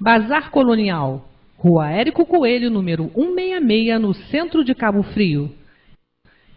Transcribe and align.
Bazar 0.00 0.50
Colonial, 0.50 1.28
Rua 1.58 1.90
Érico 1.90 2.24
Coelho, 2.24 2.70
número 2.70 3.10
166, 3.14 4.00
no 4.00 4.14
centro 4.14 4.64
de 4.64 4.74
Cabo 4.74 5.02
Frio. 5.02 5.52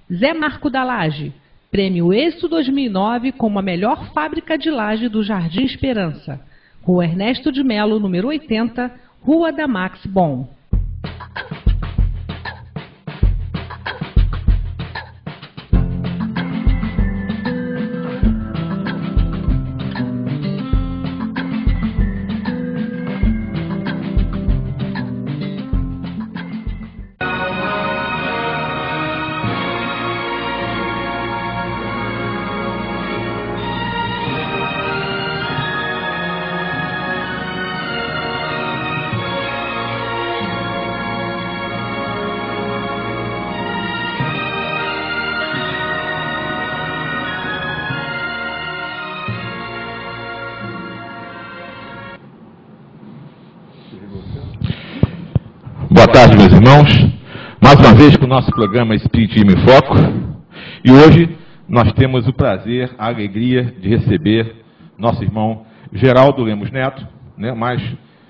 Zé 0.09 0.33
Marco 0.33 0.69
da 0.69 0.81
Laje, 0.81 1.33
Prêmio 1.69 2.13
Êxito 2.13 2.47
2009 2.47 3.33
como 3.33 3.59
a 3.59 3.61
melhor 3.61 4.13
fábrica 4.13 4.57
de 4.57 4.71
laje 4.71 5.09
do 5.09 5.21
Jardim 5.21 5.65
Esperança. 5.65 6.39
Rua 6.83 7.03
Ernesto 7.03 7.51
de 7.51 7.61
Melo, 7.65 7.99
número 7.99 8.29
80, 8.29 8.89
Rua 9.21 9.51
da 9.51 9.67
Max 9.67 10.05
Bom. 10.05 10.47
Irmãos. 56.63 57.11
Mais 57.61 57.77
uma 57.77 57.93
vez 57.93 58.15
com 58.15 58.23
o 58.23 58.27
nosso 58.27 58.49
programa 58.51 58.95
Espiritismo 58.95 59.51
em 59.51 59.57
Foco. 59.65 59.95
E 60.81 60.89
hoje 60.93 61.37
nós 61.67 61.91
temos 61.91 62.25
o 62.25 62.31
prazer, 62.31 62.89
a 62.97 63.07
alegria 63.07 63.63
de 63.81 63.89
receber 63.89 64.63
nosso 64.97 65.21
irmão 65.21 65.65
Geraldo 65.91 66.41
Lemos 66.41 66.71
Neto, 66.71 67.05
né, 67.37 67.51
mais 67.51 67.83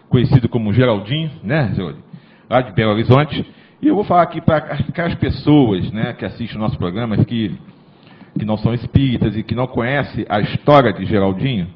conhecido 0.09 0.49
como 0.49 0.73
Geraldinho, 0.73 1.29
né, 1.43 1.73
Geraldinho? 1.75 2.03
lá 2.49 2.61
de 2.61 2.71
Belo 2.71 2.93
Horizonte. 2.93 3.45
E 3.79 3.87
eu 3.87 3.93
vou 3.93 4.03
falar 4.03 4.23
aqui 4.23 4.41
para 4.41 4.57
aquelas 4.57 5.13
pessoas 5.13 5.91
né, 5.91 6.13
que 6.13 6.25
assistem 6.25 6.57
o 6.57 6.59
nosso 6.59 6.77
programa, 6.79 7.15
que, 7.23 7.55
que 8.39 8.45
não 8.45 8.57
são 8.57 8.73
espíritas 8.73 9.37
e 9.37 9.43
que 9.43 9.53
não 9.53 9.67
conhecem 9.67 10.25
a 10.27 10.39
história 10.39 10.91
de 10.91 11.05
Geraldinho. 11.05 11.67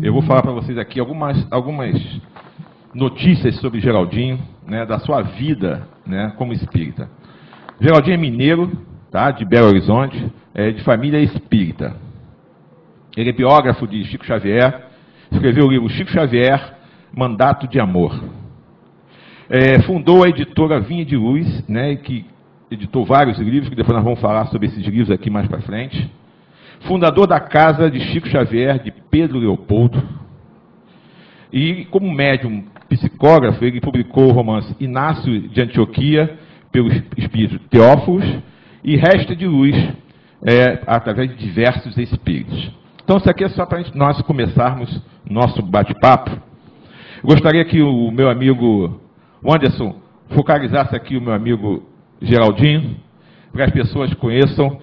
Eu 0.00 0.12
vou 0.12 0.22
falar 0.22 0.42
para 0.42 0.52
vocês 0.52 0.78
aqui 0.78 1.00
algumas, 1.00 1.44
algumas 1.50 2.00
notícias 2.94 3.56
sobre 3.56 3.80
Geraldinho, 3.80 4.38
né, 4.68 4.86
da 4.86 5.00
sua 5.00 5.22
vida 5.22 5.95
né, 6.06 6.32
como 6.36 6.52
espírita. 6.52 7.08
Geraldinho 7.80 8.14
é 8.14 8.18
mineiro, 8.18 8.72
tá, 9.10 9.30
de 9.30 9.44
Belo 9.44 9.68
Horizonte, 9.68 10.32
é 10.54 10.70
de 10.70 10.82
família 10.82 11.20
espírita. 11.20 11.96
Ele 13.16 13.30
é 13.30 13.32
biógrafo 13.32 13.86
de 13.86 14.04
Chico 14.04 14.24
Xavier, 14.24 14.86
escreveu 15.30 15.66
o 15.66 15.70
livro 15.70 15.88
Chico 15.88 16.10
Xavier, 16.10 16.74
Mandato 17.14 17.66
de 17.66 17.80
Amor. 17.80 18.18
É, 19.48 19.80
fundou 19.82 20.24
a 20.24 20.28
editora 20.28 20.80
Vinha 20.80 21.04
de 21.04 21.16
Luz, 21.16 21.66
né, 21.68 21.96
que 21.96 22.26
editou 22.70 23.04
vários 23.04 23.38
livros, 23.38 23.68
que 23.68 23.76
depois 23.76 23.94
nós 23.94 24.04
vamos 24.04 24.20
falar 24.20 24.46
sobre 24.46 24.66
esses 24.66 24.84
livros 24.84 25.10
aqui 25.10 25.30
mais 25.30 25.46
para 25.46 25.60
frente. 25.60 26.10
Fundador 26.80 27.26
da 27.26 27.40
Casa 27.40 27.90
de 27.90 28.00
Chico 28.00 28.28
Xavier, 28.28 28.78
de 28.82 28.90
Pedro 28.90 29.38
Leopoldo. 29.38 30.02
E 31.52 31.84
como 31.86 32.12
médium 32.12 32.64
psicógrafo, 32.88 33.64
ele 33.64 33.80
publicou 33.80 34.28
o 34.28 34.32
romance 34.32 34.74
Inácio 34.80 35.48
de 35.48 35.62
Antioquia, 35.62 36.38
pelo 36.70 36.90
espírito 37.16 37.58
Teófilos, 37.70 38.24
e 38.84 38.96
Resta 38.96 39.34
de 39.34 39.46
Luz, 39.46 39.74
é, 40.44 40.80
através 40.86 41.30
de 41.30 41.36
diversos 41.36 41.96
espíritos. 41.96 42.70
Então, 43.02 43.16
isso 43.16 43.30
aqui 43.30 43.44
é 43.44 43.48
só 43.48 43.64
para 43.64 43.84
nós 43.94 44.20
começarmos 44.22 45.00
nosso 45.28 45.62
bate-papo. 45.62 46.30
Gostaria 47.22 47.64
que 47.64 47.80
o 47.80 48.10
meu 48.10 48.28
amigo 48.28 49.00
Anderson 49.44 49.96
focalizasse 50.30 50.94
aqui 50.94 51.16
o 51.16 51.20
meu 51.20 51.32
amigo 51.32 51.82
Geraldinho, 52.20 52.96
para 53.52 53.64
as 53.64 53.70
pessoas 53.70 54.12
conheçam 54.14 54.78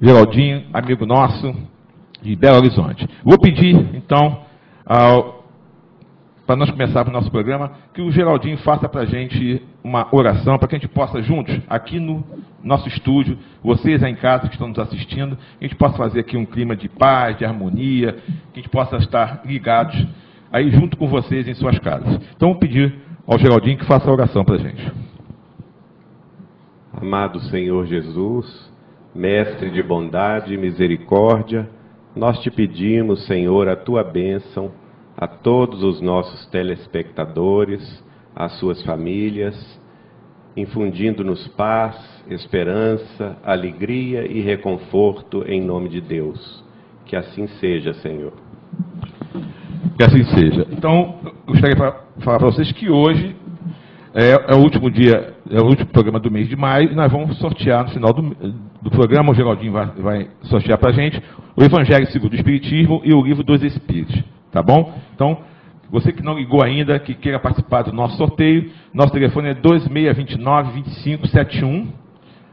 Geraldinho, 0.00 0.64
amigo 0.72 1.04
nosso 1.06 1.54
de 2.22 2.34
Belo 2.36 2.58
Horizonte. 2.58 3.06
Vou 3.24 3.38
pedir, 3.38 3.76
então, 3.94 4.40
ao 4.84 5.41
para 6.46 6.56
nós 6.56 6.70
começarmos 6.70 7.10
o 7.10 7.12
nosso 7.12 7.30
programa, 7.30 7.72
que 7.94 8.02
o 8.02 8.10
Geraldinho 8.10 8.58
faça 8.58 8.88
para 8.88 9.02
a 9.02 9.06
gente 9.06 9.62
uma 9.82 10.08
oração, 10.10 10.58
para 10.58 10.68
que 10.68 10.76
a 10.76 10.78
gente 10.78 10.88
possa 10.88 11.22
juntos, 11.22 11.60
aqui 11.68 12.00
no 12.00 12.24
nosso 12.62 12.88
estúdio, 12.88 13.38
vocês 13.62 14.02
aí 14.02 14.12
em 14.12 14.16
casa 14.16 14.48
que 14.48 14.54
estão 14.54 14.68
nos 14.68 14.78
assistindo, 14.78 15.38
a 15.60 15.64
gente 15.64 15.76
possa 15.76 15.96
fazer 15.96 16.20
aqui 16.20 16.36
um 16.36 16.44
clima 16.44 16.74
de 16.74 16.88
paz, 16.88 17.38
de 17.38 17.44
harmonia, 17.44 18.16
que 18.52 18.60
a 18.60 18.62
gente 18.62 18.68
possa 18.68 18.96
estar 18.96 19.42
ligados 19.44 20.06
aí 20.52 20.70
junto 20.70 20.96
com 20.96 21.08
vocês 21.08 21.46
em 21.46 21.54
suas 21.54 21.78
casas. 21.78 22.20
Então, 22.36 22.50
vou 22.50 22.58
pedir 22.58 22.94
ao 23.26 23.38
Geraldinho 23.38 23.78
que 23.78 23.86
faça 23.86 24.08
a 24.08 24.12
oração 24.12 24.44
para 24.44 24.56
a 24.56 24.58
gente. 24.58 24.92
Amado 26.92 27.40
Senhor 27.40 27.86
Jesus, 27.86 28.70
Mestre 29.14 29.70
de 29.70 29.82
bondade 29.82 30.54
e 30.54 30.58
misericórdia, 30.58 31.68
nós 32.16 32.38
te 32.40 32.50
pedimos, 32.50 33.26
Senhor, 33.26 33.68
a 33.68 33.76
tua 33.76 34.02
bênção 34.02 34.70
a 35.22 35.28
todos 35.28 35.84
os 35.84 36.00
nossos 36.00 36.46
telespectadores, 36.46 37.80
às 38.34 38.58
suas 38.58 38.82
famílias, 38.82 39.54
infundindo-nos 40.56 41.46
paz, 41.56 41.94
esperança, 42.28 43.36
alegria 43.44 44.26
e 44.26 44.40
reconforto 44.40 45.44
em 45.46 45.62
nome 45.62 45.88
de 45.90 46.00
Deus. 46.00 46.64
Que 47.06 47.14
assim 47.14 47.46
seja, 47.60 47.94
Senhor. 47.94 48.32
Que 49.96 50.02
assim 50.02 50.24
seja. 50.24 50.66
Então, 50.72 51.20
gostaria 51.46 51.76
de 51.76 51.78
falar 51.78 52.38
para 52.38 52.50
vocês 52.50 52.72
que 52.72 52.90
hoje 52.90 53.36
é, 54.14 54.30
é, 54.32 54.54
o 54.56 54.58
último 54.58 54.90
dia, 54.90 55.34
é 55.48 55.60
o 55.60 55.66
último 55.66 55.86
programa 55.90 56.18
do 56.18 56.32
mês 56.32 56.48
de 56.48 56.56
maio, 56.56 56.90
e 56.90 56.96
nós 56.96 57.12
vamos 57.12 57.38
sortear 57.38 57.84
no 57.84 57.90
final 57.90 58.12
do, 58.12 58.22
do 58.82 58.90
programa, 58.90 59.30
o 59.30 59.34
Geraldinho 59.36 59.72
vai, 59.72 59.86
vai 59.86 60.28
sortear 60.42 60.78
para 60.78 60.90
a 60.90 60.92
gente, 60.92 61.22
o 61.56 61.62
Evangelho 61.62 62.10
segundo 62.10 62.32
o 62.32 62.36
Espiritismo 62.36 63.00
e 63.04 63.14
o 63.14 63.22
Livro 63.22 63.44
dos 63.44 63.62
Espíritos. 63.62 64.20
Tá 64.52 64.62
bom? 64.62 64.94
Então, 65.14 65.38
você 65.90 66.12
que 66.12 66.22
não 66.22 66.38
ligou 66.38 66.62
ainda, 66.62 66.98
que 66.98 67.14
queira 67.14 67.38
participar 67.38 67.80
do 67.82 67.92
nosso 67.92 68.18
sorteio, 68.18 68.70
nosso 68.92 69.12
telefone 69.12 69.48
é 69.48 69.54
2629-2571, 69.54 71.86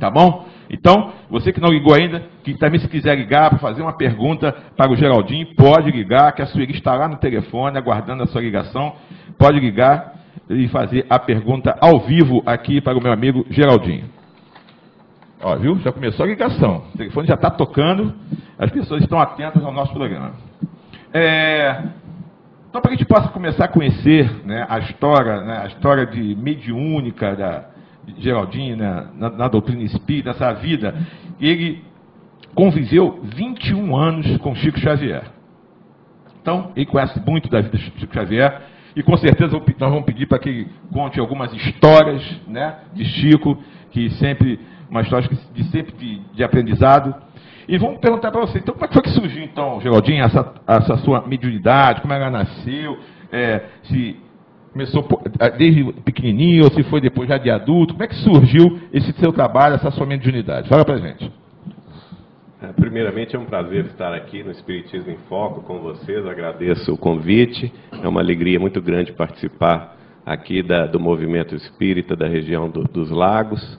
Tá 0.00 0.10
bom? 0.10 0.46
Então, 0.70 1.12
você 1.28 1.52
que 1.52 1.60
não 1.60 1.68
ligou 1.68 1.94
ainda, 1.94 2.22
que 2.42 2.54
também 2.54 2.80
se 2.80 2.88
quiser 2.88 3.14
ligar 3.14 3.50
para 3.50 3.58
fazer 3.58 3.82
uma 3.82 3.92
pergunta 3.92 4.52
para 4.74 4.90
o 4.90 4.96
Geraldinho, 4.96 5.54
pode 5.54 5.90
ligar, 5.90 6.32
que 6.32 6.40
a 6.40 6.46
Sueli 6.46 6.72
está 6.72 6.94
lá 6.94 7.06
no 7.06 7.18
telefone, 7.18 7.76
aguardando 7.76 8.22
a 8.22 8.26
sua 8.26 8.40
ligação. 8.40 8.94
Pode 9.38 9.60
ligar 9.60 10.14
e 10.48 10.66
fazer 10.68 11.04
a 11.10 11.18
pergunta 11.18 11.76
ao 11.78 12.00
vivo 12.00 12.42
aqui 12.46 12.80
para 12.80 12.96
o 12.96 13.02
meu 13.02 13.12
amigo 13.12 13.44
Geraldinho. 13.50 14.06
Ó, 15.42 15.56
viu? 15.56 15.78
Já 15.80 15.92
começou 15.92 16.24
a 16.24 16.28
ligação. 16.28 16.84
O 16.94 16.98
telefone 16.98 17.28
já 17.28 17.34
está 17.34 17.50
tocando, 17.50 18.14
as 18.58 18.70
pessoas 18.70 19.02
estão 19.02 19.20
atentas 19.20 19.62
ao 19.62 19.72
nosso 19.72 19.92
programa. 19.92 20.32
É, 21.12 21.82
então, 22.68 22.80
para 22.80 22.90
que 22.90 22.94
a 22.94 22.98
gente 22.98 23.08
possa 23.08 23.28
começar 23.28 23.64
a 23.64 23.68
conhecer 23.68 24.44
né, 24.44 24.66
a 24.68 24.78
história, 24.78 25.40
né, 25.42 25.60
a 25.62 25.66
história 25.66 26.06
de 26.06 26.34
mediúnica 26.34 27.34
da 27.34 27.76
de 28.06 28.22
Geraldinho 28.22 28.76
né, 28.76 29.08
na, 29.14 29.30
na, 29.30 29.48
doutrina 29.48 29.82
espírita, 29.82 30.30
essa 30.30 30.52
vida, 30.52 30.94
ele 31.40 31.82
conviveu 32.54 33.20
21 33.22 33.96
anos 33.96 34.38
com 34.38 34.54
Chico 34.54 34.78
Xavier. 34.78 35.24
Então, 36.40 36.70
ele 36.76 36.86
conhece 36.86 37.20
muito 37.26 37.48
da 37.50 37.60
vida 37.60 37.76
de 37.76 37.84
Chico 37.84 38.14
Xavier 38.14 38.62
e 38.94 39.02
com 39.02 39.16
certeza 39.16 39.52
nós 39.52 39.90
vamos 39.90 40.04
pedir 40.04 40.26
para 40.26 40.38
que 40.38 40.48
ele 40.48 40.68
conte 40.92 41.18
algumas 41.18 41.52
histórias 41.52 42.22
né, 42.46 42.76
de 42.94 43.04
Chico, 43.04 43.58
que 43.90 44.08
sempre, 44.10 44.60
uma 44.88 45.02
história 45.02 45.28
de 45.52 45.64
sempre 45.64 45.92
de, 45.96 46.20
de 46.32 46.44
aprendizado. 46.44 47.14
E 47.68 47.78
vamos 47.78 47.98
perguntar 47.98 48.30
para 48.30 48.40
você, 48.40 48.58
então, 48.58 48.74
como 48.74 48.84
é 48.84 48.88
que 48.88 48.94
foi 48.94 49.02
que 49.02 49.10
surgiu, 49.10 49.42
então, 49.42 49.80
Geraldinho, 49.80 50.22
essa, 50.24 50.54
essa 50.66 50.96
sua 50.98 51.26
mediunidade, 51.26 52.00
como 52.00 52.12
ela 52.12 52.30
nasceu, 52.30 52.98
é, 53.32 53.62
se 53.84 54.16
começou 54.72 55.08
desde 55.56 55.92
pequenininho 56.04 56.64
ou 56.64 56.70
se 56.70 56.82
foi 56.84 57.00
depois 57.00 57.28
já 57.28 57.38
de 57.38 57.50
adulto? 57.50 57.94
Como 57.94 58.04
é 58.04 58.06
que 58.06 58.14
surgiu 58.16 58.78
esse 58.92 59.12
seu 59.14 59.32
trabalho, 59.32 59.74
essa 59.74 59.90
sua 59.90 60.06
mediunidade? 60.06 60.68
Fala 60.68 60.84
pra 60.84 60.98
gente. 60.98 61.32
É, 62.62 62.72
primeiramente 62.72 63.34
é 63.34 63.38
um 63.38 63.44
prazer 63.44 63.86
estar 63.86 64.14
aqui 64.14 64.42
no 64.42 64.50
Espiritismo 64.50 65.10
em 65.10 65.18
Foco 65.28 65.62
com 65.62 65.78
vocês. 65.78 66.26
Agradeço 66.26 66.92
o 66.92 66.96
convite. 66.96 67.72
É 68.02 68.06
uma 68.06 68.20
alegria 68.20 68.60
muito 68.60 68.80
grande 68.80 69.12
participar 69.12 69.96
aqui 70.24 70.62
da, 70.62 70.86
do 70.86 70.98
movimento 70.98 71.54
espírita 71.54 72.14
da 72.16 72.26
região 72.26 72.68
do, 72.68 72.84
dos 72.84 73.10
lagos. 73.10 73.78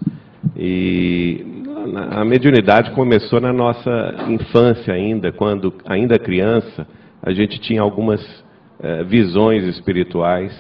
E 0.56 1.57
a 1.96 2.26
mediunidade 2.26 2.92
começou 2.92 3.40
na 3.40 3.54
nossa 3.54 4.16
infância 4.28 4.94
ainda, 4.94 5.32
quando 5.32 5.74
ainda 5.86 6.20
criança, 6.20 6.88
a 7.22 7.32
gente 7.32 7.60
tinha 7.60 7.82
algumas 7.82 8.22
eh, 8.80 9.04
visões 9.04 9.64
espirituais, 9.64 10.52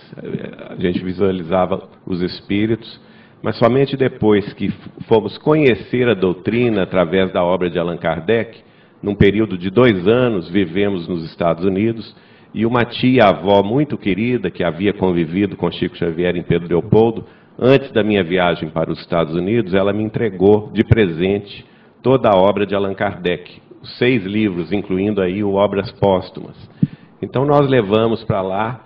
a 0.69 0.75
gente 0.75 1.03
visualizava 1.03 1.88
os 2.06 2.21
espíritos, 2.21 3.00
mas 3.41 3.57
somente 3.57 3.95
depois 3.95 4.51
que 4.53 4.74
fomos 5.07 5.38
conhecer 5.38 6.07
a 6.07 6.13
doutrina 6.13 6.83
através 6.83 7.31
da 7.31 7.44
obra 7.44 7.69
de 7.69 7.77
Allan 7.77 7.97
Kardec, 7.97 8.59
num 9.01 9.15
período 9.15 9.57
de 9.57 9.69
dois 9.69 10.07
anos, 10.07 10.50
vivemos 10.50 11.07
nos 11.07 11.23
Estados 11.25 11.63
Unidos, 11.63 12.15
e 12.53 12.65
uma 12.65 12.85
tia-avó 12.85 13.62
muito 13.62 13.97
querida, 13.97 14.50
que 14.50 14.63
havia 14.63 14.94
convivido 14.94 15.56
com 15.56 15.69
Chico 15.71 15.95
Xavier 15.95 16.35
em 16.35 16.41
Pedro 16.41 16.68
Leopoldo, 16.68 17.25
antes 17.59 17.92
da 17.92 18.04
minha 18.04 18.24
viagem 18.24 18.69
para 18.69 18.92
os 18.92 19.00
Estados 19.00 19.36
Unidos, 19.36 19.74
ela 19.74 19.94
me 19.94 20.04
entregou 20.04 20.69
de 20.71 20.83
presente 20.83 21.65
toda 22.01 22.30
a 22.30 22.36
obra 22.36 22.65
de 22.65 22.75
Allan 22.75 22.94
Kardec, 22.94 23.62
seis 23.98 24.24
livros, 24.24 24.71
incluindo 24.71 25.21
aí 25.21 25.44
o 25.44 25.54
Obras 25.54 25.92
Póstumas. 25.94 26.56
Então 27.21 27.45
nós 27.45 27.68
levamos 27.68 28.24
para 28.24 28.42
lá 28.42 28.81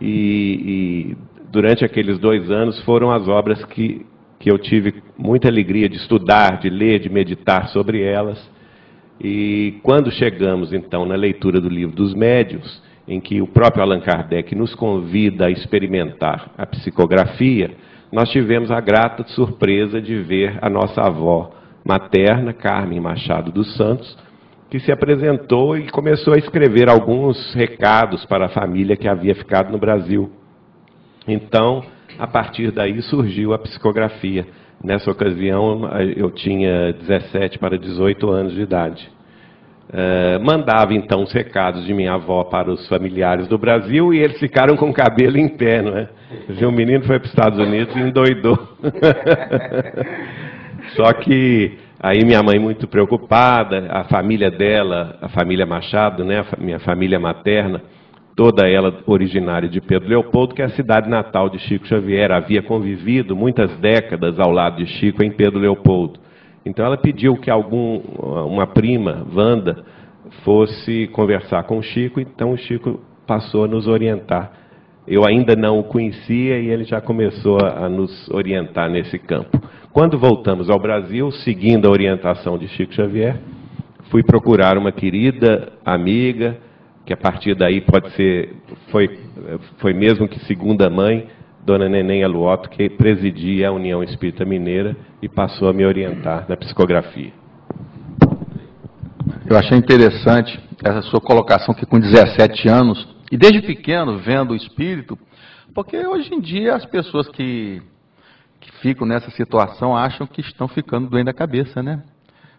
e, 0.00 1.14
e 1.14 1.16
durante 1.50 1.84
aqueles 1.84 2.18
dois 2.18 2.50
anos 2.50 2.80
foram 2.84 3.10
as 3.10 3.28
obras 3.28 3.62
que, 3.66 4.04
que 4.38 4.50
eu 4.50 4.58
tive 4.58 5.02
muita 5.16 5.48
alegria 5.48 5.88
de 5.88 5.96
estudar, 5.96 6.58
de 6.58 6.70
ler, 6.70 6.98
de 6.98 7.10
meditar 7.10 7.68
sobre 7.68 8.02
elas. 8.02 8.38
E 9.20 9.78
quando 9.82 10.10
chegamos 10.10 10.72
então 10.72 11.04
na 11.04 11.14
leitura 11.14 11.60
do 11.60 11.68
livro 11.68 11.94
dos 11.94 12.14
médios, 12.14 12.82
em 13.06 13.20
que 13.20 13.40
o 13.40 13.46
próprio 13.46 13.82
Allan 13.82 14.00
Kardec 14.00 14.54
nos 14.54 14.74
convida 14.74 15.46
a 15.46 15.50
experimentar 15.50 16.50
a 16.56 16.66
psicografia, 16.66 17.70
nós 18.14 18.30
tivemos 18.30 18.70
a 18.70 18.80
grata 18.80 19.24
surpresa 19.28 20.00
de 20.00 20.16
ver 20.16 20.58
a 20.62 20.70
nossa 20.70 21.02
avó 21.02 21.50
materna, 21.84 22.54
Carmen 22.54 23.00
Machado 23.00 23.52
dos 23.52 23.76
Santos, 23.76 24.16
que 24.70 24.80
se 24.80 24.90
apresentou 24.90 25.76
e 25.76 25.90
começou 25.90 26.32
a 26.32 26.38
escrever 26.38 26.88
alguns 26.88 27.52
recados 27.54 28.24
para 28.24 28.46
a 28.46 28.48
família 28.48 28.96
que 28.96 29.06
havia 29.06 29.34
ficado 29.34 29.70
no 29.70 29.78
Brasil 29.78 30.30
então, 31.26 31.82
a 32.18 32.26
partir 32.26 32.70
daí 32.70 33.00
surgiu 33.02 33.54
a 33.54 33.58
psicografia. 33.58 34.46
Nessa 34.82 35.10
ocasião, 35.10 35.88
eu 36.16 36.30
tinha 36.30 36.92
17 36.92 37.58
para 37.58 37.78
18 37.78 38.30
anos 38.30 38.52
de 38.52 38.60
idade. 38.60 39.10
Uh, 39.94 40.44
mandava 40.44 40.92
então 40.92 41.22
os 41.22 41.32
recados 41.32 41.86
de 41.86 41.94
minha 41.94 42.14
avó 42.14 42.42
para 42.42 42.68
os 42.68 42.88
familiares 42.88 43.46
do 43.46 43.56
Brasil 43.56 44.12
e 44.12 44.18
eles 44.18 44.40
ficaram 44.40 44.76
com 44.76 44.90
o 44.90 44.92
cabelo 44.92 45.38
em 45.38 45.46
pé, 45.46 45.82
não 45.82 45.96
é? 45.96 46.08
O 46.66 46.72
menino 46.72 47.04
foi 47.04 47.20
para 47.20 47.26
os 47.26 47.30
Estados 47.30 47.60
Unidos 47.60 47.94
e 47.94 48.00
endoidou. 48.00 48.58
Só 50.96 51.12
que 51.12 51.78
aí 52.00 52.24
minha 52.24 52.42
mãe 52.42 52.58
muito 52.58 52.88
preocupada, 52.88 53.86
a 53.88 54.02
família 54.02 54.50
dela, 54.50 55.16
a 55.22 55.28
família 55.28 55.64
Machado, 55.64 56.24
né, 56.24 56.40
a 56.40 56.60
minha 56.60 56.80
família 56.80 57.20
materna, 57.20 57.80
toda 58.34 58.68
ela 58.68 58.98
originária 59.06 59.68
de 59.68 59.80
Pedro 59.80 60.08
Leopoldo, 60.08 60.56
que 60.56 60.62
é 60.62 60.64
a 60.64 60.70
cidade 60.70 61.08
natal 61.08 61.48
de 61.48 61.60
Chico 61.60 61.86
Xavier. 61.86 62.32
Havia 62.32 62.62
convivido 62.62 63.36
muitas 63.36 63.70
décadas 63.78 64.40
ao 64.40 64.50
lado 64.50 64.78
de 64.78 64.86
Chico 64.86 65.22
em 65.22 65.30
Pedro 65.30 65.60
Leopoldo. 65.60 66.23
Então 66.64 66.84
ela 66.84 66.96
pediu 66.96 67.36
que 67.36 67.50
algum, 67.50 67.98
uma 67.98 68.66
prima, 68.66 69.26
Wanda, 69.34 69.84
fosse 70.44 71.08
conversar 71.08 71.64
com 71.64 71.78
o 71.78 71.82
Chico, 71.82 72.20
então 72.20 72.52
o 72.52 72.56
Chico 72.56 73.00
passou 73.26 73.64
a 73.64 73.68
nos 73.68 73.86
orientar. 73.86 74.52
Eu 75.06 75.26
ainda 75.26 75.54
não 75.54 75.78
o 75.78 75.84
conhecia 75.84 76.58
e 76.58 76.70
ele 76.70 76.84
já 76.84 77.00
começou 77.00 77.58
a, 77.60 77.88
nos 77.88 78.28
orientar 78.30 78.88
nesse 78.88 79.18
campo. 79.18 79.60
Quando 79.92 80.18
voltamos 80.18 80.70
ao 80.70 80.78
Brasil, 80.78 81.30
seguindo 81.30 81.86
a 81.86 81.90
orientação 81.90 82.56
de 82.56 82.66
Chico 82.68 82.94
Xavier, 82.94 83.38
fui 84.10 84.22
procurar 84.22 84.78
uma 84.78 84.90
querida 84.90 85.72
amiga, 85.84 86.56
que 87.04 87.12
a 87.12 87.16
partir 87.16 87.54
daí 87.54 87.82
pode 87.82 88.10
ser, 88.12 88.54
foi, 88.90 89.18
foi 89.78 89.92
mesmo 89.92 90.26
que 90.26 90.40
segunda 90.46 90.88
mãe, 90.88 91.26
Dona 91.64 91.88
Neném 91.88 92.22
Aluoto, 92.22 92.68
que 92.68 92.90
presidia 92.90 93.68
a 93.68 93.72
União 93.72 94.02
Espírita 94.02 94.44
Mineira 94.44 94.94
e 95.22 95.28
passou 95.28 95.68
a 95.68 95.72
me 95.72 95.84
orientar 95.84 96.44
na 96.48 96.56
psicografia. 96.56 97.32
Eu 99.48 99.56
achei 99.56 99.76
interessante 99.76 100.58
essa 100.84 101.00
sua 101.02 101.20
colocação 101.20 101.74
que 101.74 101.86
com 101.86 101.98
17 101.98 102.68
anos, 102.68 103.08
e 103.32 103.36
desde 103.36 103.62
pequeno 103.62 104.18
vendo 104.18 104.52
o 104.52 104.56
espírito, 104.56 105.18
porque 105.74 105.96
hoje 106.06 106.32
em 106.34 106.40
dia 106.40 106.74
as 106.74 106.84
pessoas 106.84 107.28
que, 107.28 107.80
que 108.60 108.70
ficam 108.80 109.06
nessa 109.06 109.30
situação 109.30 109.96
acham 109.96 110.26
que 110.26 110.42
estão 110.42 110.68
ficando 110.68 111.08
doendo 111.08 111.30
a 111.30 111.34
cabeça, 111.34 111.82
né? 111.82 112.02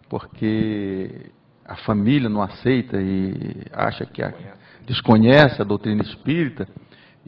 Porque 0.08 1.30
a 1.64 1.76
família 1.76 2.28
não 2.28 2.42
aceita 2.42 3.00
e 3.00 3.62
acha 3.72 4.04
que 4.04 4.22
a, 4.22 4.32
desconhece 4.84 5.62
a 5.62 5.64
doutrina 5.64 6.02
espírita 6.02 6.68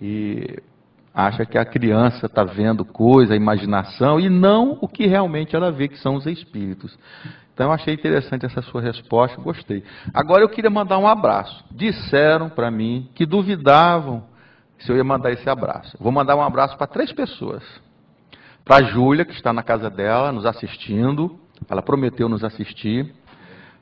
e 0.00 0.58
acha 1.14 1.44
que 1.44 1.58
a 1.58 1.64
criança 1.64 2.26
está 2.26 2.44
vendo 2.44 2.84
coisa, 2.84 3.34
imaginação, 3.34 4.20
e 4.20 4.28
não 4.28 4.78
o 4.80 4.88
que 4.88 5.06
realmente 5.06 5.56
ela 5.56 5.70
vê, 5.70 5.88
que 5.88 5.98
são 5.98 6.14
os 6.14 6.26
espíritos. 6.26 6.96
Então 7.52 7.66
eu 7.66 7.72
achei 7.72 7.92
interessante 7.92 8.46
essa 8.46 8.62
sua 8.62 8.80
resposta, 8.80 9.40
gostei. 9.42 9.82
Agora 10.14 10.42
eu 10.42 10.48
queria 10.48 10.70
mandar 10.70 10.96
um 10.98 11.08
abraço. 11.08 11.64
Disseram 11.72 12.48
para 12.48 12.70
mim 12.70 13.08
que 13.16 13.26
duvidavam 13.26 14.22
se 14.78 14.92
eu 14.92 14.96
ia 14.96 15.02
mandar 15.02 15.32
esse 15.32 15.50
abraço. 15.50 15.96
Vou 16.00 16.12
mandar 16.12 16.36
um 16.36 16.42
abraço 16.42 16.76
para 16.76 16.86
três 16.86 17.10
pessoas. 17.12 17.64
Para 18.64 18.76
a 18.76 18.82
Júlia, 18.82 19.24
que 19.24 19.32
está 19.32 19.52
na 19.52 19.64
casa 19.64 19.90
dela, 19.90 20.30
nos 20.30 20.46
assistindo. 20.46 21.36
Ela 21.68 21.82
prometeu 21.82 22.28
nos 22.28 22.44
assistir. 22.44 23.12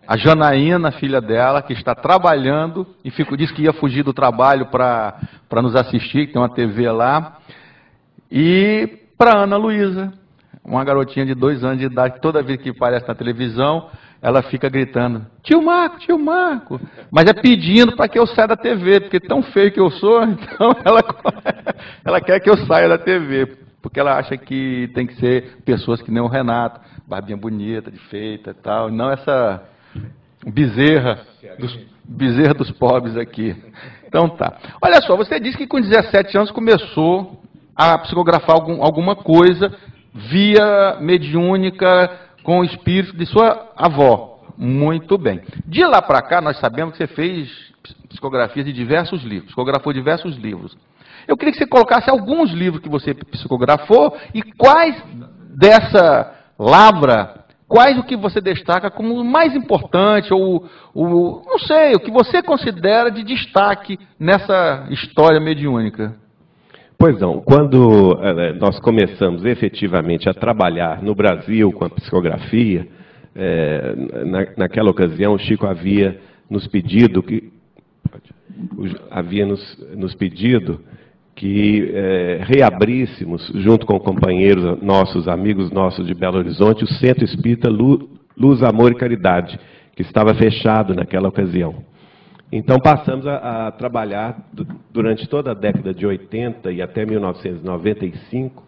A 0.06 0.16
Janaína, 0.16 0.92
filha 0.92 1.20
dela, 1.20 1.62
que 1.62 1.72
está 1.72 1.94
trabalhando 1.94 2.86
e 3.04 3.10
fico, 3.10 3.36
disse 3.36 3.52
que 3.52 3.62
ia 3.62 3.72
fugir 3.72 4.04
do 4.04 4.12
trabalho 4.12 4.66
para 4.66 5.18
nos 5.62 5.74
assistir, 5.74 6.26
que 6.26 6.32
tem 6.32 6.40
uma 6.40 6.48
TV 6.48 6.90
lá. 6.90 7.38
E 8.30 9.00
para 9.18 9.36
Ana 9.36 9.56
Luísa, 9.56 10.12
uma 10.64 10.84
garotinha 10.84 11.26
de 11.26 11.34
dois 11.34 11.64
anos 11.64 11.78
de 11.78 11.86
idade, 11.86 12.20
toda 12.20 12.42
vez 12.42 12.60
que 12.60 12.70
aparece 12.70 13.08
na 13.08 13.14
televisão, 13.14 13.88
ela 14.22 14.42
fica 14.42 14.68
gritando: 14.68 15.26
Tio 15.42 15.62
Marco, 15.62 15.98
tio 15.98 16.18
Marco. 16.18 16.80
Mas 17.10 17.26
é 17.26 17.32
pedindo 17.32 17.96
para 17.96 18.08
que 18.08 18.18
eu 18.18 18.26
saia 18.26 18.48
da 18.48 18.56
TV, 18.56 19.00
porque 19.00 19.18
tão 19.20 19.42
feio 19.42 19.72
que 19.72 19.80
eu 19.80 19.90
sou, 19.90 20.22
então 20.24 20.76
ela, 20.84 21.02
ela 22.04 22.20
quer 22.20 22.38
que 22.40 22.50
eu 22.50 22.56
saia 22.66 22.88
da 22.88 22.98
TV. 22.98 23.58
Porque 23.82 24.00
ela 24.00 24.18
acha 24.18 24.36
que 24.36 24.90
tem 24.94 25.06
que 25.06 25.14
ser 25.14 25.58
pessoas 25.64 26.02
que 26.02 26.10
nem 26.10 26.20
o 26.20 26.26
Renato, 26.26 26.80
barbinha 27.06 27.36
bonita, 27.36 27.90
de 27.90 27.98
feita 28.08 28.50
e 28.50 28.54
tal, 28.54 28.90
não 28.90 29.10
essa 29.12 29.62
Bezerra 30.46 31.26
dos, 31.58 31.78
bezerra 32.04 32.54
dos 32.54 32.70
pobres 32.72 33.16
aqui. 33.16 33.56
Então 34.06 34.28
tá. 34.28 34.58
Olha 34.80 35.00
só, 35.02 35.16
você 35.16 35.40
disse 35.40 35.56
que 35.56 35.66
com 35.66 35.80
17 35.80 36.36
anos 36.36 36.50
começou 36.50 37.42
a 37.74 37.98
psicografar 37.98 38.56
algum, 38.56 38.82
alguma 38.82 39.16
coisa 39.16 39.72
via 40.14 40.96
mediúnica 41.00 42.10
com 42.42 42.60
o 42.60 42.64
espírito 42.64 43.16
de 43.16 43.26
sua 43.26 43.72
avó. 43.76 44.40
Muito 44.56 45.18
bem. 45.18 45.42
De 45.66 45.84
lá 45.84 46.00
para 46.00 46.22
cá, 46.22 46.40
nós 46.40 46.58
sabemos 46.58 46.92
que 46.92 46.98
você 46.98 47.06
fez 47.06 47.50
psicografias 48.08 48.64
de 48.64 48.72
diversos 48.72 49.22
livros, 49.22 49.46
psicografou 49.46 49.92
diversos 49.92 50.36
livros. 50.36 50.76
Eu 51.28 51.36
queria 51.36 51.52
que 51.52 51.58
você 51.58 51.66
colocasse 51.66 52.08
alguns 52.08 52.50
livros 52.52 52.80
que 52.80 52.88
você 52.88 53.12
psicografou 53.12 54.16
e 54.32 54.42
quais 54.42 54.96
dessa 55.58 56.32
lavra 56.58 57.45
Quais 57.68 57.98
o 57.98 58.04
que 58.04 58.16
você 58.16 58.40
destaca 58.40 58.90
como 58.90 59.14
o 59.14 59.24
mais 59.24 59.54
importante, 59.54 60.32
ou, 60.32 60.64
ou 60.94 61.42
não 61.44 61.58
sei, 61.58 61.94
o 61.94 62.00
que 62.00 62.12
você 62.12 62.40
considera 62.40 63.10
de 63.10 63.24
destaque 63.24 63.98
nessa 64.18 64.86
história 64.90 65.40
mediúnica? 65.40 66.14
Pois 66.96 67.18
não, 67.20 67.40
quando 67.40 68.18
eh, 68.22 68.52
nós 68.54 68.78
começamos 68.78 69.44
efetivamente 69.44 70.28
a 70.28 70.34
trabalhar 70.34 71.02
no 71.02 71.14
Brasil 71.14 71.72
com 71.72 71.84
a 71.84 71.90
psicografia, 71.90 72.86
é, 73.34 73.94
na, 74.24 74.46
naquela 74.56 74.90
ocasião 74.90 75.34
o 75.34 75.38
Chico 75.38 75.66
havia 75.66 76.18
nos 76.48 76.66
pedido 76.66 77.22
que 77.22 77.52
havia 79.10 79.44
nos, 79.44 79.78
nos 79.94 80.14
pedido 80.14 80.80
que 81.36 81.92
é, 81.94 82.40
reabríssemos, 82.42 83.52
junto 83.56 83.84
com 83.84 84.00
companheiros 84.00 84.82
nossos, 84.82 85.28
amigos 85.28 85.70
nossos 85.70 86.06
de 86.06 86.14
Belo 86.14 86.38
Horizonte, 86.38 86.82
o 86.82 86.88
Centro 86.88 87.24
Espírita 87.24 87.68
Luz, 87.68 88.62
Amor 88.62 88.92
e 88.92 88.96
Caridade, 88.96 89.60
que 89.94 90.00
estava 90.00 90.34
fechado 90.34 90.94
naquela 90.94 91.28
ocasião. 91.28 91.84
Então 92.50 92.78
passamos 92.78 93.26
a, 93.26 93.66
a 93.66 93.72
trabalhar 93.72 94.48
durante 94.90 95.28
toda 95.28 95.50
a 95.50 95.54
década 95.54 95.92
de 95.92 96.06
80 96.06 96.72
e 96.72 96.80
até 96.80 97.04
1995, 97.04 98.64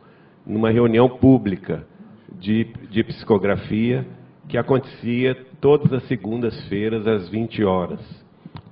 numa 0.47 0.71
reunião 0.71 1.09
pública 1.09 1.87
de, 2.39 2.67
de 2.91 3.03
psicografia 3.03 4.07
que 4.47 4.59
acontecia 4.59 5.35
todas 5.59 5.91
as 5.93 6.07
segundas-feiras 6.07 7.07
às 7.07 7.29
20 7.31 7.65
horas. 7.65 8.01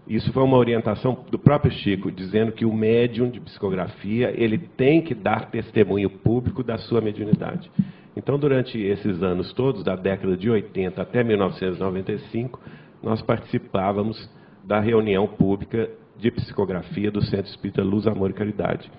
Isso 0.09 0.33
foi 0.33 0.45
uma 0.45 0.57
orientação 0.57 1.25
do 1.31 1.39
próprio 1.39 1.73
Chico, 1.73 2.13
dizendo 2.13 2.53
que 2.53 2.65
o 2.65 2.73
médium 2.73 3.29
de 3.29 3.41
psicografia 3.41 4.33
ele 4.37 4.57
tem 4.57 5.03
que 5.03 5.15
dar 5.15 5.51
testemunho 5.51 6.09
público 6.09 6.63
da 6.63 6.79
sua 6.79 7.01
mediunidade. 7.01 7.69
Então, 8.17 8.39
durante 8.39 8.81
esses 8.81 9.21
anos 9.21 9.53
todos, 9.53 9.83
da 9.83 9.97
década 9.97 10.37
de 10.37 10.49
80 10.49 11.03
até 11.03 11.25
1995, 11.25 12.61
nós 13.03 13.21
participávamos 13.21 14.31
da 14.65 14.79
reunião 14.79 15.27
pública 15.27 15.91
de 16.17 16.31
psicografia 16.31 17.11
do 17.11 17.23
Centro 17.23 17.51
Espírita 17.51 17.83
Luz, 17.83 18.07
Amor 18.07 18.31
e 18.31 18.35
Caridade. 18.35 18.91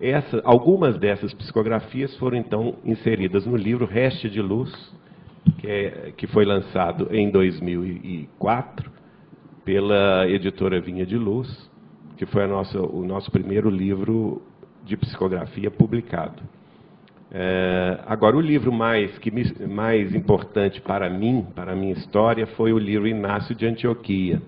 Essa, 0.00 0.40
algumas 0.44 0.96
dessas 0.98 1.34
psicografias 1.34 2.16
foram 2.16 2.36
então 2.36 2.76
inseridas 2.84 3.44
no 3.44 3.56
livro 3.56 3.86
Reste 3.86 4.30
de 4.30 4.40
Luz, 4.40 4.72
que, 5.58 5.66
é, 5.66 6.12
que 6.16 6.26
foi 6.28 6.44
lançado 6.44 7.08
em 7.10 7.30
2004 7.30 8.93
pela 9.64 10.28
editora 10.28 10.80
Vinha 10.80 11.06
de 11.06 11.16
Luz, 11.16 11.70
que 12.16 12.26
foi 12.26 12.46
nossa, 12.46 12.80
o 12.80 13.04
nosso 13.04 13.30
primeiro 13.30 13.70
livro 13.70 14.42
de 14.84 14.96
psicografia 14.96 15.70
publicado. 15.70 16.42
É, 17.32 17.98
agora, 18.06 18.36
o 18.36 18.40
livro 18.40 18.70
mais, 18.70 19.18
que 19.18 19.30
mais 19.66 20.14
importante 20.14 20.80
para 20.80 21.08
mim, 21.10 21.46
para 21.54 21.72
a 21.72 21.76
minha 21.76 21.92
história, 21.92 22.46
foi 22.48 22.72
o 22.72 22.78
livro 22.78 23.08
Inácio 23.08 23.54
de 23.54 23.66
Antioquia. 23.66 24.40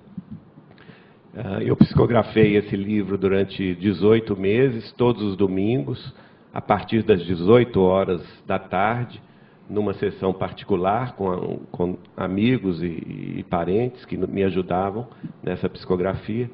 É, 1.34 1.68
eu 1.68 1.76
psicografei 1.76 2.56
esse 2.56 2.76
livro 2.76 3.18
durante 3.18 3.74
18 3.74 4.36
meses, 4.36 4.92
todos 4.92 5.22
os 5.22 5.36
domingos, 5.36 6.14
a 6.54 6.60
partir 6.60 7.02
das 7.02 7.24
18 7.24 7.80
horas 7.80 8.22
da 8.46 8.58
tarde, 8.58 9.20
numa 9.68 9.94
sessão 9.94 10.32
particular 10.32 11.14
com, 11.16 11.60
com 11.70 11.98
amigos 12.16 12.82
e, 12.82 13.38
e, 13.38 13.44
parentes 13.48 14.04
que 14.04 14.16
me 14.16 14.44
ajudavam 14.44 15.08
nessa 15.42 15.68
psicografia. 15.68 16.50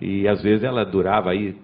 E 0.00 0.26
às 0.28 0.42
vezes 0.42 0.64
ela 0.64 0.84
durava 0.84 1.30
aí 1.30 1.56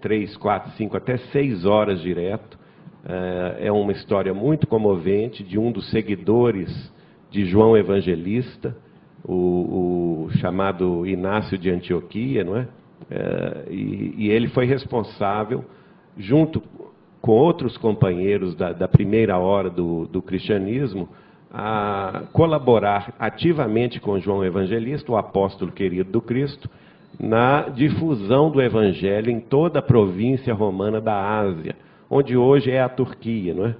três, 0.00 0.36
quatro, 0.36 0.70
cinco, 0.72 0.96
até 0.96 1.16
seis 1.16 1.64
horas 1.64 2.00
direto. 2.00 2.58
É, 3.06 3.66
é 3.66 3.72
uma 3.72 3.92
história 3.92 4.34
muito 4.34 4.66
comovente 4.66 5.42
de 5.42 5.58
um 5.58 5.70
dos 5.70 5.90
seguidores 5.90 6.92
de 7.30 7.44
João 7.46 7.76
Evangelista, 7.76 8.76
o, 9.24 10.26
o 10.26 10.30
chamado 10.38 11.06
Inácio 11.06 11.56
de 11.56 11.70
Antioquia, 11.70 12.44
não 12.44 12.56
é? 12.56 12.68
é 13.10 13.64
e, 13.70 14.14
e 14.18 14.30
ele 14.30 14.48
foi 14.48 14.66
responsável, 14.66 15.64
junto 16.16 16.62
com 17.24 17.32
outros 17.32 17.78
companheiros 17.78 18.54
da, 18.54 18.74
da 18.74 18.86
primeira 18.86 19.38
hora 19.38 19.70
do, 19.70 20.06
do, 20.08 20.20
cristianismo, 20.20 21.08
a 21.50 22.24
colaborar 22.34 23.14
ativamente 23.18 23.98
com 23.98 24.20
João 24.20 24.44
Evangelista, 24.44 25.10
o 25.10 25.16
apóstolo 25.16 25.72
querido 25.72 26.12
do 26.12 26.20
Cristo, 26.20 26.68
na 27.18 27.62
difusão 27.62 28.50
do 28.50 28.60
evangelho 28.60 29.30
em 29.30 29.40
toda 29.40 29.78
a 29.78 29.82
província 29.82 30.52
romana 30.52 31.00
da 31.00 31.18
Ásia, 31.40 31.74
onde 32.10 32.36
hoje 32.36 32.70
é 32.70 32.82
a 32.82 32.90
Turquia, 32.90 33.54
não 33.54 33.68
é? 33.68 33.74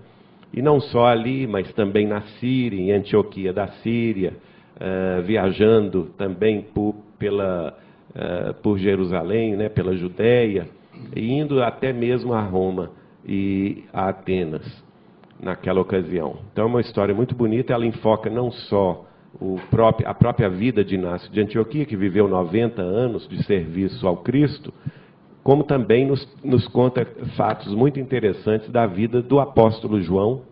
E 0.51 0.63
não 0.63 0.81
só 0.81 1.05
ali, 1.05 1.47
mas 1.47 1.71
também 1.75 2.07
na 2.07 2.23
Síria, 2.41 2.81
em 2.81 2.93
Antioquia 2.93 3.53
da 3.53 3.67
Síria, 3.83 4.33
uh, 4.77 5.23
viajando 5.23 6.05
também 6.17 6.63
por, 6.63 6.95
pela, 7.19 7.77
uh, 8.09 8.55
por 8.63 8.79
Jerusalém, 8.79 9.55
né, 9.55 9.69
pela 9.69 9.95
Judéia, 9.95 10.67
e 11.15 11.31
indo 11.31 11.63
até 11.63 11.93
mesmo 11.93 12.33
a 12.33 12.41
Roma 12.41 13.04
e 13.27 13.85
a 13.93 14.09
Atenas 14.09 14.85
naquela 15.41 15.81
ocasião. 15.81 16.37
Então 16.53 16.65
é 16.65 16.67
uma 16.67 16.81
história 16.81 17.15
muito 17.15 17.35
bonita, 17.35 17.73
ela 17.73 17.87
enfoca 17.87 18.31
não 18.31 18.51
só 18.51 19.05
próprio, 19.71 20.09
a 20.09 20.15
própria 20.15 20.49
vida 20.49 20.85
de 20.85 20.95
Inácio 20.95 21.31
de 21.31 21.41
Antioquia, 21.41 21.85
que 21.85 21.97
viveu 21.97 22.29
90 22.29 22.81
anos 22.81 23.29
de 23.29 23.43
serviço 23.45 24.07
ao 24.07 24.19
Cristo, 24.19 24.73
como 25.43 25.65
também 25.65 26.07
nos, 26.07 26.27
nos 26.43 26.67
conta 26.69 27.05
fatos 27.37 27.75
muito 27.75 28.01
interessantes 28.01 28.71
da 28.71 28.87
vida 28.87 29.21
do 29.21 29.41
apóstolo 29.41 30.01
João 30.01 30.43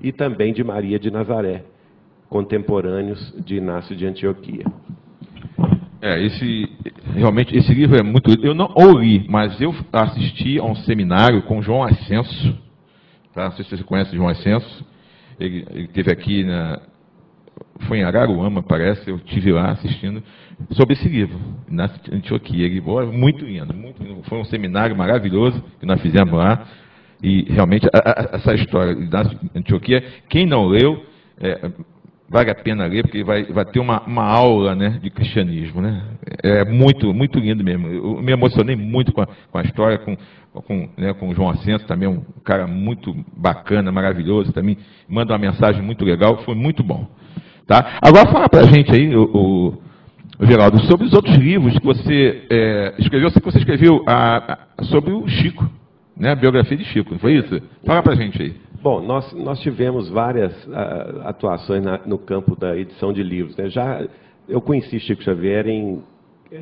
e 0.00 0.12
também 0.12 0.52
de 0.52 0.62
Maria 0.62 0.98
de 0.98 1.10
Nazaré, 1.10 1.64
contemporâneos 2.28 3.34
de 3.44 3.56
Inácio 3.56 3.96
de 3.96 4.06
Antioquia. 4.06 4.64
É, 6.00 6.22
esse 6.24 6.68
realmente 7.14 7.56
esse 7.56 7.74
livro 7.74 7.96
é 7.98 8.02
muito. 8.02 8.30
Eu 8.44 8.54
não 8.54 8.72
o 8.76 8.98
li, 8.98 9.26
mas 9.28 9.60
eu 9.60 9.74
assisti 9.92 10.58
a 10.58 10.64
um 10.64 10.76
seminário 10.76 11.42
com 11.42 11.60
João 11.60 11.82
Ascenso. 11.82 12.56
Tá? 13.34 13.44
Não 13.46 13.52
sei 13.52 13.64
se 13.64 13.76
você 13.76 13.84
conhece 13.84 14.14
João 14.14 14.28
Ascenso. 14.28 14.86
Ele, 15.40 15.66
ele 15.70 15.88
teve 15.88 16.10
aqui 16.10 16.44
na. 16.44 16.80
Foi 17.86 17.98
em 17.98 18.04
Araruama, 18.04 18.62
parece, 18.62 19.08
eu 19.08 19.18
tive 19.20 19.52
lá 19.52 19.70
assistindo, 19.70 20.20
sobre 20.72 20.94
esse 20.94 21.08
livro, 21.08 21.38
na 21.68 21.88
Antioquia. 22.12 22.66
Ele, 22.66 22.80
muito 22.80 23.44
lindo, 23.44 23.72
muito 23.72 24.02
lindo. 24.02 24.22
Foi 24.24 24.38
um 24.38 24.44
seminário 24.44 24.96
maravilhoso 24.96 25.62
que 25.78 25.86
nós 25.86 26.00
fizemos 26.00 26.32
lá. 26.34 26.66
E 27.22 27.42
realmente, 27.52 27.86
a, 27.92 27.98
a, 27.98 28.36
essa 28.36 28.54
história 28.54 28.94
da 29.06 29.22
Antioquia, 29.54 30.04
quem 30.28 30.44
não 30.46 30.66
leu, 30.66 31.04
é, 31.40 31.70
vale 32.28 32.50
a 32.50 32.54
pena 32.54 32.84
ler, 32.86 33.02
porque 33.02 33.24
vai, 33.24 33.44
vai 33.44 33.64
ter 33.64 33.80
uma, 33.80 34.02
uma 34.02 34.22
aula 34.22 34.74
né, 34.74 34.98
de 35.02 35.08
cristianismo. 35.10 35.80
Né? 35.80 36.02
É 36.42 36.64
muito, 36.64 37.14
muito 37.14 37.38
lindo 37.38 37.64
mesmo. 37.64 37.88
Eu 37.88 38.22
me 38.22 38.32
emocionei 38.32 38.76
muito 38.76 39.12
com 39.12 39.22
a, 39.22 39.26
com 39.26 39.58
a 39.58 39.62
história, 39.62 39.98
com, 39.98 40.16
com, 40.52 40.88
né, 40.96 41.14
com 41.14 41.30
o 41.30 41.34
João 41.34 41.50
Ascenso, 41.50 41.86
também 41.86 42.08
um 42.08 42.22
cara 42.44 42.66
muito 42.66 43.16
bacana, 43.36 43.90
maravilhoso, 43.90 44.52
também 44.52 44.76
manda 45.08 45.32
uma 45.32 45.38
mensagem 45.38 45.82
muito 45.82 46.04
legal, 46.04 46.42
foi 46.44 46.54
muito 46.54 46.82
bom. 46.82 47.06
Tá? 47.66 47.98
Agora 48.02 48.30
fala 48.30 48.48
para 48.48 48.60
a 48.60 48.66
gente 48.66 48.92
aí, 48.94 49.14
o, 49.14 49.78
o, 50.38 50.46
Geraldo, 50.46 50.80
sobre 50.84 51.06
os 51.06 51.12
outros 51.12 51.36
livros 51.36 51.78
que 51.78 51.84
você 51.84 52.46
é, 52.50 52.94
escreveu, 52.98 53.28
eu 53.28 53.30
sei 53.30 53.40
que 53.40 53.50
você 53.50 53.58
escreveu 53.58 54.04
a, 54.06 54.58
a, 54.76 54.84
sobre 54.84 55.12
o 55.12 55.26
Chico, 55.28 55.68
né, 56.16 56.32
a 56.32 56.34
biografia 56.34 56.76
de 56.76 56.84
Chico, 56.84 57.12
não 57.12 57.18
foi 57.18 57.34
isso? 57.36 57.60
Fala 57.84 58.02
para 58.02 58.12
a 58.12 58.16
gente 58.16 58.40
aí. 58.40 58.67
Bom, 58.80 59.00
nós, 59.00 59.32
nós 59.32 59.58
tivemos 59.60 60.08
várias 60.08 60.52
uh, 60.66 61.22
atuações 61.24 61.82
na, 61.82 61.98
no 62.06 62.16
campo 62.16 62.54
da 62.54 62.76
edição 62.76 63.12
de 63.12 63.24
livros. 63.24 63.56
Né? 63.56 63.68
Já, 63.68 64.06
eu 64.48 64.60
conheci 64.60 65.00
Chico 65.00 65.20
Xavier 65.22 65.66
em 65.66 66.00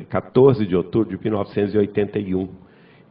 14 0.09 0.65
de 0.65 0.75
outubro 0.75 1.15
de 1.15 1.23
1981. 1.23 2.49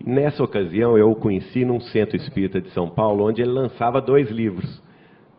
E 0.01 0.11
nessa 0.11 0.43
ocasião, 0.43 0.99
eu 0.99 1.11
o 1.11 1.15
conheci 1.15 1.65
num 1.65 1.81
centro 1.81 2.17
espírita 2.17 2.61
de 2.61 2.69
São 2.71 2.89
Paulo, 2.89 3.29
onde 3.29 3.41
ele 3.41 3.53
lançava 3.53 4.01
dois 4.01 4.29
livros. 4.29 4.83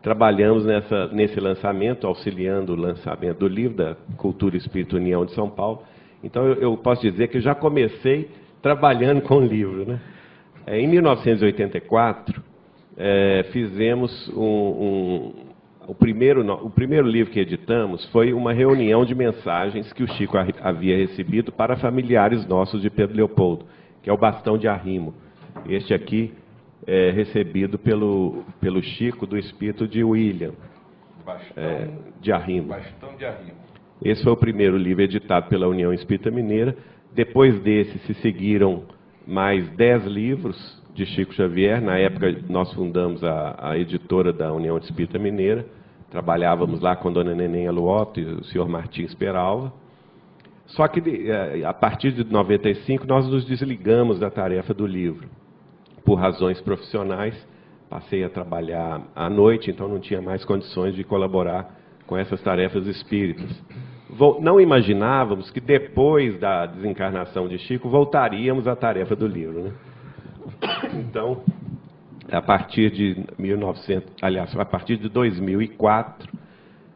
Trabalhamos 0.02 0.64
nessa, 0.64 1.08
nesse 1.08 1.38
lançamento, 1.38 2.06
auxiliando 2.06 2.72
o 2.72 2.76
lançamento 2.76 3.40
do 3.40 3.48
livro 3.48 3.76
da 3.76 3.96
Cultura 4.16 4.56
Espírita 4.56 4.96
União 4.96 5.26
de 5.26 5.34
São 5.34 5.50
Paulo. 5.50 5.82
Então, 6.24 6.46
eu, 6.46 6.54
eu 6.54 6.76
posso 6.78 7.02
dizer 7.02 7.28
que 7.28 7.38
já 7.38 7.54
comecei 7.54 8.30
trabalhando 8.62 9.20
com 9.20 9.36
o 9.36 9.44
livro. 9.44 9.84
Né? 9.84 10.00
É, 10.66 10.80
em 10.80 10.88
1984, 10.88 12.47
é, 12.98 13.44
fizemos 13.52 14.28
um, 14.30 14.42
um, 14.42 15.32
o, 15.86 15.94
primeiro, 15.94 16.44
o 16.64 16.68
primeiro 16.68 17.06
livro 17.06 17.32
que 17.32 17.38
editamos 17.38 18.04
foi 18.06 18.32
uma 18.32 18.52
reunião 18.52 19.04
de 19.04 19.14
mensagens 19.14 19.92
que 19.92 20.02
o 20.02 20.08
Chico 20.14 20.36
havia 20.36 20.96
recebido 20.96 21.52
para 21.52 21.76
familiares 21.76 22.44
nossos 22.46 22.82
de 22.82 22.90
Pedro 22.90 23.16
Leopoldo, 23.16 23.64
que 24.02 24.10
é 24.10 24.12
o 24.12 24.18
bastão 24.18 24.58
de 24.58 24.66
arrimo. 24.66 25.14
Este 25.68 25.94
aqui 25.94 26.34
é 26.84 27.10
recebido 27.10 27.78
pelo, 27.78 28.42
pelo 28.60 28.82
Chico 28.82 29.26
do 29.26 29.38
espírito 29.38 29.86
de 29.86 30.02
William. 30.02 30.54
Bastão, 31.24 31.62
é, 31.62 31.88
de 32.20 32.32
arrimo. 32.32 32.68
Bastão 32.68 33.14
de 33.16 33.24
arrimo. 33.24 33.58
Esse 34.02 34.24
foi 34.24 34.32
o 34.32 34.36
primeiro 34.36 34.76
livro 34.76 35.02
editado 35.02 35.48
pela 35.48 35.68
União 35.68 35.92
Espírita 35.92 36.30
Mineira. 36.30 36.76
Depois 37.14 37.60
desse 37.60 37.98
se 38.00 38.14
seguiram 38.14 38.84
mais 39.26 39.68
dez 39.70 40.04
livros 40.04 40.82
de 40.94 41.06
Chico 41.06 41.34
Xavier. 41.34 41.80
Na 41.80 41.98
época, 41.98 42.34
nós 42.48 42.72
fundamos 42.72 43.22
a, 43.22 43.56
a 43.58 43.78
editora 43.78 44.32
da 44.32 44.52
União 44.52 44.76
Espírita 44.78 45.18
Mineira. 45.18 45.66
Trabalhávamos 46.10 46.80
lá 46.80 46.96
com 46.96 47.08
a 47.08 47.12
dona 47.12 47.34
Neném 47.34 47.68
Aluoto 47.68 48.18
e 48.18 48.24
o 48.24 48.44
senhor 48.44 48.68
Martins 48.68 49.14
Peralva. 49.14 49.72
Só 50.68 50.86
que, 50.86 51.00
eh, 51.30 51.62
a 51.64 51.72
partir 51.72 52.12
de 52.12 52.24
95, 52.24 53.06
nós 53.06 53.26
nos 53.26 53.44
desligamos 53.44 54.18
da 54.18 54.30
tarefa 54.30 54.74
do 54.74 54.86
livro. 54.86 55.28
Por 56.04 56.16
razões 56.16 56.60
profissionais, 56.60 57.34
passei 57.88 58.22
a 58.22 58.28
trabalhar 58.28 59.02
à 59.14 59.30
noite, 59.30 59.70
então 59.70 59.88
não 59.88 59.98
tinha 59.98 60.20
mais 60.20 60.44
condições 60.44 60.94
de 60.94 61.04
colaborar 61.04 61.74
com 62.06 62.16
essas 62.16 62.40
tarefas 62.42 62.86
espíritas. 62.86 63.50
Não 64.40 64.60
imaginávamos 64.60 65.50
que 65.50 65.60
depois 65.60 66.38
da 66.38 66.66
desencarnação 66.66 67.46
de 67.46 67.58
Chico 67.58 67.88
voltaríamos 67.88 68.66
à 68.66 68.74
tarefa 68.74 69.14
do 69.14 69.26
livro. 69.26 69.62
Né? 69.62 69.72
Então, 70.94 71.42
a 72.30 72.42
partir 72.42 72.90
de 72.90 73.24
1900, 73.38 74.12
aliás, 74.20 74.54
a 74.56 74.64
partir 74.64 74.96
de 74.96 75.08
2004, 75.08 76.28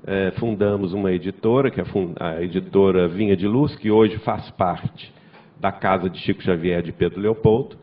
é, 0.05 0.33
fundamos 0.33 0.93
uma 0.93 1.13
editora, 1.13 1.71
que 1.71 1.81
é 1.81 1.85
a 2.21 2.43
editora 2.43 3.09
Vinha 3.09 3.37
de 3.37 3.47
Luz, 3.47 3.75
que 3.77 3.91
hoje 3.91 4.19
faz 4.19 4.51
parte 4.51 5.13
da 5.61 5.71
casa 5.71 6.11
de 6.11 6.19
Chico 6.19 6.43
Xavier 6.43 6.83
de 6.83 6.93
Pedro 6.93 7.21
Leopoldo, 7.21 7.77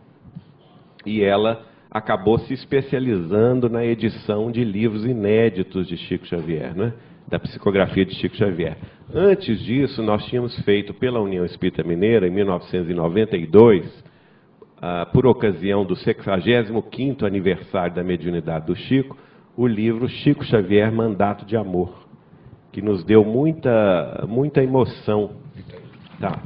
e 1.06 1.22
ela 1.24 1.66
acabou 1.90 2.38
se 2.40 2.54
especializando 2.54 3.70
na 3.70 3.86
edição 3.86 4.52
de 4.52 4.64
livros 4.64 5.06
inéditos 5.06 5.88
de 5.88 5.98
Chico 5.98 6.28
Xavier, 6.28 6.76
né? 6.76 6.94
da 7.28 7.40
psicografia 7.40 8.06
de 8.06 8.16
Chico 8.16 8.36
Xavier. 8.36 8.78
Antes 9.14 9.60
disso, 9.60 10.04
nós 10.04 10.26
tínhamos 10.26 10.58
feito 10.64 10.94
pela 10.94 11.20
União 11.20 11.46
Espírita 11.46 11.84
Mineira, 11.84 12.28
em 12.28 12.32
1992, 12.32 14.04
ah, 14.82 15.06
por 15.12 15.26
ocasião 15.26 15.86
do 15.86 15.96
65º 15.96 17.24
aniversário 17.24 17.94
da 17.94 18.04
mediunidade 18.04 18.68
do 18.68 18.76
Chico, 18.76 19.18
o 19.58 19.68
livro 19.68 20.08
Chico 20.08 20.46
Xavier, 20.46 20.92
Mandato 20.92 21.46
de 21.46 21.58
Amor, 21.58 22.08
que 22.72 22.82
nos 22.82 23.04
deu 23.04 23.26
muita, 23.26 24.26
muita 24.28 24.64
emoção. 24.64 25.32
Tá. 26.20 26.42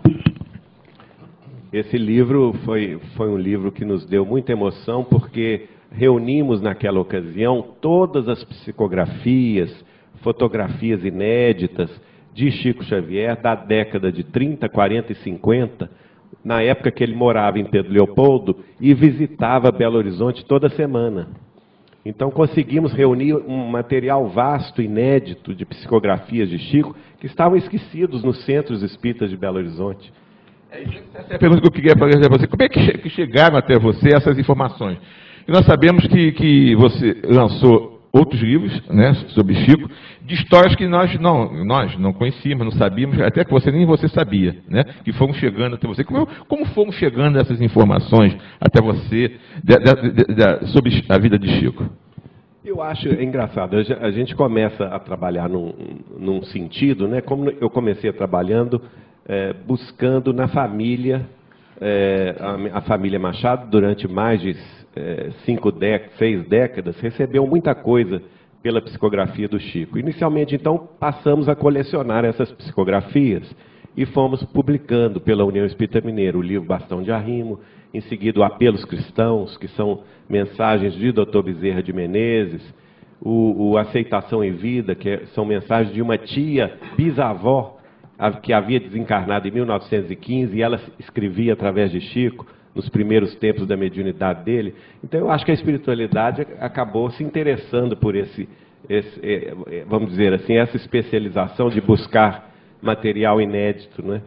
Esse 1.72 1.98
livro 1.98 2.54
foi, 2.66 3.00
foi 3.16 3.30
um 3.30 3.38
livro 3.38 3.72
que 3.72 3.86
nos 3.86 4.06
deu 4.06 4.26
muita 4.26 4.52
emoção, 4.52 5.04
porque 5.04 5.68
reunimos 5.92 6.62
naquela 6.62 7.00
ocasião 7.00 7.64
todas 7.80 8.28
as 8.28 8.44
psicografias, 8.44 9.86
fotografias 10.24 11.04
inéditas 11.04 11.90
de 12.34 12.50
Chico 12.52 12.84
Xavier 12.84 13.40
da 13.40 13.54
década 13.54 14.12
de 14.12 14.24
30, 14.24 14.68
40 14.70 15.12
e 15.12 15.16
50, 15.16 15.90
na 16.44 16.62
época 16.62 16.92
que 16.92 17.04
ele 17.04 17.16
morava 17.16 17.60
em 17.60 17.66
Pedro 17.66 17.92
Leopoldo 17.92 18.58
e 18.80 18.94
visitava 18.94 19.72
Belo 19.72 19.98
Horizonte 19.98 20.46
toda 20.46 20.70
semana. 20.70 21.28
Então 22.06 22.30
conseguimos 22.30 22.92
reunir 22.94 23.34
um 23.34 23.68
material 23.70 24.28
vasto, 24.28 24.82
inédito 24.82 25.56
de 25.56 25.66
psicografias 25.66 26.50
de 26.50 26.58
Chico, 26.58 26.96
que 27.20 27.28
estavam 27.28 27.58
esquecidos 27.58 28.24
nos 28.24 28.44
centros 28.46 28.84
espíritas 28.84 29.30
de 29.30 29.38
Belo 29.38 29.58
Horizonte. 29.58 30.12
Essa 31.14 31.34
é 31.34 31.36
a 31.36 31.40
pergunta 31.40 31.62
que 31.62 31.68
eu 31.68 31.72
queria 31.72 31.96
fazer 31.98 32.26
a 32.26 32.30
você. 32.30 32.48
Como 32.48 32.64
é 32.64 32.68
que 32.68 33.10
chegaram 33.10 33.58
até 33.58 33.78
você 33.78 34.14
essas 34.14 34.38
informações? 34.38 34.98
E 35.48 35.52
nós 35.52 35.66
sabemos 35.66 36.08
que, 36.08 36.32
que 36.32 36.76
você 36.76 37.22
lançou 37.24 37.93
outros 38.14 38.40
livros 38.40 38.88
né, 38.90 39.12
sobre 39.30 39.56
Chico, 39.56 39.90
de 40.22 40.36
histórias 40.36 40.76
que 40.76 40.88
nós 40.88 41.20
não, 41.20 41.66
nós 41.66 41.98
não 41.98 42.14
conhecíamos, 42.14 42.64
não 42.64 42.72
sabíamos, 42.72 43.20
até 43.20 43.44
que 43.44 43.52
você 43.52 43.72
nem 43.72 43.88
você 43.88 44.08
sabia, 44.08 44.56
né, 44.70 44.84
que 45.04 45.12
foram 45.14 45.34
chegando 45.34 45.76
até 45.76 45.88
você. 45.88 46.04
Como, 46.04 46.28
como 46.48 46.66
foram 46.68 46.92
chegando 46.92 47.40
essas 47.40 47.60
informações 47.60 48.38
até 48.62 48.80
você 48.80 49.36
de, 49.64 49.76
de, 49.78 50.36
de, 50.36 50.68
sobre 50.68 51.04
a 51.10 51.18
vida 51.18 51.40
de 51.40 51.50
Chico? 51.60 51.90
Eu 52.64 52.82
acho 52.82 53.10
engraçado, 53.10 53.76
a 53.76 54.12
gente 54.12 54.36
começa 54.36 54.86
a 54.86 55.00
trabalhar 55.00 55.50
num, 55.50 55.74
num 56.18 56.44
sentido, 56.44 57.08
né, 57.08 57.20
como 57.20 57.50
eu 57.50 57.70
comecei 57.70 58.14
trabalhando, 58.14 58.80
é, 59.26 59.54
buscando 59.66 60.32
na 60.32 60.48
família, 60.48 61.26
é, 61.82 62.36
a, 62.40 62.78
a 62.78 62.82
família 62.82 63.20
Machado, 63.20 63.70
durante 63.70 64.08
mais 64.08 64.40
de 64.40 64.56
é, 64.96 65.32
cinco 65.46 65.72
décadas, 65.72 66.18
seis 66.18 66.48
décadas, 66.48 67.00
recebeu 67.00 67.46
muita 67.48 67.74
coisa 67.74 68.22
pela 68.62 68.82
psicografia 68.82 69.48
do 69.48 69.60
Chico. 69.60 70.00
Inicialmente, 70.00 70.56
então, 70.56 70.90
passamos 71.00 71.50
a 71.50 71.56
colecionar 71.56 72.24
essas 72.24 72.52
psicografias 72.54 73.44
e 73.96 74.06
fomos 74.06 74.44
publicando 74.46 75.20
pela 75.20 75.44
União 75.44 75.66
Espírita 75.66 76.02
Mineira 76.02 76.38
o 76.38 76.42
livro 76.42 76.68
Bastão 76.68 77.04
de 77.04 77.12
Arrimo, 77.12 77.60
em 77.94 78.02
seguida 78.02 78.40
o 78.40 78.44
Apelos 78.44 78.86
Cristãos, 78.86 79.58
que 79.58 79.68
são 79.70 80.02
mensagens 80.28 80.94
de 80.94 81.12
Dr. 81.12 81.42
Bezerra 81.44 81.84
de 81.84 81.94
Menezes, 81.94 82.64
o, 83.22 83.72
o 83.72 83.78
Aceitação 83.78 84.44
em 84.44 84.52
Vida, 84.52 84.96
que 84.96 85.10
é, 85.10 85.26
são 85.34 85.46
mensagens 85.46 85.94
de 85.94 86.02
uma 86.02 86.18
tia 86.18 86.74
bisavó 86.96 87.78
que 88.42 88.54
havia 88.54 88.80
desencarnado 88.80 89.48
em 89.48 89.52
1915 89.52 90.56
e 90.56 90.62
ela 90.62 90.80
escrevia 91.00 91.54
através 91.54 91.92
de 91.92 92.00
Chico 92.00 92.46
nos 92.76 92.90
primeiros 92.90 93.36
tempos 93.36 93.68
da 93.68 93.78
mediunidade 93.78 94.44
dele. 94.44 94.74
Então 95.04 95.20
eu 95.20 95.32
acho 95.32 95.46
que 95.46 95.52
a 95.52 95.54
espiritualidade 95.54 96.46
acabou 96.60 97.10
se 97.12 97.24
interessando 97.24 97.96
por 97.96 98.16
esse, 98.16 98.48
esse 98.90 99.20
é, 99.22 99.54
é, 99.68 99.86
vamos 99.86 100.10
dizer 100.10 100.34
assim, 100.34 100.56
essa 100.56 100.76
especialização 100.76 101.70
de 101.70 101.80
buscar 101.80 102.52
material 102.82 103.40
inédito, 103.40 104.06
né? 104.06 104.22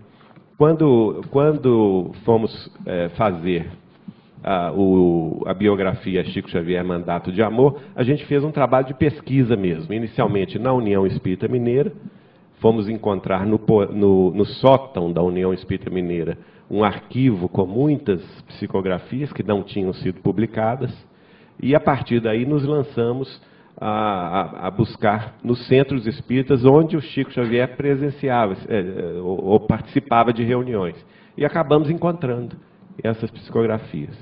Quando, 0.57 1.23
quando 1.31 2.13
fomos 2.25 2.73
é, 2.87 3.11
fazer 3.11 3.67
a, 4.43 4.73
o, 4.73 5.43
a, 5.45 5.53
biografia 5.53 6.25
Chico 6.25 6.49
Xavier 6.49 6.83
Mandato 6.83 7.31
de 7.31 7.43
Amor, 7.43 7.79
a 7.95 8.03
gente 8.03 8.25
fez 8.25 8.43
um 8.43 8.51
trabalho 8.51 8.87
de 8.87 8.95
pesquisa 8.95 9.55
mesmo, 9.55 9.93
inicialmente 9.93 10.59
na 10.59 10.73
União 10.73 11.07
Espírita 11.07 11.47
Mineira, 11.47 11.93
fomos 12.59 12.89
encontrar 12.89 13.45
no, 13.45 13.61
no, 13.93 14.31
no 14.31 14.45
sótão 14.47 15.13
da 15.13 15.23
União 15.23 15.53
Espírita 15.53 15.91
Mineira 15.91 16.39
um 16.71 16.83
arquivo 16.83 17.49
com 17.49 17.67
muitas 17.67 18.23
psicografias 18.49 19.33
que 19.33 19.43
não 19.43 19.63
tinham 19.63 19.93
sido 19.93 20.21
publicadas, 20.21 20.93
e 21.63 21.75
a 21.75 21.81
partir 21.81 22.21
daí 22.21 22.45
nos 22.45 22.65
lançamos 22.65 23.41
a, 23.79 23.89
a, 23.89 24.67
a 24.67 24.71
buscar 24.71 25.37
nos 25.43 25.67
centros 25.67 26.07
espíritas 26.07 26.65
onde 26.65 26.97
o 26.97 27.01
Chico 27.01 27.31
Xavier 27.31 27.77
presenciava 27.77 28.57
é, 28.69 28.79
é, 28.79 29.21
ou, 29.21 29.45
ou 29.45 29.61
participava 29.61 30.33
de 30.33 30.43
reuniões. 30.43 30.97
E 31.37 31.45
acabamos 31.45 31.91
encontrando 31.91 32.57
essas 33.03 33.31
psicografias. 33.31 34.17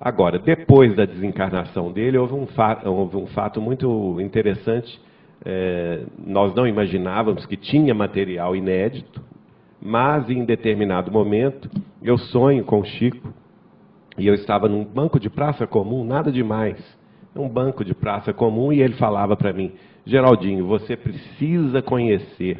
Agora, 0.00 0.38
depois 0.38 0.96
da 0.96 1.04
desencarnação 1.04 1.92
dele, 1.92 2.16
houve 2.16 2.32
um 2.32 2.46
fato, 2.46 2.88
houve 2.88 3.16
um 3.18 3.26
fato 3.26 3.60
muito 3.60 4.18
interessante. 4.18 4.98
É, 5.44 6.04
nós 6.18 6.54
não 6.54 6.66
imaginávamos 6.66 7.44
que 7.44 7.56
tinha 7.56 7.94
material 7.94 8.56
inédito, 8.56 9.22
mas 9.80 10.28
em 10.28 10.44
determinado 10.44 11.10
momento 11.10 11.70
eu 12.02 12.18
sonho 12.18 12.64
com 12.64 12.80
o 12.80 12.84
Chico 12.84 13.32
e 14.18 14.26
eu 14.26 14.34
estava 14.34 14.68
num 14.68 14.84
banco 14.84 15.18
de 15.18 15.30
praça 15.30 15.66
comum, 15.66 16.04
nada 16.04 16.30
demais, 16.30 16.78
um 17.34 17.48
banco 17.48 17.84
de 17.84 17.94
praça 17.94 18.32
comum 18.32 18.72
e 18.72 18.82
ele 18.82 18.94
falava 18.94 19.36
para 19.36 19.52
mim: 19.52 19.72
Geraldinho, 20.04 20.66
você 20.66 20.96
precisa 20.96 21.80
conhecer 21.80 22.58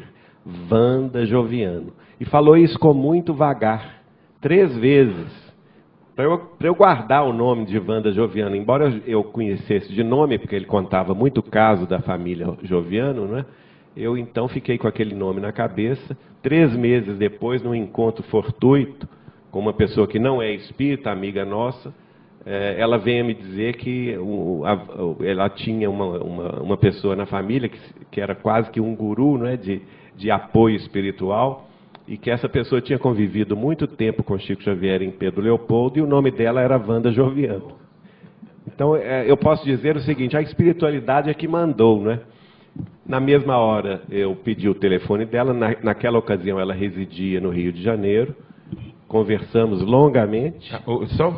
Wanda 0.69 1.25
Joviano. 1.25 1.93
E 2.19 2.25
falou 2.25 2.57
isso 2.57 2.77
com 2.79 2.93
muito 2.93 3.33
vagar, 3.33 4.01
três 4.39 4.75
vezes. 4.77 5.51
Para 6.15 6.25
eu, 6.25 6.51
eu, 6.59 6.75
guardar 6.75 7.25
o 7.25 7.33
nome 7.33 7.65
de 7.65 7.79
Wanda 7.79 8.11
Joviano, 8.11 8.55
embora 8.55 9.01
eu 9.07 9.23
conhecesse 9.23 9.91
de 9.91 10.03
nome, 10.03 10.37
porque 10.37 10.55
ele 10.55 10.65
contava 10.65 11.15
muito 11.15 11.41
caso 11.41 11.87
da 11.87 11.99
família 11.99 12.47
Joviano, 12.63 13.25
né? 13.25 13.45
Eu 13.95 14.17
então 14.17 14.47
fiquei 14.47 14.77
com 14.77 14.87
aquele 14.87 15.13
nome 15.13 15.41
na 15.41 15.51
cabeça. 15.51 16.17
Três 16.41 16.73
meses 16.75 17.17
depois, 17.17 17.61
num 17.61 17.75
encontro 17.75 18.23
fortuito 18.23 19.07
com 19.51 19.59
uma 19.59 19.73
pessoa 19.73 20.07
que 20.07 20.17
não 20.17 20.41
é 20.41 20.53
espírita, 20.53 21.11
amiga 21.11 21.43
nossa, 21.43 21.93
é, 22.45 22.79
ela 22.79 22.97
veio 22.97 23.25
me 23.25 23.33
dizer 23.33 23.75
que 23.75 24.15
ela 25.23 25.49
tinha 25.49 25.89
uma, 25.89 26.23
uma, 26.23 26.61
uma 26.61 26.77
pessoa 26.77 27.15
na 27.15 27.25
família 27.25 27.69
que, 27.69 27.79
que, 28.09 28.21
era 28.21 28.33
quase 28.33 28.71
que 28.71 28.79
um 28.79 28.95
guru 28.95 29.37
né, 29.37 29.57
de, 29.57 29.81
de 30.15 30.31
apoio 30.31 30.75
espiritual 30.75 31.69
e 32.07 32.17
que 32.17 32.31
essa 32.31 32.49
pessoa 32.49 32.81
tinha 32.81 32.97
convivido 32.97 33.55
muito 33.55 33.85
tempo 33.85 34.23
com 34.23 34.39
Chico 34.39 34.63
Xavier 34.63 35.01
em 35.03 35.11
Pedro 35.11 35.41
Leopoldo 35.41 35.99
e 35.99 36.01
o 36.01 36.07
nome 36.07 36.31
dela 36.31 36.61
era 36.61 36.77
Wanda 36.77 37.11
Joviano. 37.11 37.73
Então, 38.65 38.95
é, 38.95 39.29
eu 39.29 39.37
posso 39.37 39.63
dizer 39.65 39.95
o 39.95 40.01
seguinte: 40.01 40.35
a 40.35 40.41
espiritualidade 40.41 41.29
é 41.29 41.33
que 41.33 41.47
mandou, 41.47 42.01
né? 42.01 42.21
Na 43.05 43.19
mesma 43.19 43.57
hora, 43.57 44.01
eu 44.09 44.35
pedi 44.35 44.69
o 44.69 44.75
telefone 44.75 45.25
dela. 45.25 45.53
Na, 45.53 45.75
naquela 45.81 46.19
ocasião, 46.19 46.59
ela 46.59 46.73
residia 46.73 47.41
no 47.41 47.49
Rio 47.49 47.73
de 47.73 47.81
Janeiro. 47.81 48.35
Conversamos 49.07 49.81
longamente. 49.81 50.73
Ah, 50.73 50.81
só, 51.17 51.33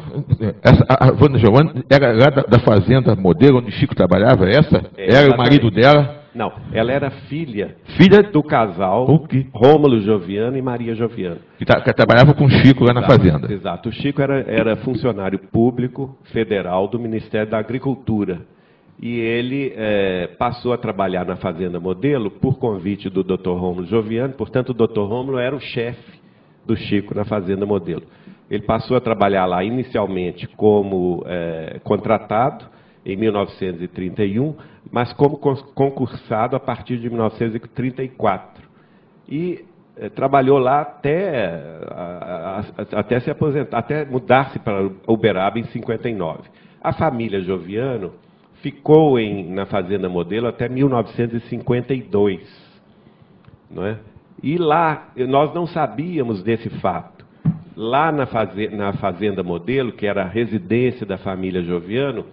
essa, 0.62 0.86
a, 0.88 1.08
Wanda 1.12 1.39
Giovanna 1.39 1.84
era 1.89 2.12
lá 2.12 2.30
da, 2.30 2.41
da, 2.43 2.60
fazenda 2.60 3.15
modelo 3.15 3.58
onde 3.58 3.71
Chico 3.71 3.95
trabalhava? 3.95 4.47
Essa? 4.47 4.86
É, 4.95 5.15
era 5.15 5.34
o 5.34 5.38
marido 5.38 5.71
dela? 5.71 6.21
Não, 6.36 6.52
ela 6.71 6.91
era 6.91 7.10
filha, 7.30 7.76
filha 7.97 8.21
do 8.23 8.43
casal 8.43 9.08
Rômulo 9.54 10.02
Joviano 10.02 10.58
e 10.58 10.62
Maria 10.62 10.93
Joviano. 10.95 11.38
Que, 11.58 11.65
que 11.65 11.93
trabalhava 11.93 12.34
com 12.34 12.49
Chico 12.49 12.84
lá 12.84 12.93
na 12.93 13.02
exato, 13.02 13.15
fazenda. 13.15 13.54
Exato. 13.54 13.89
O 13.89 13.91
Chico 13.91 14.21
era, 14.21 14.41
era 14.47 14.76
funcionário 14.78 15.39
público 15.39 16.15
federal 16.32 16.88
do 16.88 16.99
Ministério 16.99 17.49
da 17.49 17.58
Agricultura 17.58 18.41
e 19.01 19.19
ele 19.19 19.73
é, 19.75 20.27
passou 20.38 20.73
a 20.73 20.77
trabalhar 20.77 21.25
na 21.25 21.36
Fazenda 21.36 21.79
Modelo 21.79 22.32
por 22.32 22.58
convite 22.58 23.10
do 23.10 23.23
Dr. 23.23 23.51
Rômulo 23.51 23.86
Joviano, 23.88 24.34
portanto, 24.34 24.69
o 24.69 24.73
Dr. 24.73 25.01
Rômulo 25.01 25.38
era 25.38 25.56
o 25.56 25.60
chefe 25.60 26.19
do 26.65 26.75
Chico 26.75 27.13
na 27.13 27.25
Fazenda 27.25 27.65
Modelo. 27.65 28.03
Ele 28.49 28.63
passou 28.63 28.95
a 28.95 29.01
trabalhar 29.01 29.45
lá 29.45 29.63
inicialmente 29.63 30.47
como 30.47 31.23
é, 31.25 31.79
contratado 31.84 32.65
em 33.06 33.17
1931, 33.17 34.56
mas 34.91 35.12
como 35.13 35.38
concursado 35.38 36.56
a 36.56 36.60
partir 36.60 36.97
de 36.97 37.10
1934. 37.10 38.63
E 39.27 39.65
é, 39.97 40.10
trabalhou 40.10 40.58
lá 40.58 40.82
até, 40.82 41.45
a, 41.89 42.63
a, 42.77 42.99
até 42.99 43.19
se 43.19 43.29
aposentar, 43.29 43.77
até 43.77 44.06
mudar-se 44.06 44.60
para 44.60 44.89
Uberaba 45.08 45.60
em 45.60 45.65
59. 45.65 46.43
A 46.82 46.93
família 46.93 47.41
Joviano 47.41 48.13
ficou 48.63 49.19
em, 49.19 49.54
na 49.54 49.67
Fazenda 49.67 50.10
Modelo 50.10 50.47
até 50.47 50.67
1952. 50.67 52.41
Não 53.69 53.86
é? 53.86 53.99
E 54.41 54.58
lá, 54.58 55.12
nós 55.15 55.54
não 55.54 55.67
sabíamos 55.67 56.41
desse 56.41 56.69
fato. 56.80 57.23
lá 57.76 58.12
na 58.12 58.26
fazenda, 58.26 58.76
na 58.76 58.93
fazenda 58.93 59.43
Modelo, 59.43 59.91
que 59.91 60.08
era 60.08 60.23
a 60.23 60.28
residência 60.28 61.06
da 61.06 61.17
família 61.17 61.62
Joviano, 61.62 62.26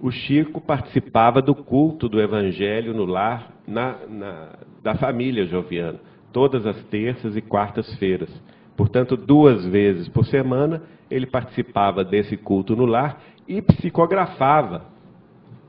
o 0.00 0.10
Chico 0.10 0.60
participava 0.60 1.42
do 1.42 1.54
culto 1.54 2.08
do 2.08 2.20
Evangelho 2.20 2.94
no 2.94 3.04
lar 3.04 3.52
na, 3.66 3.96
na, 4.08 4.48
da 4.82 4.94
família 4.94 5.46
Joviano, 5.46 5.98
todas 6.32 6.66
as 6.66 6.76
terças 6.84 7.36
e 7.36 7.40
quartas-feiras. 7.40 8.28
Portanto, 8.76 9.16
duas 9.16 9.64
vezes 9.66 10.08
por 10.08 10.26
semana 10.26 10.82
ele 11.10 11.26
participava 11.26 12.04
desse 12.04 12.36
culto 12.36 12.74
no 12.74 12.86
lar 12.86 13.20
e 13.46 13.62
psicografava. 13.62 14.91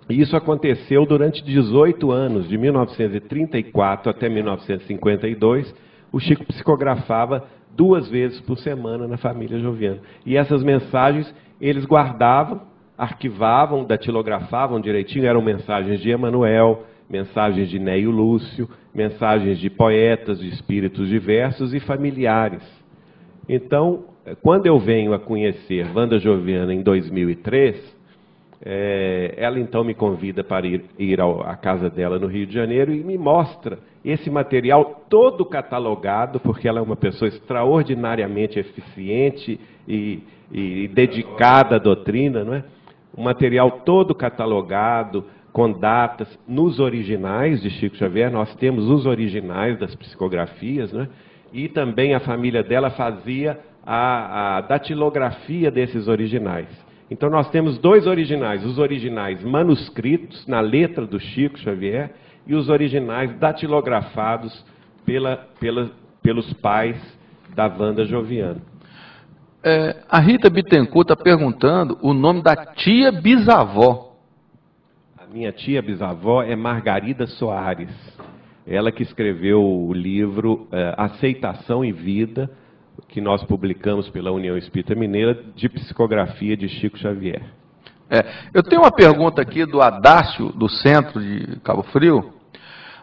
E 0.10 0.20
isso 0.20 0.36
aconteceu 0.36 1.06
durante 1.06 1.44
18 1.44 2.12
anos, 2.12 2.48
de 2.48 2.58
1934 2.58 4.10
até 4.10 4.30
1952. 4.30 5.74
O 6.12 6.20
Chico 6.20 6.46
psicografava 6.46 7.46
duas 7.76 8.10
vezes 8.10 8.40
por 8.42 8.58
semana 8.58 9.08
na 9.08 9.18
família 9.18 9.60
Joviano. 9.60 10.02
E 10.26 10.38
essas 10.38 10.64
mensagens 10.64 11.34
eles 11.60 11.86
guardavam 11.86 12.74
arquivavam, 12.98 13.84
datilografavam 13.84 14.80
direitinho, 14.80 15.26
eram 15.26 15.42
mensagens 15.42 16.00
de 16.00 16.10
Emanuel, 16.10 16.84
mensagens 17.10 17.70
de 17.70 17.80
Neio 17.80 18.12
Lúcio, 18.12 18.70
mensagens 18.94 19.60
de 19.60 19.70
poetas, 19.70 20.40
de 20.40 20.50
espíritos 20.50 21.10
diversos 21.10 21.74
e 21.74 21.80
familiares. 21.80 22.64
Então, 23.48 24.06
quando 24.42 24.68
eu 24.68 24.80
venho 24.80 25.14
a 25.14 25.20
conhecer 25.20 25.86
Wanda 25.94 26.20
Joviana 26.20 26.74
em 26.74 26.82
2003, 26.82 28.03
é, 28.66 29.34
ela 29.38 29.60
então 29.60 29.84
me 29.84 29.94
convida 29.94 30.44
para 30.44 30.66
ir, 30.66 30.86
ir 30.98 31.20
ao, 31.20 31.42
à 31.42 31.56
casa 31.56 31.90
dela 31.90 32.18
no 32.18 32.28
Rio 32.28 32.46
de 32.48 32.54
Janeiro 32.54 32.94
e 32.94 33.04
me 33.04 33.18
mostra 33.18 33.78
esse 34.06 34.30
material 34.30 35.04
todo 35.10 35.46
catalogado, 35.46 36.40
porque 36.40 36.68
ela 36.68 36.80
é 36.80 36.82
uma 36.82 36.96
pessoa 36.96 37.28
extraordinariamente 37.28 38.58
eficiente 38.60 39.60
e, 39.88 40.24
e 40.52 40.88
dedicada 40.88 41.76
à 41.76 41.80
doutrina, 41.80 42.44
não 42.44 42.54
é? 42.54 42.64
um 43.18 43.24
material 43.24 43.70
todo 43.86 44.16
catalogado, 44.16 45.26
com 45.52 45.72
datas, 45.72 46.28
nos 46.48 46.80
originais 46.80 47.62
de 47.62 47.70
Chico 47.70 47.96
Xavier, 47.96 48.32
nós 48.32 48.54
temos 48.56 48.90
os 48.90 49.06
originais 49.06 49.78
das 49.78 49.94
psicografias, 49.94 50.92
né? 50.92 51.08
e 51.52 51.68
também 51.68 52.16
a 52.16 52.20
família 52.20 52.64
dela 52.64 52.90
fazia 52.92 53.60
a, 53.86 54.58
a 54.58 54.62
datilografia 54.62 55.70
desses 55.70 56.08
originais. 56.08 56.68
Então 57.14 57.30
nós 57.30 57.48
temos 57.52 57.78
dois 57.78 58.08
originais, 58.08 58.66
os 58.66 58.80
originais 58.80 59.44
manuscritos 59.44 60.48
na 60.48 60.60
letra 60.60 61.06
do 61.06 61.20
Chico 61.20 61.60
Xavier 61.60 62.12
e 62.48 62.56
os 62.56 62.70
originais 62.70 63.38
datilografados 63.38 64.66
pela, 65.06 65.38
pela, 65.60 65.92
pelos 66.24 66.52
pais 66.54 66.98
da 67.54 67.68
Wanda 67.68 68.04
Joviano. 68.04 68.64
É, 69.64 69.98
a 70.10 70.20
Rita 70.20 70.50
Bittencourt 70.50 71.08
está 71.08 71.16
perguntando 71.16 72.00
o 72.02 72.16
nome 72.16 72.42
da 72.42 72.56
tia 72.56 73.12
bisavó. 73.12 74.16
A 75.16 75.32
minha 75.32 75.52
tia 75.52 75.84
bisavó 75.84 76.42
é 76.42 76.56
Margarida 76.56 77.28
Soares. 77.28 77.94
Ela 78.66 78.92
que 78.92 79.04
escreveu 79.04 79.64
o 79.64 79.94
livro 79.94 80.68
é, 80.72 80.96
Aceitação 80.98 81.86
e 81.86 81.92
Vida, 81.92 82.50
que 83.14 83.22
nós 83.22 83.44
publicamos 83.44 84.10
pela 84.10 84.32
União 84.32 84.58
Espírita 84.58 84.96
Mineira, 84.96 85.38
de 85.56 85.70
psicografia 85.70 86.58
de 86.58 86.68
Chico 86.68 86.98
Xavier. 86.98 87.44
É, 88.10 88.26
eu 88.52 88.64
tenho 88.64 88.82
uma 88.82 88.92
pergunta 88.92 89.40
aqui 89.40 89.68
do 89.68 89.84
Adácio, 89.84 90.52
do 90.54 90.68
centro 90.68 91.22
de 91.22 91.60
Cabo 91.60 91.84
Frio, 91.84 92.34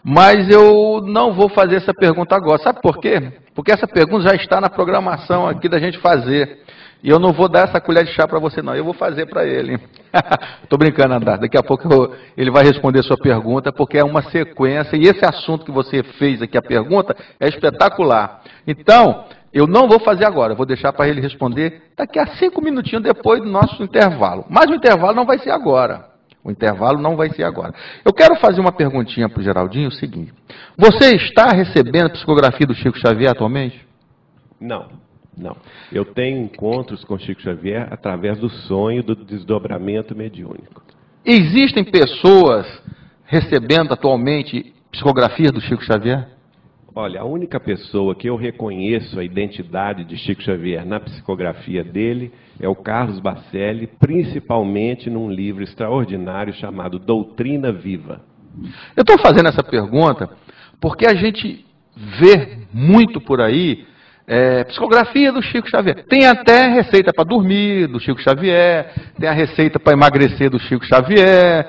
mas 0.02 0.50
eu 0.50 1.00
não 1.06 1.32
vou 1.32 1.48
fazer 1.48 1.76
essa 1.76 1.94
pergunta 1.94 2.34
agora. 2.34 2.60
Sabe 2.60 2.80
por 2.82 2.98
quê? 2.98 3.32
Porque 3.54 3.70
essa 3.70 3.86
pergunta 3.86 4.28
já 4.28 4.34
está 4.34 4.60
na 4.60 4.68
programação 4.68 5.46
aqui 5.46 5.68
da 5.68 5.78
gente 5.78 5.96
fazer. 5.98 6.58
E 7.02 7.08
eu 7.08 7.18
não 7.18 7.32
vou 7.32 7.48
dar 7.48 7.68
essa 7.68 7.80
colher 7.80 8.04
de 8.04 8.12
chá 8.12 8.26
para 8.26 8.38
você, 8.38 8.60
não. 8.60 8.74
Eu 8.74 8.84
vou 8.84 8.92
fazer 8.92 9.26
para 9.26 9.46
ele. 9.46 9.78
Estou 10.62 10.78
brincando, 10.78 11.14
Andar. 11.14 11.38
Daqui 11.38 11.56
a 11.56 11.62
pouco 11.62 11.90
eu, 11.90 12.14
ele 12.36 12.50
vai 12.50 12.64
responder 12.64 13.02
sua 13.02 13.16
pergunta, 13.16 13.72
porque 13.72 13.96
é 13.96 14.04
uma 14.04 14.22
sequência. 14.24 14.96
E 14.96 15.02
esse 15.02 15.24
assunto 15.24 15.64
que 15.64 15.70
você 15.70 16.02
fez 16.02 16.42
aqui, 16.42 16.58
a 16.58 16.62
pergunta, 16.62 17.16
é 17.38 17.48
espetacular. 17.48 18.42
Então, 18.66 19.24
eu 19.52 19.66
não 19.66 19.88
vou 19.88 20.00
fazer 20.00 20.24
agora. 20.24 20.54
Vou 20.54 20.66
deixar 20.66 20.92
para 20.92 21.08
ele 21.08 21.20
responder 21.20 21.82
daqui 21.96 22.18
a 22.18 22.26
cinco 22.36 22.62
minutinhos 22.62 23.02
depois 23.02 23.40
do 23.40 23.48
nosso 23.48 23.82
intervalo. 23.82 24.44
Mas 24.48 24.70
o 24.70 24.74
intervalo 24.74 25.14
não 25.14 25.26
vai 25.26 25.38
ser 25.38 25.50
agora. 25.50 26.08
O 26.42 26.50
intervalo 26.50 27.00
não 27.00 27.16
vai 27.16 27.30
ser 27.30 27.42
agora. 27.42 27.74
Eu 28.04 28.12
quero 28.12 28.34
fazer 28.36 28.60
uma 28.60 28.72
perguntinha 28.72 29.28
para 29.28 29.40
o 29.40 29.42
Geraldinho, 29.42 29.88
o 29.88 29.92
seguinte. 29.92 30.32
Você 30.76 31.16
está 31.16 31.48
recebendo 31.48 32.06
a 32.06 32.10
psicografia 32.10 32.66
do 32.66 32.74
Chico 32.74 32.98
Xavier 32.98 33.30
atualmente? 33.30 33.86
Não, 34.58 34.88
não. 35.36 35.56
Eu 35.92 36.04
tenho 36.04 36.38
encontros 36.38 37.04
com 37.04 37.18
Chico 37.18 37.42
Xavier 37.42 37.88
através 37.90 38.38
do 38.38 38.48
sonho 38.48 39.02
do 39.02 39.14
desdobramento 39.14 40.16
mediúnico. 40.16 40.82
Existem 41.24 41.84
pessoas 41.84 42.66
recebendo 43.26 43.92
atualmente 43.92 44.74
psicografias 44.90 45.52
do 45.52 45.60
Chico 45.60 45.84
Xavier? 45.84 46.26
Olha, 46.94 47.20
a 47.20 47.24
única 47.24 47.60
pessoa 47.60 48.16
que 48.16 48.28
eu 48.28 48.34
reconheço 48.34 49.18
a 49.18 49.24
identidade 49.24 50.04
de 50.04 50.16
Chico 50.16 50.42
Xavier 50.42 50.84
na 50.84 50.98
psicografia 50.98 51.84
dele 51.84 52.32
é 52.58 52.68
o 52.68 52.74
Carlos 52.74 53.20
Bacelli, 53.20 53.86
principalmente 53.86 55.08
num 55.08 55.30
livro 55.30 55.62
extraordinário 55.62 56.52
chamado 56.52 56.98
Doutrina 56.98 57.70
Viva. 57.70 58.20
Eu 58.96 59.02
estou 59.02 59.18
fazendo 59.20 59.48
essa 59.48 59.62
pergunta 59.62 60.28
porque 60.80 61.06
a 61.06 61.14
gente 61.14 61.64
vê 61.96 62.58
muito 62.72 63.20
por 63.20 63.40
aí 63.40 63.86
é, 64.32 64.62
psicografia 64.62 65.32
do 65.32 65.42
Chico 65.42 65.68
Xavier. 65.68 66.04
Tem 66.08 66.24
até 66.24 66.68
receita 66.68 67.12
para 67.12 67.24
dormir 67.24 67.88
do 67.88 67.98
Chico 67.98 68.22
Xavier, 68.22 68.92
tem 69.18 69.28
a 69.28 69.32
receita 69.32 69.80
para 69.80 69.92
emagrecer 69.92 70.48
do 70.48 70.60
Chico 70.60 70.84
Xavier, 70.84 71.66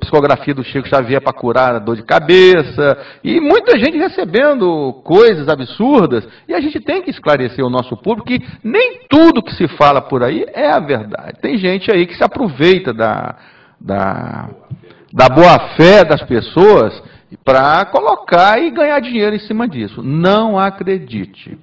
psicografia 0.00 0.54
do 0.54 0.64
Chico 0.64 0.88
Xavier 0.88 1.20
para 1.20 1.34
curar 1.34 1.74
a 1.74 1.78
dor 1.78 1.96
de 1.96 2.02
cabeça, 2.02 2.96
e 3.22 3.38
muita 3.38 3.78
gente 3.78 3.98
recebendo 3.98 5.02
coisas 5.04 5.46
absurdas, 5.46 6.26
e 6.48 6.54
a 6.54 6.60
gente 6.62 6.80
tem 6.80 7.02
que 7.02 7.10
esclarecer 7.10 7.62
o 7.62 7.68
nosso 7.68 7.94
público 7.98 8.28
que 8.28 8.40
nem 8.64 9.00
tudo 9.06 9.42
que 9.42 9.52
se 9.52 9.68
fala 9.68 10.00
por 10.00 10.22
aí 10.22 10.46
é 10.54 10.70
a 10.70 10.80
verdade. 10.80 11.38
Tem 11.42 11.58
gente 11.58 11.92
aí 11.92 12.06
que 12.06 12.16
se 12.16 12.24
aproveita 12.24 12.94
da, 12.94 13.36
da, 13.78 14.48
da 15.12 15.28
boa 15.28 15.76
fé 15.76 16.02
das 16.02 16.22
pessoas 16.22 16.98
para 17.44 17.84
colocar 17.84 18.58
e 18.58 18.70
ganhar 18.70 19.00
dinheiro 19.00 19.36
em 19.36 19.40
cima 19.40 19.68
disso. 19.68 20.02
Não 20.02 20.58
acredite. 20.58 21.58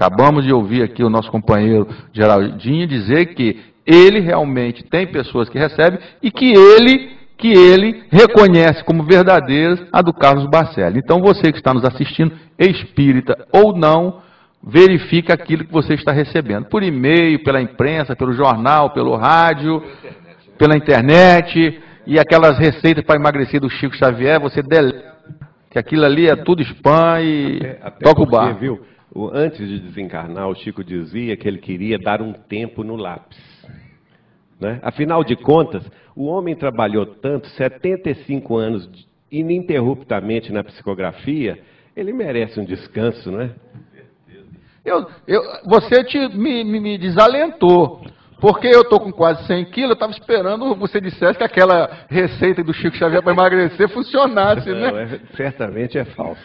Acabamos 0.00 0.46
de 0.46 0.50
ouvir 0.50 0.82
aqui 0.82 1.04
o 1.04 1.10
nosso 1.10 1.30
companheiro 1.30 1.86
Geraldinho 2.10 2.86
dizer 2.86 3.34
que 3.34 3.60
ele 3.84 4.18
realmente 4.20 4.82
tem 4.82 5.06
pessoas 5.06 5.50
que 5.50 5.58
recebem 5.58 6.00
e 6.22 6.30
que 6.30 6.54
ele 6.54 7.20
que 7.36 7.48
ele 7.48 8.04
reconhece 8.10 8.82
como 8.84 9.02
verdadeiras 9.02 9.78
a 9.92 10.00
do 10.00 10.14
Carlos 10.14 10.46
Barcelli. 10.46 10.98
Então 10.98 11.20
você 11.20 11.52
que 11.52 11.58
está 11.58 11.74
nos 11.74 11.84
assistindo, 11.84 12.32
espírita 12.58 13.46
ou 13.52 13.76
não, 13.76 14.22
verifique 14.62 15.32
aquilo 15.32 15.66
que 15.66 15.72
você 15.72 15.92
está 15.92 16.12
recebendo. 16.12 16.64
Por 16.66 16.82
e-mail, 16.82 17.42
pela 17.42 17.60
imprensa, 17.60 18.16
pelo 18.16 18.32
jornal, 18.32 18.90
pelo 18.90 19.16
rádio, 19.16 19.82
pela 20.56 20.76
internet, 20.76 21.78
e 22.06 22.18
aquelas 22.18 22.58
receitas 22.58 23.04
para 23.04 23.16
emagrecer 23.16 23.60
do 23.60 23.68
Chico 23.68 23.96
Xavier, 23.96 24.40
você 24.40 24.62
deleta, 24.62 25.14
que 25.70 25.78
aquilo 25.78 26.04
ali 26.04 26.26
é 26.26 26.36
tudo 26.36 26.62
spam 26.62 27.20
e 27.20 27.56
até, 27.56 27.78
até 27.82 28.04
toca 28.04 28.22
o 28.22 28.26
bar. 28.26 28.58
Viu? 28.58 28.80
Antes 29.32 29.66
de 29.66 29.80
desencarnar, 29.80 30.48
o 30.48 30.54
Chico 30.54 30.84
dizia 30.84 31.36
que 31.36 31.48
ele 31.48 31.58
queria 31.58 31.98
dar 31.98 32.22
um 32.22 32.32
tempo 32.32 32.84
no 32.84 32.94
lápis. 32.94 33.38
Né? 34.60 34.78
Afinal 34.82 35.24
de 35.24 35.34
contas, 35.34 35.82
o 36.14 36.26
homem 36.26 36.54
trabalhou 36.54 37.06
tanto, 37.06 37.48
75 37.48 38.56
anos 38.56 38.88
ininterruptamente 39.30 40.52
na 40.52 40.62
psicografia, 40.62 41.60
ele 41.96 42.12
merece 42.12 42.60
um 42.60 42.64
descanso, 42.64 43.30
não 43.30 43.40
é? 43.40 43.50
Eu, 44.84 45.06
eu, 45.26 45.42
você 45.66 46.02
te, 46.04 46.18
me, 46.28 46.64
me 46.64 46.96
desalentou. 46.96 48.02
Porque 48.40 48.66
eu 48.66 48.82
estou 48.82 48.98
com 48.98 49.12
quase 49.12 49.46
100 49.46 49.66
quilos, 49.66 49.90
eu 49.90 49.94
estava 49.94 50.12
esperando 50.12 50.74
você 50.74 51.00
dissesse 51.00 51.38
que 51.38 51.44
aquela 51.44 51.90
receita 52.08 52.64
do 52.64 52.72
Chico 52.72 52.96
Xavier 52.96 53.22
para 53.22 53.32
emagrecer 53.32 53.88
funcionasse, 53.90 54.70
né? 54.70 54.90
Não, 54.90 54.98
é, 54.98 55.20
certamente 55.36 55.98
é 55.98 56.04
falso. 56.04 56.40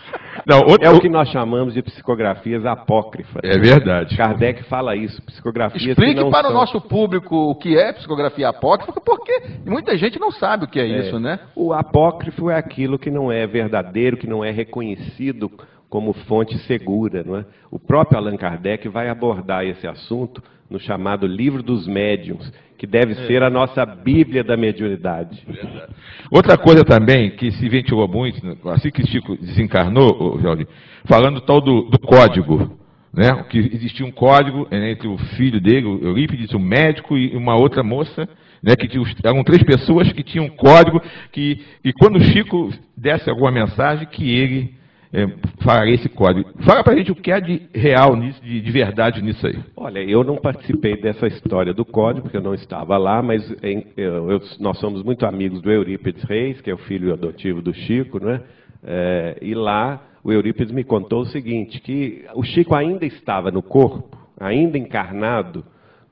Não, 0.45 0.59
outro, 0.59 0.85
é 0.85 0.89
o 0.89 0.99
que 0.99 1.09
nós 1.09 1.29
chamamos 1.29 1.73
de 1.73 1.81
psicografias 1.81 2.65
apócrifas. 2.65 3.41
É 3.43 3.57
verdade. 3.57 4.15
Kardec 4.17 4.63
fala 4.63 4.95
isso, 4.95 5.21
psicografias 5.23 5.83
Explique 5.83 6.29
para 6.29 6.49
são... 6.49 6.51
o 6.51 6.53
nosso 6.53 6.81
público 6.81 7.35
o 7.35 7.55
que 7.55 7.77
é 7.77 7.93
psicografia 7.93 8.49
apócrifa, 8.49 8.99
porque 8.99 9.41
muita 9.65 9.97
gente 9.97 10.19
não 10.19 10.31
sabe 10.31 10.65
o 10.65 10.67
que 10.67 10.79
é, 10.79 10.83
é 10.83 10.99
isso, 10.99 11.19
né? 11.19 11.39
O 11.55 11.73
apócrifo 11.73 12.49
é 12.49 12.57
aquilo 12.57 12.99
que 12.99 13.09
não 13.09 13.31
é 13.31 13.47
verdadeiro, 13.47 14.17
que 14.17 14.27
não 14.27 14.43
é 14.43 14.51
reconhecido 14.51 15.49
como 15.89 16.13
fonte 16.13 16.57
segura. 16.59 17.23
Não 17.23 17.37
é? 17.37 17.45
O 17.71 17.79
próprio 17.79 18.17
Allan 18.17 18.35
Kardec 18.35 18.87
vai 18.89 19.07
abordar 19.07 19.65
esse 19.65 19.87
assunto 19.87 20.43
no 20.69 20.79
chamado 20.79 21.27
Livro 21.27 21.61
dos 21.61 21.87
Médiuns, 21.87 22.51
que 22.77 22.87
deve 22.87 23.13
é. 23.13 23.27
ser 23.27 23.43
a 23.43 23.49
nossa 23.49 23.85
Bíblia 23.85 24.43
da 24.43 24.57
mediunidade. 24.57 25.43
Verdade. 25.47 25.93
Outra 26.31 26.57
coisa 26.57 26.83
também 26.83 27.31
que 27.31 27.51
se 27.51 27.69
ventilou 27.69 28.07
muito, 28.07 28.39
assim 28.69 28.89
que 28.89 29.05
Chico 29.07 29.37
desencarnou, 29.37 30.39
Jorge, 30.41 30.67
falando 31.05 31.41
tal 31.41 31.61
do, 31.61 31.83
do 31.83 31.99
código, 31.99 32.77
né, 33.13 33.45
que 33.49 33.57
existia 33.57 34.05
um 34.05 34.11
código 34.11 34.67
né, 34.69 34.91
entre 34.91 35.07
o 35.07 35.17
filho 35.17 35.61
dele, 35.61 35.85
o 35.85 36.03
Eurípides, 36.03 36.51
o 36.51 36.59
médico 36.59 37.17
e 37.17 37.35
uma 37.35 37.55
outra 37.55 37.81
moça, 37.81 38.27
né, 38.61 38.75
que 38.75 38.89
eram 39.23 39.43
três 39.43 39.63
pessoas 39.63 40.11
que 40.11 40.23
tinham 40.23 40.45
um 40.45 40.49
código 40.49 41.01
que, 41.31 41.63
e 41.83 41.93
quando 41.93 42.17
o 42.17 42.23
Chico 42.23 42.73
desse 42.97 43.29
alguma 43.29 43.51
mensagem, 43.51 44.07
que 44.07 44.29
ele 44.29 44.73
é, 45.13 45.89
esse 45.89 46.09
código. 46.09 46.49
Fala 46.63 46.83
para 46.83 46.93
a 46.93 46.97
gente 46.97 47.11
o 47.11 47.15
que 47.15 47.31
é 47.31 47.39
de 47.39 47.61
real 47.73 48.15
nisso, 48.15 48.41
de, 48.41 48.61
de, 48.61 48.71
verdade 48.71 49.21
nisso 49.21 49.45
aí. 49.45 49.57
Olha, 49.75 49.99
eu 49.99 50.23
não 50.23 50.37
participei 50.37 50.97
dessa 50.97 51.27
história 51.27 51.73
do 51.73 51.85
código, 51.85 52.23
porque 52.23 52.37
eu 52.37 52.41
não 52.41 52.53
estava 52.53 52.97
lá, 52.97 53.21
mas 53.21 53.49
em, 53.63 53.85
eu, 53.95 54.31
eu, 54.31 54.41
nós 54.59 54.77
somos 54.79 55.03
muito 55.03 55.25
amigos 55.25 55.61
do 55.61 55.71
Eurípides 55.71 56.23
Reis, 56.23 56.61
que 56.61 56.69
é 56.69 56.73
o 56.73 56.79
filho 56.79 57.13
adotivo 57.13 57.61
do 57.61 57.73
Chico, 57.73 58.23
né? 58.23 58.41
É, 58.83 59.37
e 59.41 59.53
lá 59.55 60.01
o 60.23 60.31
Eurípides 60.31 60.73
me 60.73 60.83
contou 60.83 61.21
o 61.21 61.27
seguinte, 61.27 61.79
que 61.79 62.25
o 62.33 62.43
Chico 62.43 62.75
ainda 62.75 63.05
estava 63.05 63.51
no 63.51 63.61
corpo, 63.61 64.17
ainda 64.39 64.77
encarnado, 64.77 65.63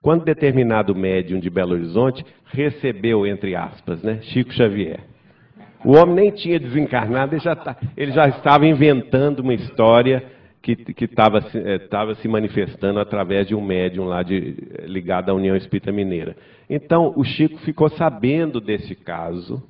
quando 0.02 0.24
determinado 0.26 0.94
médium 0.94 1.40
de 1.40 1.50
Belo 1.50 1.74
Horizonte 1.74 2.26
recebeu, 2.46 3.26
entre 3.26 3.56
aspas, 3.56 4.04
né, 4.04 4.20
Chico 4.22 4.54
Xavier. 4.54 5.00
O 5.84 5.98
homem 5.98 6.16
nem 6.16 6.32
tinha 6.32 6.60
desencarnado, 6.60 7.36
ele 7.36 7.42
já, 7.42 7.56
tá, 7.56 7.76
ele 7.98 8.12
já 8.12 8.28
estava 8.28 8.66
inventando 8.66 9.40
uma 9.40 9.54
história 9.54 10.24
que 10.62 10.78
estava 11.04 11.40
eh, 11.40 12.16
se 12.22 12.28
manifestando 12.30 12.98
através 12.98 13.46
de 13.46 13.54
um 13.54 13.62
médium 13.62 14.06
lá 14.06 14.24
de, 14.24 14.56
ligado 14.86 15.30
à 15.30 15.34
União 15.34 15.58
Espírita 15.58 15.92
Mineira. 15.92 16.38
Então, 16.70 17.12
o 17.18 17.24
Chico 17.26 17.58
ficou 17.60 17.90
sabendo 17.90 18.62
desse 18.62 18.96
caso, 18.96 19.62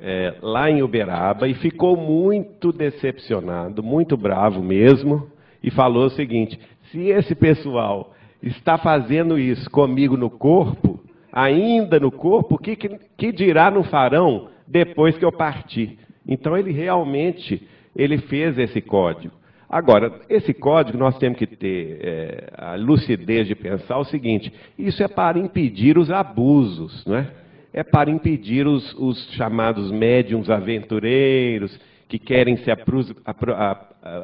é, 0.00 0.34
lá 0.42 0.68
em 0.68 0.82
Uberaba 0.82 1.46
e 1.46 1.54
ficou 1.54 1.96
muito 1.96 2.72
decepcionado, 2.72 3.80
muito 3.80 4.16
bravo 4.16 4.60
mesmo, 4.60 5.28
e 5.62 5.70
falou 5.70 6.06
o 6.06 6.10
seguinte: 6.10 6.58
se 6.90 7.06
esse 7.10 7.36
pessoal 7.36 8.12
está 8.42 8.76
fazendo 8.76 9.38
isso 9.38 9.70
comigo 9.70 10.16
no 10.16 10.28
corpo, 10.28 10.98
ainda 11.32 12.00
no 12.00 12.10
corpo, 12.10 12.56
o 12.56 12.58
que, 12.58 12.74
que, 12.74 12.88
que 13.16 13.30
dirá 13.30 13.70
no 13.70 13.84
farão 13.84 14.48
depois 14.72 15.16
que 15.18 15.24
eu 15.24 15.30
partir? 15.30 15.98
Então 16.26 16.56
ele 16.56 16.72
realmente 16.72 17.62
ele 17.94 18.18
fez 18.18 18.58
esse 18.58 18.80
código. 18.80 19.34
Agora, 19.68 20.20
esse 20.28 20.52
código 20.52 20.98
nós 20.98 21.16
temos 21.18 21.38
que 21.38 21.46
ter 21.46 21.98
é, 22.00 22.52
a 22.56 22.74
lucidez 22.74 23.46
de 23.46 23.54
pensar 23.54 23.98
o 23.98 24.04
seguinte: 24.04 24.52
isso 24.78 25.02
é 25.02 25.08
para 25.08 25.38
impedir 25.38 25.98
os 25.98 26.10
abusos, 26.10 27.04
não 27.06 27.16
é? 27.16 27.30
é 27.72 27.82
para 27.82 28.10
impedir 28.10 28.66
os, 28.66 28.94
os 28.94 29.30
chamados 29.32 29.90
médiums 29.90 30.50
aventureiros 30.50 31.78
que 32.08 32.18
querem 32.18 32.58
se 32.58 32.70
apro, 32.70 33.00
apro, 33.24 33.54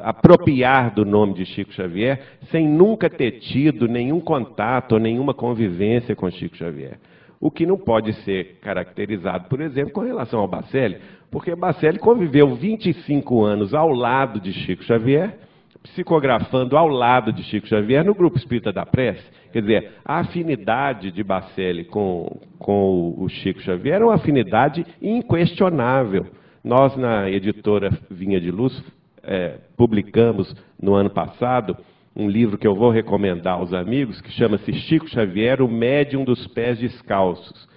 apropriar 0.03 0.93
do 0.93 1.03
nome 1.03 1.33
de 1.33 1.45
Chico 1.45 1.73
Xavier 1.73 2.21
sem 2.51 2.67
nunca 2.67 3.09
ter 3.09 3.39
tido 3.39 3.87
nenhum 3.87 4.19
contato 4.19 4.93
ou 4.93 4.99
nenhuma 4.99 5.33
convivência 5.33 6.15
com 6.15 6.29
Chico 6.29 6.55
Xavier. 6.55 6.99
O 7.39 7.49
que 7.49 7.65
não 7.65 7.77
pode 7.77 8.13
ser 8.23 8.57
caracterizado, 8.61 9.47
por 9.47 9.61
exemplo, 9.61 9.93
com 9.93 10.01
relação 10.01 10.41
ao 10.41 10.47
Bacelli, 10.47 10.97
porque 11.31 11.55
Bacelli 11.55 11.97
conviveu 11.97 12.55
25 12.55 13.43
anos 13.45 13.73
ao 13.73 13.91
lado 13.91 14.39
de 14.41 14.51
Chico 14.51 14.83
Xavier, 14.83 15.37
psicografando 15.81 16.75
ao 16.75 16.87
lado 16.87 17.31
de 17.31 17.43
Chico 17.43 17.67
Xavier 17.67 18.03
no 18.03 18.13
Grupo 18.13 18.37
Espírita 18.37 18.73
da 18.73 18.85
Prece. 18.85 19.23
Quer 19.53 19.61
dizer, 19.61 19.91
a 20.03 20.19
afinidade 20.19 21.11
de 21.11 21.23
Bacelli 21.23 21.85
com, 21.85 22.41
com 22.57 23.15
o 23.17 23.29
Chico 23.29 23.61
Xavier 23.61 24.01
é 24.01 24.05
uma 24.05 24.15
afinidade 24.15 24.85
inquestionável. 25.01 26.25
Nós, 26.63 26.95
na 26.97 27.29
editora 27.29 27.89
Vinha 28.11 28.39
de 28.41 28.51
Luz, 28.51 28.83
é, 29.23 29.59
publicamos 29.77 30.53
no 30.81 30.93
ano 30.93 31.09
passado 31.09 31.77
um 32.15 32.29
livro 32.29 32.57
que 32.57 32.67
eu 32.67 32.75
vou 32.75 32.89
recomendar 32.89 33.55
aos 33.55 33.73
amigos, 33.73 34.21
que 34.21 34.31
chama-se 34.31 34.73
Chico 34.73 35.07
Xavier, 35.07 35.61
o 35.61 35.67
médium 35.67 36.23
dos 36.23 36.47
pés 36.47 36.79
descalços, 36.79 37.67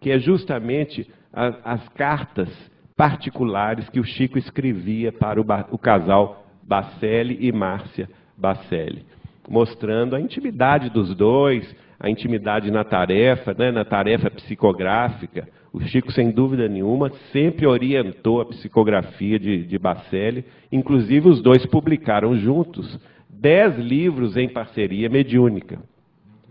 que 0.00 0.10
é 0.10 0.18
justamente 0.18 1.08
a, 1.32 1.72
as 1.74 1.88
cartas 1.90 2.48
particulares 2.96 3.88
que 3.88 4.00
o 4.00 4.04
Chico 4.04 4.38
escrevia 4.38 5.12
para 5.12 5.40
o, 5.40 5.44
o 5.70 5.78
casal 5.78 6.46
Bacelli 6.62 7.38
e 7.40 7.52
Márcia 7.52 8.08
Bacelli 8.36 9.04
mostrando 9.48 10.14
a 10.14 10.20
intimidade 10.20 10.90
dos 10.90 11.14
dois, 11.14 11.74
a 11.98 12.08
intimidade 12.08 12.70
na 12.70 12.84
tarefa, 12.84 13.54
né, 13.56 13.70
na 13.70 13.84
tarefa 13.84 14.30
psicográfica. 14.30 15.48
O 15.72 15.80
Chico, 15.80 16.12
sem 16.12 16.30
dúvida 16.30 16.68
nenhuma, 16.68 17.10
sempre 17.32 17.66
orientou 17.66 18.40
a 18.40 18.46
psicografia 18.46 19.38
de, 19.38 19.64
de 19.64 19.78
Bacelli. 19.78 20.44
Inclusive, 20.70 21.28
os 21.28 21.40
dois 21.40 21.64
publicaram 21.66 22.36
juntos 22.36 22.98
dez 23.42 23.76
livros 23.76 24.36
em 24.36 24.48
parceria 24.48 25.08
mediúnica. 25.08 25.80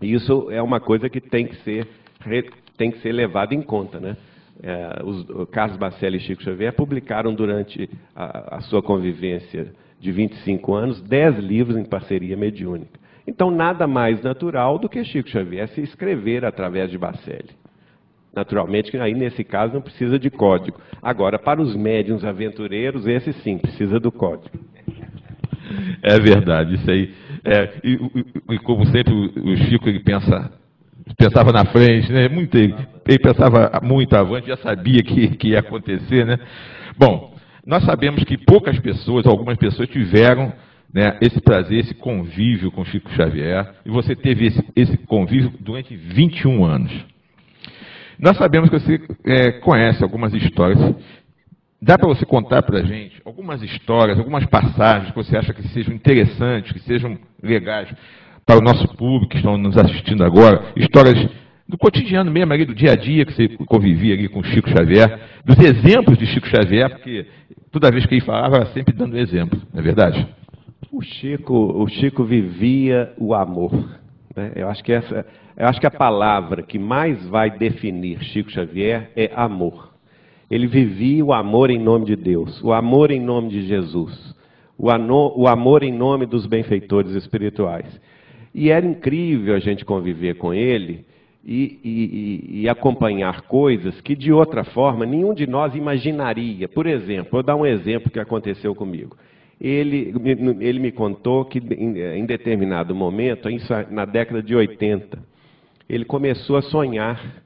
Isso 0.00 0.50
é 0.50 0.60
uma 0.60 0.78
coisa 0.78 1.08
que 1.08 1.20
tem 1.20 1.46
que 1.46 1.56
ser, 1.62 1.88
tem 2.76 2.90
que 2.90 2.98
ser 2.98 3.12
levada 3.12 3.54
em 3.54 3.62
conta. 3.62 3.98
Né? 3.98 4.16
É, 4.62 5.00
os, 5.02 5.48
Carlos 5.48 5.78
Bacelli 5.78 6.18
e 6.18 6.20
Chico 6.20 6.42
Xavier 6.42 6.74
publicaram 6.74 7.34
durante 7.34 7.88
a, 8.14 8.56
a 8.56 8.60
sua 8.60 8.82
convivência 8.82 9.72
de 9.98 10.12
25 10.12 10.74
anos, 10.74 11.00
10 11.00 11.38
livros 11.38 11.76
em 11.78 11.84
parceria 11.84 12.36
mediúnica. 12.36 13.00
Então, 13.26 13.50
nada 13.50 13.86
mais 13.86 14.20
natural 14.22 14.78
do 14.78 14.88
que 14.88 15.02
Chico 15.04 15.30
Xavier 15.30 15.68
se 15.68 15.80
escrever 15.80 16.44
através 16.44 16.90
de 16.90 16.98
Bacelli. 16.98 17.50
Naturalmente, 18.34 18.94
aí 18.98 19.14
nesse 19.14 19.44
caso 19.44 19.74
não 19.74 19.80
precisa 19.80 20.18
de 20.18 20.28
código. 20.28 20.78
Agora, 21.00 21.38
para 21.38 21.60
os 21.60 21.74
médiums 21.76 22.24
aventureiros, 22.24 23.06
esse 23.06 23.32
sim, 23.34 23.58
precisa 23.58 24.00
do 24.00 24.10
código. 24.10 24.58
É 26.02 26.18
verdade, 26.18 26.74
isso 26.74 26.90
aí. 26.90 27.10
É, 27.44 27.70
e, 27.84 27.98
e, 28.50 28.58
como 28.58 28.86
sempre, 28.86 29.12
o 29.12 29.56
Chico 29.56 29.88
ele 29.88 30.00
pensa, 30.00 30.50
pensava 31.16 31.52
na 31.52 31.64
frente, 31.66 32.10
né? 32.12 32.28
Muito, 32.28 32.56
ele, 32.56 32.74
ele 33.06 33.18
pensava 33.18 33.80
muito 33.82 34.14
avante, 34.14 34.48
já 34.48 34.56
sabia 34.56 35.02
que, 35.02 35.28
que 35.36 35.48
ia 35.48 35.60
acontecer, 35.60 36.26
né? 36.26 36.38
Bom, 36.98 37.34
nós 37.66 37.84
sabemos 37.84 38.24
que 38.24 38.36
poucas 38.36 38.78
pessoas, 38.80 39.26
algumas 39.26 39.56
pessoas 39.56 39.88
tiveram 39.88 40.52
né, 40.92 41.16
esse 41.20 41.40
prazer, 41.40 41.80
esse 41.80 41.94
convívio 41.94 42.70
com 42.70 42.84
Chico 42.84 43.10
Xavier, 43.12 43.72
e 43.86 43.90
você 43.90 44.14
teve 44.14 44.46
esse, 44.46 44.64
esse 44.76 44.96
convívio 44.98 45.52
durante 45.60 45.96
21 45.96 46.64
anos. 46.64 46.92
Nós 48.18 48.36
sabemos 48.36 48.68
que 48.68 48.78
você 48.78 49.00
é, 49.24 49.52
conhece 49.52 50.02
algumas 50.02 50.32
histórias. 50.34 50.78
Dá 51.84 51.98
para 51.98 52.06
você 52.06 52.24
contar 52.24 52.62
para 52.62 52.78
a 52.78 52.82
gente 52.84 53.20
algumas 53.24 53.60
histórias, 53.60 54.16
algumas 54.16 54.46
passagens 54.46 55.10
que 55.10 55.16
você 55.16 55.36
acha 55.36 55.52
que 55.52 55.66
sejam 55.70 55.92
interessantes, 55.92 56.70
que 56.70 56.78
sejam 56.78 57.18
legais 57.42 57.92
para 58.46 58.56
o 58.56 58.62
nosso 58.62 58.86
público 58.96 59.30
que 59.30 59.38
estão 59.38 59.58
nos 59.58 59.76
assistindo 59.76 60.22
agora, 60.22 60.72
histórias 60.76 61.28
do 61.68 61.76
cotidiano 61.76 62.30
mesmo, 62.30 62.52
ali, 62.52 62.64
do 62.64 62.72
dia 62.72 62.92
a 62.92 62.94
dia 62.94 63.24
que 63.26 63.32
você 63.32 63.48
convivia 63.66 64.14
ali 64.14 64.28
com 64.28 64.44
Chico 64.44 64.70
Xavier, 64.70 65.18
dos 65.44 65.58
exemplos 65.58 66.16
de 66.16 66.26
Chico 66.26 66.46
Xavier, 66.46 66.88
porque 66.88 67.26
toda 67.72 67.90
vez 67.90 68.06
que 68.06 68.14
ele 68.14 68.24
falava, 68.24 68.66
sempre 68.66 68.94
dando 68.94 69.18
exemplo, 69.18 69.60
não 69.72 69.80
é 69.80 69.82
verdade? 69.82 70.24
O 70.92 71.02
Chico, 71.02 71.52
o 71.52 71.88
Chico 71.88 72.22
vivia 72.22 73.12
o 73.18 73.34
amor. 73.34 73.72
Né? 74.36 74.52
Eu, 74.54 74.68
acho 74.68 74.84
que 74.84 74.92
essa, 74.92 75.26
eu 75.56 75.66
acho 75.66 75.80
que 75.80 75.86
a 75.86 75.90
palavra 75.90 76.62
que 76.62 76.78
mais 76.78 77.26
vai 77.26 77.50
definir 77.50 78.22
Chico 78.22 78.52
Xavier 78.52 79.10
é 79.16 79.32
amor. 79.34 79.91
Ele 80.52 80.66
vivia 80.66 81.24
o 81.24 81.32
amor 81.32 81.70
em 81.70 81.78
nome 81.78 82.04
de 82.04 82.14
Deus, 82.14 82.62
o 82.62 82.74
amor 82.74 83.10
em 83.10 83.18
nome 83.18 83.48
de 83.48 83.66
Jesus, 83.66 84.36
o, 84.76 84.90
ano, 84.90 85.32
o 85.34 85.48
amor 85.48 85.82
em 85.82 85.90
nome 85.90 86.26
dos 86.26 86.44
benfeitores 86.44 87.12
espirituais. 87.12 87.86
E 88.54 88.68
era 88.68 88.84
incrível 88.84 89.54
a 89.54 89.58
gente 89.58 89.82
conviver 89.82 90.34
com 90.34 90.52
ele, 90.52 91.06
e, 91.42 91.80
e, 91.82 92.60
e, 92.60 92.68
acompanhar 92.68 93.42
coisas 93.42 93.98
que 94.02 94.14
de 94.14 94.30
outra 94.30 94.62
forma 94.62 95.06
nenhum 95.06 95.32
de 95.32 95.46
nós 95.46 95.74
imaginaria. 95.74 96.68
Por 96.68 96.86
exemplo, 96.86 97.32
vou 97.32 97.42
dar 97.42 97.56
um 97.56 97.64
exemplo 97.64 98.10
que 98.10 98.20
aconteceu 98.20 98.74
comigo. 98.74 99.16
Ele, 99.58 100.14
ele 100.60 100.78
me 100.78 100.92
contou 100.92 101.46
que 101.46 101.58
em, 101.58 102.26
determinado 102.26 102.94
momento, 102.94 103.48
na 103.90 104.04
década 104.04 104.42
de 104.42 104.54
80, 104.54 105.18
ele 105.88 106.04
começou 106.04 106.56
a 106.56 106.62
sonhar 106.62 107.42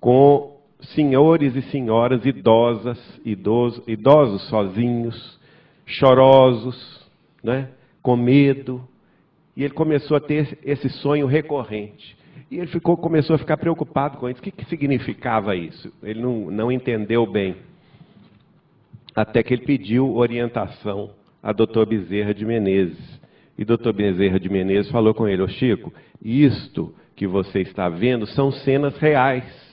com 0.00 0.57
senhores 0.80 1.54
e 1.56 1.62
senhoras 1.62 2.24
idosas, 2.24 2.98
idosos, 3.24 3.86
idosos 3.86 4.48
sozinhos, 4.48 5.38
chorosos, 5.86 7.08
né, 7.42 7.70
com 8.02 8.16
medo. 8.16 8.86
E 9.56 9.64
ele 9.64 9.74
começou 9.74 10.16
a 10.16 10.20
ter 10.20 10.58
esse 10.64 10.88
sonho 10.88 11.26
recorrente. 11.26 12.16
E 12.50 12.58
ele 12.58 12.68
ficou, 12.68 12.96
começou 12.96 13.34
a 13.34 13.38
ficar 13.38 13.56
preocupado 13.56 14.18
com 14.18 14.28
isso. 14.28 14.40
O 14.40 14.42
que, 14.42 14.52
que 14.52 14.64
significava 14.66 15.56
isso? 15.56 15.92
Ele 16.02 16.20
não, 16.20 16.50
não 16.50 16.72
entendeu 16.72 17.26
bem. 17.26 17.56
Até 19.14 19.42
que 19.42 19.52
ele 19.52 19.64
pediu 19.64 20.16
orientação 20.16 21.10
a 21.42 21.52
doutor 21.52 21.86
Bezerra 21.86 22.32
de 22.32 22.44
Menezes. 22.44 23.20
E 23.58 23.64
doutor 23.64 23.92
Bezerra 23.92 24.38
de 24.38 24.48
Menezes 24.48 24.90
falou 24.92 25.12
com 25.12 25.26
ele, 25.26 25.42
ô 25.42 25.48
Chico, 25.48 25.92
isto 26.22 26.94
que 27.16 27.26
você 27.26 27.60
está 27.60 27.88
vendo 27.88 28.26
são 28.26 28.52
cenas 28.52 28.96
reais 28.98 29.67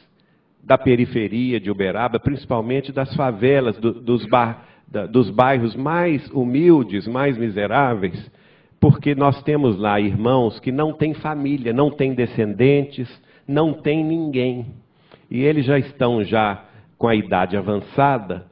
da 0.65 0.77
periferia 0.77 1.59
de 1.59 1.69
Uberaba, 1.69 2.19
principalmente 2.19 2.91
das 2.91 3.13
favelas, 3.15 3.77
do, 3.77 3.93
dos, 3.93 4.27
da, 4.27 5.05
dos 5.05 5.29
bairros 5.29 5.75
mais 5.75 6.27
humildes, 6.31 7.07
mais 7.07 7.37
miseráveis, 7.37 8.31
porque 8.79 9.13
nós 9.13 9.41
temos 9.43 9.77
lá 9.77 9.99
irmãos 9.99 10.59
que 10.59 10.71
não 10.71 10.91
têm 10.91 11.13
família, 11.13 11.71
não 11.71 11.91
têm 11.91 12.15
descendentes, 12.15 13.07
não 13.47 13.73
têm 13.73 14.03
ninguém. 14.03 14.65
E 15.29 15.41
eles 15.41 15.65
já 15.65 15.77
estão 15.77 16.23
já 16.23 16.65
com 16.97 17.07
a 17.07 17.15
idade 17.15 17.55
avançada, 17.55 18.45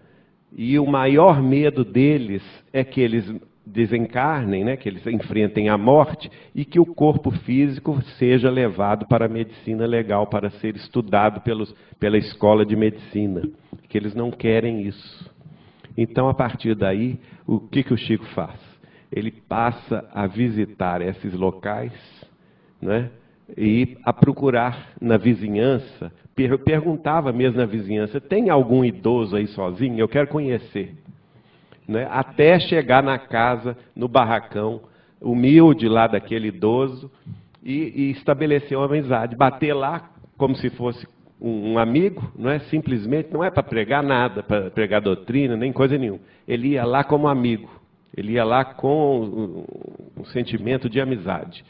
e 0.55 0.77
o 0.77 0.85
maior 0.85 1.41
medo 1.41 1.83
deles 1.83 2.43
é 2.71 2.83
que 2.83 3.01
eles 3.01 3.25
desencarnem, 3.65 4.63
né, 4.63 4.77
que 4.77 4.89
eles 4.89 5.05
enfrentem 5.07 5.69
a 5.69 5.77
morte 5.77 6.29
e 6.53 6.65
que 6.65 6.79
o 6.79 6.85
corpo 6.85 7.31
físico 7.31 8.01
seja 8.17 8.49
levado 8.49 9.07
para 9.07 9.25
a 9.25 9.29
medicina 9.29 9.85
legal, 9.85 10.27
para 10.27 10.49
ser 10.49 10.75
estudado 10.75 11.41
pelos, 11.41 11.73
pela 11.99 12.17
escola 12.17 12.65
de 12.65 12.75
medicina, 12.75 13.41
que 13.87 13.97
eles 13.97 14.13
não 14.13 14.31
querem 14.31 14.81
isso. 14.81 15.31
Então, 15.97 16.27
a 16.27 16.33
partir 16.33 16.75
daí, 16.75 17.19
o 17.47 17.59
que, 17.59 17.83
que 17.83 17.93
o 17.93 17.97
Chico 17.97 18.25
faz? 18.33 18.59
Ele 19.11 19.31
passa 19.31 20.09
a 20.13 20.27
visitar 20.27 21.01
esses 21.01 21.33
locais 21.33 21.93
né, 22.81 23.11
e 23.57 23.97
a 24.03 24.11
procurar 24.11 24.93
na 24.99 25.17
vizinhança. 25.17 26.11
Per 26.35 26.57
perguntava 26.59 27.31
mesmo 27.31 27.59
na 27.59 27.65
vizinhança: 27.65 28.19
tem 28.19 28.49
algum 28.49 28.83
idoso 28.83 29.35
aí 29.35 29.45
sozinho? 29.47 29.99
Eu 29.99 30.07
quero 30.07 30.27
conhecer 30.27 30.95
né, 31.87 32.07
até 32.09 32.59
chegar 32.59 33.03
na 33.03 33.17
casa, 33.17 33.77
no 33.95 34.07
barracão, 34.07 34.81
humilde 35.21 35.87
lá 35.87 36.07
daquele 36.07 36.47
idoso, 36.47 37.11
e, 37.63 37.93
e 37.95 38.11
estabelecer 38.11 38.77
uma 38.77 38.85
amizade. 38.85 39.35
Bater 39.35 39.73
lá 39.73 40.09
como 40.37 40.55
se 40.55 40.69
fosse 40.71 41.07
um, 41.39 41.73
um 41.73 41.79
amigo, 41.79 42.31
não 42.37 42.49
é 42.49 42.59
simplesmente, 42.59 43.31
não 43.31 43.43
é 43.43 43.49
para 43.49 43.63
pregar 43.63 44.03
nada, 44.03 44.43
para 44.43 44.69
pregar 44.71 45.01
doutrina, 45.01 45.55
nem 45.55 45.71
coisa 45.71 45.97
nenhuma. 45.97 46.19
Ele 46.47 46.69
ia 46.69 46.85
lá 46.85 47.03
como 47.03 47.27
amigo, 47.27 47.69
ele 48.15 48.33
ia 48.33 48.43
lá 48.43 48.65
com 48.65 49.21
um, 49.21 50.21
um 50.21 50.25
sentimento 50.25 50.89
de 50.89 50.99
amizade. 50.99 51.63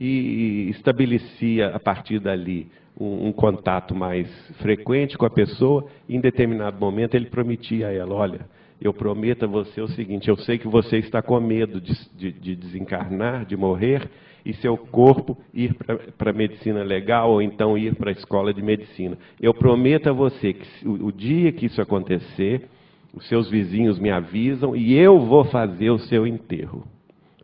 E, 0.00 0.06
e 0.06 0.70
estabelecia 0.70 1.68
a 1.68 1.78
partir 1.78 2.18
dali 2.18 2.70
um, 2.98 3.28
um, 3.28 3.32
contato 3.32 3.94
mais 3.94 4.28
frequente 4.60 5.16
com 5.16 5.26
a 5.26 5.30
pessoa, 5.30 5.86
em 6.08 6.20
determinado 6.20 6.78
momento 6.78 7.14
ele 7.14 7.26
prometia 7.26 7.88
a 7.88 7.92
ela: 7.92 8.14
olha, 8.14 8.40
eu 8.80 8.92
prometo 8.92 9.44
a 9.44 9.48
você 9.48 9.80
o 9.80 9.88
seguinte: 9.88 10.28
eu 10.28 10.36
sei 10.36 10.58
que 10.58 10.68
você 10.68 10.98
está 10.98 11.22
com 11.22 11.38
medo 11.40 11.80
de, 11.80 11.94
de, 12.14 12.32
de 12.32 12.56
desencarnar, 12.56 13.46
de 13.46 13.56
morrer, 13.56 14.08
e 14.44 14.52
seu 14.54 14.76
corpo 14.76 15.38
ir 15.54 15.74
para 16.18 16.30
a 16.30 16.34
medicina 16.34 16.82
legal 16.82 17.30
ou 17.30 17.40
então 17.40 17.78
ir 17.78 17.94
para 17.94 18.10
a 18.10 18.12
escola 18.12 18.52
de 18.52 18.62
medicina. 18.62 19.16
Eu 19.40 19.54
prometo 19.54 20.08
a 20.08 20.12
você 20.12 20.52
que 20.52 20.66
o, 20.86 21.06
o 21.06 21.12
dia 21.12 21.52
que 21.52 21.66
isso 21.66 21.80
acontecer, 21.80 22.68
os 23.14 23.26
seus 23.28 23.48
vizinhos 23.48 23.98
me 23.98 24.10
avisam 24.10 24.74
e 24.74 24.94
eu 24.94 25.20
vou 25.20 25.44
fazer 25.44 25.90
o 25.90 25.98
seu 25.98 26.26
enterro. 26.26 26.84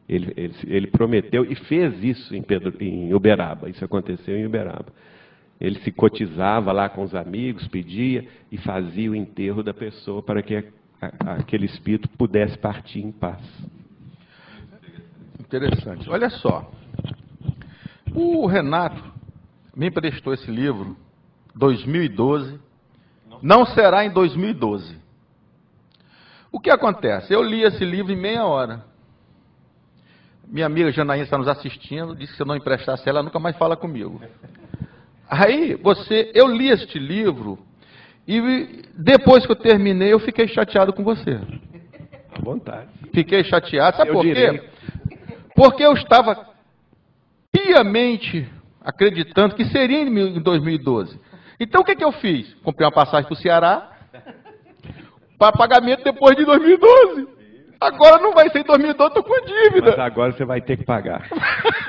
Ele, 0.08 0.32
ele, 0.36 0.54
ele 0.66 0.86
prometeu 0.86 1.44
e 1.44 1.54
fez 1.54 2.02
isso 2.02 2.34
em, 2.34 2.42
Pedro, 2.42 2.72
em 2.80 3.12
Uberaba. 3.12 3.68
Isso 3.68 3.84
aconteceu 3.84 4.36
em 4.36 4.46
Uberaba. 4.46 4.86
Ele 5.60 5.78
se 5.80 5.90
cotizava 5.90 6.70
lá 6.72 6.88
com 6.88 7.02
os 7.02 7.14
amigos, 7.14 7.66
pedia 7.68 8.26
e 8.50 8.56
fazia 8.58 9.10
o 9.10 9.14
enterro 9.14 9.62
da 9.62 9.74
pessoa 9.74 10.22
para 10.22 10.42
que 10.42 10.64
aquele 11.00 11.66
espírito 11.66 12.08
pudesse 12.10 12.56
partir 12.58 13.00
em 13.00 13.10
paz. 13.10 13.42
Interessante. 15.40 16.08
Olha 16.08 16.30
só. 16.30 16.70
O 18.14 18.46
Renato 18.46 19.02
me 19.74 19.88
emprestou 19.88 20.32
esse 20.32 20.50
livro, 20.50 20.96
2012. 21.54 22.58
Não 23.42 23.64
será 23.66 24.04
em 24.04 24.10
2012. 24.10 24.96
O 26.50 26.60
que 26.60 26.70
acontece? 26.70 27.32
Eu 27.32 27.42
li 27.42 27.62
esse 27.62 27.84
livro 27.84 28.12
em 28.12 28.16
meia 28.16 28.44
hora. 28.44 28.84
Minha 30.46 30.66
amiga 30.66 30.90
Janaína 30.90 31.24
está 31.24 31.36
nos 31.36 31.46
assistindo, 31.46 32.16
disse 32.16 32.32
que 32.32 32.36
se 32.36 32.42
eu 32.42 32.46
não 32.46 32.56
emprestasse 32.56 33.06
ela, 33.08 33.22
nunca 33.22 33.38
mais 33.38 33.56
fala 33.56 33.76
comigo. 33.76 34.20
Aí, 35.28 35.74
você, 35.74 36.30
eu 36.34 36.46
li 36.46 36.68
este 36.70 36.98
livro 36.98 37.58
e 38.26 38.84
depois 38.94 39.44
que 39.44 39.52
eu 39.52 39.56
terminei, 39.56 40.12
eu 40.12 40.18
fiquei 40.18 40.48
chateado 40.48 40.92
com 40.92 41.02
você. 41.02 41.40
À 42.30 42.40
vontade. 42.40 42.88
Fiquei 43.12 43.44
chateado. 43.44 43.96
Sabe 43.96 44.10
eu 44.10 44.14
por 44.14 44.22
direi. 44.22 44.58
quê? 44.58 44.68
Porque 45.54 45.82
eu 45.82 45.92
estava 45.92 46.46
piamente 47.52 48.48
acreditando 48.80 49.54
que 49.54 49.64
seria 49.66 50.00
em 50.00 50.40
2012. 50.40 51.18
Então 51.60 51.80
o 51.80 51.84
que, 51.84 51.96
que 51.96 52.04
eu 52.04 52.12
fiz? 52.12 52.54
Comprei 52.62 52.86
uma 52.86 52.92
passagem 52.92 53.26
para 53.26 53.34
o 53.34 53.36
Ceará 53.36 53.90
para 55.38 55.56
pagamento 55.56 56.04
depois 56.04 56.36
de 56.36 56.44
2012. 56.44 57.28
Agora 57.80 58.20
não 58.20 58.32
vai 58.32 58.50
ser 58.50 58.60
em 58.60 58.64
2012, 58.64 59.08
estou 59.08 59.22
com 59.22 59.46
dívida. 59.46 59.90
Mas 59.90 59.98
agora 59.98 60.32
você 60.32 60.44
vai 60.44 60.60
ter 60.60 60.76
que 60.76 60.84
pagar. 60.84 61.28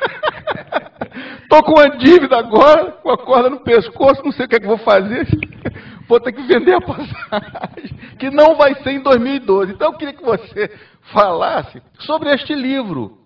Estou 1.49 1.63
com 1.63 1.71
uma 1.71 1.89
dívida 1.97 2.37
agora, 2.37 2.91
com 2.91 3.09
a 3.09 3.17
corda 3.17 3.49
no 3.49 3.61
pescoço, 3.61 4.23
não 4.23 4.31
sei 4.31 4.45
o 4.45 4.47
que, 4.47 4.57
é 4.57 4.59
que 4.59 4.67
vou 4.67 4.77
fazer 4.77 5.27
vou 6.07 6.19
ter 6.19 6.31
que 6.31 6.43
vender 6.43 6.75
a 6.75 6.79
passagem, 6.79 7.97
que 8.19 8.29
não 8.29 8.55
vai 8.55 8.75
ser 8.83 8.91
em 8.91 9.01
2012. 9.01 9.73
Então 9.73 9.91
eu 9.91 9.97
queria 9.97 10.13
que 10.13 10.23
você 10.23 10.71
falasse 11.11 11.81
sobre 11.97 12.31
este 12.31 12.53
livro. 12.53 13.17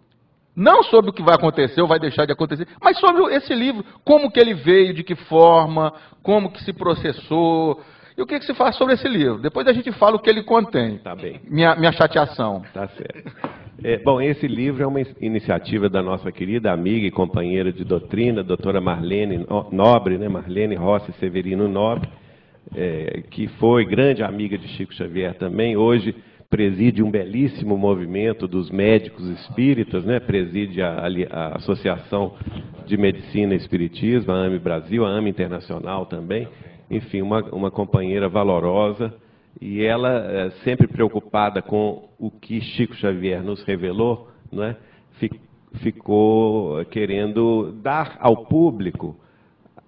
Não 0.56 0.84
sobre 0.84 1.10
o 1.10 1.14
que 1.14 1.22
vai 1.22 1.36
acontecer 1.36 1.82
ou 1.82 1.88
vai 1.88 2.00
deixar 2.00 2.26
de 2.26 2.32
acontecer, 2.32 2.66
mas 2.82 2.98
sobre 2.98 3.36
esse 3.36 3.54
livro, 3.54 3.84
como 4.06 4.32
que 4.32 4.40
ele 4.40 4.54
veio, 4.54 4.94
de 4.94 5.04
que 5.04 5.16
forma, 5.16 5.92
como 6.22 6.52
que 6.52 6.64
se 6.64 6.72
processou. 6.72 7.82
E 8.16 8.22
o 8.22 8.26
que, 8.26 8.40
se 8.42 8.54
faz 8.54 8.78
sobre 8.78 8.94
esse 8.94 9.08
livro? 9.08 9.42
Depois 9.42 9.68
a 9.68 9.74
gente 9.74 9.92
fala 9.92 10.16
o 10.16 10.20
que 10.20 10.30
ele 10.30 10.44
contém. 10.44 11.00
Tá 11.00 11.14
bem. 11.14 11.42
Minha, 11.50 11.76
minha 11.76 11.92
chateação. 11.92 12.64
Tá 12.74 12.88
certo. 12.88 13.63
É, 13.84 13.98
bom, 13.98 14.22
esse 14.22 14.48
livro 14.48 14.82
é 14.82 14.88
uma 14.88 15.02
iniciativa 15.20 15.90
da 15.90 16.02
nossa 16.02 16.32
querida 16.32 16.72
amiga 16.72 17.06
e 17.06 17.12
companheira 17.12 17.72
de 17.72 17.84
doutrina, 17.84 18.42
doutora 18.42 18.80
Marlene 18.80 19.46
Nobre, 19.72 20.18
né? 20.18 20.30
Marlene 20.30 20.76
Rossi 20.76 21.12
Severino 21.20 21.68
Nobre 21.68 22.08
é, 22.76 23.24
que 23.30 23.48
foi 23.60 23.86
grande 23.86 24.24
amiga 24.24 24.58
de 24.58 24.68
Chico 24.70 24.94
Xavier 24.94 25.36
também, 25.36 25.76
hoje 25.76 26.16
preside 26.50 27.02
um 27.02 27.10
belíssimo 27.10 27.76
movimento 27.78 28.48
dos 28.48 28.70
médicos 28.70 29.28
espíritas, 29.28 30.06
né? 30.06 30.20
preside 30.20 30.82
a, 30.82 31.08
a 31.32 31.58
Associação 31.58 32.36
de 32.86 32.96
Medicina 32.96 33.54
e 33.54 33.58
Espiritismo, 33.58 34.32
a 34.32 34.46
AME 34.46 34.60
Brasil, 34.60 35.04
a 35.04 35.10
AME 35.10 35.32
Internacional 35.32 36.06
também, 36.06 36.48
enfim, 36.92 37.22
uma, 37.22 37.42
uma 37.52 37.72
companheira 37.72 38.30
valorosa, 38.30 39.14
e 39.66 39.82
ela, 39.82 40.10
é, 40.10 40.50
sempre 40.66 40.88
preocupada 40.88 41.62
com 41.62 42.10
o 42.20 42.30
que 42.30 42.60
Chico 42.60 42.94
Xavier 42.96 43.42
nos 43.42 43.64
revelou, 43.64 44.28
né? 44.52 44.76
ficou 45.76 46.84
querendo 46.86 47.72
dar 47.82 48.18
ao 48.20 48.46
público 48.46 49.16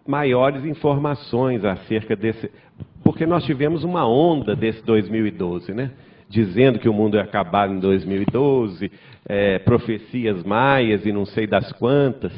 maiores 0.08 0.64
informações 0.64 1.66
acerca 1.66 2.16
desse. 2.16 2.50
Porque 3.04 3.26
nós 3.26 3.44
tivemos 3.44 3.84
uma 3.84 4.08
onda 4.08 4.56
desse 4.56 4.82
2012, 4.84 5.74
né? 5.74 5.92
Dizendo 6.30 6.80
que 6.80 6.88
o 6.88 6.94
mundo 6.94 7.18
ia 7.18 7.24
acabar 7.24 7.70
em 7.70 7.78
2012, 7.78 8.90
é, 9.28 9.60
profecias 9.60 10.42
maias 10.44 11.06
e 11.06 11.12
não 11.12 11.26
sei 11.26 11.46
das 11.46 11.72
quantas, 11.74 12.32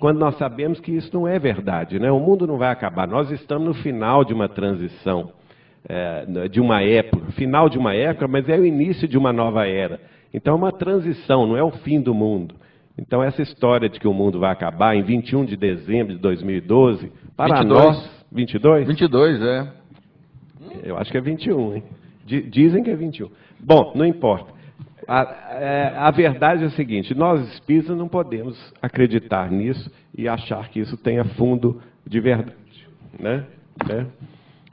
quando 0.00 0.18
nós 0.18 0.36
sabemos 0.38 0.80
que 0.80 0.90
isso 0.90 1.10
não 1.14 1.28
é 1.28 1.38
verdade, 1.38 2.00
né? 2.00 2.10
O 2.10 2.18
mundo 2.18 2.48
não 2.48 2.58
vai 2.58 2.70
acabar. 2.70 3.06
Nós 3.06 3.30
estamos 3.30 3.68
no 3.68 3.74
final 3.74 4.24
de 4.24 4.34
uma 4.34 4.48
transição, 4.48 5.32
é, 5.88 6.48
de 6.48 6.60
uma 6.60 6.82
época, 6.82 7.32
final 7.32 7.68
de 7.68 7.78
uma 7.78 7.94
época, 7.94 8.28
mas 8.28 8.48
é 8.48 8.58
o 8.58 8.64
início 8.64 9.08
de 9.08 9.16
uma 9.16 9.32
nova 9.32 9.66
era. 9.66 10.00
Então 10.32 10.54
é 10.54 10.56
uma 10.56 10.72
transição, 10.72 11.46
não 11.46 11.56
é 11.56 11.62
o 11.62 11.70
fim 11.70 12.00
do 12.00 12.14
mundo. 12.14 12.54
Então, 12.98 13.22
essa 13.22 13.40
história 13.40 13.88
de 13.88 13.98
que 13.98 14.06
o 14.06 14.12
mundo 14.12 14.38
vai 14.38 14.52
acabar 14.52 14.94
em 14.94 15.02
21 15.02 15.46
de 15.46 15.56
dezembro 15.56 16.14
de 16.14 16.20
2012, 16.20 17.10
para 17.34 17.60
22. 17.60 17.68
nós. 17.68 18.26
22? 18.30 18.86
22, 18.86 19.42
é. 19.42 19.72
Eu 20.84 20.98
acho 20.98 21.10
que 21.10 21.16
é 21.16 21.20
21, 21.20 21.76
hein? 21.76 21.82
Dizem 22.26 22.82
que 22.84 22.90
é 22.90 22.94
21. 22.94 23.30
Bom, 23.58 23.92
não 23.94 24.04
importa. 24.04 24.52
A, 25.08 25.22
é, 25.58 25.94
a 25.96 26.10
verdade 26.10 26.62
é 26.62 26.66
a 26.66 26.70
seguinte: 26.70 27.14
nós 27.14 27.40
espíritas 27.54 27.96
não 27.96 28.06
podemos 28.06 28.56
acreditar 28.80 29.50
nisso 29.50 29.90
e 30.16 30.28
achar 30.28 30.68
que 30.68 30.78
isso 30.78 30.96
tenha 30.98 31.24
fundo 31.24 31.80
de 32.06 32.20
verdade. 32.20 32.54
Né? 33.18 33.44
É. 33.88 34.06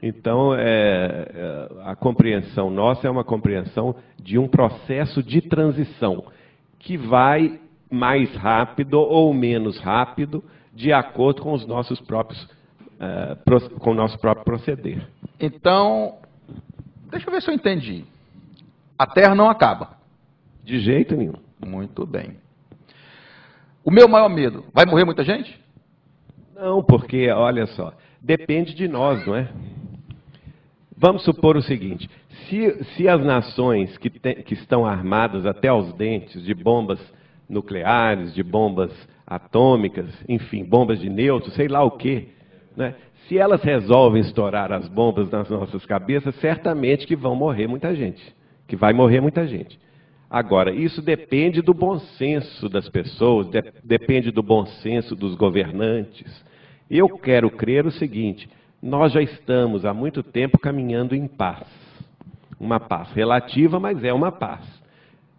Então, 0.02 0.54
é, 0.54 0.60
é 0.62 1.68
a 1.84 1.96
compreensão 1.96 2.70
nossa 2.70 3.06
é 3.06 3.10
uma 3.10 3.24
compreensão 3.24 3.96
de 4.20 4.38
um 4.38 4.46
processo 4.46 5.22
de 5.22 5.40
transição 5.40 6.24
que 6.78 6.96
vai 6.96 7.58
mais 7.90 8.32
rápido 8.36 8.98
ou 9.00 9.32
menos 9.32 9.78
rápido, 9.80 10.44
de 10.74 10.92
acordo 10.92 11.42
com 11.42 11.52
os 11.52 11.66
nossos 11.66 12.00
próprios 12.00 12.40
uh, 12.44 13.78
com 13.80 13.90
o 13.90 13.94
nosso 13.94 14.18
próprio 14.18 14.44
proceder. 14.44 15.06
Então, 15.40 16.18
deixa 17.10 17.28
eu 17.28 17.32
ver 17.32 17.42
se 17.42 17.50
eu 17.50 17.54
entendi. 17.54 18.04
A 18.98 19.06
Terra 19.06 19.34
não 19.34 19.48
acaba. 19.48 19.96
De 20.62 20.78
jeito 20.80 21.16
nenhum. 21.16 21.34
Muito 21.64 22.06
bem. 22.06 22.36
O 23.84 23.90
meu 23.90 24.06
maior 24.06 24.28
medo, 24.28 24.64
vai 24.72 24.84
morrer 24.84 25.04
muita 25.04 25.24
gente? 25.24 25.58
Não, 26.54 26.82
porque, 26.82 27.30
olha 27.30 27.66
só, 27.68 27.92
depende 28.20 28.74
de 28.74 28.86
nós, 28.86 29.24
não 29.26 29.34
é? 29.34 29.48
Vamos 31.00 31.22
supor 31.22 31.56
o 31.56 31.62
seguinte: 31.62 32.10
se, 32.48 32.84
se 32.96 33.08
as 33.08 33.24
nações 33.24 33.96
que, 33.98 34.10
te, 34.10 34.34
que 34.42 34.54
estão 34.54 34.84
armadas 34.84 35.46
até 35.46 35.68
aos 35.68 35.92
dentes 35.92 36.42
de 36.42 36.52
bombas 36.52 36.98
nucleares, 37.48 38.34
de 38.34 38.42
bombas 38.42 38.90
atômicas, 39.24 40.08
enfim, 40.28 40.64
bombas 40.64 40.98
de 40.98 41.08
nêutrons, 41.08 41.54
sei 41.54 41.68
lá 41.68 41.84
o 41.84 41.92
quê. 41.92 42.28
Né? 42.76 42.94
Se 43.28 43.38
elas 43.38 43.62
resolvem 43.62 44.22
estourar 44.22 44.72
as 44.72 44.88
bombas 44.88 45.30
nas 45.30 45.48
nossas 45.48 45.86
cabeças, 45.86 46.34
certamente 46.36 47.06
que 47.06 47.14
vão 47.14 47.36
morrer 47.36 47.68
muita 47.68 47.94
gente, 47.94 48.22
que 48.66 48.74
vai 48.74 48.92
morrer 48.92 49.20
muita 49.20 49.46
gente. 49.46 49.78
Agora, 50.28 50.72
isso 50.72 51.00
depende 51.00 51.62
do 51.62 51.72
bom 51.72 51.98
senso 51.98 52.68
das 52.68 52.88
pessoas, 52.88 53.48
de, 53.48 53.62
depende 53.84 54.30
do 54.32 54.42
bom 54.42 54.66
senso 54.66 55.14
dos 55.14 55.36
governantes. 55.36 56.44
Eu 56.90 57.08
quero 57.18 57.50
crer 57.50 57.86
o 57.86 57.92
seguinte: 57.92 58.48
nós 58.82 59.12
já 59.12 59.20
estamos 59.20 59.84
há 59.84 59.92
muito 59.92 60.22
tempo 60.22 60.58
caminhando 60.58 61.14
em 61.14 61.26
paz. 61.26 61.66
Uma 62.58 62.80
paz 62.80 63.12
relativa, 63.12 63.78
mas 63.78 64.02
é 64.02 64.12
uma 64.12 64.32
paz. 64.32 64.64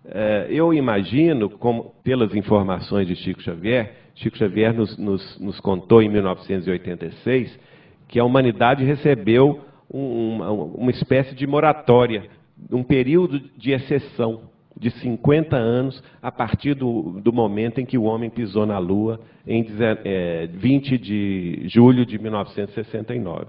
É, 0.05 0.47
eu 0.49 0.73
imagino, 0.73 1.49
como, 1.49 1.93
pelas 2.03 2.33
informações 2.33 3.07
de 3.07 3.15
Chico 3.15 3.41
Xavier, 3.41 3.93
Chico 4.15 4.37
Xavier 4.37 4.73
nos, 4.73 4.97
nos, 4.97 5.39
nos 5.39 5.59
contou 5.59 6.01
em 6.01 6.09
1986 6.09 7.59
que 8.07 8.19
a 8.19 8.25
humanidade 8.25 8.83
recebeu 8.83 9.61
um, 9.91 10.35
uma, 10.35 10.51
uma 10.51 10.91
espécie 10.91 11.35
de 11.35 11.45
moratória, 11.45 12.23
um 12.71 12.83
período 12.83 13.39
de 13.57 13.71
exceção 13.71 14.48
de 14.79 14.89
50 14.91 15.55
anos 15.57 16.01
a 16.21 16.31
partir 16.31 16.73
do, 16.73 17.19
do 17.21 17.33
momento 17.33 17.81
em 17.81 17.85
que 17.85 17.97
o 17.97 18.03
homem 18.03 18.29
pisou 18.29 18.65
na 18.65 18.79
Lua, 18.79 19.19
em 19.45 19.67
é, 20.05 20.47
20 20.47 20.97
de 20.97 21.63
julho 21.67 22.05
de 22.05 22.17
1969. 22.17 23.47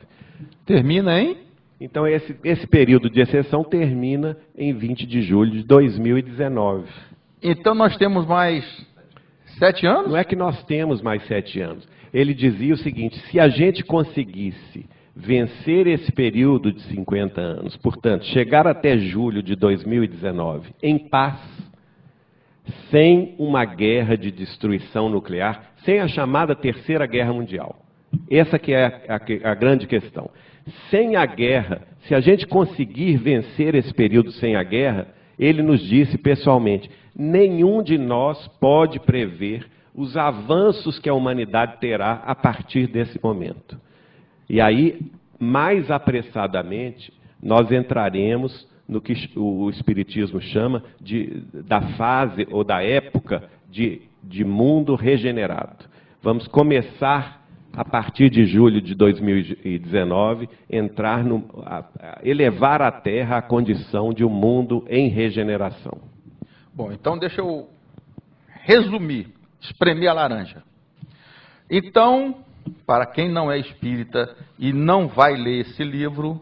Termina 0.67 1.21
em? 1.21 1.37
Então, 1.81 2.07
esse, 2.07 2.37
esse 2.45 2.67
período 2.67 3.09
de 3.09 3.21
exceção 3.21 3.65
termina 3.65 4.37
em 4.59 4.75
20 4.75 5.07
de 5.07 5.23
julho 5.23 5.53
de 5.53 5.63
2019. 5.63 6.87
Então, 7.43 7.75
nós 7.75 7.97
temos 7.97 8.27
mais 8.27 8.65
sete 9.59 9.87
anos? 9.87 10.11
Não 10.11 10.17
é 10.17 10.25
que 10.25 10.37
nós 10.37 10.63
temos 10.65 11.01
mais 11.01 11.25
sete 11.27 11.61
anos. 11.61 11.89
Ele 12.13 12.35
dizia 12.35 12.75
o 12.75 12.79
seguinte: 12.79 13.19
se 13.31 13.39
a 13.39 13.49
gente 13.49 13.85
conseguisse 13.85 14.85
vencer 15.15 15.87
esse 15.87 16.11
período 16.13 16.73
de 16.73 16.81
50 16.83 17.41
anos, 17.41 17.77
portanto, 17.77 18.25
chegar 18.27 18.67
até 18.67 18.97
julho 18.99 19.43
de 19.43 19.55
2019 19.57 20.71
em 20.83 20.99
paz, 20.99 21.39
sem 22.91 23.35
uma 23.39 23.65
guerra 23.65 24.17
de 24.17 24.31
destruição 24.31 25.09
nuclear, 25.09 25.73
sem 25.85 26.01
a 26.01 26.09
chamada 26.09 26.55
Terceira 26.55 27.07
Guerra 27.07 27.33
Mundial. 27.33 27.77
Essa 28.31 28.59
que 28.59 28.73
é 28.73 28.87
a, 29.09 29.51
a, 29.51 29.55
grande 29.55 29.87
questão. 29.87 30.31
Sem 30.91 31.17
a 31.17 31.25
guerra, 31.27 31.83
se 32.03 32.15
a 32.15 32.21
gente 32.21 32.47
conseguir 32.47 33.17
vencer 33.17 33.75
esse 33.75 33.93
período 33.93 34.31
sem 34.33 34.57
a 34.57 34.63
guerra, 34.63 35.09
ele 35.39 35.63
nos 35.63 35.81
disse 35.81 36.19
pessoalmente: 36.19 36.91
nenhum 37.17 37.83
de 37.83 37.97
nós 37.99 38.47
pode 38.61 39.01
prever 39.01 39.67
os 39.95 40.17
avanços 40.17 40.99
que 40.99 41.09
a 41.09 41.15
humanidade 41.15 41.79
terá 41.81 42.23
a 42.25 42.35
partir 42.35 42.87
desse 42.87 43.19
momento. 43.23 43.81
E 44.51 44.61
aí, 44.61 44.99
mais 45.39 45.89
apressadamente, 45.93 47.13
nós 47.41 47.71
entraremos 47.71 48.69
no 48.89 49.01
que 49.01 49.15
o 49.37 49.71
Espiritismo 49.71 50.41
chama 50.41 50.83
de, 51.01 51.45
da 51.69 51.81
fase 51.93 52.49
ou 52.51 52.65
da 52.65 52.83
época 52.83 53.45
de, 53.71 54.03
de 54.25 54.45
mundo 54.45 54.97
regenerado. 54.97 55.85
Vamos 56.21 56.49
começar, 56.49 57.47
a 57.73 57.85
partir 57.85 58.29
de 58.29 58.45
julho 58.45 58.83
de 58.83 58.93
2019, 58.97 60.49
entrar 60.69 61.23
no, 61.23 61.45
a, 61.65 61.85
a 62.01 62.19
elevar 62.25 62.83
a 62.83 62.91
Terra 62.91 63.37
à 63.37 63.43
condição 63.43 64.13
de 64.13 64.25
um 64.25 64.31
mundo 64.31 64.85
em 64.89 65.09
regeneração. 65.09 65.97
Bom, 66.75 66.91
então 66.91 67.17
deixa 67.17 67.41
eu 67.41 67.69
resumir, 68.65 69.29
espremer 69.61 70.11
a 70.11 70.13
laranja. 70.13 70.65
Então, 71.71 72.43
para 72.87 73.07
quem 73.07 73.29
não 73.29 73.51
é 73.51 73.59
espírita 73.59 74.37
e 74.59 74.73
não 74.73 75.09
vai 75.09 75.37
ler 75.37 75.61
esse 75.61 75.83
livro, 75.83 76.41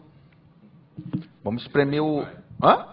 vamos 1.43 1.61
espremer 1.63 2.01
o. 2.01 2.25
Hã? 2.61 2.85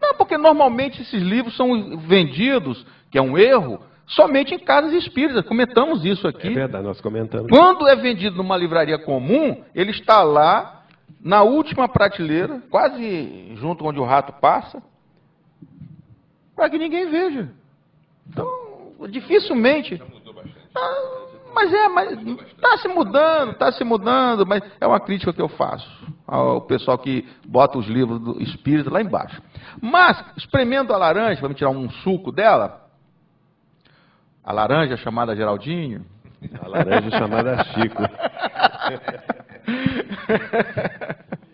Não, 0.00 0.14
porque 0.14 0.38
normalmente 0.38 1.02
esses 1.02 1.22
livros 1.22 1.56
são 1.56 1.98
vendidos, 1.98 2.86
que 3.10 3.18
é 3.18 3.22
um 3.22 3.36
erro, 3.36 3.80
somente 4.06 4.54
em 4.54 4.58
casas 4.58 4.92
espíritas. 4.92 5.44
Comentamos 5.46 6.04
isso 6.04 6.26
aqui. 6.26 6.48
É 6.48 6.50
verdade, 6.50 6.84
nós 6.84 7.00
comentamos. 7.00 7.50
Quando 7.50 7.88
é 7.88 7.96
vendido 7.96 8.36
numa 8.36 8.56
livraria 8.56 8.98
comum, 8.98 9.62
ele 9.74 9.90
está 9.90 10.22
lá 10.22 10.84
na 11.20 11.42
última 11.42 11.88
prateleira, 11.88 12.62
quase 12.70 13.54
junto 13.56 13.84
onde 13.84 13.98
o 13.98 14.04
rato 14.04 14.32
passa, 14.34 14.82
para 16.54 16.70
que 16.70 16.78
ninguém 16.78 17.10
veja. 17.10 17.50
Então, 18.28 18.46
dificilmente. 19.08 20.00
Ah, 20.74 21.27
mas 21.54 21.72
é, 21.72 21.88
mas 21.88 22.12
está 22.12 22.78
se 22.78 22.88
mudando, 22.88 23.52
está 23.52 23.72
se 23.72 23.84
mudando, 23.84 24.46
mas 24.46 24.62
é 24.80 24.86
uma 24.86 25.00
crítica 25.00 25.32
que 25.32 25.42
eu 25.42 25.48
faço 25.48 25.88
ao 26.26 26.60
pessoal 26.62 26.98
que 26.98 27.26
bota 27.46 27.78
os 27.78 27.86
livros 27.86 28.20
do 28.20 28.42
espírito 28.42 28.90
lá 28.90 29.00
embaixo. 29.00 29.40
Mas, 29.80 30.22
espremendo 30.36 30.92
a 30.92 30.98
laranja, 30.98 31.40
vamos 31.40 31.56
tirar 31.56 31.70
um 31.70 31.88
suco 31.90 32.30
dela, 32.30 32.88
a 34.44 34.52
laranja 34.52 34.96
chamada 34.96 35.36
Geraldinho. 35.36 36.04
A 36.62 36.68
laranja 36.68 37.10
chamada 37.10 37.64
Chico. 37.64 38.02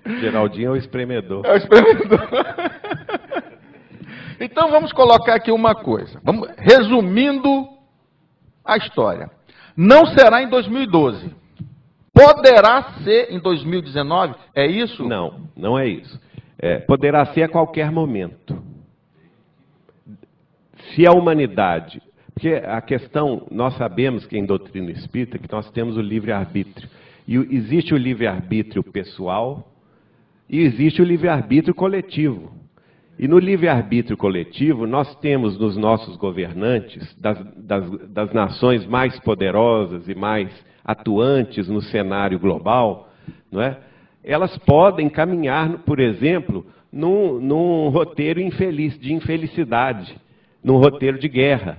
Geraldinho 0.21 0.69
é 0.69 0.71
o 0.71 0.77
espremedor. 0.77 1.45
É 1.47 1.55
o 1.55 1.57
espremedor. 1.57 2.29
Então 4.39 4.71
vamos 4.71 4.93
colocar 4.93 5.35
aqui 5.35 5.51
uma 5.51 5.75
coisa. 5.75 6.21
Vamos, 6.23 6.49
resumindo 6.59 7.67
a 8.65 8.77
história. 8.77 9.31
Não 9.77 10.07
será 10.07 10.43
em 10.43 10.49
2012. 10.49 11.31
Poderá 12.13 12.95
ser 13.03 13.33
em 13.33 13.41
2019? 13.41 14.35
É 14.55 14.67
isso? 14.67 15.05
Não, 15.05 15.49
não 15.57 15.79
é 15.79 15.89
isso. 15.89 16.21
É, 16.59 16.79
poderá 16.79 17.27
ser 17.27 17.43
a 17.43 17.49
qualquer 17.49 17.91
momento. 17.91 18.63
Se 20.95 21.07
a 21.07 21.13
humanidade. 21.13 22.01
Porque 22.33 22.51
a 22.51 22.81
questão, 22.81 23.47
nós 23.51 23.77
sabemos 23.77 24.27
que 24.27 24.37
em 24.37 24.45
doutrina 24.45 24.91
espírita 24.91 25.39
que 25.39 25.51
nós 25.51 25.71
temos 25.71 25.97
o 25.97 26.01
livre-arbítrio. 26.01 26.89
E 27.27 27.37
existe 27.37 27.95
o 27.95 27.97
livre-arbítrio 27.97 28.83
pessoal 28.83 29.69
e 30.49 30.61
existe 30.61 31.01
o 31.01 31.05
livre-arbítrio 31.05 31.75
coletivo. 31.75 32.53
E 33.19 33.29
no 33.29 33.39
livre-arbítrio 33.39 34.17
coletivo, 34.17 34.87
nós 34.87 35.15
temos 35.17 35.59
nos 35.59 35.77
nossos 35.77 36.17
governantes, 36.17 37.15
das, 37.17 37.39
das, 37.57 37.91
das, 38.11 38.33
nações 38.33 38.85
mais 38.87 39.19
poderosas 39.21 40.09
e 40.09 40.15
mais 40.15 40.51
atuantes 40.85 41.69
no 41.69 41.81
cenário 41.81 42.39
global, 42.39 43.09
não 43.51 43.63
é? 43.63 43.79
elas 44.25 44.57
podem 44.59 45.09
caminhar, 45.09 45.79
por 45.81 46.01
exemplo, 46.01 46.67
num, 46.91 47.39
num 47.39 47.89
roteiro 47.89 48.41
infeliz, 48.41 48.99
de 48.99 49.13
infelicidade, 49.13 50.19
num 50.63 50.79
roteiro 50.79 51.19
de 51.19 51.29
guerra. 51.29 51.79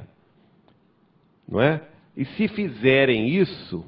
Não 1.50 1.60
é? 1.60 1.82
E 2.16 2.24
se 2.24 2.48
fizerem 2.48 3.28
isso, 3.30 3.84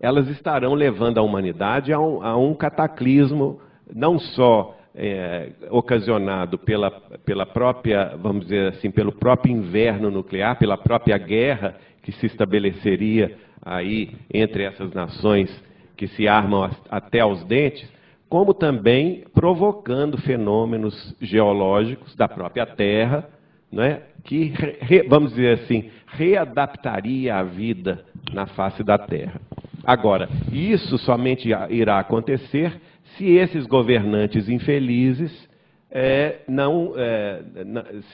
elas 0.00 0.28
estarão 0.28 0.74
levando 0.74 1.18
a 1.18 1.22
humanidade 1.22 1.92
a 1.92 1.98
um, 1.98 2.22
a 2.22 2.36
um 2.36 2.54
cataclismo, 2.54 3.60
não 3.92 4.18
só 4.18 4.77
é, 5.00 5.50
ocasionado 5.70 6.58
pela, 6.58 6.90
pela 7.24 7.46
própria, 7.46 8.16
vamos 8.20 8.46
dizer 8.46 8.72
assim, 8.72 8.90
pelo 8.90 9.12
próprio 9.12 9.54
inverno 9.54 10.10
nuclear, 10.10 10.58
pela 10.58 10.76
própria 10.76 11.16
guerra 11.16 11.76
que 12.02 12.10
se 12.10 12.26
estabeleceria 12.26 13.36
aí 13.64 14.10
entre 14.34 14.64
essas 14.64 14.92
nações 14.92 15.48
que 15.96 16.08
se 16.08 16.26
armam 16.26 16.68
até 16.90 17.20
aos 17.20 17.44
dentes, 17.44 17.88
como 18.28 18.52
também 18.52 19.24
provocando 19.32 20.18
fenômenos 20.18 21.14
geológicos 21.20 22.14
da 22.16 22.28
própria 22.28 22.66
Terra, 22.66 23.28
né, 23.70 24.02
que, 24.24 24.52
re, 24.80 25.02
vamos 25.08 25.30
dizer 25.30 25.60
assim, 25.60 25.90
readaptaria 26.08 27.36
a 27.36 27.42
vida 27.44 28.04
na 28.32 28.46
face 28.46 28.82
da 28.82 28.98
Terra. 28.98 29.40
Agora, 29.84 30.28
isso 30.52 30.98
somente 30.98 31.50
irá 31.70 31.98
acontecer 31.98 32.80
se 33.18 33.26
esses 33.36 33.66
governantes 33.66 34.48
infelizes 34.48 35.48
é, 35.90 36.40
não 36.48 36.94
é, 36.96 37.42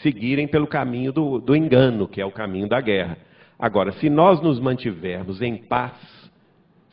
seguirem 0.03 0.49
pelo 0.49 0.67
caminho 0.67 1.13
do, 1.13 1.39
do 1.39 1.55
engano, 1.55 2.09
que 2.09 2.21
é 2.21 2.27
o 2.27 2.33
caminho 2.33 2.69
da 2.69 2.81
guerra. 2.81 3.19
Agora, 3.59 3.93
se 3.93 4.09
nós 4.11 4.41
nos 4.41 4.59
mantivermos 4.59 5.41
em 5.43 5.57
paz, 5.57 5.93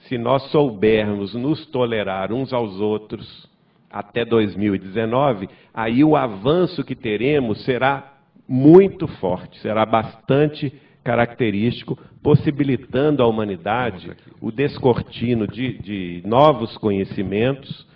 se 0.08 0.18
nós 0.18 0.44
soubermos 0.52 1.34
nos 1.34 1.66
tolerar 1.68 2.32
uns 2.34 2.54
aos 2.54 2.80
outros 2.80 3.50
até 3.90 4.26
2019, 4.26 5.50
aí 5.74 6.04
o 6.04 6.16
avanço 6.16 6.84
que 6.84 6.96
teremos 6.96 7.64
será 7.64 8.14
muito 8.48 9.08
forte, 9.08 9.60
será 9.60 9.86
bastante 9.86 10.74
característico, 11.04 11.98
possibilitando 12.22 13.24
à 13.24 13.28
humanidade 13.28 14.12
o 14.40 14.52
descortino 14.52 15.48
de, 15.48 15.78
de 15.80 16.24
novos 16.26 16.78
conhecimentos, 16.78 17.88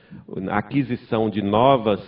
a 0.50 0.58
aquisição 0.58 1.30
de 1.30 1.42
novas, 1.42 2.00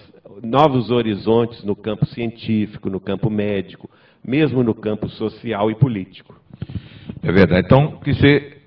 novos 0.43 0.89
horizontes 0.91 1.63
no 1.63 1.75
campo 1.75 2.05
científico, 2.07 2.89
no 2.89 2.99
campo 2.99 3.29
médico, 3.29 3.89
mesmo 4.25 4.63
no 4.63 4.73
campo 4.73 5.07
social 5.09 5.71
e 5.71 5.75
político. 5.75 6.35
É 7.23 7.31
verdade. 7.31 7.65
Então, 7.65 7.97
que 8.03 8.13
você, 8.13 8.57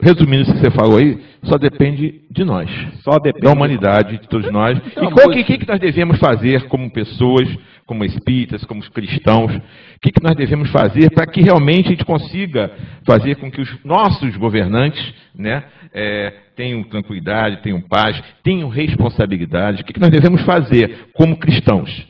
resumindo 0.00 0.42
isso 0.42 0.52
que 0.52 0.60
você 0.60 0.70
falou 0.70 0.98
aí, 0.98 1.18
só 1.44 1.56
depende 1.56 2.22
de 2.30 2.44
nós. 2.44 2.68
Só 3.02 3.18
depende 3.18 3.46
da 3.46 3.52
humanidade, 3.52 4.18
de 4.18 4.28
todos 4.28 4.50
nós. 4.50 4.78
É 4.96 5.00
uma 5.00 5.10
e 5.10 5.14
qual 5.14 5.26
boa- 5.26 5.32
que, 5.34 5.44
que, 5.44 5.58
que 5.58 5.68
nós 5.68 5.80
devemos 5.80 6.18
fazer 6.18 6.66
como 6.68 6.90
pessoas, 6.90 7.48
como 7.86 8.04
espíritas, 8.04 8.64
como 8.64 8.82
cristãos? 8.90 9.54
O 9.54 10.00
que, 10.02 10.12
que 10.12 10.22
nós 10.22 10.34
devemos 10.34 10.70
fazer 10.70 11.10
para 11.10 11.26
que 11.26 11.40
realmente 11.40 11.86
a 11.86 11.90
gente 11.90 12.04
consiga 12.04 12.70
fazer 13.06 13.36
com 13.36 13.50
que 13.50 13.60
os 13.60 13.84
nossos 13.84 14.36
governantes 14.36 15.14
né, 15.34 15.64
eh, 15.92 16.32
tenham 16.56 16.82
tranquilidade, 16.82 17.62
tenham 17.62 17.80
paz, 17.80 18.20
tenham 18.42 18.68
responsabilidade? 18.68 19.82
O 19.82 19.84
que, 19.84 19.92
que 19.92 20.00
nós 20.00 20.10
devemos 20.10 20.42
fazer 20.42 21.08
como 21.14 21.36
cristãos? 21.36 22.06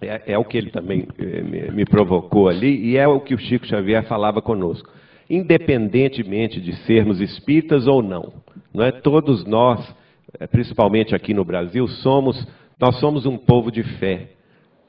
É, 0.00 0.32
é 0.32 0.38
o 0.38 0.44
que 0.44 0.56
ele 0.56 0.70
também 0.70 1.06
eh, 1.18 1.42
me, 1.42 1.70
me 1.70 1.84
provocou 1.84 2.48
ali, 2.48 2.90
e 2.90 2.96
é 2.96 3.06
o 3.06 3.20
que 3.20 3.34
o 3.34 3.38
Chico 3.38 3.66
Xavier 3.66 4.02
falava 4.04 4.40
conosco. 4.40 4.90
Independentemente 5.28 6.60
de 6.60 6.74
sermos 6.86 7.20
espíritas 7.20 7.86
ou 7.86 8.02
não, 8.02 8.32
não 8.74 8.84
é? 8.84 8.90
todos 8.90 9.44
nós, 9.44 9.94
eh, 10.38 10.46
principalmente 10.46 11.14
aqui 11.14 11.34
no 11.34 11.44
Brasil, 11.44 11.86
somos, 11.86 12.46
nós 12.80 12.98
somos 12.98 13.26
um 13.26 13.36
povo 13.36 13.70
de 13.70 13.82
fé. 13.98 14.28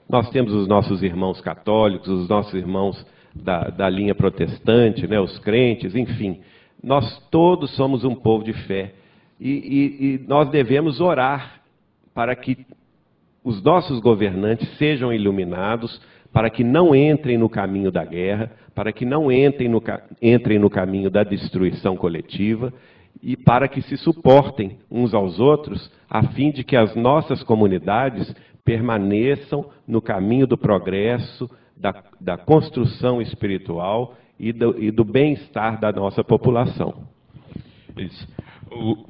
Nós 0.10 0.30
temos 0.30 0.54
os 0.54 0.68
nossos 0.68 1.04
irmãos 1.04 1.42
católicos, 1.42 2.08
os 2.08 2.28
nossos 2.28 2.54
irmãos 2.54 3.06
da, 3.36 3.70
da 3.70 3.90
linha 3.90 4.16
protestante, 4.16 5.08
né, 5.08 5.20
os 5.20 5.38
crentes, 5.40 5.96
enfim. 5.96 6.40
Nós 6.84 7.20
todos 7.30 7.76
somos 7.76 8.04
um 8.04 8.16
povo 8.16 8.44
de 8.44 8.54
fé. 8.54 8.94
E, 9.40 9.50
e- 9.50 10.06
e 10.16 10.28
nós 10.28 10.50
devemos 10.50 11.00
orar 11.00 11.62
para 12.14 12.36
que 12.36 12.66
os 13.44 13.62
nossos 13.64 14.00
governantes 14.00 14.68
sejam 14.78 15.12
iluminados, 15.12 16.02
para 16.32 16.50
que 16.50 16.64
não 16.64 16.96
entrem 16.96 17.38
no 17.38 17.50
caminho 17.50 17.92
da 17.92 18.06
guerra, 18.06 18.52
para 18.76 18.92
que 18.92 19.06
não 19.06 19.32
entrem 19.32 19.68
no, 19.68 19.82
entrem 20.22 20.60
no 20.60 20.70
caminho 20.70 21.10
da 21.10 21.24
destruição 21.24 21.96
coletiva 21.98 22.72
e 23.22 23.36
para 23.36 23.68
que 23.68 23.82
se 23.82 23.98
suportem 23.98 24.78
uns 24.90 25.14
aos 25.14 25.40
outros, 25.40 25.92
a 26.10 26.24
fim 26.30 26.52
de 26.52 26.64
que 26.64 26.76
as 26.76 26.96
nossas 26.96 27.44
comunidades 27.44 28.34
permaneçam 28.64 29.66
no 29.88 30.02
caminho 30.02 30.48
do 30.48 30.58
progresso, 30.58 31.50
da, 31.76 32.04
da 32.20 32.38
construção 32.38 33.22
espiritual 33.22 34.16
e 34.42 34.52
do, 34.52 34.76
e 34.84 34.90
do 34.90 35.06
bem-estar 35.06 35.80
da 35.80 35.92
nossa 35.92 36.24
população. 36.24 36.96
Isso. 37.96 38.28
O, 38.72 39.06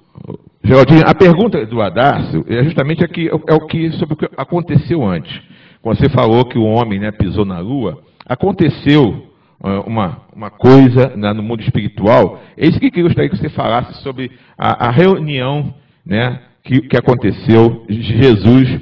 Geraldinho, 0.61 1.03
a 1.07 1.15
pergunta 1.15 1.65
do 1.65 1.81
Adácio 1.81 2.45
é 2.49 2.61
justamente 2.65 3.01
aqui, 3.01 3.29
é 3.29 3.53
o 3.53 3.65
que, 3.65 3.91
sobre 3.93 4.13
o 4.13 4.17
que 4.17 4.29
aconteceu 4.35 5.03
antes. 5.03 5.41
Quando 5.81 5.97
você 5.97 6.09
falou 6.09 6.43
que 6.43 6.57
o 6.57 6.65
homem 6.65 6.99
né, 6.99 7.11
pisou 7.11 7.45
na 7.45 7.59
lua, 7.59 8.03
aconteceu 8.27 9.25
ah, 9.63 9.81
uma, 9.87 10.21
uma 10.35 10.49
coisa 10.51 11.15
né, 11.15 11.31
no 11.31 11.41
mundo 11.41 11.61
espiritual. 11.61 12.41
É 12.57 12.67
isso 12.67 12.79
que 12.79 12.91
eu 12.99 13.05
gostaria 13.05 13.29
que 13.29 13.37
você 13.37 13.49
falasse 13.49 14.03
sobre 14.03 14.31
a, 14.57 14.87
a 14.87 14.91
reunião 14.91 15.73
né, 16.05 16.41
que, 16.61 16.81
que 16.81 16.97
aconteceu, 16.97 17.85
Jesus. 17.87 18.81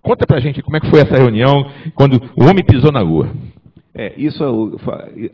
Conta 0.00 0.26
pra 0.26 0.40
gente 0.40 0.62
como 0.62 0.76
é 0.76 0.80
que 0.80 0.90
foi 0.90 1.00
essa 1.00 1.16
reunião 1.16 1.68
quando 1.94 2.22
o 2.36 2.44
homem 2.44 2.64
pisou 2.64 2.92
na 2.92 3.00
lua. 3.00 3.30
É, 3.94 4.14
isso, 4.16 4.42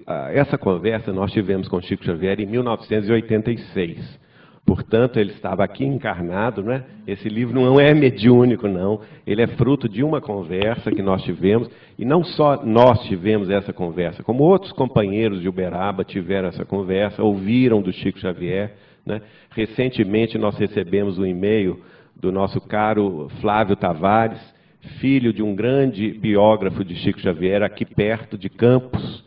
é 0.06 0.38
essa 0.38 0.58
conversa 0.58 1.12
nós 1.12 1.32
tivemos 1.32 1.68
com 1.68 1.80
Chico 1.80 2.04
Xavier 2.04 2.40
em 2.40 2.46
1986. 2.46 4.28
Portanto, 4.68 5.18
ele 5.18 5.32
estava 5.32 5.64
aqui 5.64 5.82
encarnado, 5.82 6.62
né? 6.62 6.84
Esse 7.06 7.26
livro 7.26 7.58
não 7.58 7.80
é 7.80 7.94
mediúnico, 7.94 8.68
não. 8.68 9.00
Ele 9.26 9.40
é 9.40 9.46
fruto 9.46 9.88
de 9.88 10.02
uma 10.02 10.20
conversa 10.20 10.90
que 10.90 11.00
nós 11.00 11.22
tivemos. 11.22 11.70
E 11.98 12.04
não 12.04 12.22
só 12.22 12.62
nós 12.62 13.00
tivemos 13.04 13.48
essa 13.48 13.72
conversa, 13.72 14.22
como 14.22 14.44
outros 14.44 14.72
companheiros 14.72 15.40
de 15.40 15.48
Uberaba 15.48 16.04
tiveram 16.04 16.48
essa 16.48 16.66
conversa, 16.66 17.22
ouviram 17.22 17.80
do 17.80 17.90
Chico 17.90 18.18
Xavier. 18.18 18.74
Né? 19.06 19.22
Recentemente, 19.52 20.36
nós 20.36 20.58
recebemos 20.58 21.18
um 21.18 21.24
e-mail 21.24 21.80
do 22.14 22.30
nosso 22.30 22.60
caro 22.60 23.30
Flávio 23.40 23.74
Tavares, 23.74 24.38
filho 25.00 25.32
de 25.32 25.42
um 25.42 25.54
grande 25.54 26.12
biógrafo 26.12 26.84
de 26.84 26.94
Chico 26.96 27.20
Xavier, 27.20 27.62
aqui 27.62 27.84
perto 27.84 28.38
de 28.38 28.48
Campos, 28.48 29.24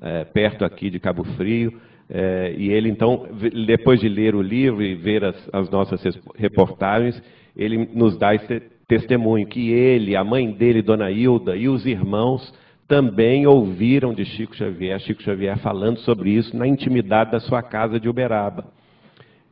é, 0.00 0.24
perto 0.24 0.64
aqui 0.64 0.90
de 0.90 0.98
Cabo 0.98 1.24
Frio. 1.36 1.80
é, 2.10 2.54
e 2.56 2.70
ele, 2.70 2.88
então, 2.88 3.26
depois 3.66 4.00
de 4.00 4.08
ler 4.08 4.34
o 4.34 4.42
livro 4.42 4.82
e 4.82 4.94
ver 4.94 5.24
as, 5.24 5.48
as 5.52 5.70
nossas 5.70 6.02
reportagens, 6.36 7.22
ele 7.56 7.88
nos 7.94 8.18
dá 8.18 8.34
esse 8.34 8.60
testemunho 8.86 9.46
que 9.46 9.70
ele, 9.70 10.16
a 10.16 10.22
mãe 10.22 10.50
dele, 10.50 10.82
Dona 10.82 11.10
Hilda, 11.10 11.56
e 11.56 11.68
os 11.68 11.86
irmãos 11.86 12.52
também 12.86 13.46
ouviram 13.46 14.12
de 14.12 14.24
Chico 14.24 14.54
Xavier, 14.54 15.00
Chico 15.00 15.22
Xavier 15.22 15.58
falando 15.58 15.98
sobre 16.00 16.30
isso 16.30 16.54
na 16.56 16.66
intimidade 16.66 17.30
da 17.30 17.40
sua 17.40 17.62
casa 17.62 17.98
de 17.98 18.08
Uberaba. 18.08 18.66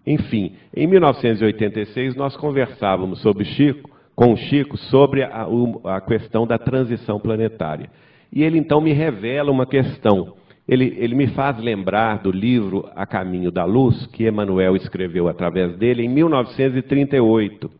Enfim, 0.06 0.56
em 0.76 0.86
1986 0.86 2.14
nós 2.14 2.36
conversávamos 2.36 3.20
sobre 3.20 3.44
Chico, 3.44 3.90
com 4.14 4.32
o 4.32 4.36
Chico 4.36 4.76
sobre 4.76 5.22
a, 5.22 5.46
a 5.84 6.00
questão 6.00 6.46
da 6.46 6.58
transição 6.58 7.18
planetária. 7.18 7.90
E 8.32 8.42
ele 8.42 8.58
então 8.58 8.80
me 8.80 8.92
revela 8.92 9.50
uma 9.50 9.66
questão. 9.66 10.34
Ele, 10.66 10.96
ele 10.98 11.14
me 11.14 11.26
faz 11.28 11.58
lembrar 11.58 12.22
do 12.22 12.30
livro 12.30 12.88
A 12.94 13.04
Caminho 13.04 13.50
da 13.50 13.64
Luz, 13.64 14.06
que 14.06 14.26
Emmanuel 14.26 14.76
escreveu 14.76 15.28
através 15.28 15.76
dele 15.76 16.04
em 16.04 16.08
1938. 16.08 17.70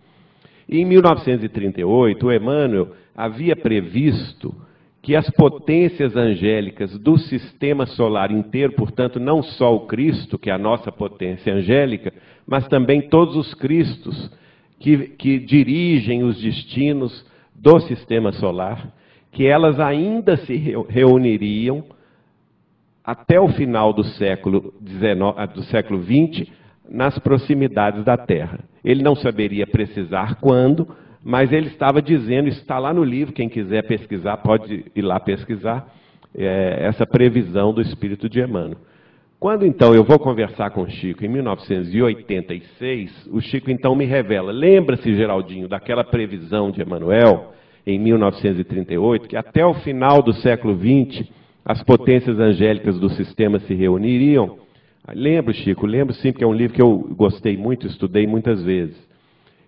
E 0.69 0.81
em 0.81 0.85
1938, 0.85 2.27
o 2.27 2.33
Emmanuel 2.33 2.89
havia 3.15 3.55
previsto 3.55 4.55
que 5.01 5.17
as 5.17 5.29
potências 5.31 6.17
angélicas 6.17 6.97
do 6.99 7.19
sistema 7.19 7.87
solar 7.87 8.31
inteiro, 8.31 8.73
portanto, 8.75 9.19
não 9.19 9.43
só 9.43 9.75
o 9.75 9.87
Cristo, 9.87 10.39
que 10.39 10.49
é 10.49 10.53
a 10.53 10.59
nossa 10.59 10.93
potência 10.93 11.53
angélica, 11.53 12.13
mas 12.47 12.69
também 12.69 13.09
todos 13.09 13.37
os 13.37 13.53
Cristos 13.55 14.31
que, 14.83 14.99
que 15.11 15.39
dirigem 15.39 16.25
os 16.25 16.43
destinos 16.43 17.25
do 17.55 17.79
sistema 17.81 18.33
solar, 18.33 18.93
que 19.31 19.47
elas 19.47 19.79
ainda 19.79 20.37
se 20.39 20.57
reu- 20.57 20.85
reuniriam 20.89 21.85
até 23.05 23.41
o 23.41 23.49
final 23.49 23.93
do 23.93 24.03
século 24.03 24.75
XIX, 24.85 25.35
ah, 25.37 25.47
do 25.47 25.63
século 25.63 26.03
XX, 26.03 26.51
nas 26.89 27.17
proximidades 27.21 28.05
da 28.05 28.17
Terra. 28.17 28.59
Ele 28.85 29.03
não 29.03 29.15
saberia 29.15 29.67
precisar 29.67 30.35
quando, 30.41 30.89
mas 31.23 31.53
ele 31.53 31.69
estava 31.69 32.03
dizendo, 32.03 32.49
está 32.49 32.79
lá 32.79 32.93
no 32.93 33.05
livro, 33.05 33.33
quem 33.33 33.49
quiser 33.49 33.87
pesquisar 33.87 34.39
pode 34.39 34.87
ir 34.95 35.03
lá 35.03 35.21
pesquisar, 35.21 35.87
é, 36.35 36.79
essa 36.81 37.07
previsão 37.07 37.73
do 37.73 37.81
Espírito 37.81 38.29
de 38.29 38.41
Emmanuel. 38.41 38.79
Quando 39.43 39.67
então 39.67 39.93
eu 39.93 40.05
vou 40.05 40.21
conversar 40.21 40.71
com 40.71 40.83
o 40.83 40.89
Chico, 40.89 41.25
em 41.25 41.29
1986, 41.29 43.29
o 43.33 43.41
Chico 43.41 43.73
então 43.73 43.97
me 43.97 44.05
revela, 44.05 44.53
lembra-se, 44.53 45.17
Geraldinho, 45.17 45.67
daquela 45.67 46.05
previsão 46.05 46.71
de 46.71 46.81
Emmanuel, 46.81 47.53
em 47.85 47.99
1938, 47.99 49.27
que 49.27 49.37
até 49.37 49.67
o 49.67 49.75
final 49.75 50.23
do 50.23 50.33
século 50.33 50.79
XX, 50.79 51.29
as 51.65 51.83
potências 51.83 52.39
angélicas 52.39 53.01
do 53.01 53.11
sistema 53.11 53.59
se 53.59 53.75
reuniriam? 53.75 54.59
Lembro, 55.13 55.53
Chico, 55.53 55.87
lembro 55.87 56.15
sim, 56.15 56.31
porque 56.31 56.45
é 56.45 56.47
um 56.47 56.55
livro 56.55 56.77
que 56.77 56.83
eu 56.83 57.09
gostei 57.17 57.57
muito, 57.57 57.89
estudei 57.89 58.29
muitas 58.29 58.63
vezes. 58.63 58.97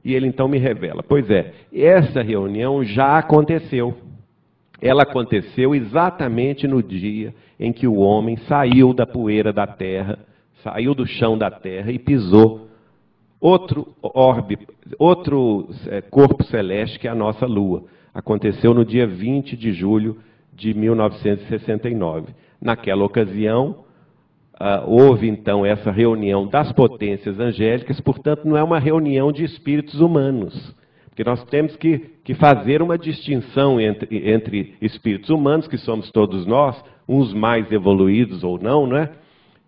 E 0.05 0.15
ele 0.15 0.29
então 0.29 0.47
me 0.47 0.59
revela, 0.59 1.03
pois 1.03 1.29
é, 1.29 1.53
essa 1.75 2.23
reunião 2.23 2.85
já 2.85 3.19
aconteceu. 3.19 3.93
Ela 4.85 5.05
aconteceu 5.05 5.75
exatamente 5.75 6.69
no 6.69 6.83
dia 6.83 7.35
em 7.59 7.73
que 7.73 7.87
o 7.87 7.97
homem 7.97 8.37
saiu 8.47 8.93
da 8.93 9.07
poeira 9.07 9.51
da 9.51 9.67
terra, 9.67 10.19
saiu 10.63 10.95
do 10.95 11.07
chão 11.07 11.39
da 11.39 11.51
terra 11.51 11.91
e 11.91 11.99
pisou 11.99 12.69
outro 13.41 13.95
orbe, 14.03 14.59
outro 14.99 15.71
eh, 15.87 16.03
corpo 16.03 16.45
celeste 16.45 16.99
que 16.99 17.09
é 17.09 17.11
a 17.11 17.15
nossa 17.15 17.47
lua. 17.47 17.85
Aconteceu 18.13 18.75
no 18.75 18.85
dia 18.85 19.07
20 19.07 19.57
de 19.57 19.73
julho 19.73 20.19
de 20.53 20.75
1969. 20.75 22.35
Naquela 22.61 23.05
ocasião, 23.05 23.85
ah, 24.61 24.85
houve 24.87 25.27
então 25.27 25.65
essa 25.65 25.91
reunião 25.91 26.47
das 26.47 26.71
potências 26.73 27.41
angélicas, 27.41 28.01
portanto, 28.03 28.45
não 28.45 28.55
é 28.55 28.63
uma 28.63 28.79
reunião 28.79 29.33
de 29.33 29.45
espíritos 29.45 29.99
humanos. 29.99 30.75
Porque 31.15 31.23
nós 31.23 31.45
temos 31.45 31.77
que, 31.77 32.11
que 32.25 32.35
fazer 32.35 32.83
uma 32.83 32.99
distinção 32.99 33.81
entre, 33.81 34.33
entre 34.33 34.75
espíritos 34.83 35.31
humanos, 35.31 35.69
que 35.69 35.79
somos 35.79 36.11
todos 36.11 36.45
nós, 36.45 36.77
uns 37.09 37.33
mais 37.33 37.71
evoluídos 37.71 38.43
ou 38.43 38.59
não, 38.59 38.85
não 38.85 38.97
é? 38.97 39.13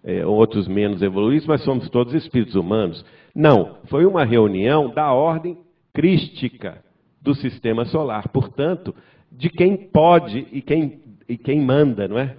É, 0.02 0.26
outros 0.26 0.66
menos 0.66 1.02
evoluídos, 1.02 1.46
mas 1.46 1.62
somos 1.62 1.88
todos 1.88 2.14
espíritos 2.14 2.56
humanos. 2.56 3.04
Não, 3.32 3.76
foi 3.84 4.04
uma 4.04 4.24
reunião 4.24 4.90
da 4.90 5.12
ordem 5.12 5.56
crística 5.94 6.82
do 7.22 7.32
sistema 7.32 7.84
solar, 7.84 8.28
portanto, 8.30 8.92
de 9.30 9.48
quem 9.48 9.76
pode 9.76 10.48
e 10.50 10.60
quem, 10.60 11.00
e 11.28 11.38
quem 11.38 11.60
manda, 11.60 12.08
não 12.08 12.18
é? 12.18 12.34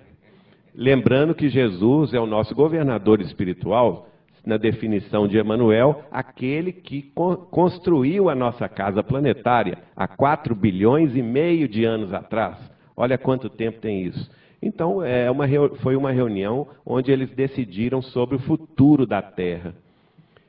Lembrando 0.75 1.33
que 1.33 1.47
Jesus 1.47 2.13
é 2.13 2.19
o 2.19 2.25
nosso 2.25 2.53
governador 2.53 3.21
espiritual, 3.21 4.09
na 4.47 4.55
definição 4.55 5.27
de 5.27 5.37
Emmanuel, 5.37 6.05
aquele 6.09 6.71
que 6.71 7.01
con 7.13 7.35
construiu 7.35 8.29
a 8.29 8.35
nossa 8.35 8.69
casa 8.69 9.03
planetária 9.03 9.77
há 9.93 10.07
4 10.07 10.55
bilhões 10.55 11.13
e 11.17 11.21
meio 11.21 11.67
de 11.67 11.83
anos 11.83 12.13
atrás. 12.13 12.57
Olha 12.95 13.17
quanto 13.17 13.49
tempo 13.49 13.81
tem 13.81 14.03
isso. 14.03 14.31
Então, 14.61 15.03
é 15.03 15.29
uma, 15.29 15.45
foi 15.81 15.97
uma 15.97 16.11
reunião 16.11 16.65
onde 16.85 17.11
eles 17.11 17.29
decidiram 17.31 18.01
sobre 18.01 18.37
o 18.37 18.39
futuro 18.39 19.05
da 19.05 19.21
Terra. 19.21 19.75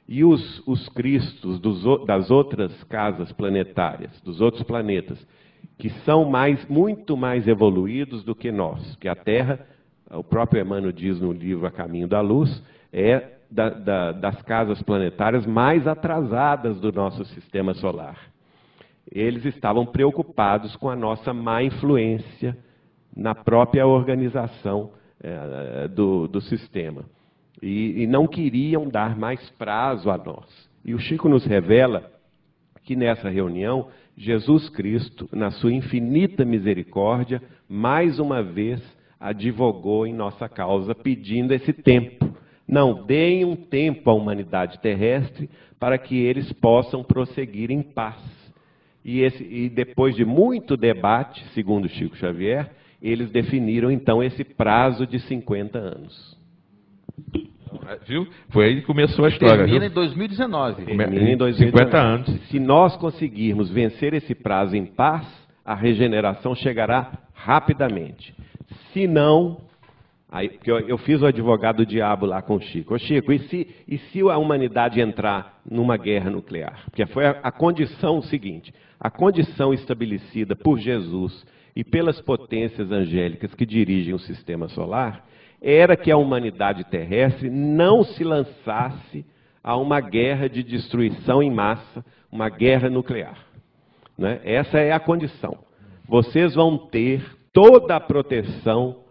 E 0.07 0.24
os, 0.24 0.62
os 0.66 0.88
cristos 0.90 1.59
dos, 1.59 2.07
das 2.07 2.30
outras 2.30 2.72
casas 2.84 3.32
planetárias, 3.32 4.18
dos 4.20 4.40
outros 4.40 4.62
planetas, 4.62 5.18
que 5.76 5.90
são 6.05 6.24
mais, 6.24 6.64
muito 6.68 7.16
mais 7.16 7.49
evoluídos 7.49 8.22
do 8.22 8.34
que 8.34 8.53
nós, 8.53 8.94
que 8.96 9.09
a 9.09 9.16
Terra, 9.16 9.59
o 10.09 10.22
próprio 10.22 10.62
Emmanuel 10.62 10.92
diz 10.92 11.20
no 11.20 11.32
livro 11.32 11.66
A 11.66 11.70
Caminho 11.70 12.07
da 12.07 12.20
Luz, 12.20 12.62
é 12.92 13.38
da, 13.51 13.70
da, 13.70 14.12
das 14.12 14.42
casas 14.42 14.82
planetárias 14.82 15.46
mais 15.46 15.86
atrasadas 15.86 16.80
do 16.80 16.92
nosso 16.92 17.24
sistema 17.26 17.74
solar. 17.74 18.18
Eles 19.11 19.44
estavam 19.44 19.86
preocupados 19.86 20.76
com 20.76 20.90
a 20.90 20.96
nossa 20.96 21.32
má 21.32 21.62
influência 21.62 22.57
na 23.16 23.34
própria 23.34 23.86
organização 23.86 24.90
é, 25.20 25.88
do, 25.88 26.28
do, 26.28 26.40
sistema. 26.40 27.05
E, 27.62 28.03
e 28.03 28.07
não 28.07 28.26
queriam 28.26 28.88
dar 28.88 29.16
mais 29.16 29.51
prazo 29.51 30.11
a 30.11 30.18
nós. 30.18 30.46
E 30.84 30.94
o 30.94 30.99
Chico 30.99 31.28
nos 31.28 31.44
revela 31.44 32.11
que 32.84 32.94
nessa 32.94 33.28
reunião, 33.28 33.88
Jesus 34.16 34.68
Cristo, 34.68 35.28
na 35.32 35.51
sua 35.51 35.72
infinita 35.72 36.44
misericórdia, 36.44 37.42
mais 37.68 38.18
uma 38.18 38.42
vez 38.42 38.80
advogou 39.18 40.07
em 40.07 40.14
nossa 40.14 40.49
causa, 40.49 40.94
pedindo 40.94 41.53
esse 41.53 41.72
tempo. 41.72 42.28
Não, 42.69 43.07
deem 43.07 43.45
um 43.45 43.57
tempo 43.57 44.11
à 44.11 44.14
humanidade 44.14 44.79
terrestre 44.81 45.49
para 45.81 45.97
que 45.97 46.16
eles 46.16 46.53
possam 46.55 47.03
prosseguir 47.03 47.71
em 47.71 47.83
paz. 47.83 48.21
E, 49.05 49.23
esse, 49.23 49.43
e 49.43 49.69
depois 49.71 50.14
de 50.14 50.25
muito 50.25 50.77
debate, 50.77 51.43
segundo 51.55 51.89
Chico 51.89 52.16
Xavier, 52.16 52.71
eles 53.01 53.31
definiram 53.31 53.91
então 53.91 54.23
esse 54.23 54.45
prazo 54.45 55.07
de 55.07 55.19
50 55.21 55.79
anos. 55.79 56.37
Viu? 58.07 58.27
Foi 58.51 58.66
aí 58.66 58.77
que 58.77 58.83
começou 58.83 59.25
a 59.25 59.29
história. 59.29 59.64
Termina 59.64 59.81
viu? 59.81 59.91
em 59.91 59.95
2019. 59.95 60.85
Termina 60.85 61.31
em 61.31 61.37
2019. 61.37 61.71
50 61.71 61.99
anos. 61.99 62.49
Se 62.49 62.59
nós 62.59 62.97
conseguirmos 62.97 63.71
vencer 63.71 64.12
esse 64.14 64.35
prazo 64.35 64.77
em 64.77 64.85
paz, 64.85 65.27
a 65.64 65.75
regeneração 65.75 66.55
chegará 66.55 67.12
rapidamente. 67.33 68.35
Se 68.93 69.07
não, 69.07 69.59
aí, 70.31 70.49
porque 70.49 70.70
eu, 70.70 70.81
eu, 70.81 70.99
fiz 70.99 71.20
o 71.22 71.26
advogado 71.26 71.87
diabo 71.87 72.26
lá 72.26 72.43
com 72.43 72.57
o 72.57 72.61
Chico. 72.61 72.95
Ô 72.95 72.99
Chico, 72.99 73.33
e 73.33 73.39
se, 73.49 73.68
e 73.87 73.99
se 73.99 74.20
a 74.20 74.37
humanidade 74.37 75.01
entrar 75.01 75.61
numa 75.68 75.97
guerra 75.97 76.31
nuclear? 76.31 76.85
Porque 76.87 77.07
foi 77.07 77.26
a, 77.26 77.31
a 77.43 77.51
condição 77.51 78.22
seguinte: 78.22 78.72
a 78.99 79.11
condição 79.11 79.72
estabelecida 79.72 80.57
por 80.57 80.79
Jesus 80.79 81.47
e 81.74 81.85
pelas 81.85 82.20
potências 82.20 82.91
angélicas 82.91 83.55
que 83.55 83.64
dirigem 83.64 84.14
o 84.14 84.18
sistema 84.18 84.68
solar 84.68 85.24
era 85.61 85.97
que 85.97 86.11
a 86.11 86.16
humanidade 86.16 86.85
terrestre 86.85 87.51
não 87.51 88.05
se 88.05 88.22
lançasse 88.22 89.24
a 89.62 89.76
uma 89.76 90.01
guerra 90.01 90.49
de 90.49 90.62
destruição 90.62 91.43
em 91.43 91.51
massa, 91.51 92.05
uma 92.31 92.49
guerra 92.49 92.89
nuclear. 92.89 93.37
Né? 94.16 94.41
Essa 94.45 94.79
é 94.79 94.93
a 94.93 95.01
condição. 95.01 95.59
Vocês 96.09 96.55
vão 96.55 96.79
ter 96.79 97.22
toda 97.53 97.97
a 97.97 98.01
proteção 98.01 99.05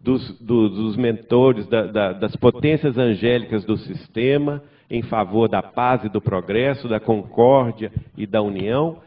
dos, 0.00 0.40
dos, 0.40 0.70
dos 0.72 0.96
mentores, 0.96 1.66
da, 1.68 1.86
da, 1.86 2.12
das 2.12 2.34
potências 2.36 2.96
angélicas 2.96 3.64
do 3.64 3.76
sistema, 3.76 4.62
em 4.90 5.02
favor 5.02 5.48
da 5.48 5.62
paz 5.62 6.04
e 6.04 6.08
do 6.08 6.20
progresso, 6.20 6.88
da 6.88 6.98
concórdia 6.98 7.92
e 8.16 8.26
da 8.26 8.40
união, 8.40 8.98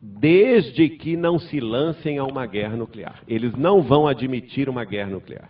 desde 0.00 0.88
que 0.88 1.16
não 1.16 1.38
se 1.38 1.60
lancem 1.60 2.18
a 2.18 2.24
uma 2.24 2.44
guerra 2.44 2.76
nuclear. 2.76 3.22
Eles 3.28 3.54
não 3.54 3.82
vão 3.82 4.06
admitir 4.06 4.68
uma 4.68 4.84
guerra 4.84 5.10
nuclear. 5.10 5.48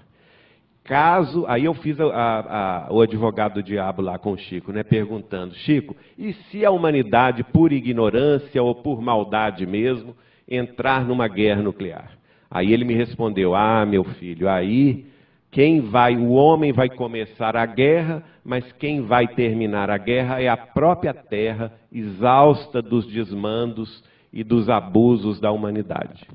Caso, 0.84 1.46
aí 1.46 1.64
eu 1.64 1.74
fiz 1.74 1.98
a, 2.00 2.04
a, 2.04 2.86
a, 2.86 2.92
o 2.92 3.00
advogado 3.00 3.54
do 3.54 3.62
diabo 3.62 4.02
lá 4.02 4.18
com 4.18 4.32
o 4.32 4.36
Chico, 4.36 4.72
né, 4.72 4.82
perguntando, 4.82 5.54
Chico, 5.54 5.96
e 6.18 6.32
se 6.32 6.64
a 6.64 6.70
humanidade, 6.70 7.44
por 7.44 7.72
ignorância 7.72 8.62
ou 8.62 8.74
por 8.74 9.00
maldade 9.00 9.64
mesmo, 9.64 10.14
entrar 10.46 11.04
numa 11.04 11.28
guerra 11.28 11.62
nuclear? 11.62 12.21
Aí 12.54 12.70
ele 12.70 12.84
me 12.84 12.92
respondeu, 12.92 13.54
ah, 13.54 13.86
meu 13.86 14.04
filho, 14.04 14.46
aí 14.46 15.06
quem 15.50 15.80
vai, 15.80 16.18
o 16.18 16.32
homem 16.32 16.70
vai 16.70 16.90
começar 16.90 17.56
a 17.56 17.64
guerra, 17.64 18.22
mas 18.44 18.70
quem 18.72 19.00
vai 19.00 19.26
terminar 19.26 19.88
a 19.88 19.96
guerra 19.96 20.42
é 20.42 20.48
a 20.48 20.56
própria 20.56 21.14
terra, 21.14 21.72
exausta 21.90 22.82
dos 22.82 23.06
desmandos 23.06 24.04
e 24.30 24.44
dos 24.44 24.68
abusos 24.68 25.40
da 25.40 25.50
humanidade. 25.50 26.28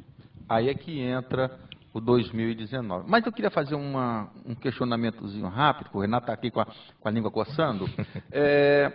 Aí 0.49 0.69
é 0.69 0.73
que 0.73 0.99
entra 0.99 1.51
o 1.93 2.01
2019. 2.01 3.05
Mas 3.07 3.23
eu 3.23 3.31
queria 3.31 3.51
fazer 3.51 3.75
uma, 3.75 4.31
um 4.43 4.55
questionamentozinho 4.55 5.47
rápido, 5.47 5.91
o 5.93 5.99
Renato 5.99 6.23
está 6.23 6.33
aqui 6.33 6.49
com 6.49 6.61
a, 6.61 6.65
com 6.65 7.07
a, 7.07 7.11
língua 7.11 7.29
coçando. 7.29 7.87
É, 8.31 8.91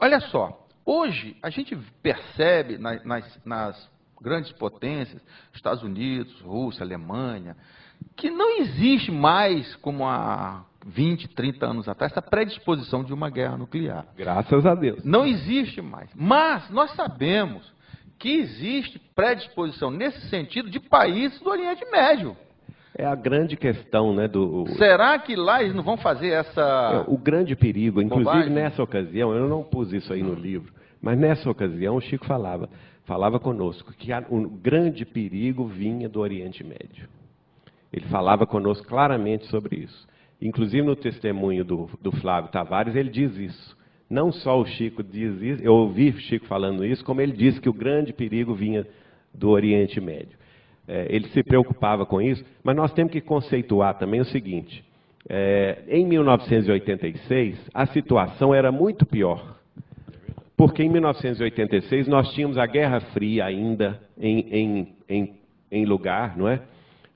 olha 0.00 0.18
só, 0.20 0.66
hoje 0.84 1.36
a 1.42 1.50
gente 1.50 1.76
percebe 2.02 2.78
nas, 2.78 3.04
nas, 3.04 3.40
nas 3.44 3.97
grandes 4.20 4.52
potências, 4.52 5.20
Estados 5.54 5.82
Unidos, 5.82 6.40
Rússia, 6.40 6.84
Alemanha, 6.84 7.56
que 8.16 8.30
não 8.30 8.60
existe 8.60 9.10
mais, 9.10 9.74
como 9.76 10.06
há 10.06 10.64
20, 10.86 11.28
30 11.28 11.66
anos 11.66 11.88
atrás, 11.88 12.12
essa 12.12 12.22
predisposição 12.22 13.04
de 13.04 13.12
uma 13.12 13.30
guerra 13.30 13.56
nuclear. 13.56 14.06
Graças 14.16 14.64
a 14.64 14.74
Deus. 14.74 15.04
Não 15.04 15.26
existe 15.26 15.80
mais. 15.80 16.10
Mas 16.14 16.68
nós 16.70 16.90
sabemos 16.92 17.72
que 18.18 18.30
existe 18.30 18.98
predisposição 19.14 19.90
nesse 19.90 20.28
sentido 20.28 20.70
de 20.70 20.80
países 20.80 21.38
do 21.40 21.50
Oriente 21.50 21.84
Médio. 21.90 22.36
É 22.96 23.06
a 23.06 23.14
grande 23.14 23.56
questão, 23.56 24.12
né? 24.12 24.26
Do... 24.26 24.66
Será 24.76 25.16
que 25.20 25.36
lá 25.36 25.62
eles 25.62 25.74
não 25.74 25.84
vão 25.84 25.96
fazer 25.96 26.30
essa. 26.30 27.04
É, 27.06 27.12
o 27.12 27.16
grande 27.16 27.54
perigo, 27.54 28.02
inclusive 28.02 28.28
bobagem? 28.28 28.52
nessa 28.52 28.82
ocasião, 28.82 29.32
eu 29.32 29.48
não 29.48 29.62
pus 29.62 29.92
isso 29.92 30.12
aí 30.12 30.20
no 30.20 30.34
livro, 30.34 30.72
mas 31.00 31.16
nessa 31.16 31.48
ocasião 31.48 31.94
o 31.94 32.00
Chico 32.00 32.26
falava, 32.26 32.68
falava 33.08 33.40
conosco, 33.40 33.90
que 33.94 34.10
o 34.28 34.46
grande 34.50 35.06
perigo 35.06 35.64
vinha 35.64 36.10
do 36.10 36.20
Oriente 36.20 36.62
Médio. 36.62 37.08
Ele 37.90 38.04
falava 38.08 38.46
conosco 38.46 38.86
claramente 38.86 39.46
sobre 39.46 39.76
isso. 39.76 40.06
Inclusive 40.42 40.86
no 40.86 40.94
testemunho 40.94 41.64
do, 41.64 41.88
do 42.02 42.12
Flávio 42.12 42.50
Tavares, 42.50 42.94
ele 42.94 43.08
diz 43.08 43.34
isso. 43.34 43.76
Não 44.10 44.30
só 44.30 44.60
o 44.60 44.66
Chico 44.66 45.02
diz 45.02 45.40
isso, 45.40 45.62
eu 45.62 45.72
ouvi 45.72 46.10
o 46.10 46.20
Chico 46.20 46.44
falando 46.46 46.84
isso, 46.84 47.02
como 47.02 47.22
ele 47.22 47.32
disse 47.32 47.58
que 47.58 47.68
o 47.68 47.72
grande 47.72 48.12
perigo 48.12 48.54
vinha 48.54 48.86
do 49.32 49.48
Oriente 49.48 49.98
Médio. 50.02 50.36
É, 50.86 51.06
ele 51.08 51.28
se 51.28 51.42
preocupava 51.42 52.04
com 52.04 52.20
isso, 52.20 52.44
mas 52.62 52.76
nós 52.76 52.92
temos 52.92 53.10
que 53.10 53.22
conceituar 53.22 53.98
também 53.98 54.20
o 54.20 54.26
seguinte: 54.26 54.84
é, 55.26 55.82
em 55.88 56.06
1986, 56.06 57.58
a 57.72 57.86
situação 57.86 58.54
era 58.54 58.70
muito 58.70 59.06
pior. 59.06 59.57
Porque 60.58 60.82
em 60.82 60.88
1986 60.88 62.08
nós 62.08 62.32
tínhamos 62.34 62.58
a 62.58 62.66
Guerra 62.66 62.98
Fria 63.12 63.44
ainda 63.44 64.00
em, 64.18 64.40
em, 64.50 64.96
em, 65.08 65.34
em 65.70 65.84
lugar, 65.84 66.36
não 66.36 66.48
é? 66.48 66.60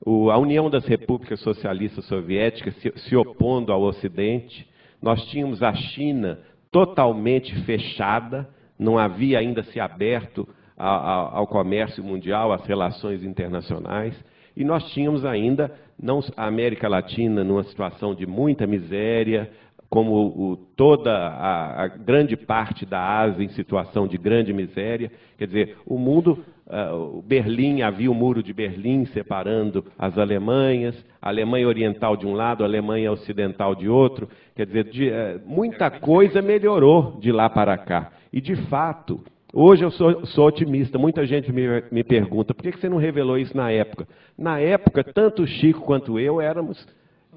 O, 0.00 0.30
a 0.30 0.38
União 0.38 0.70
das 0.70 0.86
Repúblicas 0.86 1.40
Socialistas 1.40 2.04
Soviéticas 2.04 2.72
se, 2.76 2.92
se 2.98 3.16
opondo 3.16 3.72
ao 3.72 3.82
Ocidente. 3.82 4.64
Nós 5.02 5.26
tínhamos 5.26 5.60
a 5.60 5.74
China 5.74 6.38
totalmente 6.70 7.52
fechada, 7.64 8.48
não 8.78 8.96
havia 8.96 9.40
ainda 9.40 9.64
se 9.64 9.80
aberto 9.80 10.48
ao, 10.76 11.38
ao 11.38 11.46
comércio 11.48 12.02
mundial, 12.04 12.52
às 12.52 12.64
relações 12.64 13.24
internacionais, 13.24 14.14
e 14.56 14.64
nós 14.64 14.88
tínhamos 14.92 15.24
ainda 15.24 15.74
não, 16.00 16.20
a 16.36 16.46
América 16.46 16.88
Latina 16.88 17.42
numa 17.42 17.64
situação 17.64 18.14
de 18.14 18.24
muita 18.24 18.68
miséria, 18.68 19.50
como 19.92 20.14
o, 20.14 20.56
toda 20.74 21.12
a, 21.12 21.82
a, 21.82 21.86
grande 21.86 22.34
parte 22.34 22.86
da 22.86 22.98
Ásia 22.98 23.44
em 23.44 23.50
situação 23.50 24.08
de 24.08 24.16
grande 24.16 24.50
miséria. 24.50 25.12
Quer 25.36 25.46
dizer, 25.46 25.76
o 25.84 25.98
mundo, 25.98 26.42
uh, 26.66 27.20
Berlim, 27.20 27.82
havia 27.82 28.10
o 28.10 28.14
muro 28.14 28.42
de 28.42 28.54
Berlim 28.54 29.04
separando 29.04 29.84
as 29.98 30.16
Alemanhas, 30.16 30.96
a 31.20 31.28
Alemanha 31.28 31.68
Oriental 31.68 32.16
de 32.16 32.26
um 32.26 32.32
lado, 32.32 32.64
a 32.64 32.66
Alemanha 32.66 33.12
Ocidental 33.12 33.74
de 33.74 33.86
outro. 33.86 34.30
Quer 34.56 34.64
dizer, 34.64 34.84
de, 34.84 35.10
uh, 35.10 35.42
muita 35.44 35.90
coisa 35.90 36.40
melhorou 36.40 37.18
de 37.20 37.30
lá 37.30 37.50
para 37.50 37.76
cá. 37.76 38.12
E, 38.32 38.40
de 38.40 38.56
fato, 38.68 39.20
Hoje 39.54 39.84
eu 39.84 39.90
sou, 39.90 40.24
sou, 40.24 40.46
otimista. 40.46 40.96
Muita 40.96 41.26
gente 41.26 41.52
me, 41.52 41.66
me 41.92 42.02
pergunta 42.02 42.54
por 42.54 42.62
que, 42.62 42.72
que 42.72 42.80
você 42.80 42.88
não 42.88 42.96
revelou 42.96 43.36
isso 43.36 43.54
na 43.54 43.70
época. 43.70 44.08
Na 44.38 44.58
época, 44.58 45.04
tanto 45.04 45.42
o 45.42 45.46
Chico 45.46 45.82
quanto 45.82 46.18
eu 46.18 46.40
éramos 46.40 46.88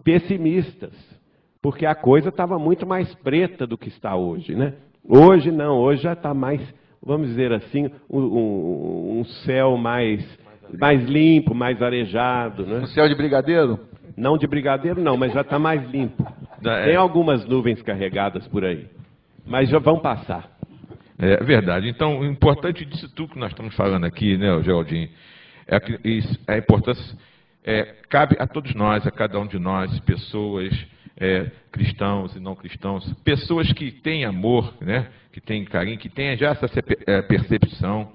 pessimistas 0.01 0.93
porque 1.66 1.84
a 1.84 1.95
coisa 1.95 2.30
estava 2.30 2.59
muito 2.59 2.86
mais 2.86 3.11
preta 3.16 3.66
do 3.66 3.76
que 3.76 3.88
está 3.88 4.16
hoje. 4.16 4.53
Né? 4.53 4.74
Hoje 5.03 5.49
não, 5.49 5.80
hoje 5.80 6.03
já 6.03 6.13
está 6.13 6.32
mais, 6.32 6.61
vamos 7.03 7.30
dizer 7.30 7.51
assim, 7.51 7.89
um, 8.07 8.20
um, 8.20 9.20
um, 9.20 9.26
céu 9.43 9.76
mais, 9.76 10.24
mais 10.80 11.03
limpo, 11.05 11.55
mais 11.55 11.82
arejado. 11.82 12.68
Né? 12.68 12.82
Um 12.82 12.86
céu 12.86 13.09
de 13.09 13.16
brigadeiro? 13.16 13.80
Não 14.16 14.38
de 14.38 14.45
brigadeiro, 14.45 15.01
não, 15.01 15.18
mas 15.18 15.34
já 15.34 15.41
está 15.41 15.57
mais 15.57 15.84
limpo. 15.89 16.24
É. 16.63 16.86
Tem 16.86 16.95
algumas 16.95 17.43
nuvens 17.47 17.82
carregadas 17.82 18.47
por 18.47 18.63
aí, 18.63 18.86
mas 19.43 19.68
já 19.68 19.80
vão 19.80 19.97
passar. 19.97 20.47
É 21.18 21.43
verdade. 21.43 21.89
Então, 21.89 22.20
o 22.20 22.26
importante 22.26 22.86
disso 22.86 23.11
tudo 23.16 23.34
que 23.34 23.39
nós 23.39 23.49
estamos 23.49 23.76
falando 23.76 24.05
aqui, 24.05 24.38
né, 24.38 24.61
Geraldinho, 24.61 25.09
é 25.68 25.78
a, 25.78 26.53
a 26.53 26.57
importância 26.59 27.18
é, 27.63 27.95
cabe 28.07 28.36
a 28.38 28.45
todos 28.45 28.76
nós, 28.76 29.07
a 29.07 29.09
cada 29.09 29.39
um 29.39 29.47
de 29.47 29.57
nós, 29.57 29.99
pessoas 30.01 30.72
é, 31.18 31.49
cristãos 31.72 32.36
e 32.36 32.39
não 32.39 32.55
cristãos, 32.55 33.11
pessoas 33.24 33.72
que 33.74 33.91
têm 33.91 34.26
amor, 34.26 34.74
né, 34.82 35.07
que 35.32 35.39
têm 35.39 35.63
carinho, 35.66 35.97
que 35.97 36.09
têm 36.09 36.36
já 36.38 36.51
essa 36.51 36.68
é, 37.07 37.22
percepção 37.22 38.11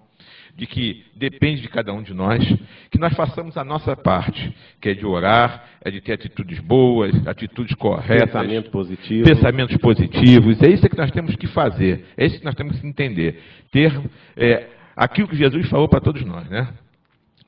de 0.57 0.67
que 0.67 1.05
depende 1.17 1.63
de 1.63 1.69
cada 1.69 1.93
um 1.93 2.03
de 2.03 2.13
nós, 2.13 2.45
que 2.91 2.99
nós 2.99 3.15
façamos 3.15 3.57
a 3.57 3.65
nossa 3.65 3.97
parte, 3.97 4.55
que 4.81 4.91
é 4.91 4.95
de 4.95 5.07
orar, 5.07 5.65
é 5.81 5.91
de 5.91 6.01
ter 6.01 6.13
atitudes 6.13 6.59
boas, 6.59 7.15
atitudes 7.27 7.75
corretas, 7.77 8.33
Pensamento 8.33 8.71
positivo. 8.71 9.25
pensamentos 9.25 9.77
positivos. 9.79 10.61
É 10.63 10.69
isso 10.69 10.89
que 10.89 10.97
nós 10.97 11.11
temos 11.13 11.35
que 11.37 11.47
fazer, 11.47 12.05
é 12.17 12.27
isso 12.27 12.39
que 12.39 12.45
nós 12.45 12.55
temos 12.55 12.79
que 12.79 12.87
entender. 12.87 13.41
Ter 13.71 13.99
é, 14.37 14.69
aquilo 14.95 15.29
que 15.29 15.37
Jesus 15.37 15.69
falou 15.69 15.89
para 15.89 16.01
todos 16.01 16.25
nós, 16.25 16.49
né? 16.51 16.69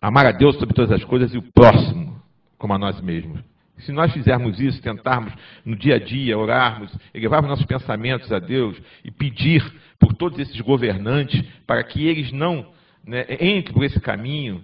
Amar 0.00 0.26
a 0.26 0.32
Deus 0.32 0.56
sobre 0.56 0.74
todas 0.74 0.90
as 0.90 1.04
coisas 1.04 1.34
e 1.34 1.38
o 1.38 1.42
próximo 1.42 2.20
como 2.56 2.72
a 2.72 2.78
nós 2.78 3.00
mesmos. 3.00 3.40
Se 3.82 3.92
nós 3.92 4.12
fizermos 4.12 4.60
isso, 4.60 4.80
tentarmos 4.80 5.32
no 5.64 5.76
dia 5.76 5.96
a 5.96 5.98
dia 5.98 6.38
orarmos, 6.38 6.96
elevarmos 7.12 7.50
nossos 7.50 7.66
pensamentos 7.66 8.30
a 8.32 8.38
Deus 8.38 8.80
e 9.04 9.10
pedir 9.10 9.62
por 9.98 10.14
todos 10.14 10.38
esses 10.38 10.60
governantes 10.60 11.42
para 11.66 11.82
que 11.82 12.06
eles 12.06 12.32
não 12.32 12.66
né, 13.04 13.26
entre 13.40 13.72
por 13.72 13.84
esse 13.84 14.00
caminho, 14.00 14.62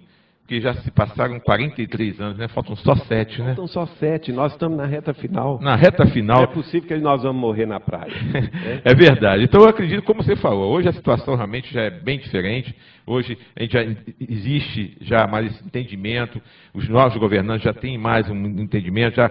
que 0.49 0.59
já 0.59 0.73
se 0.73 0.89
passaram 0.89 1.39
43 1.39 2.19
anos, 2.19 2.37
né? 2.39 2.47
Faltam 2.47 2.75
só 2.75 2.95
sete, 2.95 3.39
né? 3.39 3.49
Faltam 3.49 3.67
só 3.67 3.85
sete. 3.85 4.31
Nós 4.31 4.51
estamos 4.51 4.75
na 4.75 4.87
reta 4.87 5.13
final. 5.13 5.59
Na 5.61 5.75
reta 5.75 6.07
final. 6.07 6.37
Não 6.37 6.43
é 6.45 6.47
possível 6.47 6.87
que 6.87 6.97
nós 6.97 7.21
vamos 7.21 7.39
morrer 7.39 7.67
na 7.67 7.79
praia. 7.79 8.11
é 8.83 8.95
verdade. 8.95 9.43
Então 9.43 9.61
eu 9.61 9.69
acredito, 9.69 10.01
como 10.01 10.23
você 10.23 10.35
falou, 10.35 10.73
hoje 10.73 10.89
a 10.89 10.91
situação 10.91 11.35
realmente 11.35 11.71
já 11.71 11.81
é 11.81 11.91
bem 11.91 12.17
diferente. 12.17 12.75
Hoje 13.05 13.37
a 13.55 13.61
gente 13.61 13.73
já 13.73 13.83
existe 14.19 14.97
já 15.01 15.27
mais 15.27 15.51
esse 15.51 15.63
entendimento. 15.63 16.41
Os 16.73 16.89
novos 16.89 17.15
governantes 17.17 17.65
já 17.65 17.73
têm 17.73 17.95
mais 17.95 18.27
um 18.27 18.35
entendimento, 18.35 19.17
já 19.17 19.29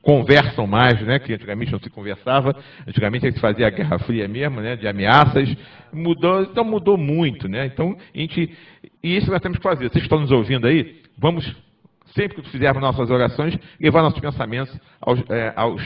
conversam 0.00 0.64
mais, 0.64 1.00
né? 1.02 1.18
Que 1.18 1.34
antigamente 1.34 1.72
não 1.72 1.80
se 1.80 1.90
conversava. 1.90 2.54
Antigamente 2.86 3.26
a 3.26 3.30
gente 3.30 3.40
fazia 3.40 3.66
a 3.66 3.70
Guerra 3.70 3.98
Fria 3.98 4.28
mesmo, 4.28 4.60
né? 4.60 4.76
De 4.76 4.86
ameaças. 4.86 5.56
Mudou, 5.92 6.42
então 6.42 6.64
mudou 6.64 6.96
muito, 6.96 7.48
né? 7.48 7.66
Então 7.66 7.96
a 8.14 8.18
gente 8.18 8.56
e 9.02 9.16
isso 9.16 9.30
nós 9.30 9.40
temos 9.40 9.58
que 9.58 9.62
fazer. 9.62 9.90
Vocês 9.90 10.04
estão 10.04 10.20
nos 10.20 10.30
ouvindo 10.30 10.66
aí? 10.66 11.00
Vamos, 11.18 11.44
sempre 12.14 12.40
que 12.40 12.50
fizermos 12.50 12.82
nossas 12.82 13.10
orações, 13.10 13.58
levar 13.80 14.02
nossos 14.02 14.20
pensamentos 14.20 14.74
aos, 15.00 15.20
é, 15.28 15.52
aos, 15.56 15.82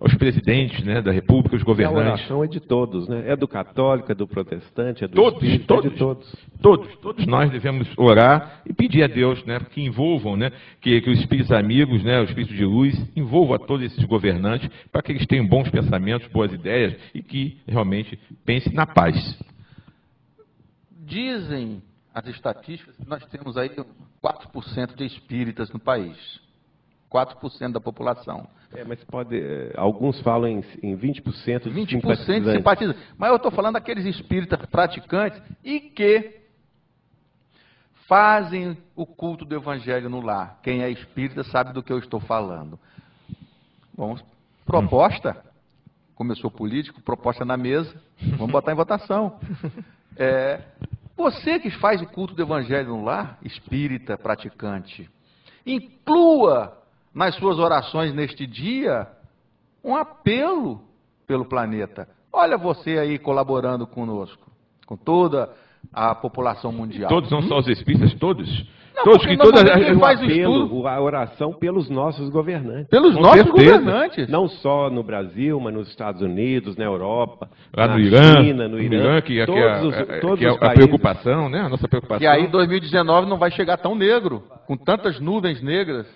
aos 0.00 0.14
presidentes 0.14 0.82
né, 0.82 1.02
da 1.02 1.12
República, 1.12 1.54
os 1.54 1.62
governantes. 1.62 2.08
A 2.08 2.14
oração 2.14 2.44
é 2.44 2.46
de 2.46 2.58
todos, 2.58 3.06
né? 3.06 3.24
É 3.26 3.36
do 3.36 3.46
católico, 3.46 4.10
é 4.10 4.14
do 4.14 4.26
protestante, 4.26 5.04
é 5.04 5.08
do 5.08 5.14
todos, 5.14 5.42
espírita, 5.42 5.66
todos, 5.66 5.84
é 5.84 5.88
de 5.90 5.96
todos. 5.98 6.36
Todos, 6.62 6.96
todos 6.96 7.26
nós 7.26 7.50
devemos 7.50 7.86
orar 7.98 8.62
e 8.64 8.72
pedir 8.72 9.02
a 9.02 9.06
Deus 9.06 9.44
né, 9.44 9.60
que 9.60 9.82
envolvam, 9.82 10.38
né, 10.38 10.50
que, 10.80 11.02
que 11.02 11.10
os 11.10 11.20
espíritos 11.20 11.52
amigos, 11.52 12.02
né, 12.02 12.22
os 12.22 12.30
espíritos 12.30 12.56
de 12.56 12.64
luz, 12.64 12.98
envolvam 13.14 13.56
a 13.56 13.58
todos 13.58 13.84
esses 13.84 14.02
governantes 14.04 14.70
para 14.90 15.02
que 15.02 15.12
eles 15.12 15.26
tenham 15.26 15.46
bons 15.46 15.68
pensamentos, 15.68 16.26
boas 16.28 16.50
ideias 16.50 16.96
e 17.14 17.22
que 17.22 17.58
realmente 17.68 18.18
pensem 18.44 18.72
na 18.72 18.86
paz. 18.86 19.38
Dizem 21.04 21.82
as 22.14 22.26
estatísticas, 22.26 22.96
nós 23.06 23.24
temos 23.26 23.56
aí 23.58 23.70
4% 24.22 24.94
de 24.96 25.04
espíritas 25.04 25.70
no 25.70 25.78
país. 25.78 26.16
4% 27.10 27.72
da 27.72 27.80
população. 27.80 28.46
É, 28.72 28.84
mas 28.84 29.02
pode. 29.04 29.36
Eh, 29.36 29.72
alguns 29.76 30.20
falam 30.20 30.48
em, 30.48 30.64
em 30.82 30.96
20% 30.96 31.64
de 31.64 31.70
20% 31.70 31.88
simpatizantes. 31.88 32.44
de 32.44 32.52
simpatizantes. 32.52 33.02
Mas 33.18 33.30
eu 33.30 33.36
estou 33.36 33.50
falando 33.50 33.74
daqueles 33.74 34.06
espíritas 34.06 34.64
praticantes 34.66 35.42
e 35.64 35.80
que 35.80 36.40
fazem 38.06 38.76
o 38.94 39.04
culto 39.04 39.44
do 39.44 39.56
evangelho 39.56 40.08
no 40.08 40.20
lar. 40.20 40.60
Quem 40.62 40.82
é 40.82 40.90
espírita 40.90 41.42
sabe 41.42 41.72
do 41.72 41.82
que 41.82 41.92
eu 41.92 41.98
estou 41.98 42.20
falando. 42.20 42.78
Bom, 43.96 44.16
proposta. 44.64 45.44
Começou 46.14 46.50
político, 46.50 47.00
proposta 47.00 47.44
na 47.44 47.56
mesa. 47.56 47.94
Vamos 48.36 48.52
botar 48.52 48.72
em 48.72 48.76
votação. 48.76 49.38
É, 50.16 50.60
você 51.16 51.58
que 51.58 51.70
faz 51.70 52.02
o 52.02 52.06
culto 52.06 52.34
do 52.34 52.42
evangelho 52.42 52.88
no 52.88 53.04
lar, 53.04 53.38
espírita, 53.42 54.18
praticante, 54.18 55.08
inclua 55.64 56.79
nas 57.14 57.34
suas 57.36 57.58
orações 57.58 58.14
neste 58.14 58.46
dia 58.46 59.06
um 59.84 59.96
apelo 59.96 60.80
pelo 61.26 61.44
planeta. 61.44 62.08
Olha 62.32 62.56
você 62.56 62.98
aí 62.98 63.18
colaborando 63.18 63.86
conosco, 63.86 64.50
com 64.86 64.96
toda 64.96 65.50
a 65.92 66.14
população 66.14 66.70
mundial. 66.70 67.08
Todos, 67.08 67.30
não 67.30 67.42
só 67.42 67.58
os 67.58 67.68
espíritas, 67.68 68.14
todos 68.14 68.48
Todos 69.04 69.26
que 69.26 69.36
todas 69.36 69.62
quem 69.62 69.98
faz 69.98 70.20
o 70.20 70.24
estudo, 70.24 70.86
a 70.86 71.00
oração 71.00 71.52
pelos 71.52 71.88
nossos 71.88 72.28
governantes. 72.28 72.88
Pelos 72.88 73.14
Com 73.14 73.22
nossos 73.22 73.42
certeza. 73.42 73.78
governantes. 73.78 74.28
Não 74.28 74.48
só 74.48 74.90
no 74.90 75.02
Brasil, 75.02 75.58
mas 75.60 75.74
nos 75.74 75.88
Estados 75.88 76.20
Unidos, 76.20 76.76
na 76.76 76.84
Europa, 76.84 77.48
lá 77.74 77.88
no 77.88 77.98
Irã, 77.98 78.42
China, 78.42 78.68
no 78.68 78.78
Irã, 78.78 78.98
no 78.98 79.04
Irã 79.04 79.20
que, 79.20 79.46
todos 79.46 79.80
que, 79.80 79.86
os, 79.86 79.94
é, 79.94 80.20
todos 80.20 80.38
que 80.38 80.44
é 80.44 80.50
a 80.50 80.70
preocupação, 80.70 81.48
né? 81.48 81.60
A 81.60 81.68
nossa 81.68 81.88
preocupação. 81.88 82.22
E 82.22 82.26
aí 82.26 82.46
2019 82.46 83.28
não 83.28 83.38
vai 83.38 83.50
chegar 83.50 83.78
tão 83.78 83.94
negro, 83.94 84.42
com 84.66 84.76
tantas 84.76 85.18
nuvens 85.18 85.62
negras. 85.62 86.06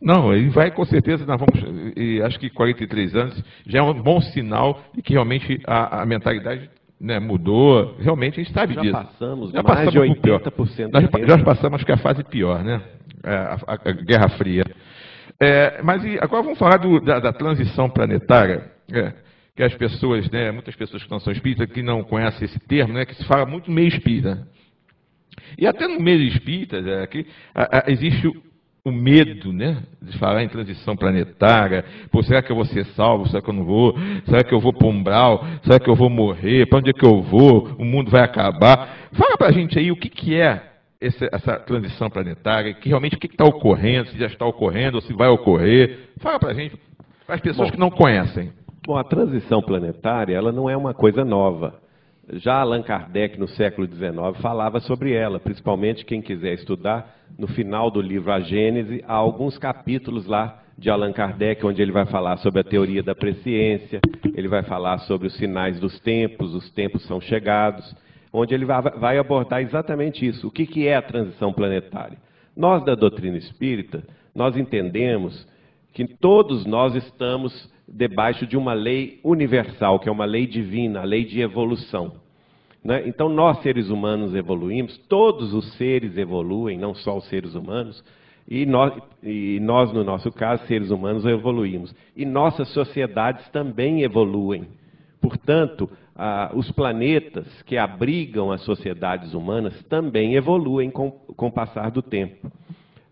Não, 0.00 0.32
ele 0.32 0.48
vai 0.48 0.70
com 0.70 0.84
certeza, 0.84 1.26
nós 1.26 1.38
vamos, 1.38 1.94
e 1.96 2.22
acho 2.22 2.38
que 2.38 2.48
43 2.48 3.14
anos 3.14 3.44
já 3.66 3.80
é 3.80 3.82
um 3.82 4.02
bom 4.02 4.20
sinal 4.20 4.82
de 4.94 5.02
que 5.02 5.12
realmente 5.12 5.60
a, 5.66 6.02
a 6.02 6.06
mentalidade 6.06 6.70
né, 7.00 7.18
mudou. 7.18 7.96
Realmente 7.98 8.40
a 8.40 8.42
gente 8.42 8.52
sabe 8.52 8.74
já 8.74 8.80
disso. 8.80 8.92
Passamos 8.92 9.50
já 9.50 9.62
mais 9.62 9.84
passamos 9.84 10.20
de 10.20 10.30
80% 10.30 10.90
Nós 10.92 11.28
já 11.28 11.44
passamos, 11.44 11.74
acho 11.76 11.86
que 11.86 11.92
a 11.92 11.96
fase 11.96 12.22
pior, 12.24 12.62
né? 12.62 12.82
É, 13.24 13.34
a, 13.34 13.58
a, 13.66 13.74
a 13.74 13.92
Guerra 13.92 14.28
Fria. 14.30 14.64
É, 15.38 15.82
mas 15.82 16.04
e, 16.04 16.18
agora 16.20 16.42
vamos 16.42 16.58
falar 16.58 16.78
do, 16.78 17.00
da, 17.00 17.18
da, 17.18 17.32
transição 17.32 17.88
planetária. 17.88 18.70
É, 18.92 19.12
que 19.56 19.62
as 19.62 19.74
pessoas, 19.74 20.30
né, 20.30 20.50
muitas 20.50 20.74
pessoas 20.74 21.02
que 21.02 21.10
não 21.10 21.20
são 21.20 21.32
espíritas, 21.32 21.70
que 21.70 21.82
não 21.82 22.02
conhecem 22.02 22.46
esse 22.46 22.58
termo, 22.60 22.94
né, 22.94 23.04
que 23.04 23.14
se 23.14 23.24
fala 23.24 23.44
muito 23.44 23.70
meio 23.70 23.88
espírita. 23.88 24.46
E 25.58 25.66
até 25.66 25.86
no 25.86 26.00
meio 26.00 26.22
espírita, 26.22 26.78
é, 26.78 27.06
que, 27.06 27.26
a, 27.54 27.84
existe 27.88 28.30
o 28.84 28.90
medo, 28.90 29.52
né, 29.52 29.82
de 30.00 30.16
falar 30.18 30.42
em 30.42 30.48
transição 30.48 30.96
planetária. 30.96 31.84
Pô, 32.10 32.22
será 32.22 32.42
que 32.42 32.50
eu 32.50 32.56
vou 32.56 32.64
ser 32.64 32.84
salvo? 32.86 33.28
Será 33.28 33.42
que 33.42 33.50
eu 33.50 33.54
não 33.54 33.64
vou? 33.64 33.94
Será 34.24 34.42
que 34.42 34.54
eu 34.54 34.60
vou 34.60 34.72
para 34.72 34.88
umbral? 34.88 35.44
Será 35.62 35.78
que 35.78 35.88
eu 35.88 35.94
vou 35.94 36.08
morrer? 36.08 36.66
Para 36.66 36.78
onde 36.78 36.90
é 36.90 36.92
que 36.92 37.04
eu 37.04 37.20
vou? 37.22 37.68
O 37.78 37.84
mundo 37.84 38.10
vai 38.10 38.22
acabar? 38.22 38.96
Fala 39.12 39.36
para 39.36 39.48
a 39.48 39.52
gente 39.52 39.78
aí 39.78 39.90
o 39.92 39.96
que, 39.96 40.08
que 40.08 40.34
é 40.34 40.62
essa, 41.00 41.28
essa 41.32 41.58
transição 41.60 42.10
planetária, 42.10 42.74
que 42.74 42.88
realmente 42.88 43.16
o 43.16 43.18
que 43.18 43.26
está 43.26 43.44
ocorrendo, 43.44 44.10
se 44.10 44.18
já 44.18 44.26
está 44.26 44.46
ocorrendo 44.46 44.96
ou 44.96 45.02
se 45.02 45.12
vai 45.12 45.28
ocorrer. 45.28 46.10
Fala 46.18 46.38
para 46.38 46.50
a 46.50 46.54
gente, 46.54 46.76
para 47.26 47.34
as 47.36 47.40
pessoas 47.40 47.68
bom, 47.68 47.74
que 47.74 47.80
não 47.80 47.90
conhecem. 47.90 48.52
Bom, 48.86 48.96
a 48.96 49.04
transição 49.04 49.62
planetária, 49.62 50.34
ela 50.34 50.52
não 50.52 50.68
é 50.68 50.76
uma 50.76 50.94
coisa 50.94 51.24
nova. 51.24 51.80
Já 52.34 52.60
Allan 52.60 52.82
Kardec, 52.82 53.38
no 53.38 53.48
século 53.48 53.88
XIX, 53.88 54.40
falava 54.40 54.78
sobre 54.78 55.12
ela, 55.12 55.40
principalmente 55.40 56.04
quem 56.04 56.22
quiser 56.22 56.54
estudar, 56.54 57.16
no 57.36 57.48
final 57.48 57.90
do 57.90 58.00
livro 58.00 58.30
A 58.30 58.38
Gênese, 58.38 59.02
há 59.06 59.14
alguns 59.14 59.58
capítulos 59.58 60.26
lá 60.26 60.62
de 60.78 60.88
Allan 60.88 61.12
Kardec, 61.12 61.66
onde 61.66 61.82
ele 61.82 61.90
vai 61.90 62.06
falar 62.06 62.36
sobre 62.38 62.60
a 62.60 62.64
teoria 62.64 63.02
da 63.02 63.14
presciência, 63.16 64.00
ele 64.34 64.46
vai 64.46 64.62
falar 64.62 64.98
sobre 64.98 65.26
os 65.26 65.36
sinais 65.36 65.80
dos 65.80 65.98
tempos, 66.00 66.54
os 66.54 66.70
tempos 66.70 67.04
são 67.06 67.20
chegados, 67.20 67.96
onde 68.32 68.54
ele 68.54 68.64
vai 68.64 69.18
abordar 69.18 69.60
exatamente 69.60 70.24
isso. 70.24 70.46
O 70.46 70.50
que 70.52 70.86
é 70.86 70.94
a 70.94 71.02
transição 71.02 71.52
planetária? 71.52 72.16
Nós, 72.56 72.84
da 72.84 72.94
doutrina 72.94 73.38
espírita, 73.38 74.04
nós 74.34 74.56
entendemos 74.56 75.46
que 75.92 76.06
todos 76.06 76.64
nós 76.64 76.94
estamos 76.94 77.68
debaixo 77.90 78.46
de 78.46 78.56
uma 78.56 78.72
lei 78.72 79.18
universal, 79.24 79.98
que 79.98 80.08
é 80.08 80.12
uma 80.12 80.24
lei 80.24 80.46
divina, 80.46 81.00
a 81.00 81.04
lei 81.04 81.24
de 81.24 81.40
evolução. 81.40 82.12
Né? 82.84 83.02
Então, 83.06 83.28
nós 83.28 83.60
seres 83.62 83.90
humanos 83.90 84.34
evoluímos, 84.34 84.96
todos 85.08 85.52
os 85.52 85.72
seres 85.74 86.16
evoluem, 86.16 86.78
não 86.78 86.94
só 86.94 87.16
os 87.16 87.28
seres 87.28 87.54
humanos, 87.54 88.02
e 88.48 88.64
nós, 88.64 88.92
e 89.22 89.60
nós, 89.60 89.92
no 89.92 90.02
nosso 90.02 90.32
caso, 90.32 90.66
seres 90.66 90.90
humanos, 90.90 91.24
evoluímos. 91.24 91.94
E 92.16 92.24
nossas 92.24 92.68
sociedades 92.72 93.48
também 93.50 94.02
evoluem. 94.02 94.66
Portanto, 95.20 95.88
ah, 96.16 96.50
os 96.54 96.70
planetas 96.72 97.46
que 97.62 97.76
abrigam 97.76 98.50
as 98.50 98.62
sociedades 98.62 99.34
humanas 99.34 99.80
também 99.84 100.34
evoluem 100.34 100.90
com, 100.90 101.10
com 101.10 101.46
o 101.46 101.52
passar 101.52 101.90
do 101.90 102.02
tempo. 102.02 102.50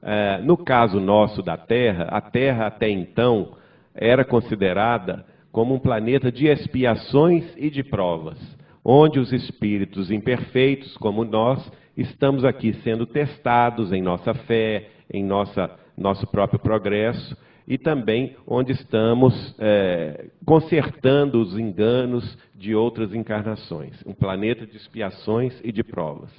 Ah, 0.02 0.40
no 0.42 0.56
caso 0.56 0.98
nosso 0.98 1.42
da 1.42 1.56
Terra, 1.56 2.04
a 2.04 2.20
Terra 2.20 2.66
até 2.66 2.88
então 2.88 3.52
era 3.98 4.24
considerada 4.24 5.24
como 5.50 5.74
um 5.74 5.78
planeta 5.78 6.30
de 6.30 6.46
expiações 6.46 7.44
e 7.56 7.68
de 7.68 7.82
provas, 7.82 8.38
onde 8.84 9.18
os 9.18 9.32
espíritos 9.32 10.10
imperfeitos, 10.10 10.96
como 10.98 11.24
nós, 11.24 11.70
estamos 11.96 12.44
aqui 12.44 12.72
sendo 12.84 13.04
testados 13.06 13.92
em 13.92 14.00
nossa 14.00 14.32
fé, 14.32 14.88
em 15.12 15.24
nossa, 15.24 15.70
nosso 15.96 16.26
próprio 16.28 16.60
progresso, 16.60 17.36
e 17.66 17.76
também 17.76 18.34
onde 18.46 18.72
estamos 18.72 19.54
é, 19.58 20.26
consertando 20.46 21.38
os 21.40 21.58
enganos 21.58 22.38
de 22.54 22.74
outras 22.74 23.12
encarnações 23.12 24.02
um 24.06 24.14
planeta 24.14 24.66
de 24.66 24.76
expiações 24.76 25.60
e 25.62 25.70
de 25.70 25.84
provas. 25.84 26.30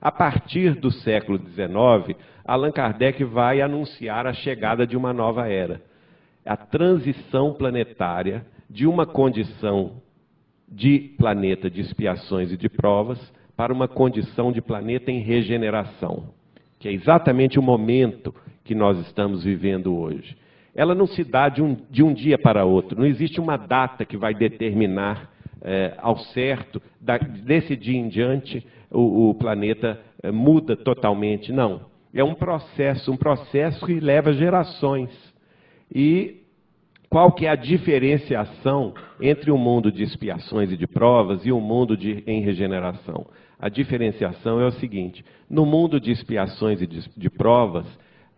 A 0.00 0.10
partir 0.10 0.74
do 0.76 0.90
século 0.90 1.38
XIX, 1.38 2.16
Allan 2.44 2.70
Kardec 2.70 3.22
vai 3.24 3.60
anunciar 3.60 4.26
a 4.26 4.32
chegada 4.32 4.86
de 4.86 4.96
uma 4.96 5.12
nova 5.12 5.48
era. 5.48 5.82
A 6.48 6.56
transição 6.56 7.52
planetária 7.52 8.44
de 8.70 8.86
uma 8.86 9.06
condição 9.06 10.02
de 10.66 10.98
planeta 11.18 11.70
de 11.70 11.80
expiações 11.80 12.50
e 12.50 12.56
de 12.56 12.68
provas 12.68 13.18
para 13.56 13.72
uma 13.72 13.88
condição 13.88 14.52
de 14.52 14.60
planeta 14.60 15.10
em 15.10 15.20
regeneração, 15.20 16.30
que 16.78 16.88
é 16.88 16.92
exatamente 16.92 17.58
o 17.58 17.62
momento 17.62 18.34
que 18.64 18.74
nós 18.74 18.98
estamos 19.00 19.44
vivendo 19.44 19.96
hoje. 19.96 20.36
Ela 20.74 20.94
não 20.94 21.06
se 21.06 21.24
dá 21.24 21.48
de 21.48 21.62
um, 21.62 21.76
de 21.90 22.02
um 22.02 22.12
dia 22.12 22.38
para 22.38 22.64
outro, 22.64 22.98
não 22.98 23.06
existe 23.06 23.40
uma 23.40 23.56
data 23.56 24.04
que 24.04 24.16
vai 24.16 24.34
determinar 24.34 25.30
é, 25.60 25.94
ao 25.98 26.18
certo, 26.18 26.80
da, 27.00 27.18
desse 27.18 27.76
dia 27.76 27.98
em 27.98 28.08
diante, 28.08 28.64
o, 28.90 29.30
o 29.30 29.34
planeta 29.34 30.00
é, 30.22 30.30
muda 30.30 30.76
totalmente. 30.76 31.52
Não. 31.52 31.82
É 32.14 32.22
um 32.22 32.34
processo, 32.34 33.12
um 33.12 33.16
processo 33.16 33.84
que 33.84 34.00
leva 34.00 34.32
gerações. 34.32 35.10
E 35.92 36.37
qual 37.08 37.32
que 37.32 37.46
é 37.46 37.50
a 37.50 37.56
diferenciação 37.56 38.92
entre 39.20 39.50
o 39.50 39.56
mundo 39.56 39.90
de 39.90 40.02
expiações 40.02 40.70
e 40.70 40.76
de 40.76 40.86
provas 40.86 41.44
e 41.44 41.50
o 41.50 41.60
mundo 41.60 41.96
de, 41.96 42.22
em 42.26 42.42
regeneração? 42.42 43.26
A 43.58 43.68
diferenciação 43.68 44.60
é 44.60 44.66
o 44.66 44.72
seguinte: 44.72 45.24
no 45.48 45.64
mundo 45.64 45.98
de 45.98 46.10
expiações 46.10 46.82
e 46.82 46.86
de, 46.86 47.08
de 47.16 47.30
provas, 47.30 47.86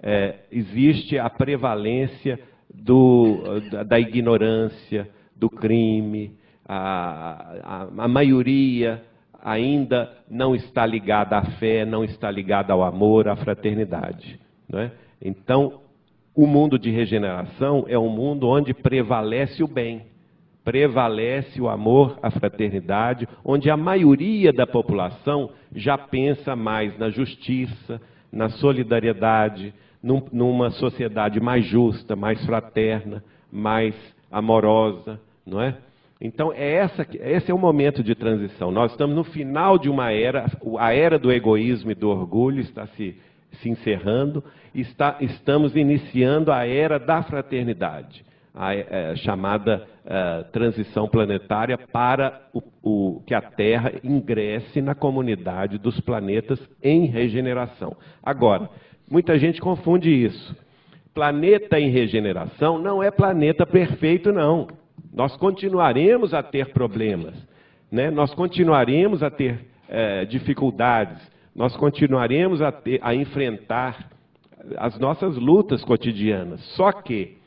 é, 0.03 0.37
existe 0.51 1.18
a 1.18 1.29
prevalência 1.29 2.39
do, 2.73 3.61
da, 3.71 3.83
da, 3.83 4.01
ignorância, 4.01 5.09
do 5.37 5.51
crime, 5.51 6.37
a, 6.66 7.57
a, 7.62 8.05
a 8.05 8.09
maioria 8.09 9.03
ainda 9.43 10.12
não 10.31 10.55
está 10.55 10.87
ligada 10.87 11.37
à 11.37 11.43
fé, 11.59 11.85
não 11.85 12.05
está 12.05 12.31
ligada 12.31 12.73
ao 12.73 12.83
amor, 12.83 13.29
à 13.29 13.37
fraternidade. 13.37 14.39
É? 14.73 14.91
Então, 15.21 15.81
o 16.35 16.47
mundo 16.47 16.78
de 16.78 16.91
regeneração 16.91 17.85
é 17.89 17.99
um 17.99 18.09
mundo 18.09 18.49
onde 18.49 18.72
prevalece 18.72 19.62
o 19.62 19.68
bem, 19.68 20.03
prevalece 20.64 21.61
o 21.61 21.68
amor, 21.68 22.18
a 22.22 22.31
fraternidade, 22.31 23.28
onde 23.45 23.70
a 23.70 23.76
maioria 23.76 24.53
da 24.53 24.66
população 24.66 25.51
já 25.74 25.99
pensa 25.99 26.55
mais 26.55 26.97
na 26.99 27.11
justiça, 27.11 28.01
na 28.33 28.49
solidariedade, 28.49 29.74
num, 30.03 30.22
numa 30.33 30.70
sociedade 30.70 31.41
mais 31.41 31.64
justa, 31.66 32.14
mais 32.14 32.45
fraterna, 32.45 33.24
mais 33.51 33.95
amorosa, 34.31 35.20
não 35.45 35.61
é? 35.61 35.76
Então, 36.20 36.53
é 36.53 36.74
essa, 36.74 37.07
esse 37.14 37.51
é 37.51 37.55
o 37.55 37.59
momento 37.59 38.03
de 38.03 38.14
transição. 38.14 38.70
Nós 38.70 38.93
estamos 38.93 39.16
no 39.16 39.24
final 39.24 39.78
de 39.78 39.89
uma 39.89 40.12
era, 40.12 40.47
a 40.78 40.93
era 40.93 41.18
do 41.18 41.33
egoísmo 41.33 41.91
e 41.91 41.95
do 41.95 42.11
orgulho 42.11 42.61
está 42.61 42.87
se, 42.89 43.16
se 43.53 43.70
encerrando, 43.70 44.45
está, 44.75 45.16
estamos 45.21 45.75
iniciando 45.77 46.53
a 46.53 46.66
era 46.66 46.99
da 46.99 47.23
fraternidade, 47.23 48.25
a, 48.55 48.75
é, 48.75 49.16
chamada 49.16 49.87
é, 50.05 50.45
transição 50.53 51.09
planetária 51.09 51.79
para 51.79 52.41
o, 52.53 52.62
o, 52.83 53.23
que 53.27 53.35
a 53.35 53.41
Terra 53.41 53.93
ingresse 54.03 54.81
na 54.81 54.95
comunidade 54.95 55.79
dos 55.79 56.01
planetas 56.01 56.61
em 56.83 57.07
regeneração. 57.07 57.97
Agora, 58.23 58.68
muita 59.11 59.39
gente 59.39 59.61
confunde 59.61 60.11
isso. 60.11 60.57
Planeta 61.12 61.79
em 61.79 61.91
regeneração 61.91 62.79
não 62.79 63.03
é 63.03 63.11
planeta 63.11 63.66
perfeito, 63.66 64.33
não. 64.33 64.68
Nós 65.12 65.37
continuaremos 65.37 66.33
a 66.33 66.43
ter 66.43 66.73
problemas, 66.73 67.35
né? 67.91 68.11
nós 68.11 68.33
continuaremos 68.33 69.23
a 69.23 69.31
ter 69.31 69.66
é, 69.89 70.25
dificuldades, 70.25 71.21
nós 71.55 71.77
continuaremos 71.77 72.62
a, 72.62 72.71
ter, 72.71 73.01
a 73.03 73.12
enfrentar 73.14 74.09
as 74.77 74.99
nossas 74.99 75.37
lutas 75.37 75.85
cotidianas. 75.85 76.61
Só 76.77 76.93
que, 76.93 77.39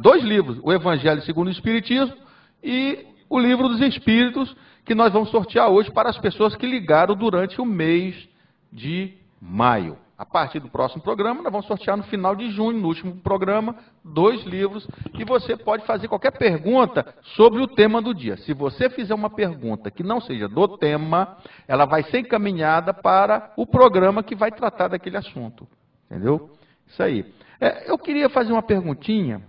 dois 0.00 0.24
livros, 0.24 0.58
o 0.62 0.72
Evangelho 0.72 1.22
segundo 1.22 1.48
o 1.48 1.50
Espiritismo 1.50 2.16
e 2.62 3.06
o 3.28 3.38
livro 3.38 3.68
dos 3.68 3.80
Espíritos, 3.80 4.54
que 4.84 4.94
nós 4.94 5.12
vamos 5.12 5.30
sortear 5.30 5.68
hoje 5.68 5.90
para 5.90 6.10
as 6.10 6.18
pessoas 6.18 6.56
que 6.56 6.66
ligaram 6.66 7.14
durante 7.14 7.60
o 7.60 7.64
mês 7.64 8.28
de 8.72 9.14
maio. 9.40 9.96
A 10.16 10.26
partir 10.26 10.60
do 10.60 10.68
próximo 10.68 11.02
programa, 11.02 11.42
nós 11.42 11.50
vamos 11.50 11.66
sortear 11.66 11.96
no 11.96 12.04
final 12.04 12.36
de 12.36 12.50
junho, 12.50 12.78
no 12.78 12.88
último 12.88 13.16
programa, 13.16 13.76
dois 14.04 14.44
livros. 14.44 14.86
E 15.14 15.24
você 15.24 15.56
pode 15.56 15.84
fazer 15.84 16.06
qualquer 16.06 16.32
pergunta 16.32 17.14
sobre 17.34 17.60
o 17.60 17.66
tema 17.66 18.00
do 18.00 18.14
dia. 18.14 18.36
Se 18.36 18.52
você 18.52 18.88
fizer 18.90 19.14
uma 19.14 19.30
pergunta 19.30 19.90
que 19.90 20.02
não 20.02 20.20
seja 20.20 20.48
do 20.48 20.76
tema, 20.78 21.36
ela 21.66 21.84
vai 21.84 22.02
ser 22.04 22.20
encaminhada 22.20 22.94
para 22.94 23.52
o 23.56 23.66
programa 23.66 24.22
que 24.22 24.34
vai 24.34 24.52
tratar 24.52 24.88
daquele 24.88 25.16
assunto. 25.16 25.66
Entendeu? 26.06 26.50
Isso 26.86 27.02
aí. 27.02 27.24
É, 27.60 27.90
eu 27.90 27.98
queria 27.98 28.28
fazer 28.28 28.52
uma 28.52 28.62
perguntinha 28.62 29.42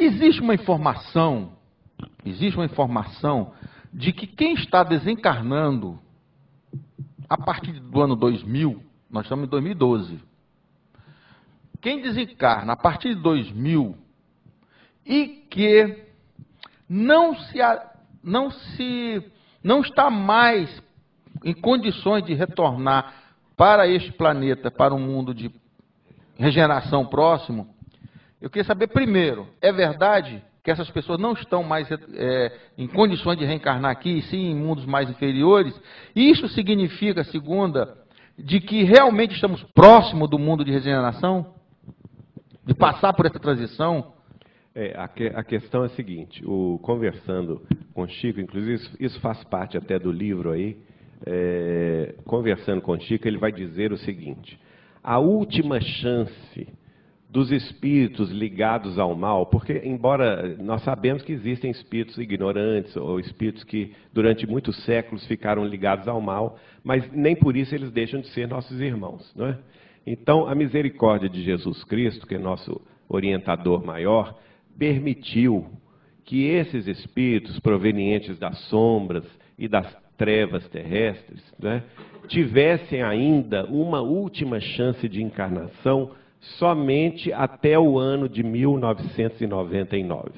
Existe 0.00 0.40
uma 0.40 0.54
informação, 0.54 1.54
existe 2.24 2.56
uma 2.56 2.66
informação 2.66 3.52
de 3.92 4.12
que 4.12 4.28
quem 4.28 4.54
está 4.54 4.84
desencarnando 4.84 5.98
a 7.28 7.36
partir 7.36 7.72
do 7.72 8.00
ano 8.00 8.16
2000, 8.16 8.82
nós 9.10 9.24
estamos 9.24 9.46
em 9.46 9.48
2012. 9.48 10.20
Quem 11.80 12.00
desencarna 12.00 12.72
a 12.72 12.76
partir 12.76 13.14
de 13.14 13.22
2000 13.22 13.96
e 15.04 15.26
que 15.50 16.04
não 16.88 17.36
se 17.36 17.58
não 18.22 18.50
se 18.50 19.22
não 19.62 19.80
está 19.80 20.10
mais 20.10 20.82
em 21.44 21.54
condições 21.54 22.24
de 22.24 22.34
retornar 22.34 23.14
para 23.56 23.86
este 23.86 24.12
planeta, 24.12 24.70
para 24.70 24.94
um 24.94 24.98
mundo 24.98 25.34
de 25.34 25.50
regeneração 26.36 27.06
próximo, 27.06 27.74
eu 28.40 28.48
queria 28.48 28.64
saber 28.64 28.88
primeiro, 28.88 29.48
é 29.60 29.72
verdade 29.72 30.42
que 30.68 30.72
essas 30.72 30.90
pessoas 30.90 31.18
não 31.18 31.32
estão 31.32 31.62
mais 31.62 31.90
é, 31.90 32.52
em 32.76 32.86
condições 32.86 33.38
de 33.38 33.44
reencarnar 33.46 33.90
aqui, 33.90 34.20
sim 34.20 34.50
em 34.50 34.54
mundos 34.54 34.84
mais 34.84 35.08
inferiores? 35.08 35.74
Isso 36.14 36.46
significa, 36.48 37.24
segunda, 37.24 37.96
de 38.38 38.60
que 38.60 38.84
realmente 38.84 39.34
estamos 39.34 39.62
próximo 39.74 40.28
do 40.28 40.38
mundo 40.38 40.62
de 40.62 40.70
regeneração? 40.70 41.54
De 42.66 42.74
passar 42.74 43.14
por 43.14 43.24
essa 43.24 43.40
transição? 43.40 44.12
É, 44.74 44.92
a, 44.94 45.08
que, 45.08 45.28
a, 45.28 45.42
questão 45.42 45.84
é 45.84 45.86
a 45.86 45.90
seguinte, 45.90 46.44
o, 46.44 46.78
conversando 46.82 47.62
com 47.94 48.06
Chico, 48.06 48.38
inclusive 48.38 48.74
isso, 48.74 48.96
isso 49.00 49.20
faz 49.20 49.42
parte 49.44 49.78
até 49.78 49.98
do 49.98 50.12
livro 50.12 50.50
aí, 50.50 50.76
é, 51.24 52.14
conversando 52.26 52.82
com 52.82 53.00
Chico, 53.00 53.26
ele 53.26 53.38
vai 53.38 53.52
dizer 53.52 53.90
o 53.90 53.96
seguinte, 53.96 54.60
a 55.02 55.18
última 55.18 55.80
chance 55.80 56.68
dos 57.30 57.52
espíritos 57.52 58.30
ligados 58.30 58.98
ao 58.98 59.14
mal, 59.14 59.44
porque, 59.46 59.82
embora 59.84 60.56
nós 60.58 60.82
sabemos 60.82 61.22
que 61.22 61.32
existem 61.32 61.70
espíritos 61.70 62.16
ignorantes 62.16 62.96
ou 62.96 63.20
espíritos 63.20 63.62
que 63.64 63.92
durante 64.12 64.46
muitos 64.46 64.82
séculos 64.84 65.26
ficaram 65.26 65.64
ligados 65.64 66.08
ao 66.08 66.20
mal, 66.22 66.58
mas 66.82 67.10
nem 67.12 67.36
por 67.36 67.54
isso 67.54 67.74
eles 67.74 67.90
deixam 67.90 68.20
de 68.20 68.28
ser 68.28 68.48
nossos 68.48 68.80
irmãos. 68.80 69.30
Não 69.36 69.46
é? 69.46 69.58
Então, 70.06 70.48
a 70.48 70.54
misericórdia 70.54 71.28
de 71.28 71.42
Jesus 71.42 71.84
Cristo, 71.84 72.26
que 72.26 72.34
é 72.34 72.38
nosso 72.38 72.80
orientador 73.06 73.84
maior, 73.84 74.34
permitiu 74.78 75.66
que 76.24 76.46
esses 76.46 76.86
espíritos 76.86 77.60
provenientes 77.60 78.38
das 78.38 78.58
sombras 78.68 79.24
e 79.58 79.68
das 79.68 79.86
trevas 80.16 80.66
terrestres 80.68 81.42
né, 81.58 81.82
tivessem 82.26 83.02
ainda 83.02 83.66
uma 83.66 84.00
última 84.00 84.60
chance 84.60 85.06
de 85.08 85.22
encarnação 85.22 86.10
somente 86.40 87.32
até 87.32 87.78
o 87.78 87.98
ano 87.98 88.28
de 88.28 88.42
1999. 88.42 90.30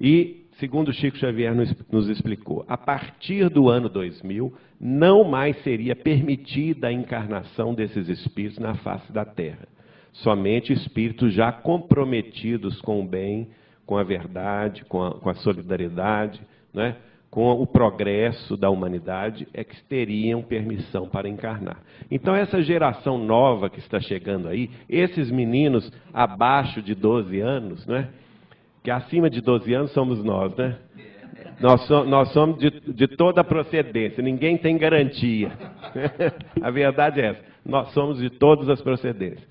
E, 0.00 0.46
segundo 0.58 0.92
Chico 0.92 1.16
Xavier 1.16 1.54
nos 1.90 2.08
explicou, 2.08 2.64
a 2.68 2.76
partir 2.76 3.48
do 3.48 3.68
ano 3.68 3.88
2000, 3.88 4.52
não 4.80 5.24
mais 5.24 5.56
seria 5.62 5.96
permitida 5.96 6.88
a 6.88 6.92
encarnação 6.92 7.74
desses 7.74 8.08
espíritos 8.08 8.58
na 8.58 8.74
face 8.76 9.12
da 9.12 9.24
Terra. 9.24 9.66
Somente 10.12 10.72
espíritos 10.72 11.32
já 11.32 11.50
comprometidos 11.50 12.80
com 12.80 13.00
o 13.00 13.06
bem, 13.06 13.48
com 13.84 13.96
a 13.96 14.04
verdade, 14.04 14.84
com 14.84 15.02
a, 15.02 15.12
com 15.18 15.28
a 15.28 15.34
solidariedade, 15.34 16.40
né? 16.72 16.96
Com 17.34 17.50
o 17.50 17.66
progresso 17.66 18.56
da 18.56 18.70
humanidade, 18.70 19.48
é 19.52 19.64
que 19.64 19.74
teriam 19.88 20.40
permissão 20.40 21.08
para 21.08 21.28
encarnar. 21.28 21.78
Então, 22.08 22.32
essa 22.32 22.62
geração 22.62 23.18
nova 23.18 23.68
que 23.68 23.80
está 23.80 23.98
chegando 23.98 24.46
aí, 24.46 24.70
esses 24.88 25.32
meninos 25.32 25.92
abaixo 26.12 26.80
de 26.80 26.94
12 26.94 27.40
anos, 27.40 27.84
né? 27.88 28.08
que 28.84 28.88
acima 28.88 29.28
de 29.28 29.40
12 29.40 29.74
anos 29.74 29.90
somos 29.90 30.22
nós, 30.22 30.54
né? 30.54 30.76
Nós, 31.60 31.84
so, 31.88 32.04
nós 32.04 32.32
somos 32.32 32.56
de, 32.56 32.70
de, 32.70 33.08
toda 33.08 33.42
procedência, 33.42 34.22
ninguém 34.22 34.56
tem 34.56 34.78
garantia. 34.78 35.50
a 36.62 36.70
verdade 36.70 37.20
é 37.20 37.30
essa, 37.30 37.42
nós 37.66 37.92
somos 37.94 38.18
de 38.20 38.30
todas 38.30 38.68
as 38.68 38.80
procedências. 38.80 39.44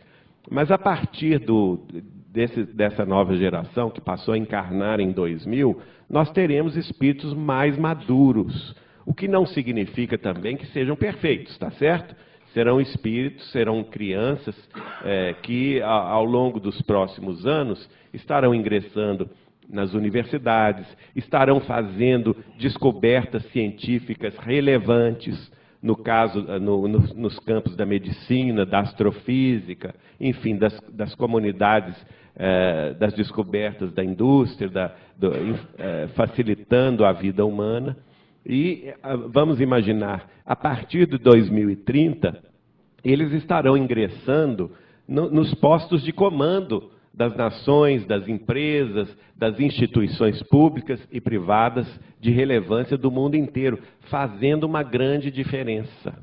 Mas 0.49 0.71
a 0.71 0.77
partir 0.77 1.37
do, 1.37 1.85
desse, 2.31 2.63
dessa 2.63 3.05
nova 3.05 3.35
geração, 3.35 3.89
que 3.89 3.99
passou 3.99 4.33
a 4.33 4.37
encarnar 4.37 5.01
em 5.01 5.11
2000, 5.11 5.81
nós 6.13 6.29
teremos 6.29 6.77
espíritos 6.77 7.33
mais 7.33 7.75
maduros. 7.75 8.75
O 9.03 9.15
que 9.15 9.27
não 9.27 9.47
significa 9.47 10.15
também 10.15 10.55
que 10.55 10.67
sejam 10.67 10.95
perfeitos, 10.95 11.53
está 11.53 11.71
certo? 11.71 12.15
Serão 12.53 12.79
espíritos, 12.79 13.51
serão 13.51 13.83
crianças 13.83 14.55
é, 15.03 15.33
que, 15.41 15.81
ao 15.81 16.23
longo 16.23 16.59
dos 16.59 16.79
próximos 16.83 17.47
anos, 17.47 17.89
estarão 18.13 18.53
ingressando 18.53 19.27
nas 19.67 19.95
universidades, 19.95 20.85
estarão 21.15 21.59
fazendo 21.61 22.37
descobertas 22.59 23.43
científicas 23.47 24.37
relevantes, 24.37 25.51
no 25.81 25.95
caso, 25.95 26.43
no, 26.43 26.87
no, 26.87 26.99
nos 27.15 27.39
campos 27.39 27.75
da 27.75 27.87
medicina, 27.87 28.67
da 28.67 28.81
astrofísica, 28.81 29.95
enfim, 30.21 30.57
das, 30.57 30.79
das 30.91 31.15
comunidades 31.15 31.95
é, 32.35 32.93
das 32.93 33.13
descobertas 33.13 33.91
da 33.93 34.03
indústria, 34.03 34.69
da, 34.69 34.91
do, 35.17 35.31
é, 35.77 36.07
facilitando 36.15 37.05
a 37.05 37.11
vida 37.11 37.45
humana. 37.45 37.97
E 38.45 38.85
é, 38.85 39.17
vamos 39.29 39.61
imaginar, 39.61 40.29
a 40.45 40.55
partir 40.55 41.07
de 41.07 41.17
2030, 41.17 42.41
eles 43.03 43.31
estarão 43.33 43.77
ingressando 43.77 44.71
no, 45.07 45.29
nos 45.29 45.53
postos 45.55 46.03
de 46.03 46.11
comando 46.11 46.91
das 47.13 47.35
nações, 47.35 48.05
das 48.07 48.27
empresas, 48.27 49.07
das 49.37 49.59
instituições 49.59 50.41
públicas 50.43 50.99
e 51.11 51.21
privadas 51.21 51.87
de 52.19 52.31
relevância 52.31 52.97
do 52.97 53.11
mundo 53.11 53.35
inteiro, 53.35 53.77
fazendo 54.09 54.63
uma 54.63 54.81
grande 54.81 55.29
diferença. 55.29 56.17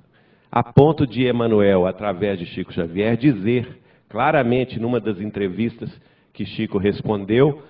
A 0.51 0.65
ponto 0.65 1.07
de 1.07 1.29
Emmanuel, 1.29 1.87
através 1.87 2.41
de 2.41 2.47
Chico 2.47 2.73
Xavier, 2.73 3.17
dizer 3.17 3.80
claramente 4.11 4.79
numa 4.81 5.01
das 5.01 5.21
entrevistas 5.21 5.89
que 6.35 6.45
Chico 6.45 6.77
respondeu, 6.79 7.63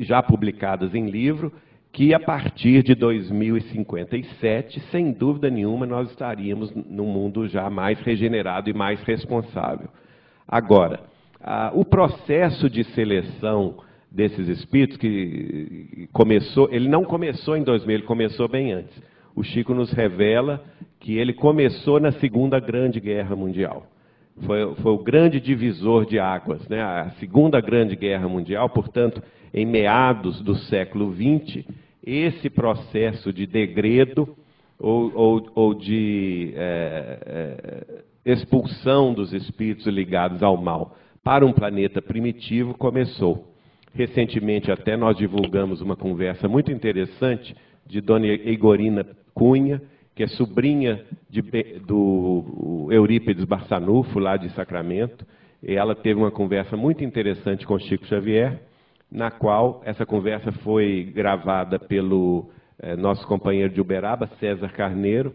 já 0.00 0.22
publicadas 0.22 0.94
em 0.94 1.06
livro, 1.06 1.50
que 1.90 2.12
a 2.12 2.20
partir 2.20 2.82
de 2.82 2.94
2057, 2.94 4.80
sem 4.90 5.10
dúvida 5.10 5.50
nenhuma, 5.50 5.86
nós 5.86 6.10
estaríamos 6.10 6.72
num 6.74 7.06
mundo 7.06 7.48
já 7.48 7.68
mais 7.70 7.98
regenerado 8.00 8.68
e 8.68 8.74
mais 8.74 9.02
responsável. 9.02 9.88
Agora, 10.46 11.00
o 11.72 11.84
processo 11.84 12.68
de 12.68 12.84
seleção 12.84 13.78
desses 14.10 14.46
espíritos 14.48 14.98
que 14.98 16.08
começou, 16.12 16.68
ele 16.70 16.88
não 16.88 17.04
começou 17.04 17.56
em 17.56 17.62
2000, 17.62 17.96
ele 17.96 18.06
começou 18.06 18.46
bem 18.46 18.72
antes. 18.72 19.02
O 19.34 19.42
Chico 19.42 19.74
nos 19.74 19.90
revela 19.92 20.62
que 21.00 21.16
ele 21.16 21.32
começou 21.32 21.98
na 21.98 22.12
Segunda 22.12 22.60
Grande 22.60 23.00
Guerra 23.00 23.34
Mundial 23.34 23.86
foi, 24.42 24.74
foi, 24.76 24.92
o 24.92 24.98
grande 24.98 25.40
divisor 25.40 26.06
de 26.06 26.18
águas. 26.18 26.66
Né? 26.68 26.80
A 26.80 27.10
Segunda 27.18 27.60
Grande 27.60 27.96
Guerra 27.96 28.28
Mundial, 28.28 28.68
portanto, 28.68 29.22
em 29.52 29.66
meados 29.66 30.40
do 30.42 30.54
século 30.54 31.14
XX, 31.14 31.64
esse 32.04 32.48
processo 32.48 33.32
de 33.32 33.46
degredo 33.46 34.36
ou, 34.78 35.12
ou, 35.14 35.50
ou 35.54 35.74
de 35.74 36.52
é, 36.54 37.18
é, 38.24 38.32
expulsão 38.32 39.12
dos 39.12 39.32
espíritos 39.32 39.86
ligados 39.86 40.42
ao 40.42 40.56
mal 40.56 40.96
para 41.22 41.44
um 41.44 41.52
planeta 41.52 42.00
primitivo 42.00 42.74
começou. 42.74 43.52
Recentemente, 43.92 44.70
até 44.70 44.96
nós 44.96 45.16
divulgamos 45.16 45.80
uma 45.80 45.96
conversa 45.96 46.48
muito 46.48 46.70
interessante 46.70 47.54
de 47.86 48.00
Dona 48.00 48.26
Igorina 48.26 49.04
Cunha, 49.34 49.82
que 50.18 50.24
é 50.24 50.26
sobrinha 50.26 51.04
de, 51.30 51.40
do 51.86 52.88
Eurípides 52.90 53.44
Barçanufo, 53.44 54.18
lá 54.18 54.36
de 54.36 54.50
Sacramento. 54.50 55.24
E 55.62 55.76
ela 55.76 55.94
teve 55.94 56.18
uma 56.18 56.32
conversa 56.32 56.76
muito 56.76 57.04
interessante 57.04 57.64
com 57.64 57.78
Chico 57.78 58.04
Xavier, 58.04 58.58
na 59.08 59.30
qual 59.30 59.80
essa 59.84 60.04
conversa 60.04 60.50
foi 60.50 61.12
gravada 61.14 61.78
pelo 61.78 62.50
eh, 62.80 62.96
nosso 62.96 63.24
companheiro 63.28 63.72
de 63.72 63.80
Uberaba, 63.80 64.28
César 64.40 64.72
Carneiro, 64.72 65.32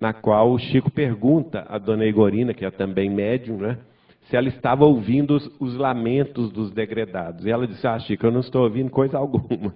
na 0.00 0.12
qual 0.12 0.50
o 0.50 0.58
Chico 0.58 0.90
pergunta 0.90 1.64
à 1.68 1.78
dona 1.78 2.04
Igorina, 2.04 2.52
que 2.52 2.64
é 2.64 2.70
também 2.72 3.08
médium, 3.08 3.58
né, 3.58 3.78
se 4.28 4.36
ela 4.36 4.48
estava 4.48 4.84
ouvindo 4.84 5.36
os, 5.36 5.48
os 5.60 5.76
lamentos 5.76 6.50
dos 6.50 6.72
degredados. 6.72 7.46
E 7.46 7.50
ela 7.52 7.68
disse, 7.68 7.86
ah, 7.86 8.00
Chico, 8.00 8.26
eu 8.26 8.32
não 8.32 8.40
estou 8.40 8.64
ouvindo 8.64 8.90
coisa 8.90 9.14
alguma. 9.16 9.72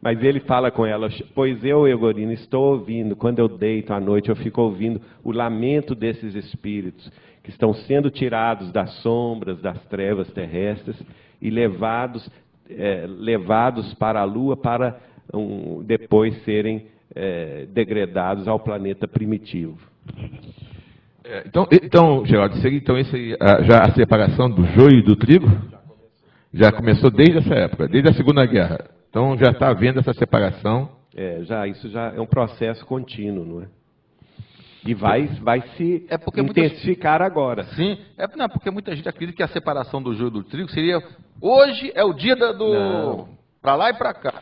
Mas 0.00 0.22
ele 0.22 0.40
fala 0.40 0.70
com 0.70 0.86
ela, 0.86 1.08
pois 1.34 1.62
eu, 1.64 1.86
Egorina, 1.86 2.32
estou 2.32 2.72
ouvindo, 2.74 3.16
quando 3.16 3.38
eu 3.38 3.48
deito 3.48 3.92
à 3.92 4.00
noite, 4.00 4.28
eu 4.28 4.36
fico 4.36 4.62
ouvindo 4.62 5.00
o 5.22 5.32
lamento 5.32 5.94
desses 5.94 6.34
espíritos 6.34 7.10
que 7.42 7.50
estão 7.50 7.72
sendo 7.72 8.10
tirados 8.10 8.72
das 8.72 8.90
sombras, 9.02 9.60
das 9.60 9.80
trevas 9.84 10.28
terrestres 10.32 11.00
e 11.40 11.48
levados, 11.48 12.28
é, 12.68 13.06
levados 13.06 13.94
para 13.94 14.20
a 14.20 14.24
Lua 14.24 14.56
para 14.56 14.98
um, 15.32 15.82
depois 15.82 16.36
serem 16.44 16.86
é, 17.14 17.66
degradados 17.72 18.48
ao 18.48 18.58
planeta 18.58 19.06
primitivo. 19.06 19.78
É, 21.24 21.44
então, 21.46 21.68
então, 21.70 22.26
Geraldo, 22.26 22.56
seria 22.56 22.78
então 22.78 22.98
esse, 22.98 23.36
já 23.62 23.82
a 23.82 23.92
separação 23.92 24.50
do 24.50 24.64
joio 24.64 24.98
e 24.98 25.02
do 25.02 25.16
trigo? 25.16 25.46
Já 26.52 26.72
começou 26.72 27.10
desde 27.10 27.38
essa 27.38 27.54
época, 27.54 27.86
desde 27.86 28.10
a 28.10 28.14
Segunda 28.14 28.44
Guerra. 28.46 28.95
Então 29.16 29.34
já 29.38 29.50
está 29.50 29.70
havendo 29.70 30.00
essa 30.00 30.12
separação. 30.12 30.90
É, 31.16 31.40
já, 31.44 31.66
isso 31.66 31.88
já 31.88 32.12
é 32.14 32.20
um 32.20 32.26
processo 32.26 32.84
contínuo, 32.84 33.46
não 33.46 33.62
é? 33.62 33.66
E 34.84 34.92
vai, 34.92 35.26
vai 35.40 35.62
se 35.74 36.06
é 36.10 36.16
intensificar 36.38 37.20
muita... 37.20 37.24
agora. 37.24 37.64
Sim, 37.74 37.96
é 38.18 38.28
não, 38.36 38.46
porque 38.46 38.70
muita 38.70 38.94
gente 38.94 39.08
acredita 39.08 39.34
que 39.38 39.42
a 39.42 39.48
separação 39.48 40.02
do 40.02 40.14
joio 40.14 40.30
do 40.30 40.44
trigo 40.44 40.68
seria 40.70 41.02
hoje 41.40 41.90
é 41.94 42.04
o 42.04 42.12
dia 42.12 42.36
do 42.36 43.26
para 43.62 43.74
lá 43.74 43.88
e 43.88 43.94
para 43.94 44.12
cá. 44.12 44.34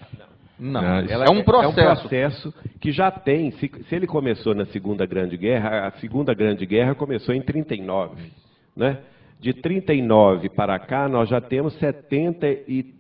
Não, 0.59 0.83
não 0.83 1.25
é 1.25 1.31
um 1.31 1.45
processo. 1.45 1.81
É 1.81 1.93
um 1.93 1.97
processo 1.97 2.55
que 2.81 2.91
já 2.91 3.13
tem. 3.13 3.53
Se, 3.53 3.71
se, 3.89 3.95
ele 3.95 4.09
começou 4.09 4.57
na 4.57 4.67
Segunda 4.67 5.07
Grande 5.07 5.37
Guerra, 5.37 5.87
a 5.87 5.93
Segunda 6.01 6.35
Grande 6.35 6.67
Guerra 6.67 6.97
começou 6.97 7.33
em 7.33 7.41
39, 7.41 8.33
né? 8.77 8.99
De 9.39 9.53
39 9.53 10.49
para 10.49 10.77
cá, 10.81 11.09
nós 11.09 11.29
já 11.29 11.41
temos 11.41 11.75
70 11.79 12.49
e 12.67 12.94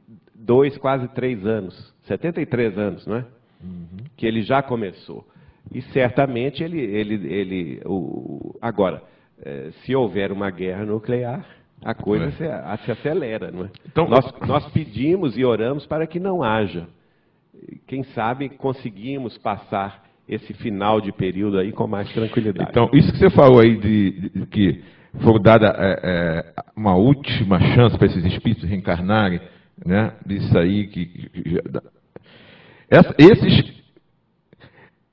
dois, 0.45 0.77
quase 0.79 1.09
três 1.09 1.45
anos, 1.47 1.95
73 2.07 2.79
anos, 2.79 3.07
não 3.07 3.17
é? 3.17 3.25
Uhum. 3.63 3.87
Que 4.17 4.27
ele 4.27 4.43
já 4.43 4.63
começou. 4.63 5.27
E 5.73 5.81
certamente 5.83 6.63
ele, 6.63 6.79
ele, 6.81 7.15
ele 7.33 7.83
o, 7.87 8.55
agora, 8.61 9.03
é, 9.43 9.71
se 9.85 9.95
houver 9.95 10.31
uma 10.31 10.51
guerra 10.51 10.85
nuclear, 10.85 11.45
a 11.83 11.95
coisa 11.95 12.27
é. 12.27 12.31
se, 12.31 12.85
se, 12.85 12.91
acelera, 12.93 13.51
não 13.51 13.65
é? 13.65 13.71
Então, 13.87 14.09
nós, 14.09 14.33
nós 14.47 14.67
pedimos 14.73 15.37
e 15.37 15.45
oramos 15.45 15.87
para 15.87 16.07
que 16.07 16.21
não 16.21 16.43
haja. 16.43 16.87
Quem 17.87 18.03
sabe 18.05 18.49
conseguimos 18.51 19.39
passar 19.39 20.05
esse 20.29 20.53
final 20.55 21.01
de 21.01 21.13
período 21.13 21.59
aí 21.59 21.73
com 21.73 21.87
mais 21.87 22.11
tranquilidade. 22.13 22.71
Então, 22.71 22.89
isso 22.93 23.13
que 23.13 23.19
você 23.19 23.31
falou 23.31 23.61
aí 23.61 23.77
de, 23.77 24.11
de, 24.11 24.29
de 24.31 24.47
que 24.47 24.83
foi 25.23 25.41
dada 25.41 25.75
é, 25.79 26.01
é, 26.03 26.55
uma 26.77 26.97
última 26.97 27.61
chance 27.75 27.97
para 27.97 28.07
esses 28.07 28.25
espíritos 28.25 28.69
reencarnarem, 28.69 29.41
né? 29.85 30.13
Isso 30.29 30.59
aí 30.59 30.87
que, 30.89 31.31
essa, 32.89 33.15
esses, 33.19 33.73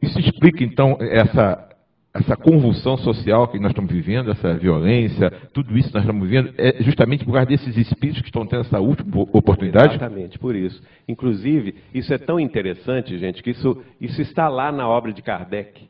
isso 0.02 0.20
explica 0.20 0.64
então 0.64 0.98
essa 1.00 1.72
essa 2.14 2.36
convulsão 2.36 2.98
social 2.98 3.48
que 3.48 3.58
nós 3.58 3.72
estamos 3.72 3.90
vivendo, 3.90 4.32
essa 4.32 4.54
violência, 4.54 5.32
tudo 5.54 5.78
isso 5.78 5.88
que 5.88 5.94
nós 5.94 6.04
estamos 6.04 6.28
vivendo, 6.28 6.54
é 6.58 6.84
justamente 6.84 7.24
por 7.24 7.32
causa 7.32 7.48
desses 7.48 7.78
espíritos 7.78 8.22
que 8.22 8.28
estão 8.28 8.46
tendo 8.46 8.62
essa 8.62 8.80
última 8.80 9.22
oportunidade? 9.32 9.96
Exatamente, 9.96 10.38
por 10.38 10.54
isso. 10.54 10.82
Inclusive, 11.08 11.76
isso 11.94 12.14
é 12.14 12.18
tão 12.18 12.38
interessante, 12.38 13.18
gente, 13.18 13.42
que 13.42 13.52
isso, 13.52 13.82
isso 14.00 14.22
está 14.22 14.50
lá 14.50 14.72
na 14.72 14.88
obra 14.88 15.14
de 15.14 15.22
Kardec, 15.22 15.88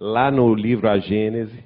lá 0.00 0.30
no 0.30 0.54
livro 0.54 0.88
A 0.88 0.98
Gênese, 0.98 1.64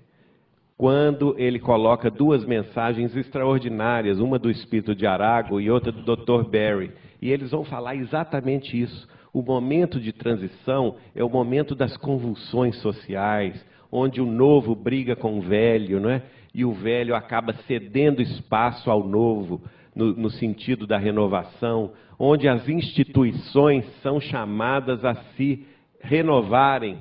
quando 0.78 1.34
ele 1.36 1.58
coloca 1.58 2.08
duas 2.08 2.44
mensagens 2.44 3.14
extraordinárias, 3.16 4.20
uma 4.20 4.38
do 4.38 4.48
espírito 4.48 4.94
de 4.94 5.08
Arago 5.08 5.60
e 5.60 5.68
outra 5.68 5.90
do 5.90 6.16
Dr. 6.16 6.48
Barry. 6.48 6.92
E 7.20 7.32
eles 7.32 7.50
vão 7.50 7.64
falar 7.64 7.96
exatamente 7.96 8.80
isso. 8.80 9.08
O 9.32 9.42
momento 9.42 9.98
de 9.98 10.12
transição 10.12 10.94
é 11.16 11.24
o 11.24 11.28
momento 11.28 11.74
das 11.74 11.96
convulsões 11.96 12.80
sociais, 12.80 13.60
onde 13.90 14.20
o 14.20 14.26
novo 14.26 14.76
briga 14.76 15.16
com 15.16 15.38
o 15.38 15.42
velho, 15.42 15.98
não 15.98 16.10
é? 16.10 16.22
e 16.54 16.64
o 16.64 16.72
velho 16.72 17.14
acaba 17.14 17.52
cedendo 17.66 18.22
espaço 18.22 18.88
ao 18.88 19.06
novo, 19.06 19.60
no, 19.94 20.12
no 20.14 20.30
sentido 20.30 20.86
da 20.86 20.96
renovação, 20.96 21.92
onde 22.16 22.48
as 22.48 22.68
instituições 22.68 23.84
são 24.00 24.20
chamadas 24.20 25.04
a 25.04 25.16
se 25.36 25.66
renovarem, 26.00 26.98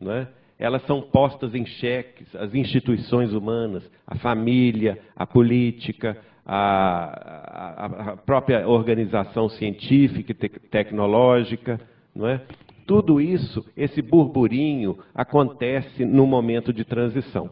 não 0.00 0.12
é? 0.12 0.28
Elas 0.62 0.86
são 0.86 1.02
postas 1.02 1.56
em 1.56 1.66
xeques, 1.66 2.32
as 2.36 2.54
instituições 2.54 3.32
humanas, 3.32 3.82
a 4.06 4.14
família, 4.14 4.96
a 5.16 5.26
política, 5.26 6.16
a, 6.46 7.84
a, 7.84 8.12
a 8.12 8.16
própria 8.18 8.68
organização 8.68 9.48
científica 9.48 10.30
e 10.30 10.34
te 10.34 10.48
tecnológica, 10.48 11.80
não 12.14 12.28
é? 12.28 12.40
Tudo 12.86 13.20
isso, 13.20 13.64
esse 13.76 14.00
burburinho, 14.00 14.96
acontece 15.12 16.04
no 16.04 16.28
momento 16.28 16.72
de 16.72 16.84
transição. 16.84 17.50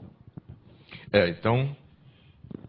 É, 1.12 1.30
então, 1.30 1.68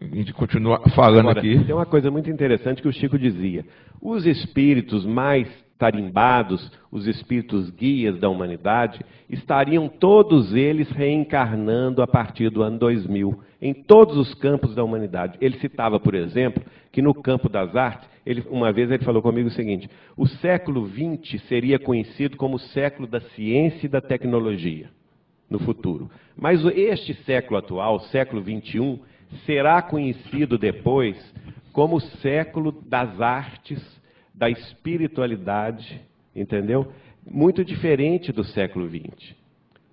a 0.00 0.04
gente 0.16 0.32
continua 0.32 0.80
falando 0.90 1.28
Agora, 1.28 1.38
aqui. 1.38 1.64
Tem 1.64 1.74
uma 1.74 1.86
coisa 1.86 2.10
muito 2.10 2.28
interessante 2.28 2.82
que 2.82 2.88
o 2.88 2.92
Chico 2.92 3.16
dizia. 3.16 3.64
Os 4.00 4.26
espíritos 4.26 5.06
mais 5.06 5.46
tarimbados, 5.82 6.70
os 6.92 7.08
espíritos 7.08 7.68
guias 7.70 8.16
da 8.20 8.28
humanidade, 8.28 9.00
estariam 9.28 9.88
todos 9.88 10.54
eles 10.54 10.88
reencarnando 10.90 12.00
a 12.00 12.06
partir 12.06 12.50
do 12.50 12.62
ano 12.62 12.78
2000, 12.78 13.40
em 13.60 13.74
todos 13.74 14.16
os 14.16 14.32
campos 14.32 14.76
da 14.76 14.84
humanidade. 14.84 15.36
Ele 15.40 15.58
citava, 15.58 15.98
por 15.98 16.14
exemplo, 16.14 16.62
que 16.92 17.02
no 17.02 17.12
campo 17.12 17.48
das 17.48 17.74
artes, 17.74 18.08
ele, 18.24 18.44
uma 18.48 18.72
vez 18.72 18.92
ele 18.92 19.02
falou 19.02 19.20
comigo 19.20 19.48
o 19.48 19.50
seguinte: 19.52 19.90
o 20.16 20.24
século 20.24 20.88
XX 20.88 21.42
seria 21.48 21.80
conhecido 21.80 22.36
como 22.36 22.54
o 22.54 22.60
século 22.60 23.08
da 23.08 23.20
ciência 23.20 23.86
e 23.86 23.90
da 23.90 24.00
tecnologia 24.00 24.88
no 25.50 25.58
futuro. 25.58 26.08
Mas 26.36 26.64
este 26.76 27.12
século 27.24 27.58
atual, 27.58 27.98
século 28.02 28.40
XXI, 28.40 29.00
será 29.44 29.82
conhecido 29.82 30.56
depois 30.56 31.16
como 31.72 31.96
o 31.96 32.00
século 32.00 32.70
das 32.70 33.20
artes 33.20 34.00
da 34.34 34.48
espiritualidade, 34.50 36.00
entendeu? 36.34 36.92
Muito 37.24 37.64
diferente 37.64 38.32
do 38.32 38.42
século 38.44 38.88
XX. 38.88 39.34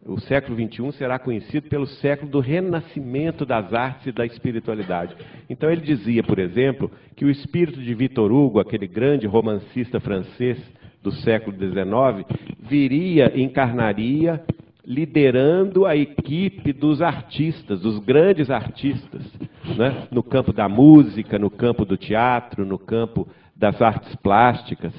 O 0.05 0.19
século 0.19 0.55
XXI 0.55 0.93
será 0.93 1.19
conhecido 1.19 1.67
pelo 1.67 1.85
século 1.85 2.31
do 2.31 2.39
renascimento 2.39 3.45
das 3.45 3.73
artes 3.73 4.07
e 4.07 4.11
da 4.11 4.25
espiritualidade. 4.25 5.15
Então 5.49 5.69
ele 5.69 5.81
dizia, 5.81 6.23
por 6.23 6.39
exemplo, 6.39 6.89
que 7.15 7.25
o 7.25 7.29
espírito 7.29 7.81
de 7.81 7.93
Victor 7.93 8.31
Hugo, 8.31 8.59
aquele 8.59 8.87
grande 8.87 9.27
romancista 9.27 9.99
francês 9.99 10.57
do 11.03 11.11
século 11.11 11.55
XIX, 11.55 12.25
viria, 12.59 13.31
encarnaria, 13.39 14.41
liderando 14.85 15.85
a 15.85 15.95
equipe 15.95 16.73
dos 16.73 17.01
artistas, 17.01 17.81
dos 17.81 17.99
grandes 17.99 18.49
artistas, 18.49 19.21
né? 19.77 20.07
no 20.09 20.23
campo 20.23 20.51
da 20.51 20.67
música, 20.67 21.37
no 21.37 21.49
campo 21.49 21.85
do 21.85 21.97
teatro, 21.97 22.65
no 22.65 22.79
campo 22.79 23.27
das 23.59 23.81
artes 23.81 24.15
plásticas 24.15 24.93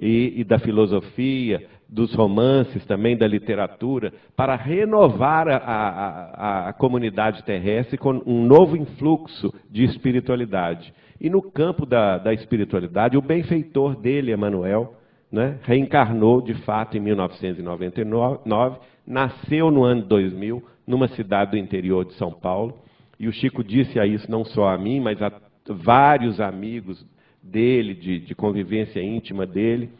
e, 0.00 0.32
e 0.36 0.44
da 0.44 0.58
filosofia, 0.58 1.62
dos 1.88 2.14
romances 2.14 2.84
também, 2.86 3.16
da 3.16 3.26
literatura, 3.26 4.12
para 4.34 4.56
renovar 4.56 5.46
a, 5.48 5.56
a, 5.56 6.68
a, 6.68 6.72
comunidade 6.72 7.44
terrestre 7.44 7.96
com 7.96 8.22
um 8.26 8.44
novo 8.44 8.76
influxo 8.76 9.54
de 9.70 9.84
espiritualidade. 9.84 10.92
E 11.20 11.30
no 11.30 11.42
campo 11.42 11.86
da, 11.86 12.18
da 12.18 12.32
espiritualidade, 12.32 13.16
o 13.16 13.22
benfeitor 13.22 13.94
dele, 13.94 14.32
Emmanuel, 14.32 14.94
né, 15.30 15.58
reencarnou 15.62 16.40
de 16.40 16.54
fato 16.54 16.96
em 16.96 17.00
1999, 17.00 18.78
nasceu 19.06 19.70
no 19.70 19.84
ano 19.84 20.02
2000, 20.02 20.62
numa 20.86 21.08
cidade 21.08 21.52
do 21.52 21.56
interior 21.56 22.04
de 22.04 22.14
São 22.14 22.32
Paulo, 22.32 22.78
e 23.18 23.28
o 23.28 23.32
Chico 23.32 23.62
disse 23.62 23.98
a 24.00 24.06
isso 24.06 24.30
não 24.30 24.44
só 24.44 24.68
a 24.68 24.78
mim, 24.78 25.00
mas 25.00 25.20
a 25.22 25.32
vários 25.68 26.40
amigos 26.40 27.04
dele, 27.50 27.94
de, 27.94 28.20
de 28.20 28.34
convivência 28.34 29.00
íntima 29.00 29.46
dele. 29.46 29.90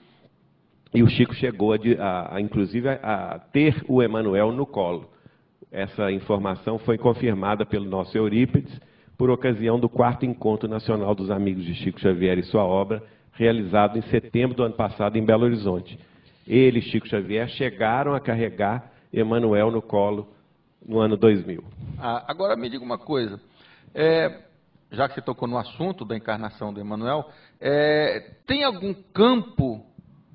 E 0.94 1.02
o 1.02 1.08
Chico 1.08 1.34
chegou, 1.34 1.72
a, 1.72 1.76
a, 1.98 2.36
a 2.36 2.40
inclusive, 2.40 2.88
a, 2.88 3.34
a 3.34 3.38
ter 3.38 3.84
o 3.88 4.02
Emanuel 4.02 4.52
no 4.52 4.66
colo. 4.66 5.08
Essa 5.70 6.10
informação 6.12 6.78
foi 6.78 6.96
confirmada 6.96 7.66
pelo 7.66 7.84
nosso 7.84 8.16
Eurípides 8.16 8.80
por 9.16 9.30
ocasião 9.30 9.80
do 9.80 9.88
quarto 9.88 10.24
Encontro 10.24 10.68
Nacional 10.68 11.14
dos 11.14 11.30
Amigos 11.30 11.64
de 11.64 11.74
Chico 11.74 12.00
Xavier 12.00 12.38
e 12.38 12.42
sua 12.44 12.64
obra, 12.64 13.02
realizado 13.32 13.98
em 13.98 14.02
setembro 14.02 14.56
do 14.56 14.62
ano 14.62 14.74
passado 14.74 15.16
em 15.16 15.24
Belo 15.24 15.44
Horizonte. 15.44 15.98
Ele 16.46 16.78
e 16.78 16.82
Chico 16.82 17.08
Xavier 17.08 17.48
chegaram 17.48 18.14
a 18.14 18.20
carregar 18.20 18.92
Emanuel 19.12 19.70
no 19.70 19.82
colo 19.82 20.28
no 20.86 21.00
ano 21.00 21.16
2000. 21.16 21.64
Ah, 21.98 22.24
agora 22.28 22.56
me 22.56 22.68
diga 22.68 22.84
uma 22.84 22.98
coisa. 22.98 23.40
É, 23.94 24.45
já 24.90 25.08
que 25.08 25.14
você 25.14 25.22
tocou 25.22 25.48
no 25.48 25.58
assunto 25.58 26.04
da 26.04 26.16
encarnação 26.16 26.72
do 26.72 26.80
Emanuel, 26.80 27.28
é, 27.60 28.32
tem 28.46 28.64
algum 28.64 28.94
campo 29.12 29.84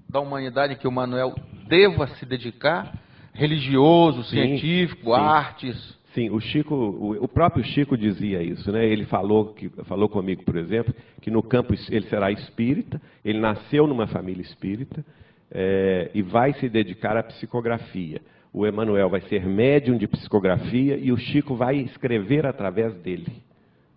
da 0.10 0.20
humanidade 0.20 0.76
que 0.76 0.88
o 0.88 0.92
Emanuel 0.92 1.34
deva 1.68 2.08
se 2.08 2.26
dedicar? 2.26 2.94
Religioso, 3.34 4.24
sim, 4.24 4.36
científico, 4.36 5.16
sim. 5.16 5.22
artes? 5.22 6.02
Sim, 6.14 6.30
o 6.30 6.42
Chico, 6.42 6.76
o, 6.76 7.24
o, 7.24 7.28
próprio 7.28 7.64
Chico 7.64 7.98
dizia 7.98 8.44
isso, 8.44 8.70
né? 8.70 8.86
Ele 8.86 9.06
falou 9.06 9.54
que 9.54 9.70
falou 9.86 10.10
comigo, 10.10 10.44
por 10.44 10.58
exemplo, 10.58 10.94
que 11.22 11.32
no 11.32 11.42
campo 11.42 11.74
ele 11.90 12.06
será 12.08 12.30
espírita. 12.30 13.02
Ele 13.24 13.40
nasceu 13.40 13.88
numa 13.88 14.06
família 14.08 14.42
espírita 14.42 15.06
é, 15.50 16.12
e 16.14 16.22
vai 16.22 16.52
se 16.54 16.68
dedicar 16.68 17.16
à 17.16 17.24
psicografia. 17.24 18.22
O 18.52 18.68
Emanuel 18.68 19.10
vai 19.10 19.22
ser 19.22 19.46
médium 19.46 19.98
de 19.98 20.06
psicografia 20.06 20.98
e 20.98 21.14
o 21.14 21.18
Chico 21.18 21.56
vai 21.56 21.78
escrever 21.78 22.46
através 22.46 22.94
dele. 22.96 23.42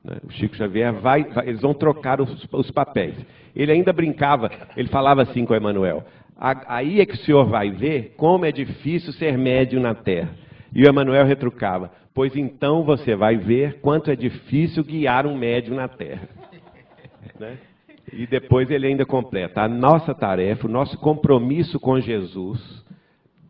Né? 0.05 0.18
O 0.22 0.31
Chico 0.31 0.55
Xavier 0.55 0.93
vai, 0.93 1.24
vai, 1.24 1.48
eles 1.48 1.62
vão 1.62 1.72
trocar 1.72 2.20
os, 2.20 2.47
os, 2.52 2.70
papéis. 2.70 3.14
Ele 3.56 3.72
ainda 3.72 3.93
brincava, 3.93 4.51
ele 4.76 4.89
falava 4.89 5.22
assim 5.22 5.44
com 5.47 5.55
o 5.55 5.56
Emanuel: 5.56 6.05
aí 6.39 7.01
é 7.01 7.06
que 7.06 7.14
o 7.14 7.18
senhor 7.18 7.47
vai 7.47 7.70
ver 7.70 8.14
como 8.16 8.44
é 8.44 8.52
difícil 8.52 9.12
ser 9.14 9.39
médium 9.39 9.81
na 9.81 9.94
Terra. 9.94 10.31
E 10.74 10.82
o 10.82 10.89
Emanuel 10.89 11.24
retrucava: 11.24 11.90
pois 12.12 12.36
então 12.36 12.85
você 12.85 13.16
vai 13.16 13.36
ver 13.36 13.81
quanto 13.81 14.10
é 14.10 14.16
difícil 14.16 14.85
guiar 14.85 15.26
um 15.26 15.36
médium 15.36 15.76
na 15.76 15.89
Terra. 15.89 16.28
né? 17.40 17.56
E 18.12 18.26
depois 18.26 18.70
ele 18.70 18.86
ainda 18.86 19.06
completa: 19.06 19.62
a 19.62 19.68
nossa 19.68 20.14
tarefa, 20.14 20.66
o 20.66 20.70
nosso 20.70 20.98
compromisso 20.98 21.81
com 21.81 21.98
Jesus, 21.98 22.85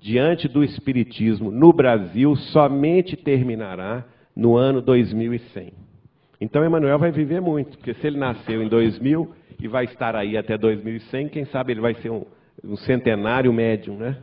diante 0.00 0.46
do 0.46 0.62
Espiritismo 0.62 1.50
no 1.50 1.72
Brasil, 1.72 2.36
somente 2.36 3.16
terminará 3.16 4.04
no 4.36 4.56
ano 4.56 4.80
2100. 4.80 5.83
Então 6.44 6.62
Emanuel 6.62 6.98
vai 6.98 7.10
viver 7.10 7.40
muito, 7.40 7.78
porque 7.78 7.94
se 7.94 8.06
ele 8.06 8.18
nasceu 8.18 8.62
em 8.62 8.68
2000 8.68 9.32
e 9.58 9.66
vai 9.66 9.86
estar 9.86 10.14
aí 10.14 10.36
até 10.36 10.58
2100, 10.58 11.30
quem 11.30 11.46
sabe 11.46 11.72
ele 11.72 11.80
vai 11.80 11.94
ser 11.94 12.10
um, 12.10 12.26
um 12.62 12.76
centenário 12.76 13.50
médium, 13.50 13.96
né? 13.96 14.18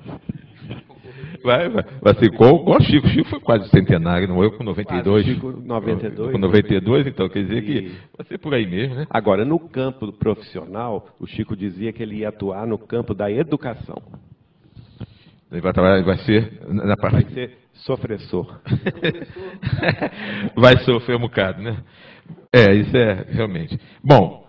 Vai, 1.43 1.67
vai, 1.67 1.83
vai 1.99 2.13
ser 2.13 2.25
igual, 2.25 2.57
igual 2.57 2.77
o 2.77 2.83
Chico. 2.83 3.07
O 3.07 3.09
Chico 3.09 3.27
foi 3.27 3.39
quase 3.39 3.67
centenário, 3.69 4.27
não 4.27 4.43
eu 4.43 4.51
com 4.51 4.63
92. 4.63 5.23
Quase, 5.23 5.33
Chico 5.33 5.51
92. 5.65 6.31
Com 6.31 6.37
92, 6.37 7.07
então 7.07 7.27
quer 7.27 7.43
dizer 7.43 7.63
que 7.63 7.91
vai 8.15 8.27
ser 8.27 8.37
por 8.37 8.53
aí 8.53 8.67
mesmo, 8.67 8.97
né? 8.97 9.07
Agora, 9.09 9.43
no 9.43 9.57
campo 9.57 10.13
profissional, 10.13 11.07
o 11.19 11.25
Chico 11.25 11.55
dizia 11.55 11.91
que 11.91 12.03
ele 12.03 12.17
ia 12.17 12.29
atuar 12.29 12.67
no 12.67 12.77
campo 12.77 13.15
da 13.15 13.31
educação. 13.31 13.99
Ele 15.51 15.59
vai, 15.59 15.73
trabalhar, 15.73 16.03
vai 16.03 16.17
ser 16.19 16.61
na 16.67 16.95
parte. 16.95 17.23
Vai 17.23 17.33
ser 17.33 17.57
sofressor. 17.73 18.61
vai 20.55 20.77
sofrer 20.83 21.17
um 21.17 21.21
bocado, 21.21 21.63
né? 21.63 21.77
É, 22.53 22.73
isso 22.73 22.95
é 22.95 23.25
realmente. 23.29 23.79
Bom, 24.03 24.41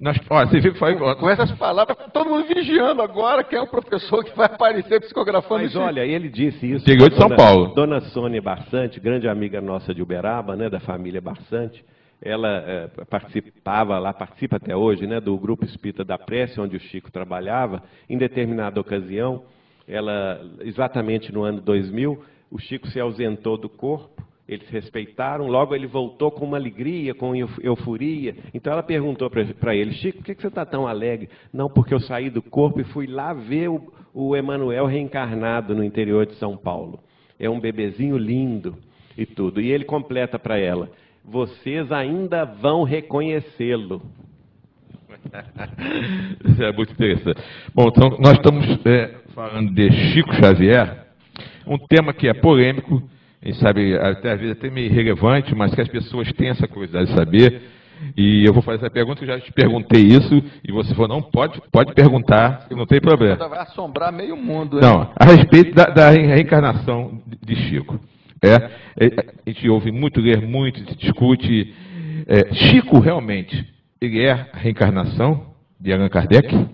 Nós, 0.00 0.18
olha, 0.28 0.48
você 0.48 0.60
viu 0.60 0.72
que 0.72 0.78
foi. 0.78 0.96
Com 0.96 1.30
essas 1.30 1.52
palavras, 1.52 1.96
todo 2.12 2.28
mundo 2.28 2.46
vigiando 2.52 3.00
agora 3.00 3.44
quem 3.44 3.58
é 3.58 3.62
o 3.62 3.66
professor 3.66 4.24
que 4.24 4.36
vai 4.36 4.46
aparecer 4.46 5.00
psicografando 5.00 5.62
Mas 5.62 5.70
isso. 5.70 5.80
olha, 5.80 6.04
ele 6.04 6.28
disse 6.28 6.72
isso. 6.72 6.84
Chegou 6.84 7.08
de 7.08 7.16
São 7.16 7.28
Dona- 7.28 7.36
Paulo. 7.36 7.74
Dona 7.74 8.00
Sônia 8.00 8.42
Barçante, 8.42 8.98
grande 9.00 9.28
amiga 9.28 9.60
nossa 9.60 9.94
de 9.94 10.02
Uberaba, 10.02 10.56
né, 10.56 10.68
da 10.68 10.80
família 10.80 11.20
Barçante, 11.20 11.84
ela 12.20 12.48
eh, 12.66 12.88
participava 13.08 13.98
lá, 13.98 14.12
participa 14.12 14.56
até 14.56 14.74
hoje, 14.76 15.06
né, 15.06 15.20
do 15.20 15.36
grupo 15.38 15.64
Espírita 15.64 16.04
da 16.04 16.18
Prece, 16.18 16.60
onde 16.60 16.76
o 16.76 16.80
Chico 16.80 17.10
trabalhava. 17.12 17.82
Em 18.08 18.18
determinada 18.18 18.80
ocasião, 18.80 19.42
ela, 19.86 20.40
exatamente 20.62 21.32
no 21.32 21.44
ano 21.44 21.60
2000, 21.60 22.22
o 22.50 22.58
Chico 22.58 22.88
se 22.88 22.98
ausentou 22.98 23.56
do 23.56 23.68
corpo, 23.68 24.23
eles 24.46 24.68
respeitaram, 24.68 25.46
logo 25.46 25.74
ele 25.74 25.86
voltou 25.86 26.30
com 26.30 26.44
uma 26.44 26.58
alegria, 26.58 27.14
com 27.14 27.34
euf- 27.34 27.58
euforia. 27.62 28.36
Então 28.52 28.72
ela 28.72 28.82
perguntou 28.82 29.30
para 29.30 29.74
ele, 29.74 29.92
Chico, 29.94 30.18
por 30.18 30.24
que, 30.24 30.34
que 30.34 30.42
você 30.42 30.48
está 30.48 30.66
tão 30.66 30.86
alegre? 30.86 31.30
Não, 31.52 31.68
porque 31.70 31.94
eu 31.94 32.00
saí 32.00 32.28
do 32.28 32.42
corpo 32.42 32.80
e 32.80 32.84
fui 32.84 33.06
lá 33.06 33.32
ver 33.32 33.68
o, 33.68 33.92
o 34.12 34.36
Emanuel 34.36 34.84
reencarnado 34.86 35.74
no 35.74 35.82
interior 35.82 36.26
de 36.26 36.34
São 36.34 36.56
Paulo. 36.56 37.00
É 37.38 37.48
um 37.48 37.58
bebezinho 37.58 38.18
lindo 38.18 38.76
e 39.16 39.24
tudo. 39.24 39.60
E 39.60 39.70
ele 39.72 39.84
completa 39.84 40.38
para 40.38 40.58
ela, 40.58 40.90
vocês 41.24 41.90
ainda 41.90 42.44
vão 42.44 42.82
reconhecê-lo. 42.82 44.02
Isso 46.44 46.62
é 46.62 46.70
muito 46.70 46.92
interessante. 46.92 47.42
Bom, 47.74 47.88
então 47.88 48.10
nós 48.20 48.34
estamos 48.34 48.86
é, 48.86 49.14
falando 49.34 49.72
de 49.72 49.90
Chico 50.12 50.34
Xavier, 50.34 51.06
um 51.66 51.78
tema 51.78 52.12
que 52.12 52.28
é 52.28 52.34
polêmico, 52.34 53.02
a 53.44 53.48
gente 53.48 53.60
sabe, 53.60 53.94
até 53.94 54.32
às 54.32 54.40
vezes 54.40 54.56
até 54.56 54.70
meio 54.70 54.86
irrelevante, 54.86 55.54
mas 55.54 55.74
que 55.74 55.80
as 55.82 55.88
pessoas 55.88 56.32
têm 56.32 56.48
essa 56.48 56.66
curiosidade 56.66 57.10
de 57.10 57.14
saber. 57.14 57.60
E 58.16 58.42
eu 58.44 58.54
vou 58.54 58.62
fazer 58.62 58.78
essa 58.78 58.90
pergunta, 58.90 59.18
que 59.18 59.30
eu 59.30 59.38
já 59.38 59.40
te 59.40 59.52
perguntei 59.52 60.00
isso, 60.00 60.42
e 60.66 60.72
você 60.72 60.94
falou, 60.94 61.08
não, 61.08 61.22
pode, 61.22 61.60
pode 61.70 61.92
perguntar, 61.92 62.66
não 62.70 62.86
tem 62.86 63.00
problema. 63.00 63.36
Vai 63.48 63.60
assombrar 63.60 64.10
meio 64.10 64.34
mundo. 64.34 64.78
hein? 64.78 64.82
Não, 64.82 65.12
a 65.14 65.24
respeito 65.26 65.74
da, 65.74 65.84
da 65.84 66.08
reencarnação 66.08 67.20
de 67.42 67.54
Chico. 67.54 68.00
É, 68.42 69.04
é, 69.04 69.06
a 69.46 69.50
gente 69.50 69.68
ouve 69.68 69.92
muito, 69.92 70.20
ler 70.20 70.40
muito, 70.40 70.78
se 70.80 70.96
discute. 70.96 71.74
É, 72.26 72.52
Chico, 72.54 72.98
realmente, 72.98 73.62
ele 74.00 74.22
é 74.22 74.32
a 74.32 74.48
reencarnação 74.54 75.54
de 75.78 75.92
Allan 75.92 76.08
Kardec? 76.08 76.66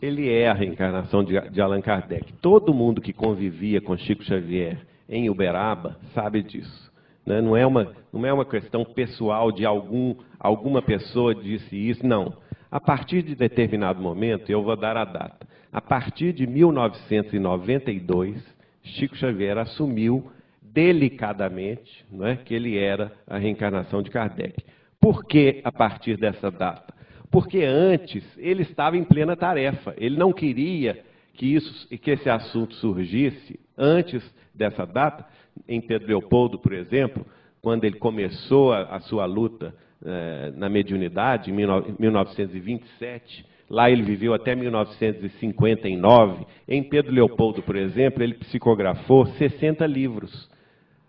Ele 0.00 0.30
é 0.30 0.48
a 0.48 0.54
reencarnação 0.54 1.24
de, 1.24 1.40
de 1.50 1.60
Allan 1.60 1.80
Kardec. 1.80 2.34
Todo 2.34 2.74
mundo 2.74 3.00
que 3.00 3.14
convivia 3.14 3.80
com 3.80 3.96
Chico 3.96 4.22
Xavier 4.22 4.78
em 5.08 5.30
Uberaba 5.30 5.96
sabe 6.14 6.42
disso. 6.42 6.92
né? 7.24 7.40
Não, 7.40 7.56
é 7.56 7.66
uma, 7.66 7.92
não 8.12 8.26
é 8.26 8.32
uma 8.32 8.44
questão 8.44 8.84
pessoal 8.84 9.50
de 9.52 9.64
algum, 9.64 10.14
alguma 10.38 10.82
pessoa 10.82 11.34
disse 11.34 11.76
isso, 11.76 12.06
não. 12.06 12.34
A 12.70 12.80
partir 12.80 13.22
de 13.22 13.34
determinado 13.34 14.02
momento, 14.02 14.50
eu 14.50 14.62
vou 14.62 14.76
dar 14.76 14.96
a 14.96 15.04
data, 15.04 15.46
a 15.72 15.80
partir 15.80 16.32
de 16.32 16.46
1992, 16.46 18.42
Chico 18.82 19.16
Xavier 19.16 19.58
assumiu 19.58 20.30
delicadamente 20.62 22.04
não 22.10 22.26
é, 22.26 22.36
que 22.36 22.54
ele 22.54 22.76
era 22.78 23.12
a 23.26 23.38
reencarnação 23.38 24.02
de 24.02 24.10
Kardec. 24.10 24.62
Por 25.00 25.24
que 25.24 25.60
a 25.64 25.72
partir 25.72 26.16
dessa 26.18 26.50
data? 26.50 26.94
Porque 27.30 27.62
antes 27.64 28.24
ele 28.36 28.62
estava 28.62 28.96
em 28.96 29.04
plena 29.04 29.36
tarefa. 29.36 29.94
Ele 29.96 30.16
não 30.16 30.32
queria 30.32 31.02
que, 31.36 31.54
isso, 31.54 31.88
que 31.88 32.10
esse 32.10 32.28
assunto 32.28 32.74
surgisse 32.74 33.60
antes 33.76 34.22
dessa 34.54 34.86
data. 34.86 35.24
Em 35.68 35.80
Pedro 35.80 36.08
Leopoldo, 36.08 36.58
por 36.58 36.72
exemplo, 36.72 37.24
quando 37.60 37.84
ele 37.84 37.98
começou 37.98 38.72
a, 38.72 38.96
a 38.96 39.00
sua 39.00 39.26
luta 39.26 39.74
eh, 40.04 40.52
na 40.56 40.68
mediunidade, 40.68 41.50
em 41.50 41.54
1927, 41.54 43.46
lá 43.68 43.90
ele 43.90 44.02
viveu 44.02 44.34
até 44.34 44.54
1959. 44.54 46.46
Em 46.68 46.82
Pedro 46.82 47.12
Leopoldo, 47.12 47.62
por 47.62 47.76
exemplo, 47.76 48.22
ele 48.22 48.34
psicografou 48.34 49.26
60 49.26 49.86
livros. 49.86 50.48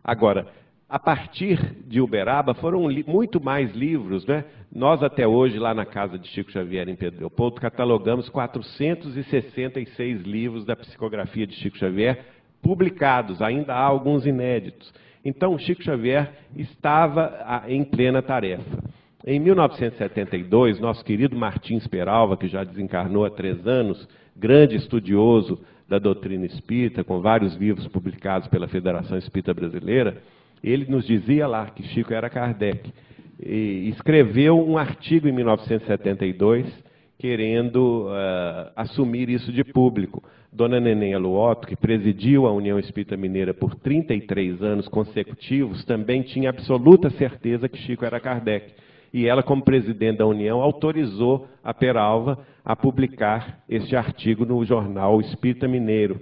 Agora, 0.04 0.48
a 0.90 0.98
partir 0.98 1.76
de 1.86 2.00
Uberaba 2.00 2.54
foram 2.54 2.88
muito 3.06 3.44
mais 3.44 3.76
livros, 3.76 4.26
né? 4.26 4.46
Nós 4.74 5.04
até 5.04 5.28
hoje 5.28 5.60
lá 5.60 5.74
na 5.74 5.86
casa 5.86 6.18
de 6.18 6.28
Chico 6.30 6.52
Xavier 6.52 6.88
em 6.88 6.96
Pedro 6.96 7.20
Leopoldo 7.20 7.60
catalogamos 7.60 8.30
466 8.30 10.22
livros 10.22 10.66
da 10.66 10.76
psicografia 10.76 11.46
de 11.46 11.56
Chico 11.56 11.78
Xavier 11.78 12.26
publicados, 12.62 13.42
ainda 13.42 13.74
há 13.74 13.82
alguns 13.82 14.26
inéditos. 14.26 14.94
Então, 15.24 15.58
Chico 15.60 15.84
Xavier 15.84 16.32
estava 16.56 17.64
em 17.68 17.84
plena 17.84 18.22
tarefa. 18.22 18.84
Em 19.26 19.40
1972, 19.40 20.80
nosso 20.80 21.04
querido 21.04 21.36
Martins 21.36 21.86
Peralva, 21.86 22.38
que 22.38 22.48
já 22.48 22.64
desencarnou 22.64 23.26
há 23.26 23.30
três 23.30 23.68
anos, 23.68 24.08
grande 24.36 24.78
estudioso 24.78 25.60
da 25.88 26.00
doutrina 26.00 26.46
espírita, 26.46 27.04
com 27.04 27.20
vários 27.20 27.56
livros 27.56 27.88
publicados 27.88 28.48
pela 28.48 28.70
Federação 28.70 29.18
Espírita 29.18 29.54
Brasileira, 29.54 30.22
ele 30.64 30.86
nos 30.90 31.06
dizia 31.06 31.48
lá 31.48 31.68
que 31.68 31.84
Chico 31.84 32.14
era 32.14 32.30
Kardec. 32.30 32.92
E 33.40 33.90
escreveu 33.90 34.58
um 34.58 34.78
artigo 34.78 35.28
em 35.28 35.32
1972 35.32 36.88
querendo 37.18 38.08
uh, 38.08 38.72
assumir 38.76 39.30
isso 39.30 39.52
de 39.52 39.64
público. 39.64 40.24
Dona 40.52 40.80
Neném 40.80 41.14
Aluoto, 41.14 41.68
que 41.68 41.76
presidiu 41.76 42.46
a 42.46 42.54
União 42.54 42.80
Espírita 42.80 43.18
Mineira 43.18 43.54
por 43.54 43.76
33 43.76 44.62
anos 44.62 44.88
consecutivos, 44.88 45.84
também 45.86 46.22
tinha 46.22 46.50
absoluta 46.50 47.10
certeza 47.12 47.68
que 47.68 47.78
Chico 47.80 48.06
era 48.06 48.20
Kardec. 48.20 48.72
E 49.14 49.28
ela, 49.28 49.42
como 49.42 49.64
presidente 49.64 50.18
da 50.18 50.28
União, 50.28 50.62
autorizou 50.62 51.48
a 51.64 51.74
Peralva 51.74 52.40
a 52.64 52.76
publicar 52.76 53.64
este 53.68 53.96
artigo 53.96 54.46
no 54.46 54.64
jornal 54.64 55.20
Espírita 55.22 55.68
Mineiro. 55.68 56.20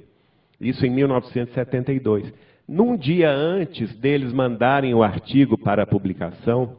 Isso 0.62 0.86
em 0.86 0.90
1972. 0.90 2.32
Num 2.68 2.98
dia 2.98 3.30
antes 3.30 3.96
deles 3.98 4.34
mandarem 4.34 4.94
o 4.96 5.04
artigo 5.04 5.56
para 5.56 5.84
a 5.84 5.88
publicação, 5.88 6.78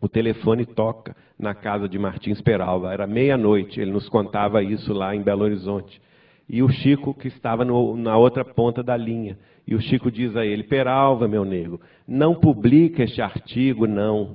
o 0.00 0.08
telefone 0.08 0.64
toca 0.64 1.14
na 1.38 1.54
casa 1.54 1.86
de 1.86 1.98
Martins 1.98 2.40
Peralva. 2.40 2.94
Era 2.94 3.06
meia-noite, 3.06 3.78
ele 3.78 3.90
nos 3.90 4.08
contava 4.08 4.62
isso 4.62 4.92
lá 4.94 5.14
em 5.14 5.20
Belo 5.20 5.44
Horizonte. 5.44 6.00
E 6.48 6.62
o 6.62 6.68
Chico, 6.70 7.12
que 7.12 7.28
estava 7.28 7.62
no, 7.62 7.94
na 7.94 8.16
outra 8.16 8.42
ponta 8.42 8.82
da 8.82 8.96
linha. 8.96 9.38
E 9.66 9.74
o 9.74 9.80
Chico 9.82 10.10
diz 10.10 10.34
a 10.34 10.46
ele: 10.46 10.62
Peralva, 10.62 11.28
meu 11.28 11.44
nego, 11.44 11.78
não 12.06 12.34
publica 12.34 13.02
este 13.02 13.20
artigo, 13.20 13.86
não. 13.86 14.34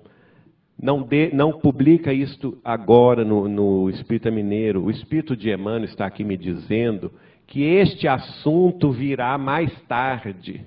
Não, 0.80 1.02
de, 1.02 1.34
não 1.34 1.53
publica 1.53 2.11
isto 2.14 2.60
agora 2.64 3.24
no, 3.24 3.48
no 3.48 3.90
Mineiro. 4.32 4.84
O 4.84 4.91
Espírito 4.91 5.36
de 5.36 5.52
Emmanuel 5.52 5.86
está 5.86 6.06
aqui 6.06 6.24
me 6.24 6.36
dizendo 6.36 7.11
que 7.48 7.64
este 7.64 8.07
assunto 8.07 8.91
virá 8.91 9.38
mais 9.38 9.72
tarde. 9.88 10.65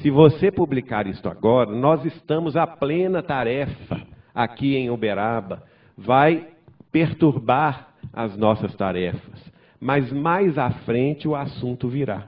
Se 0.00 0.10
você 0.10 0.50
publicar 0.50 1.06
isto 1.06 1.28
agora, 1.28 1.70
nós 1.70 2.04
estamos 2.04 2.56
à 2.56 2.66
plena 2.66 3.22
tarefa 3.22 4.00
aqui 4.34 4.76
em 4.76 4.90
Uberaba. 4.90 5.62
Vai 5.96 6.48
perturbar 6.90 7.88
as 8.12 8.36
nossas 8.36 8.74
tarefas. 8.74 9.52
Mas 9.80 10.12
mais 10.12 10.56
à 10.58 10.70
frente 10.70 11.28
o 11.28 11.34
assunto 11.34 11.88
virá. 11.88 12.24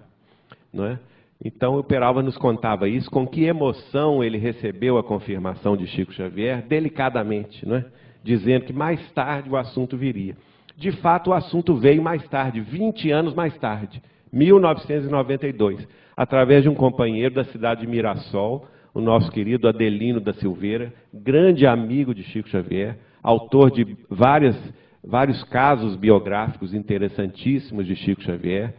Não 0.72 0.86
é? 0.86 0.98
Então 1.44 1.78
o 1.78 1.84
Peralva 1.84 2.22
nos 2.22 2.36
contava 2.36 2.88
isso, 2.88 3.10
com 3.10 3.26
que 3.26 3.44
emoção 3.44 4.24
ele 4.24 4.38
recebeu 4.38 4.97
a 4.97 5.05
confirmação 5.05 5.76
de 5.76 5.86
Chico 5.86 6.12
Xavier, 6.12 6.62
delicadamente, 6.62 7.66
não 7.66 7.76
é? 7.76 7.84
dizendo 8.22 8.64
que 8.64 8.72
mais 8.72 9.01
tarde 9.12 9.48
o 9.48 9.56
assunto 9.56 9.97
viria. 9.97 10.36
De 10.76 10.93
fato, 10.93 11.30
o 11.30 11.32
assunto 11.32 11.76
veio 11.76 12.02
mais 12.02 12.26
tarde, 12.28 12.60
20 12.60 13.10
anos 13.10 13.34
mais 13.34 13.56
tarde, 13.59 14.02
1992, 14.32 15.86
através 16.16 16.62
de 16.62 16.68
um 16.68 16.74
companheiro 16.74 17.34
da 17.34 17.44
cidade 17.44 17.82
de 17.82 17.86
Mirassol, 17.86 18.66
o 18.94 19.01
nosso 19.01 19.30
querido 19.30 19.68
Adelino 19.68 20.20
da 20.20 20.32
Silveira, 20.32 20.93
grande 21.12 21.66
amigo 21.66 22.14
de 22.14 22.22
Chico 22.22 22.48
Xavier, 22.48 22.97
autor 23.22 23.70
de 23.70 23.97
várias, 24.09 24.56
vários 25.05 25.44
casos 25.44 25.97
biográficos 25.97 26.72
interessantíssimos 26.72 27.86
de 27.86 27.94
Chico 27.94 28.22
Xavier. 28.22 28.74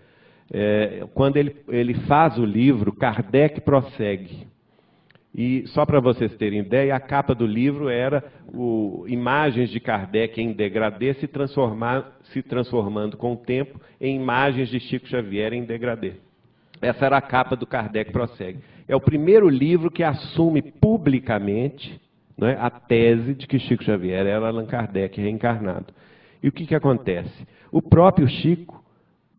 É, 0.51 1.05
quando 1.13 1.37
ele, 1.37 1.55
ele 1.67 1.93
faz 2.07 2.37
o 2.39 2.45
livro, 2.45 2.91
Kardec 2.91 3.61
prossegue. 3.61 4.47
E 5.35 5.67
só 5.67 5.85
para 5.85 5.99
vocês 5.99 6.33
terem 6.35 6.61
ideia, 6.61 6.95
a 6.95 6.99
capa 6.99 7.35
do 7.35 7.45
livro 7.45 7.89
era 7.89 8.23
o, 8.51 9.05
imagens 9.07 9.69
de 9.69 9.79
Kardec 9.79 10.41
em 10.41 10.51
degradê 10.51 11.13
se, 11.13 11.27
transformar, 11.27 12.17
se 12.33 12.41
transformando 12.41 13.15
com 13.17 13.33
o 13.33 13.37
tempo 13.37 13.79
em 14.01 14.15
imagens 14.15 14.69
de 14.69 14.79
Chico 14.79 15.07
Xavier 15.07 15.53
em 15.53 15.63
degradê. 15.63 16.13
Essa 16.81 17.05
era 17.05 17.17
a 17.17 17.21
capa 17.21 17.55
do 17.55 17.65
Kardec 17.65 18.11
prossegue. 18.11 18.59
É 18.87 18.95
o 18.95 19.01
primeiro 19.01 19.49
livro 19.49 19.91
que 19.91 20.03
assume 20.03 20.61
publicamente 20.61 21.99
né, 22.37 22.57
a 22.59 22.69
tese 22.69 23.33
de 23.33 23.47
que 23.47 23.59
Chico 23.59 23.83
Xavier 23.83 24.25
era 24.25 24.47
Allan 24.47 24.65
Kardec 24.65 25.19
reencarnado. 25.19 25.93
E 26.41 26.47
o 26.47 26.51
que, 26.51 26.65
que 26.65 26.75
acontece? 26.75 27.47
O 27.71 27.81
próprio 27.81 28.27
Chico 28.27 28.83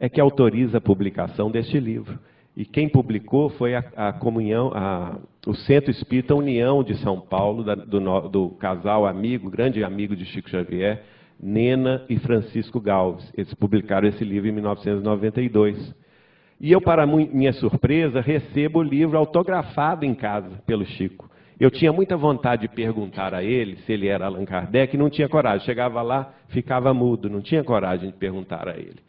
é 0.01 0.09
que 0.09 0.21
autoriza 0.21 0.79
a 0.79 0.81
publicação 0.81 1.51
deste 1.51 1.79
livro. 1.79 2.19
E 2.57 2.65
quem 2.65 2.89
publicou 2.89 3.51
foi 3.51 3.77
a, 3.77 3.85
a 3.97 4.13
comunhão, 4.13 4.73
a, 4.75 5.17
o 5.47 5.55
Centro 5.55 5.93
Espírita 5.93 6.35
União 6.35 6.83
de 6.83 6.97
São 6.97 7.21
Paulo, 7.21 7.63
da, 7.63 7.77
do, 7.77 8.29
do, 8.29 8.49
casal 8.51 9.07
amigo, 9.07 9.49
grande 9.49 9.85
amigo 9.85 10.17
de 10.17 10.25
Chico 10.25 10.51
Xavier, 10.51 11.05
Nena 11.41 12.05
e 12.09 12.19
Francisco 12.19 12.81
Galves. 12.81 13.33
Eles 13.37 13.55
publicaram 13.55 14.09
esse 14.09 14.25
livro 14.25 14.49
em 14.49 14.53
1992. 14.53 15.95
E 16.61 16.73
eu, 16.73 16.81
para 16.81 17.07
minha 17.07 17.53
surpresa, 17.53 18.21
recebo 18.21 18.81
o 18.81 18.83
livro 18.83 19.17
autografado 19.17 20.05
em 20.05 20.15
casa 20.15 20.61
pelo 20.67 20.85
Chico. 20.85 21.31
Eu 21.59 21.71
tinha 21.71 21.93
muita 21.93 22.17
vontade 22.17 22.63
de 22.63 22.69
perguntar 22.69 23.35
a 23.35 23.43
ele 23.43 23.77
se 23.79 23.93
ele 23.93 24.07
era 24.07 24.27
Allan 24.27 24.45
Kardec 24.45 24.97
não 24.97 25.11
tinha 25.11 25.29
coragem. 25.29 25.65
Chegava 25.67 26.03
lá, 26.03 26.33
ficava 26.49 26.95
mudo, 26.95 27.29
não 27.29 27.41
tinha 27.41 27.65
coragem 27.65 28.11
de 28.11 28.17
perguntar 28.17 28.69
a 28.69 28.77
ele. 28.77 29.01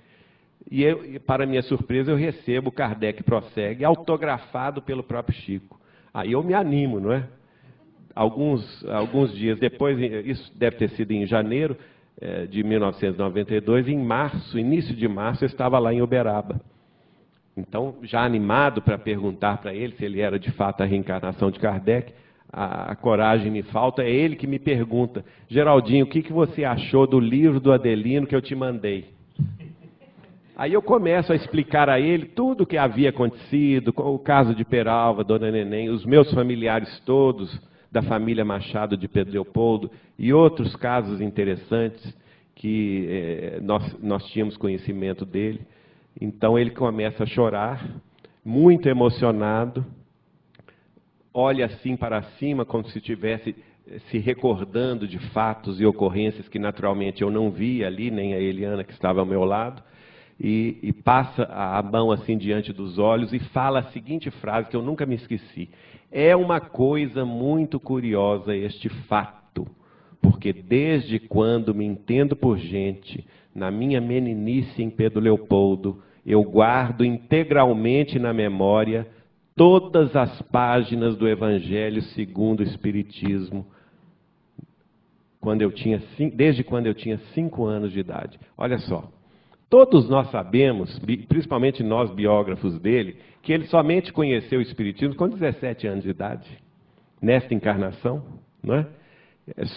E, 0.69 0.83
eu, 0.83 1.19
para 1.25 1.45
minha 1.45 1.61
surpresa, 1.63 2.11
eu 2.11 2.15
recebo 2.15 2.71
Kardec 2.71 3.23
Prossegue, 3.23 3.83
autografado 3.83 4.81
pelo 4.81 5.03
próprio 5.03 5.35
Chico. 5.37 5.79
Aí 6.13 6.31
eu 6.31 6.43
me 6.43 6.53
animo, 6.53 6.99
não 6.99 7.11
é? 7.11 7.23
Alguns, 8.15 8.85
alguns 8.85 9.33
dias 9.35 9.59
depois, 9.59 9.97
isso 10.25 10.51
deve 10.57 10.75
ter 10.77 10.89
sido 10.89 11.11
em 11.11 11.25
janeiro 11.25 11.77
eh, 12.19 12.47
de 12.47 12.63
1992, 12.63 13.87
em 13.87 13.97
março, 13.97 14.59
início 14.59 14.95
de 14.95 15.07
março, 15.07 15.43
eu 15.43 15.47
estava 15.47 15.79
lá 15.79 15.93
em 15.93 16.01
Uberaba. 16.01 16.59
Então, 17.59 17.95
já 18.03 18.23
animado 18.23 18.81
para 18.81 18.97
perguntar 18.97 19.57
para 19.57 19.73
ele 19.73 19.93
se 19.95 20.05
ele 20.05 20.21
era 20.21 20.39
de 20.39 20.51
fato 20.51 20.81
a 20.81 20.85
reencarnação 20.85 21.51
de 21.51 21.59
Kardec, 21.59 22.13
a, 22.51 22.91
a, 22.91 22.95
coragem 22.95 23.51
me 23.51 23.61
falta, 23.61 24.01
é 24.01 24.09
ele 24.09 24.35
que 24.35 24.47
me 24.47 24.57
pergunta: 24.57 25.23
Geraldinho, 25.47 26.05
o 26.05 26.09
que, 26.09 26.21
que 26.21 26.33
você 26.33 26.63
achou 26.63 27.05
do 27.05 27.19
livro 27.19 27.59
do 27.59 27.71
Adelino 27.71 28.25
que 28.25 28.35
eu 28.35 28.41
te 28.41 28.55
mandei? 28.55 29.05
Aí 30.55 30.73
eu 30.73 30.81
começo 30.81 31.31
a 31.31 31.35
explicar 31.35 31.89
a 31.89 31.99
ele 31.99 32.25
tudo 32.25 32.63
o 32.63 32.65
que 32.65 32.77
havia 32.77 33.11
acontecido, 33.11 33.93
o 33.95 34.19
caso 34.19 34.53
de 34.53 34.65
Peralva, 34.65 35.23
Dona 35.23 35.51
Neném, 35.51 35.89
os 35.89 36.05
meus 36.05 36.33
familiares 36.33 36.99
todos 37.05 37.61
da 37.91 38.01
família 38.01 38.43
Machado 38.43 38.97
de 38.97 39.07
Pedro 39.07 39.33
Leopoldo 39.33 39.89
e 40.17 40.33
outros 40.33 40.75
casos 40.75 41.21
interessantes 41.21 42.13
que 42.55 43.07
eh, 43.09 43.59
nós, 43.61 43.95
nós 44.01 44.25
tínhamos 44.27 44.57
conhecimento 44.57 45.25
dele. 45.25 45.61
Então 46.19 46.57
ele 46.57 46.71
começa 46.71 47.23
a 47.23 47.27
chorar, 47.27 47.85
muito 48.43 48.87
emocionado, 48.87 49.85
olha 51.33 51.65
assim 51.65 51.95
para 51.95 52.21
cima, 52.37 52.65
como 52.65 52.85
se 52.85 52.97
estivesse 52.97 53.55
eh, 53.87 53.99
se 54.09 54.17
recordando 54.17 55.07
de 55.07 55.19
fatos 55.29 55.79
e 55.79 55.85
ocorrências 55.85 56.47
que 56.47 56.59
naturalmente 56.59 57.21
eu 57.21 57.31
não 57.31 57.51
via 57.51 57.87
ali, 57.87 58.11
nem 58.11 58.33
a 58.33 58.39
Eliana 58.39 58.83
que 58.83 58.91
estava 58.91 59.19
ao 59.19 59.25
meu 59.25 59.43
lado, 59.43 59.81
e, 60.39 60.77
e 60.81 60.93
passa 60.93 61.43
a 61.43 61.81
mão 61.83 62.11
assim 62.11 62.37
diante 62.37 62.71
dos 62.71 62.97
olhos 62.97 63.33
e 63.33 63.39
fala 63.39 63.79
a 63.79 63.91
seguinte 63.91 64.31
frase 64.31 64.69
que 64.69 64.75
eu 64.75 64.81
nunca 64.81 65.05
me 65.05 65.15
esqueci: 65.15 65.69
É 66.11 66.35
uma 66.35 66.61
coisa 66.61 67.25
muito 67.25 67.79
curiosa 67.79 68.55
este 68.55 68.87
fato, 68.89 69.67
porque 70.21 70.53
desde 70.53 71.19
quando 71.19 71.75
me 71.75 71.85
entendo 71.85 72.35
por 72.35 72.57
gente, 72.57 73.25
na 73.53 73.71
minha 73.71 73.99
meninice 73.99 74.81
em 74.81 74.89
Pedro 74.89 75.19
Leopoldo, 75.19 76.01
eu 76.25 76.43
guardo 76.43 77.03
integralmente 77.03 78.19
na 78.19 78.33
memória 78.33 79.07
todas 79.55 80.15
as 80.15 80.41
páginas 80.43 81.17
do 81.17 81.27
Evangelho 81.27 82.01
segundo 82.01 82.61
o 82.61 82.63
Espiritismo, 82.63 83.65
quando 85.41 85.61
eu 85.61 85.71
tinha, 85.71 86.01
desde 86.33 86.63
quando 86.63 86.87
eu 86.87 86.93
tinha 86.93 87.17
cinco 87.33 87.65
anos 87.65 87.91
de 87.91 87.99
idade. 87.99 88.39
Olha 88.57 88.77
só, 88.77 89.09
todos 89.69 90.09
nós 90.09 90.29
sabemos, 90.31 90.99
principalmente 91.27 91.83
nós 91.83 92.11
biógrafos 92.11 92.79
dele, 92.79 93.17
que 93.41 93.51
ele 93.51 93.65
somente 93.65 94.13
conheceu 94.13 94.59
o 94.59 94.61
Espiritismo 94.61 95.15
com 95.15 95.27
17 95.27 95.87
anos 95.87 96.03
de 96.03 96.09
idade, 96.09 96.47
nesta 97.21 97.53
encarnação, 97.53 98.23
não 98.63 98.75
é? 98.75 98.87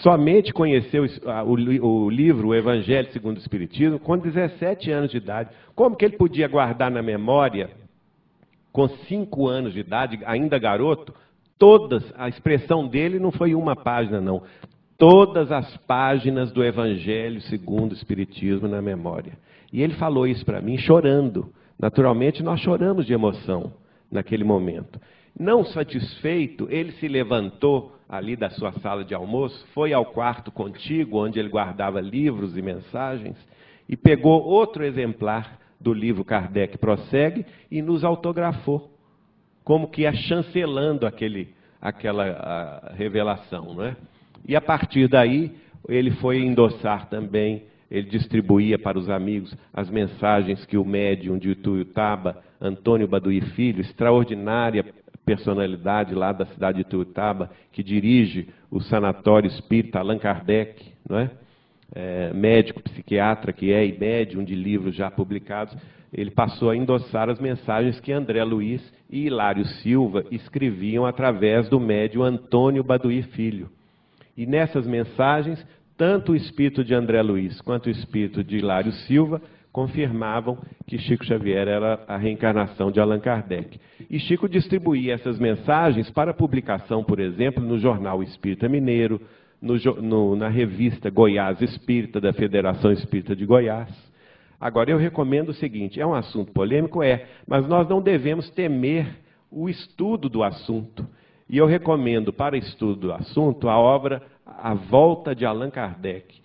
Somente 0.01 0.53
conheceu 0.53 1.05
o, 1.45 2.09
livro 2.09 2.49
O 2.49 2.55
Evangelho 2.55 3.11
segundo 3.11 3.37
o 3.37 3.39
Espiritismo 3.39 3.99
com 3.99 4.17
17 4.17 4.91
anos 4.91 5.11
de 5.11 5.17
idade. 5.17 5.49
Como 5.75 5.95
que 5.95 6.05
ele 6.05 6.17
podia 6.17 6.47
guardar 6.47 6.91
na 6.91 7.01
memória 7.01 7.69
com 8.71 8.87
cinco 9.07 9.47
anos 9.47 9.73
de 9.73 9.79
idade, 9.79 10.19
ainda 10.25 10.57
garoto, 10.57 11.13
todas, 11.59 12.03
a 12.17 12.27
expressão 12.27 12.87
dele 12.87 13.19
não 13.19 13.31
foi 13.31 13.53
uma 13.53 13.75
página, 13.75 14.19
não. 14.19 14.41
Todas 14.97 15.51
as 15.51 15.77
páginas 15.77 16.51
do 16.51 16.63
Evangelho 16.63 17.39
segundo 17.41 17.91
o 17.91 17.95
Espiritismo 17.95 18.67
na 18.67 18.81
memória. 18.81 19.33
E 19.71 19.81
ele 19.81 19.93
falou 19.93 20.27
isso 20.27 20.43
para 20.45 20.61
mim 20.61 20.77
chorando. 20.77 21.53
Naturalmente, 21.79 22.41
nós 22.41 22.59
choramos 22.59 23.05
de 23.05 23.13
emoção 23.13 23.73
naquele 24.11 24.43
momento. 24.43 24.99
Não 25.37 25.65
satisfeito, 25.65 26.67
ele 26.69 26.91
se 26.93 27.07
levantou 27.07 27.95
ali 28.07 28.35
da 28.35 28.49
sua 28.51 28.71
sala 28.73 29.03
de 29.03 29.15
almoço, 29.15 29.65
foi 29.73 29.91
ao 29.91 30.05
quarto 30.05 30.51
contigo, 30.51 31.17
onde 31.17 31.39
ele 31.39 31.49
guardava 31.49 31.99
livros 31.99 32.55
e 32.55 32.61
mensagens, 32.61 33.35
e 33.89 33.97
pegou 33.97 34.43
outro 34.43 34.85
exemplar 34.85 35.59
do 35.79 35.91
livro 35.93 36.23
Kardec 36.23 36.77
prossegue 36.77 37.45
e 37.69 37.81
nos 37.81 38.03
autografou, 38.03 38.91
como 39.63 39.89
que 39.89 40.05
é 40.05 40.13
chancelando 40.13 41.05
aquele, 41.05 41.49
aquela 41.81 42.93
revelação. 42.95 43.73
Não 43.73 43.83
é? 43.83 43.97
E 44.47 44.55
a 44.55 44.61
partir 44.61 45.07
daí, 45.07 45.51
ele 45.89 46.11
foi 46.11 46.39
endossar 46.39 47.09
também, 47.09 47.63
ele 47.89 48.09
distribuía 48.09 48.77
para 48.77 48.97
os 48.97 49.09
amigos 49.09 49.55
as 49.73 49.89
mensagens 49.89 50.65
que 50.65 50.77
o 50.77 50.85
médium 50.85 51.37
de 51.37 51.51
Ituiutaba, 51.51 52.37
Antônio 52.61 53.07
Baduí 53.07 53.41
Filho, 53.41 53.81
extraordinária 53.81 54.85
personalidade 55.25 56.13
lá 56.13 56.31
da 56.31 56.45
cidade 56.45 56.77
de 56.77 56.81
Ituiutaba, 56.81 57.49
que 57.71 57.83
dirige 57.83 58.49
o 58.69 58.81
sanatório 58.81 59.47
espírita 59.47 59.99
Allan 59.99 60.19
Kardec, 60.19 60.83
não 61.09 61.19
é? 61.19 61.31
é, 61.93 62.33
médico, 62.33 62.81
psiquiatra 62.81 63.53
que 63.53 63.71
é 63.71 63.85
e 63.85 63.97
médium 63.97 64.43
de 64.43 64.55
livros 64.55 64.95
já 64.95 65.11
publicados, 65.11 65.75
ele 66.11 66.31
passou 66.31 66.69
a 66.69 66.75
endossar 66.75 67.29
as 67.29 67.39
mensagens 67.39 67.99
que 67.99 68.11
André 68.11 68.43
Luiz 68.43 68.81
e 69.09 69.25
Hilário 69.25 69.65
Silva 69.65 70.23
escreviam 70.31 71.05
através 71.05 71.69
do 71.69 71.79
médium 71.79 72.23
Antônio 72.23 72.83
Baduí 72.83 73.21
Filho. 73.23 73.69
E 74.35 74.45
nessas 74.45 74.85
mensagens, 74.85 75.65
tanto 75.97 76.31
o 76.31 76.35
espírito 76.35 76.83
de 76.83 76.93
André 76.93 77.21
Luiz 77.21 77.61
quanto 77.61 77.87
o 77.87 77.91
espírito 77.91 78.43
de 78.43 78.57
Hilário 78.57 78.91
Silva 78.91 79.41
confirmavam 79.73 80.59
que 80.85 80.99
Chico 80.99 81.25
Xavier 81.25 81.67
era 81.67 82.03
a 82.07 82.15
reencarnação 82.15 82.91
de 82.91 82.99
Allan 82.99 83.19
Kardec. 83.19 83.79
E 84.07 84.19
Chico 84.19 84.47
distribuía 84.47 85.15
essas 85.15 85.39
mensagens 85.39 86.11
para 86.11 86.31
publicação, 86.31 87.03
por 87.03 87.19
exemplo, 87.19 87.63
no 87.63 87.79
jornal 87.79 88.21
Espírita 88.21 88.69
Mineiro, 88.69 89.19
no, 89.59 89.75
no, 89.99 90.35
na 90.35 90.47
revista 90.47 91.09
Goiás 91.09 91.59
Espírita, 91.59 92.21
da 92.21 92.31
Federação 92.31 92.91
Espírita 92.91 93.35
de 93.35 93.45
Goiás. 93.47 93.89
Agora, 94.61 94.91
eu 94.91 94.97
recomendo 94.97 95.49
o 95.49 95.53
seguinte: 95.55 95.99
é 95.99 96.05
um 96.05 96.13
assunto 96.13 96.53
polêmico? 96.53 97.01
É, 97.01 97.25
mas 97.47 97.67
nós 97.67 97.89
não 97.89 97.99
devemos 97.99 98.49
temer 98.51 99.07
o 99.51 99.67
estudo 99.67 100.29
do 100.29 100.43
assunto. 100.43 101.05
E 101.49 101.57
eu 101.57 101.65
recomendo 101.65 102.31
para 102.31 102.55
estudo 102.55 102.95
do 102.95 103.11
assunto 103.11 103.67
a 103.67 103.77
obra 103.77 104.21
A 104.45 104.75
Volta 104.75 105.35
de 105.35 105.45
Allan 105.45 105.71
Kardec, 105.71 106.42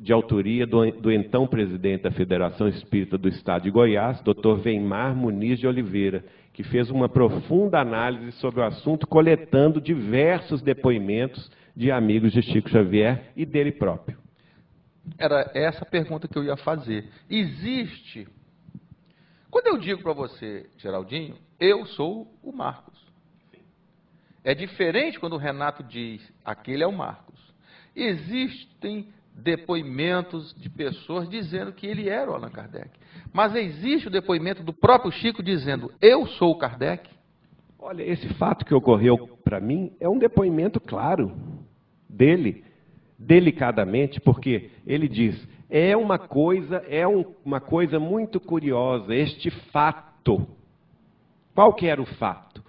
de 0.00 0.12
autoria 0.12 0.66
do, 0.66 0.90
do 0.90 1.10
então 1.10 1.46
presidente 1.46 2.02
da 2.02 2.10
Federação 2.10 2.68
Espírita 2.68 3.16
do 3.16 3.28
Estado 3.28 3.62
de 3.62 3.70
Goiás, 3.70 4.20
Dr. 4.20 4.60
Weimar 4.64 5.14
Muniz 5.14 5.58
de 5.58 5.66
Oliveira, 5.66 6.24
que 6.52 6.62
fez 6.62 6.90
uma 6.90 7.08
profunda 7.08 7.80
análise 7.80 8.32
sobre 8.32 8.60
o 8.60 8.64
assunto, 8.64 9.06
coletando 9.06 9.80
diversos 9.80 10.62
depoimentos 10.62 11.50
de 11.74 11.90
amigos 11.90 12.32
de 12.32 12.42
Chico 12.42 12.68
Xavier 12.70 13.32
e 13.36 13.44
dele 13.44 13.72
próprio. 13.72 14.16
Era 15.18 15.50
essa 15.54 15.84
pergunta 15.84 16.28
que 16.28 16.38
eu 16.38 16.44
ia 16.44 16.56
fazer. 16.56 17.08
Existe. 17.28 18.28
Quando 19.50 19.66
eu 19.66 19.78
digo 19.78 20.02
para 20.02 20.12
você, 20.12 20.68
Geraldinho, 20.78 21.36
eu 21.58 21.84
sou 21.86 22.32
o 22.42 22.52
Marcos. 22.52 22.94
É 24.42 24.54
diferente 24.54 25.18
quando 25.18 25.34
o 25.34 25.38
Renato 25.38 25.82
diz, 25.82 26.22
aquele 26.44 26.82
é 26.82 26.86
o 26.86 26.92
Marcos. 26.92 27.40
Existem 27.96 29.08
depoimentos 29.34 30.54
de 30.54 30.70
pessoas 30.70 31.28
dizendo 31.28 31.72
que 31.72 31.86
ele 31.86 32.08
era 32.08 32.30
o 32.30 32.34
Allan 32.34 32.50
Kardec. 32.50 32.90
Mas 33.32 33.54
existe 33.54 34.08
o 34.08 34.10
depoimento 34.10 34.62
do 34.62 34.72
próprio 34.72 35.10
Chico 35.10 35.42
dizendo, 35.42 35.92
eu 36.00 36.26
sou 36.26 36.52
o 36.52 36.58
Kardec? 36.58 37.10
Olha, 37.78 38.02
esse 38.02 38.28
fato 38.34 38.64
que 38.64 38.74
ocorreu 38.74 39.38
para 39.44 39.60
mim 39.60 39.92
é 40.00 40.08
um 40.08 40.18
depoimento 40.18 40.80
claro 40.80 41.36
dele, 42.08 42.64
delicadamente, 43.18 44.20
porque 44.20 44.70
ele 44.86 45.06
diz: 45.06 45.36
é 45.68 45.94
uma 45.94 46.18
coisa, 46.18 46.76
é 46.88 47.06
um, 47.06 47.24
uma 47.44 47.60
coisa 47.60 48.00
muito 48.00 48.40
curiosa 48.40 49.14
este 49.14 49.50
fato. 49.50 50.46
Qual 51.54 51.74
que 51.74 51.86
era 51.86 52.00
o 52.00 52.06
fato? 52.06 52.63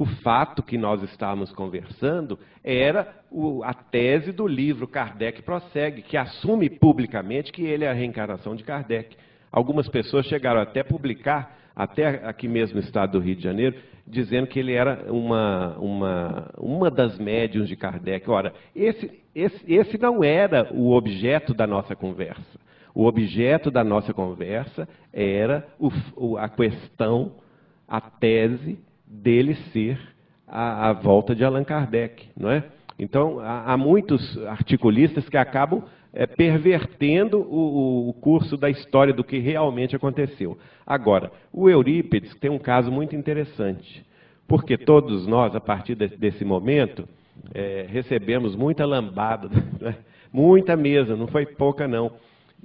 O 0.00 0.06
fato 0.06 0.62
que 0.62 0.78
nós 0.78 1.02
estávamos 1.02 1.52
conversando 1.52 2.38
era 2.64 3.06
o, 3.30 3.62
a 3.62 3.74
tese 3.74 4.32
do 4.32 4.46
livro 4.46 4.88
Kardec 4.88 5.42
Prossegue, 5.42 6.00
que 6.00 6.16
assume 6.16 6.70
publicamente 6.70 7.52
que 7.52 7.62
ele 7.64 7.84
é 7.84 7.90
a 7.90 7.92
reencarnação 7.92 8.56
de 8.56 8.64
Kardec. 8.64 9.14
Algumas 9.52 9.90
pessoas 9.90 10.24
chegaram 10.24 10.58
até 10.58 10.80
a 10.80 10.84
publicar 10.86 11.54
até 11.76 12.26
aqui 12.26 12.48
mesmo 12.48 12.76
no 12.76 12.80
estado 12.80 13.12
do 13.12 13.20
Rio 13.20 13.36
de 13.36 13.42
Janeiro, 13.42 13.76
dizendo 14.06 14.46
que 14.46 14.58
ele 14.58 14.72
era 14.72 15.04
uma, 15.12 15.76
uma, 15.76 16.50
uma 16.56 16.90
das 16.90 17.18
médiums 17.18 17.68
de 17.68 17.76
Kardec. 17.76 18.30
Ora, 18.30 18.54
esse, 18.74 19.20
esse, 19.34 19.70
esse 19.70 19.98
não 19.98 20.24
era 20.24 20.72
o 20.72 20.92
objeto 20.92 21.52
da 21.52 21.66
nossa 21.66 21.94
conversa. 21.94 22.58
O 22.94 23.04
objeto 23.04 23.70
da 23.70 23.84
nossa 23.84 24.14
conversa 24.14 24.88
era 25.12 25.68
o, 25.78 26.38
a 26.38 26.48
questão, 26.48 27.32
a 27.86 28.00
tese 28.00 28.78
dele 29.10 29.54
ser 29.72 29.98
a, 30.46 30.90
a 30.90 30.92
volta 30.92 31.34
de 31.34 31.44
Allan 31.44 31.64
Kardec, 31.64 32.28
não 32.36 32.50
é? 32.50 32.64
Então, 32.98 33.40
há, 33.40 33.72
há 33.72 33.76
muitos 33.76 34.38
articulistas 34.46 35.28
que 35.28 35.36
acabam 35.36 35.82
é, 36.12 36.26
pervertendo 36.26 37.38
o, 37.38 38.10
o, 38.10 38.12
curso 38.14 38.56
da 38.56 38.68
história 38.68 39.12
do 39.12 39.24
que 39.24 39.38
realmente 39.38 39.96
aconteceu. 39.96 40.58
Agora, 40.86 41.32
o 41.52 41.68
Eurípides 41.68 42.34
tem 42.36 42.50
um 42.50 42.58
caso 42.58 42.90
muito 42.90 43.16
interessante, 43.16 44.04
porque 44.46 44.76
todos 44.76 45.26
nós, 45.26 45.54
a 45.54 45.60
partir 45.60 45.94
de, 45.94 46.08
desse 46.08 46.44
momento, 46.44 47.08
é, 47.54 47.86
recebemos 47.88 48.54
muita 48.54 48.84
lambada, 48.84 49.48
né? 49.80 49.96
muita 50.32 50.76
mesa, 50.76 51.16
não 51.16 51.26
foi 51.26 51.46
pouca 51.46 51.88
não. 51.88 52.12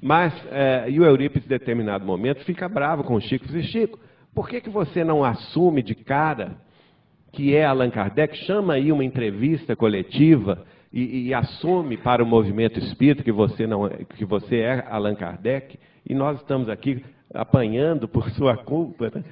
Mas, 0.02 0.34
é, 0.52 0.90
e 0.90 1.00
o 1.00 1.06
Eurípides, 1.06 1.46
em 1.46 1.50
determinado 1.50 2.06
momento, 2.06 2.44
fica 2.44 2.68
bravo 2.68 3.04
com 3.04 3.16
o 3.16 3.22
Chico. 3.22 3.48
Diz, 3.48 3.68
Chico, 3.68 3.98
por 4.36 4.50
que, 4.50 4.60
que 4.60 4.70
você 4.70 5.04
não 5.04 5.24
assume 5.24 5.82
de 5.82 5.96
cara 5.96 6.58
que 7.32 7.56
é 7.56 7.66
Allan 7.66 7.90
Kardec? 7.90 8.38
Chama 8.40 8.74
aí 8.74 8.92
uma 8.92 9.04
entrevista 9.04 9.76
coletiva 9.76 10.66
e, 10.92 11.28
e 11.28 11.34
assume 11.34 11.96
para 11.96 12.22
o 12.22 12.28
movimento 12.28 12.78
espírita 12.78 13.24
que 13.24 13.32
você, 13.32 13.66
não, 13.66 13.88
é, 13.88 14.04
que 14.04 14.26
você 14.26 14.58
é 14.58 14.86
Allan 14.90 15.16
Kardec. 15.16 15.80
E 16.08 16.14
nós 16.14 16.38
estamos 16.42 16.68
aqui 16.68 17.04
apanhando 17.34 18.08
por 18.10 18.30
sua 18.32 18.58
culpa. 18.58 19.10
Né? 19.16 19.24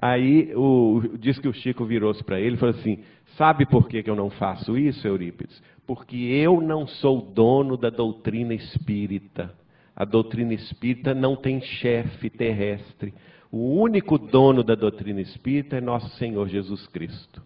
Aí 0.00 0.52
o, 0.54 1.02
diz 1.18 1.38
que 1.38 1.48
o 1.48 1.54
Chico 1.54 1.86
virou-se 1.86 2.22
para 2.22 2.38
ele 2.38 2.56
e 2.56 2.58
falou 2.58 2.74
assim: 2.74 3.00
Sabe 3.36 3.64
por 3.64 3.88
que, 3.88 4.02
que 4.02 4.10
eu 4.10 4.16
não 4.16 4.28
faço 4.28 4.76
isso, 4.76 5.06
Eurípides? 5.08 5.62
Porque 5.86 6.16
eu 6.16 6.60
não 6.60 6.86
sou 6.86 7.20
dono 7.20 7.76
da 7.78 7.88
doutrina 7.88 8.52
espírita. 8.52 9.52
A 9.96 10.04
doutrina 10.04 10.52
espírita 10.54 11.14
não 11.14 11.34
tem 11.34 11.60
chefe 11.60 12.30
terrestre. 12.30 13.12
O 13.50 13.80
único 13.80 14.16
dono 14.16 14.62
da 14.62 14.74
doutrina 14.74 15.20
espírita 15.20 15.76
é 15.76 15.80
nosso 15.80 16.08
Senhor 16.16 16.48
Jesus 16.48 16.86
Cristo. 16.86 17.42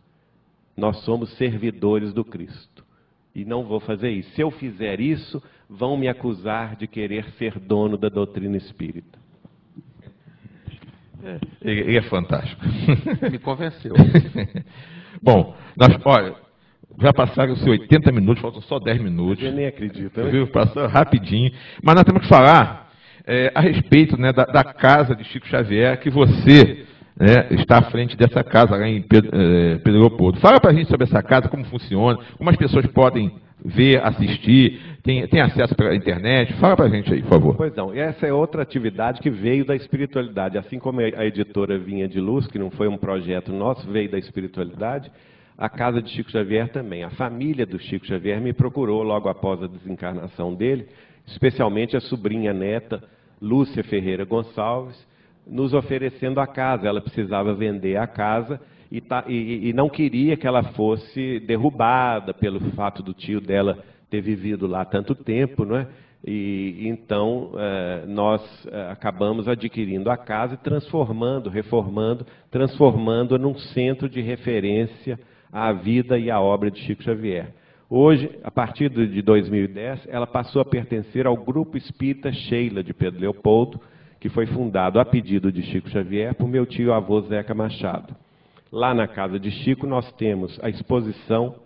Nós 0.77 0.99
somos 1.05 1.33
servidores 1.37 2.13
do 2.13 2.25
Cristo. 2.25 2.85
E 3.35 3.45
não 3.45 3.65
vou 3.65 3.81
fazer 3.81 4.11
isso. 4.11 4.31
Se 4.35 4.41
eu 4.43 4.51
fizer 4.51 5.01
isso, 5.01 5.43
vão 5.69 5.97
me 5.97 6.09
acusar 6.09 6.77
de 6.77 6.87
querer 6.87 7.25
ser 7.39 7.59
dono 7.59 7.97
da 7.97 8.09
doutrina 8.09 8.57
espírita. 8.57 9.19
É, 11.25 11.41
ele 11.63 11.97
é 11.97 12.03
fantástico. 12.03 12.63
Me 13.33 13.39
convenceu. 13.39 13.95
Bom, 15.23 15.57
nós, 15.75 15.99
olha, 16.05 16.35
já 17.01 17.13
passaram-se 17.15 17.69
80 17.69 18.13
minutos, 18.13 18.43
faltam 18.43 18.61
só 18.63 18.79
10 18.79 19.01
minutos. 19.01 19.43
Eu 19.43 19.53
nem 19.53 19.67
acredito. 19.67 20.23
Né? 20.23 20.31
Viu? 20.31 20.47
Passou 20.49 20.87
rapidinho. 20.87 21.51
Mas 21.83 21.95
nós 21.95 22.05
temos 22.05 22.23
que 22.23 22.29
falar 22.29 22.84
é, 23.27 23.51
a 23.55 23.61
respeito 23.61 24.21
né, 24.21 24.33
da, 24.33 24.45
da, 24.45 24.65
casa 24.65 25.15
de 25.15 25.25
Chico 25.25 25.47
Xavier, 25.49 25.99
que 26.01 26.11
você 26.11 26.85
né, 27.19 27.47
está 27.51 27.79
à 27.79 27.83
frente 27.83 28.17
dessa 28.17 28.45
casa 28.45 28.77
lá 28.77 28.89
em 28.89 29.03
Pedro, 29.03 29.31
é. 29.33 30.41
Fala 30.41 30.61
para 30.61 30.71
a 30.71 30.75
gente 30.75 30.89
sobre 30.89 31.05
essa 31.05 31.23
casa, 31.23 31.49
como 31.49 31.65
funciona, 31.65 32.19
como 32.37 32.51
as 32.51 32.57
pessoas 32.57 32.87
podem 32.89 33.33
ver, 33.65 34.05
assistir, 34.05 34.79
tem, 35.03 35.27
tem 35.27 35.41
acesso 35.41 35.75
pela 35.75 35.95
internet. 35.95 36.53
Fala 36.55 36.77
para 36.77 36.85
a 36.85 36.89
gente 36.89 37.13
aí, 37.13 37.23
por 37.23 37.31
favor. 37.31 37.57
Pois 37.57 37.75
não, 37.75 37.95
essa 37.95 38.27
é 38.27 38.33
outra 38.33 38.63
atividade 38.63 39.21
que 39.21 39.31
veio 39.31 39.65
da 39.65 39.75
espiritualidade. 39.75 40.59
Assim 40.59 40.79
como 40.79 41.01
a 41.01 41.25
editora 41.25 41.79
Vinha 41.79 42.07
de 42.07 42.21
Luz, 42.21 42.47
que 42.47 42.59
não 42.59 42.71
foi 42.71 42.89
um 42.89 42.99
projeto 42.99 43.53
nosso, 43.53 43.91
veio 43.91 44.11
da 44.11 44.19
espiritualidade, 44.19 45.11
a 45.57 45.69
casa 45.69 46.03
de 46.03 46.11
Chico 46.11 46.31
Xavier 46.31 46.69
também. 46.69 47.05
A 47.05 47.11
família 47.11 47.65
do 47.65 47.79
Chico 47.79 48.07
Xavier 48.07 48.41
me 48.41 48.53
procurou 48.53 49.03
logo 49.03 49.29
após 49.29 49.63
a 49.63 49.67
desencarnação 49.67 50.55
dele, 50.55 50.87
especialmente 51.27 51.97
a 51.97 52.01
sobrinha 52.01 52.53
neta, 52.53 53.03
Lúcia 53.41 53.83
Ferreira 53.85 54.25
Gonçalves, 54.25 54.97
nos 55.47 55.75
oferecendo 55.75 56.41
a 56.41 56.47
casa. 56.47 56.87
Ela 56.87 57.01
precisava 57.01 57.55
vender 57.55 57.97
a 57.97 58.07
casa 58.07 58.61
e, 58.91 59.01
tá, 59.01 59.25
e, 59.27 59.69
e 59.69 59.73
não 59.73 59.89
queria 59.89 60.37
que 60.37 60.47
ela 60.47 60.63
fosse 60.63 61.41
derrubada 61.41 62.33
pelo 62.33 62.61
fato 62.73 63.03
do 63.03 63.13
tio 63.13 63.41
dela 63.41 63.83
ter 64.09 64.21
vivido 64.21 64.67
lá 64.67 64.85
tanto 64.85 65.15
tempo, 65.15 65.65
não 65.65 65.77
é? 65.77 65.89
E 66.27 66.89
então 66.89 67.51
eh, 67.55 68.05
nós 68.07 68.41
eh, 68.67 68.89
acabamos 68.91 69.47
adquirindo 69.47 70.11
a 70.11 70.17
casa 70.17 70.55
e 70.55 70.57
transformando, 70.57 71.51
reformando, 71.51 72.25
transformando-a 72.51 73.39
num 73.39 73.55
centro 73.59 74.09
de 74.09 74.23
referência 74.23 75.21
à 75.53 75.71
vida 75.73 76.19
e 76.19 76.31
à 76.31 76.41
obra 76.41 76.71
de 76.71 76.81
Chico 76.81 77.03
Xavier. 77.03 77.53
Hoje, 77.89 78.39
a 78.43 78.51
partir 78.51 78.89
de 78.89 79.21
2010, 79.21 80.09
ela 80.09 80.27
passou 80.27 80.63
a 80.63 80.65
pertencer 80.65 81.27
ao 81.27 81.37
Grupo 81.37 81.77
Espírita 81.77 82.33
Sheila 82.33 82.83
de 82.83 82.95
Pedro 82.95 83.21
Leopoldo, 83.21 83.79
que 84.19 84.31
foi 84.31 84.47
fundado 84.47 84.99
a 84.99 85.05
pedido 85.05 85.53
de 85.53 85.63
Chico 85.65 85.91
Xavier 85.91 86.35
por 86.35 86.49
meu 86.49 86.65
tio 86.65 86.95
avô 86.95 87.21
Zeca 87.23 87.55
Machado. 87.55 88.17
Lá 88.73 88.95
na 88.95 89.07
casa 89.07 89.39
de 89.39 89.51
Chico 89.51 89.87
nós 89.87 90.11
temos 90.15 90.59
a 90.63 90.71
exposição 90.71 91.57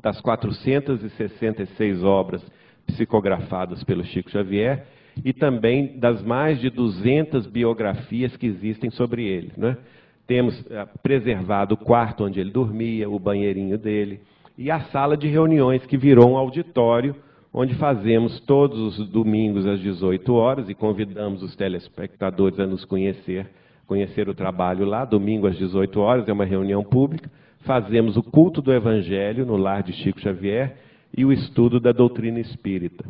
das 0.00 0.20
466 0.20 2.04
obras 2.04 2.42
psicografadas 2.86 3.82
pelo 3.82 4.04
Chico 4.04 4.30
Xavier 4.30 4.86
e 5.24 5.32
também 5.32 5.98
das 5.98 6.22
mais 6.22 6.60
de 6.60 6.70
200 6.70 7.48
biografias 7.48 8.36
que 8.36 8.46
existem 8.46 8.90
sobre 8.90 9.24
ele. 9.26 9.52
Né? 9.56 9.76
Temos 10.26 10.64
eh, 10.70 10.86
preservado 11.02 11.74
o 11.74 11.76
quarto 11.76 12.24
onde 12.24 12.40
ele 12.40 12.50
dormia, 12.50 13.10
o 13.10 13.18
banheirinho 13.18 13.76
dele, 13.76 14.20
e 14.56 14.70
a 14.70 14.80
sala 14.80 15.16
de 15.16 15.28
reuniões, 15.28 15.84
que 15.86 15.96
virou 15.96 16.30
um 16.30 16.36
auditório, 16.36 17.14
onde 17.52 17.74
fazemos 17.74 18.40
todos 18.40 18.98
os 18.98 19.08
domingos 19.08 19.66
às 19.66 19.80
18 19.80 20.32
horas 20.34 20.68
e 20.68 20.74
convidamos 20.74 21.42
os 21.42 21.54
telespectadores 21.54 22.58
a 22.58 22.66
nos 22.66 22.84
conhecer, 22.84 23.50
conhecer 23.86 24.28
o 24.28 24.34
trabalho 24.34 24.84
lá, 24.84 25.04
domingo 25.04 25.46
às 25.46 25.56
18 25.56 26.00
horas, 26.00 26.28
é 26.28 26.32
uma 26.32 26.44
reunião 26.44 26.82
pública. 26.82 27.30
Fazemos 27.60 28.16
o 28.16 28.22
culto 28.22 28.60
do 28.60 28.72
Evangelho 28.72 29.46
no 29.46 29.56
lar 29.56 29.82
de 29.82 29.92
Chico 29.92 30.20
Xavier 30.20 30.76
e 31.16 31.24
o 31.24 31.32
estudo 31.32 31.78
da 31.78 31.92
doutrina 31.92 32.40
espírita. 32.40 33.04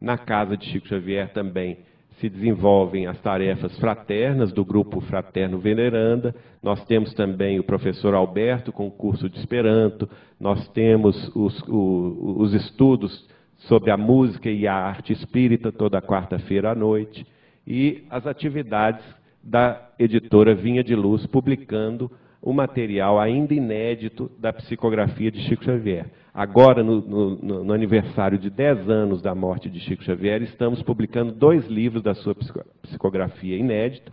Na 0.00 0.18
casa 0.18 0.56
de 0.56 0.66
Chico 0.66 0.88
Xavier 0.88 1.32
também 1.32 1.78
se 2.22 2.28
desenvolvem 2.28 3.08
as 3.08 3.20
tarefas 3.20 3.76
fraternas 3.80 4.52
do 4.52 4.64
grupo 4.64 5.00
Fraterno 5.00 5.58
Veneranda. 5.58 6.32
Nós 6.62 6.84
temos 6.84 7.12
também 7.14 7.58
o 7.58 7.64
professor 7.64 8.14
Alberto 8.14 8.72
com 8.72 8.86
o 8.86 8.92
curso 8.92 9.28
de 9.28 9.40
Esperanto. 9.40 10.08
Nós 10.38 10.68
temos 10.68 11.16
os, 11.34 11.60
o, 11.62 12.36
os 12.38 12.54
estudos 12.54 13.28
sobre 13.66 13.90
a 13.90 13.96
música 13.96 14.48
e 14.48 14.68
a 14.68 14.74
arte 14.74 15.12
espírita 15.12 15.72
toda 15.72 16.00
quarta-feira 16.00 16.70
à 16.70 16.74
noite. 16.76 17.26
E 17.66 18.04
as 18.08 18.24
atividades 18.24 19.04
da 19.42 19.90
editora 19.98 20.54
Vinha 20.54 20.84
de 20.84 20.94
Luz, 20.94 21.26
publicando 21.26 22.08
o 22.40 22.52
material 22.52 23.18
ainda 23.18 23.52
inédito 23.52 24.30
da 24.38 24.52
psicografia 24.52 25.28
de 25.28 25.40
Chico 25.40 25.64
Xavier. 25.64 26.06
Agora, 26.34 26.82
no, 26.82 27.02
no, 27.02 27.64
no, 27.64 27.74
aniversário 27.74 28.38
de 28.38 28.48
10 28.48 28.88
anos 28.88 29.20
da 29.20 29.34
morte 29.34 29.68
de 29.68 29.78
Chico 29.80 30.02
Xavier, 30.02 30.40
estamos 30.42 30.82
publicando 30.82 31.30
dois 31.30 31.68
livros 31.68 32.02
da 32.02 32.14
sua 32.14 32.34
psicografia 32.82 33.58
inédita, 33.58 34.10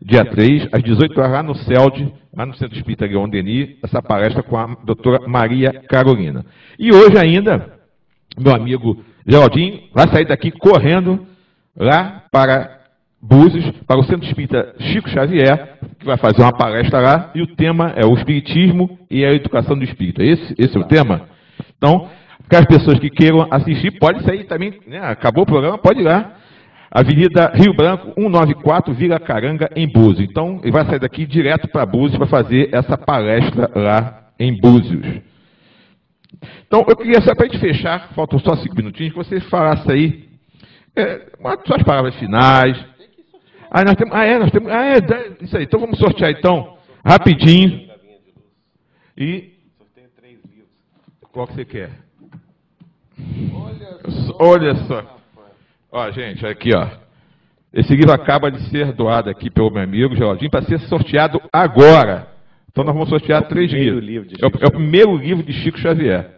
Dia 0.05 0.23
3, 0.23 0.69
às 0.71 0.83
18 0.83 1.19
horas, 1.19 1.33
lá 1.33 1.43
no 1.43 1.55
CELD, 1.55 2.13
lá 2.37 2.45
no 2.45 2.55
Centro 2.57 2.77
Espírita 2.77 3.07
Leon 3.07 3.27
Denis, 3.27 3.71
essa 3.83 4.03
palestra 4.03 4.43
com 4.43 4.59
a 4.59 4.77
doutora 4.85 5.27
Maria 5.27 5.73
Carolina. 5.89 6.45
E 6.79 6.93
hoje 6.93 7.17
ainda, 7.17 7.73
meu 8.39 8.55
amigo 8.55 9.03
Geraldinho 9.27 9.85
vai 9.95 10.07
sair 10.09 10.27
daqui 10.27 10.51
correndo 10.51 11.27
lá 11.75 12.25
para 12.31 12.81
Búzios, 13.23 13.65
para 13.87 13.99
o 13.99 14.05
Centro 14.05 14.27
Espírita 14.29 14.75
Chico 14.79 15.09
Xavier, 15.09 15.79
que 15.99 16.05
vai 16.05 16.19
fazer 16.19 16.43
uma 16.43 16.53
palestra 16.53 17.01
lá, 17.01 17.31
e 17.35 17.41
o 17.41 17.47
tema 17.57 17.95
é 17.97 18.05
o 18.05 18.13
Espiritismo 18.13 18.99
e 19.11 19.25
a 19.25 19.33
Educação 19.33 19.79
do 19.79 19.85
Espírito. 19.85 20.21
Esse, 20.21 20.55
esse 20.59 20.77
é 20.77 20.81
o 20.81 20.85
tema? 20.85 21.23
Então, 21.79 22.11
para 22.47 22.59
as 22.59 22.67
pessoas 22.67 22.99
que 22.99 23.09
queiram 23.09 23.49
assistir, 23.51 23.93
pode 23.93 24.23
sair 24.23 24.45
também, 24.45 24.79
né? 24.87 24.99
acabou 24.99 25.45
o 25.45 25.47
programa, 25.47 25.79
pode 25.79 26.01
ir 26.01 26.05
lá. 26.05 26.35
Avenida 26.95 27.51
Rio 27.53 27.75
Branco, 27.75 28.13
194, 28.15 28.95
Vila 28.95 29.19
Caranga, 29.19 29.69
em 29.75 29.91
Búzios. 29.91 30.31
Então, 30.31 30.61
ele 30.63 30.71
vai 30.71 30.87
sair 30.87 31.01
daqui 31.01 31.27
direto 31.27 31.67
para 31.67 31.85
Búzios 31.85 32.17
para 32.17 32.29
fazer 32.29 32.73
essa 32.73 32.97
palestra 32.97 33.69
lá 33.75 34.29
em 34.39 34.57
Búzios. 34.57 35.05
Então, 36.65 36.87
eu 36.89 36.97
queria 36.97 37.21
só 37.21 37.35
para 37.35 37.47
a 37.47 37.49
gente 37.49 37.59
fechar, 37.61 38.13
faltam 38.15 38.39
só 38.39 38.55
cinco 38.59 38.77
minutinhos, 38.77 39.13
que 39.13 39.19
você 39.19 39.41
falasse 39.41 39.91
aí 39.91 40.29
é, 40.95 41.27
suas 41.67 41.83
palavras 41.83 42.15
finais. 42.15 42.79
Ah, 43.69 43.83
nós 43.85 43.97
temos, 43.97 44.15
ah, 44.15 44.25
é, 44.25 44.39
nós 44.39 44.53
temos. 44.53 44.71
Ah, 44.71 44.85
é, 44.85 44.99
isso 45.41 45.57
aí. 45.57 45.65
Então 45.65 45.81
vamos 45.81 45.99
sortear 45.99 46.31
então, 46.31 46.79
rapidinho. 47.05 47.91
E. 49.19 49.53
Qual 51.33 51.49
que 51.49 51.55
você 51.55 51.65
quer? 51.65 51.91
Olha 54.39 54.77
só. 54.87 55.24
Ó, 55.95 56.11
gente, 56.11 56.45
aqui, 56.45 56.75
ó. 56.75 56.89
Esse 57.73 57.95
livro 57.95 58.13
acaba 58.13 58.51
de 58.51 58.69
ser 58.69 58.93
doado 58.93 59.31
aqui 59.31 59.49
pelo 59.49 59.71
meu 59.71 59.85
amigo 59.85 60.17
Geraldinho 60.17 60.51
para 60.51 60.65
ser 60.65 60.81
sorteado 60.81 61.41
agora. 61.53 62.27
Então 62.69 62.83
nós 62.83 62.93
vamos 62.93 63.09
sortear 63.09 63.45
é 63.45 63.47
três 63.47 63.73
livros. 63.73 64.05
Livro 64.05 64.29
é, 64.43 64.45
o, 64.45 64.51
é, 64.61 64.67
o, 64.67 64.71
primeiro 64.73 65.17
livro 65.17 65.45
de 65.45 65.53
Chico 65.53 65.79
Xavier. 65.79 66.33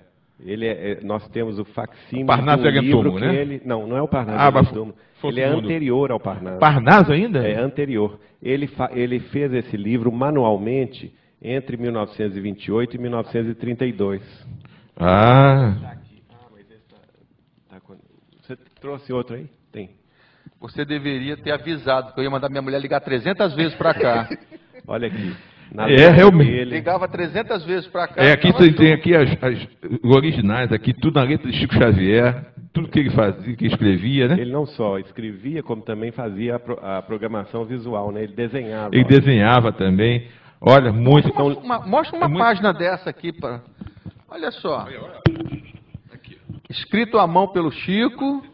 Ele 0.45 0.67
é, 0.67 0.93
é 0.93 1.01
nós 1.03 1.27
temos 1.31 1.59
o 1.59 1.65
facsímile 1.65 2.27
Parnaso 2.27 2.63
do 2.63 2.69
livro 2.69 3.19
né? 3.19 3.35
ele, 3.35 3.63
não, 3.65 3.87
não 3.87 3.97
é 3.97 4.03
o 4.03 4.09
Parnaso 4.09 4.39
ah, 4.39 5.29
Ele 5.29 5.41
é 5.41 5.47
anterior 5.47 6.13
ao 6.13 6.21
Parnaso. 6.21 6.59
Parnaso 6.59 7.11
ainda? 7.11 7.39
É 7.49 7.59
anterior. 7.59 8.21
Ele, 8.43 8.69
ele 8.91 9.21
fez 9.21 9.55
esse 9.55 9.75
livro 9.75 10.13
manualmente 10.13 11.11
entre 11.41 11.79
1928 11.79 12.95
e 12.95 12.99
1932. 12.99 14.47
Ah. 14.99 15.97
Você 18.87 18.91
trouxe 18.91 19.13
outro 19.13 19.35
aí? 19.35 19.47
Tem. 19.73 19.91
Você 20.61 20.85
deveria 20.85 21.37
ter 21.37 21.51
avisado, 21.51 22.13
que 22.13 22.21
eu 22.21 22.25
ia 22.25 22.31
mandar 22.31 22.49
minha 22.49 22.63
mulher 22.63 22.81
ligar 22.81 23.01
300 23.01 23.53
vezes 23.55 23.75
para 23.75 23.93
cá. 23.93 24.29
Olha 24.87 25.09
aqui. 25.09 25.37
É, 25.77 26.09
realmente. 26.09 26.53
Dele... 26.53 26.77
Ligava 26.77 27.09
300 27.09 27.65
vezes 27.65 27.89
para 27.89 28.07
cá. 28.07 28.23
É, 28.23 28.31
aqui 28.31 28.53
tem, 28.53 28.73
tem 28.73 28.93
aqui 28.93 29.15
as, 29.17 29.29
as, 29.43 29.69
originais, 30.05 30.73
aqui 30.73 30.95
tudo 30.95 31.19
na 31.19 31.27
letra 31.27 31.51
de 31.51 31.59
Chico 31.59 31.75
Xavier, 31.75 32.47
tudo 32.73 32.89
que 32.89 33.01
ele 33.01 33.11
fazia, 33.11 33.57
que 33.57 33.67
escrevia, 33.67 34.29
né? 34.29 34.41
Ele 34.41 34.53
não 34.53 34.65
só 34.65 34.99
escrevia, 35.01 35.65
como 35.65 35.83
também 35.83 36.13
fazia 36.13 36.55
a, 36.55 36.59
pro, 36.61 36.79
a 36.81 37.03
programação 37.03 37.65
visual, 37.65 38.13
né? 38.13 38.23
Ele 38.23 38.35
desenhava. 38.35 38.95
Ele 38.95 39.05
ó. 39.05 39.09
desenhava 39.09 39.73
também. 39.73 40.29
Olha, 40.61 40.93
muito. 40.93 41.27
Mostra 41.35 41.43
uma, 41.43 41.79
uma, 41.79 41.87
mostra 41.87 42.17
uma 42.17 42.27
é 42.27 42.39
página 42.39 42.69
muito... 42.69 42.79
dessa 42.79 43.11
aqui 43.11 43.33
para. 43.33 43.63
Olha 44.31 44.53
só. 44.53 44.85
Olha, 44.85 45.03
olha. 45.03 45.21
Escrito 46.71 47.19
à 47.19 47.27
mão 47.27 47.49
pelo 47.49 47.73
Chico. 47.73 48.45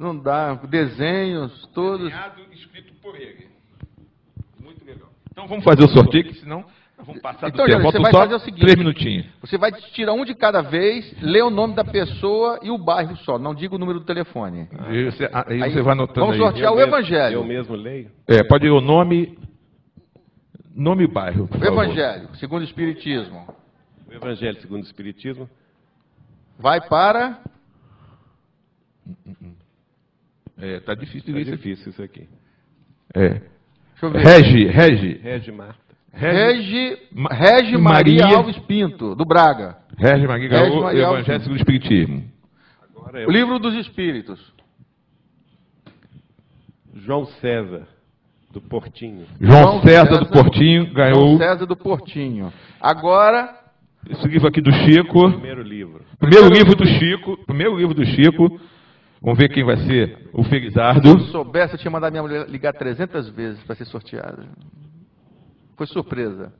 Não 0.00 0.16
dá, 0.16 0.54
desenhos 0.54 1.66
todos. 1.74 2.08
Desenhado, 2.08 2.40
escrito 2.54 2.90
por 3.02 3.14
ele. 3.14 3.48
Muito 4.58 4.82
legal. 4.82 5.10
Então 5.30 5.46
vamos 5.46 5.62
fazer 5.62 5.84
o 5.84 5.88
sorteio, 5.88 6.34
senão 6.36 6.64
vamos 6.96 7.20
passar 7.20 7.48
então, 7.48 7.66
do 7.66 7.70
tempo. 7.70 7.82
Você 7.82 7.98
vai 7.98 8.10
fazer 8.10 8.34
o 8.34 8.38
seguinte, 8.38 8.62
três 8.62 8.78
minutinhos. 8.78 9.26
Você 9.42 9.58
vai 9.58 9.70
tirar 9.70 10.14
um 10.14 10.24
de 10.24 10.34
cada 10.34 10.62
vez, 10.62 11.14
ler 11.20 11.42
o 11.42 11.50
nome 11.50 11.74
da 11.74 11.84
pessoa 11.84 12.58
e 12.62 12.70
o 12.70 12.78
bairro 12.78 13.14
só. 13.18 13.38
Não 13.38 13.54
diga 13.54 13.74
o 13.74 13.78
número 13.78 14.00
do 14.00 14.06
telefone. 14.06 14.70
Ah. 14.72 14.86
Aí, 14.88 15.04
você, 15.04 15.28
aí, 15.30 15.62
aí, 15.64 15.70
você, 15.70 15.82
vai 15.82 15.92
anotando 15.92 16.20
Vamos 16.20 16.38
sortear 16.38 16.72
aí. 16.72 16.78
o 16.78 16.80
Evangelho. 16.80 17.34
Eu 17.34 17.44
mesmo 17.44 17.76
leio? 17.76 18.10
É, 18.26 18.42
pode 18.42 18.64
ir 18.64 18.70
o 18.70 18.80
nome, 18.80 19.38
nome 20.74 21.04
e 21.04 21.08
bairro. 21.08 21.46
o 21.52 21.62
Evangelho, 21.62 22.22
favor. 22.22 22.36
segundo 22.36 22.62
o 22.62 22.64
Espiritismo. 22.64 23.54
O 24.08 24.14
Evangelho 24.14 24.58
segundo 24.62 24.80
o 24.80 24.86
Espiritismo. 24.86 25.46
Vai 26.58 26.80
para. 26.80 27.38
É, 30.60 30.80
tá 30.80 30.94
difícil 30.94 31.32
tá 31.32 31.40
isso 31.40 31.50
difícil 31.50 31.90
isso 31.90 32.02
aqui. 32.02 32.28
É. 33.14 33.28
Deixa 33.28 33.44
eu 34.02 34.10
ver. 34.10 34.24
Regi, 34.24 34.64
Regi. 34.66 35.20
Regi 35.22 35.52
Marta. 35.52 35.90
Regi, 36.12 36.98
Regi 37.30 37.78
Maria, 37.78 38.24
Maria 38.24 38.36
Alves 38.36 38.58
Pinto, 38.60 39.14
do 39.14 39.24
Braga. 39.24 39.76
Regi 39.96 40.26
Maria, 40.26 40.48
Regi 40.48 40.80
Maria 40.80 41.02
Evangelho 41.04 41.40
segundo 41.40 41.54
o 41.54 41.56
Espiritismo. 41.56 42.24
É 43.14 43.26
o 43.26 43.30
livro 43.30 43.58
dos 43.58 43.74
Espíritos. 43.74 44.40
João 46.94 47.26
César, 47.40 47.86
do 48.52 48.60
Portinho. 48.60 49.26
João, 49.40 49.62
João 49.62 49.82
César, 49.82 50.06
César, 50.06 50.18
do 50.20 50.26
Portinho 50.26 50.92
ganhou. 50.92 51.26
João 51.26 51.38
César 51.38 51.66
do 51.66 51.76
Portinho. 51.76 52.52
Agora, 52.80 53.56
esse 54.08 54.26
livro 54.28 54.48
aqui 54.48 54.60
do 54.60 54.72
Chico. 54.72 55.30
Primeiro 55.30 55.62
livro. 55.62 56.04
Primeiro 56.18 56.48
livro 56.48 56.74
do 56.74 56.86
Chico. 56.86 57.36
Primeiro 57.46 57.76
livro 57.76 57.94
do 57.94 58.04
Chico. 58.04 58.60
Vamos 59.22 59.38
ver 59.38 59.50
quem 59.50 59.64
vai 59.64 59.76
ser 59.76 60.30
o 60.32 60.42
Felizardo. 60.42 61.08
Se 61.08 61.26
eu 61.26 61.32
soubesse, 61.32 61.74
eu 61.74 61.78
tinha 61.78 61.90
mandado 61.90 62.10
minha 62.10 62.22
mulher 62.22 62.48
ligar 62.48 62.72
300 62.72 63.28
vezes 63.30 63.62
para 63.64 63.76
ser 63.76 63.84
sorteada. 63.84 64.46
Foi 65.76 65.86
surpresa. 65.86 66.52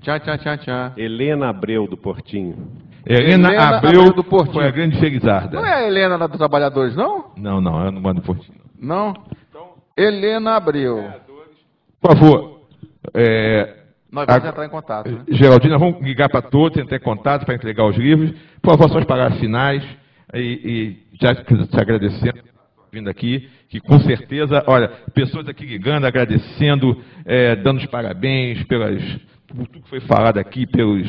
Tchan, 0.00 0.18
tchan, 0.18 0.38
tchan, 0.38 0.56
tchan. 0.58 0.92
Helena 0.96 1.50
Abreu, 1.50 1.86
do 1.86 1.96
Portinho. 1.96 2.72
Helena, 3.06 3.48
Helena 3.48 3.76
Abreu, 3.76 4.00
Abreu, 4.00 4.14
do 4.14 4.24
Portinho. 4.24 4.54
foi 4.54 4.66
a 4.66 4.70
grande 4.70 4.98
Felizarda. 4.98 5.60
Não 5.60 5.66
é 5.66 5.74
a 5.74 5.86
Helena 5.86 6.26
dos 6.26 6.38
Trabalhadores, 6.38 6.96
não? 6.96 7.32
Não, 7.36 7.60
não, 7.60 7.84
eu 7.84 7.92
não 7.92 8.00
mando 8.00 8.20
Portinho. 8.20 8.60
Não? 8.80 9.14
Então, 9.48 9.74
Helena 9.96 10.56
Abreu. 10.56 11.08
Por 12.00 12.16
favor, 12.16 12.62
é, 13.14 13.76
nós 14.10 14.26
vamos 14.26 14.44
a, 14.44 14.48
entrar 14.48 14.66
em 14.66 14.70
contato. 14.70 15.08
Né? 15.08 15.24
Geraldina, 15.28 15.78
vamos 15.78 16.02
ligar 16.02 16.28
para 16.28 16.42
todos, 16.42 16.78
entrar 16.78 16.96
em 16.96 17.00
contato 17.00 17.46
para 17.46 17.54
entregar 17.54 17.86
os 17.86 17.96
livros. 17.96 18.32
Por 18.60 18.72
favor, 18.72 18.90
suas 18.90 19.04
palavras 19.04 19.38
finais. 19.38 19.84
E, 20.34 20.40
e 20.40 21.01
já 21.20 21.34
te 21.34 21.80
agradecendo 21.80 22.52
vindo 22.92 23.08
aqui, 23.08 23.48
que 23.70 23.80
com 23.80 23.98
certeza, 24.00 24.62
olha, 24.66 24.88
pessoas 25.14 25.48
aqui 25.48 25.64
ligando, 25.64 26.04
agradecendo, 26.04 27.02
é, 27.24 27.56
dando 27.56 27.78
os 27.78 27.86
parabéns 27.86 28.62
pelas, 28.64 29.02
por 29.48 29.66
tudo 29.66 29.82
que 29.82 29.88
foi 29.88 30.00
falado 30.00 30.36
aqui, 30.36 30.66
pelos, 30.66 31.08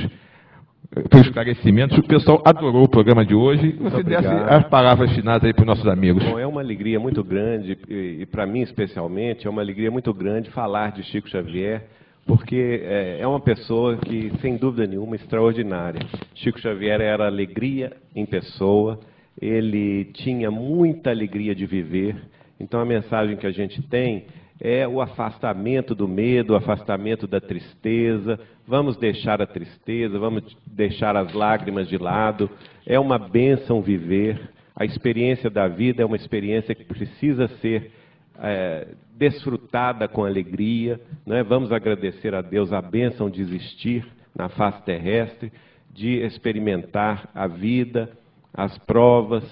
pelos 1.09 1.27
esclarecimentos. 1.27 1.97
O 1.97 2.03
pessoal 2.03 2.41
adorou 2.45 2.85
o 2.85 2.89
programa 2.89 3.25
de 3.25 3.35
hoje. 3.35 3.73
Você 3.81 4.01
desse 4.01 4.25
as 4.25 4.65
palavras 4.69 5.11
finais 5.13 5.43
aí 5.43 5.53
para 5.53 5.63
os 5.63 5.67
nossos 5.67 5.85
amigos. 5.85 6.23
Bom, 6.23 6.39
é 6.39 6.47
uma 6.47 6.61
alegria 6.61 7.01
muito 7.01 7.21
grande, 7.21 7.77
e, 7.89 8.21
e 8.21 8.25
para 8.27 8.45
mim 8.45 8.61
especialmente, 8.61 9.45
é 9.45 9.49
uma 9.49 9.61
alegria 9.61 9.91
muito 9.91 10.13
grande 10.13 10.49
falar 10.51 10.93
de 10.93 11.03
Chico 11.03 11.29
Xavier, 11.29 11.85
porque 12.25 12.81
é, 12.85 13.17
é 13.19 13.27
uma 13.27 13.41
pessoa 13.41 13.97
que, 13.97 14.31
sem 14.39 14.55
dúvida 14.55 14.87
nenhuma, 14.87 15.17
extraordinária. 15.17 15.99
Chico 16.33 16.61
Xavier 16.61 17.01
era 17.01 17.27
alegria 17.27 17.91
em 18.15 18.25
pessoa, 18.25 19.01
ele 19.41 20.05
tinha 20.13 20.49
muita 20.51 21.09
alegria 21.09 21.55
de 21.55 21.65
viver. 21.65 22.15
Então, 22.59 22.79
a 22.79 22.85
mensagem 22.85 23.35
que 23.35 23.47
a 23.47 23.51
gente 23.51 23.81
tem 23.81 24.25
é 24.59 24.87
o 24.87 25.01
afastamento 25.01 25.93
do 25.93 26.07
medo, 26.07 26.53
o 26.53 26.55
afastamento 26.55 27.27
da 27.27 27.41
tristeza. 27.41 28.39
Vamos 28.65 28.95
deixar 28.97 29.41
a 29.41 29.47
tristeza, 29.47 30.17
vamos 30.17 30.55
deixar 30.65 31.17
as 31.17 31.33
lágrimas 31.33 31.87
de 31.89 31.97
lado. 31.97 32.49
É 32.85 32.99
uma 32.99 33.17
bênção 33.17 33.81
viver. 33.81 34.39
A 34.75 34.85
experiência 34.85 35.49
da 35.49 35.67
vida 35.67 36.01
é 36.01 36.05
uma 36.05 36.15
experiência 36.15 36.73
que 36.73 36.85
precisa 36.85 37.47
ser 37.59 37.91
é, 38.39 38.87
desfrutada 39.17 40.07
com 40.07 40.25
alegria. 40.25 40.99
Né? 41.25 41.43
Vamos 41.43 41.71
agradecer 41.71 42.33
a 42.33 42.41
Deus 42.41 42.71
a 42.71 42.81
bênção 42.81 43.29
de 43.29 43.41
existir 43.41 44.05
na 44.35 44.49
face 44.49 44.81
terrestre, 44.83 45.51
de 45.93 46.19
experimentar 46.25 47.29
a 47.35 47.45
vida, 47.45 48.09
as 48.53 48.77
provas 48.79 49.43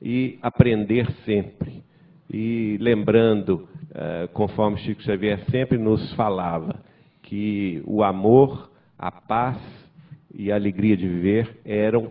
e 0.00 0.38
aprender 0.42 1.10
sempre. 1.24 1.82
E 2.30 2.76
lembrando, 2.80 3.68
é, 3.94 4.28
conforme 4.32 4.78
Chico 4.78 5.02
Xavier 5.02 5.38
sempre 5.50 5.78
nos 5.78 6.12
falava, 6.14 6.82
que 7.22 7.82
o 7.86 8.02
amor, 8.02 8.70
a 8.98 9.10
paz 9.10 9.58
e 10.34 10.50
a 10.50 10.54
alegria 10.54 10.96
de 10.96 11.08
viver 11.08 11.60
eram 11.64 12.10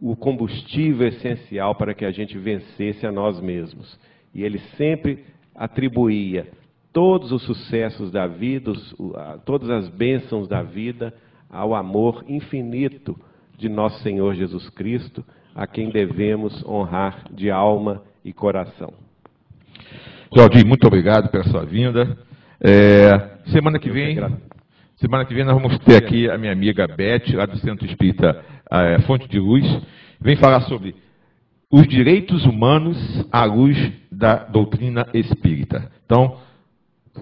o 0.00 0.14
combustível 0.14 1.08
essencial 1.08 1.74
para 1.74 1.94
que 1.94 2.04
a 2.04 2.10
gente 2.10 2.36
vencesse 2.38 3.06
a 3.06 3.12
nós 3.12 3.40
mesmos. 3.40 3.98
E 4.34 4.42
ele 4.42 4.58
sempre 4.76 5.24
atribuía 5.54 6.48
todos 6.92 7.32
os 7.32 7.42
sucessos 7.42 8.10
da 8.10 8.26
vida, 8.26 8.72
todas 9.44 9.70
as 9.70 9.88
bênçãos 9.88 10.46
da 10.48 10.62
vida, 10.62 11.14
ao 11.48 11.74
amor 11.74 12.24
infinito 12.28 13.18
de 13.56 13.68
nosso 13.68 14.02
Senhor 14.02 14.34
Jesus 14.34 14.68
Cristo, 14.70 15.24
a 15.54 15.66
quem 15.66 15.90
devemos 15.90 16.64
honrar 16.66 17.24
de 17.32 17.50
alma 17.50 18.02
e 18.24 18.32
coração. 18.32 18.92
Jordi, 20.34 20.64
muito 20.64 20.86
obrigado 20.86 21.30
pela 21.30 21.44
sua 21.44 21.64
vinda. 21.64 22.18
É, 22.60 23.38
semana 23.52 23.78
que 23.78 23.90
vem, 23.90 24.16
semana 24.96 25.24
que 25.24 25.34
vem 25.34 25.44
nós 25.44 25.54
vamos 25.54 25.78
ter 25.78 25.96
aqui 25.96 26.28
a 26.28 26.36
minha 26.36 26.52
amiga 26.52 26.86
Beth, 26.86 27.34
lá 27.34 27.46
do 27.46 27.58
Centro 27.58 27.86
Espírita 27.86 28.44
é, 28.70 28.98
Fonte 29.02 29.28
de 29.28 29.38
Luz, 29.38 29.64
vem 30.20 30.36
falar 30.36 30.62
sobre 30.62 30.94
os 31.70 31.86
direitos 31.86 32.44
humanos 32.44 32.96
à 33.32 33.44
luz 33.44 33.76
da 34.10 34.36
doutrina 34.36 35.06
espírita. 35.12 35.90
Então, 36.04 36.38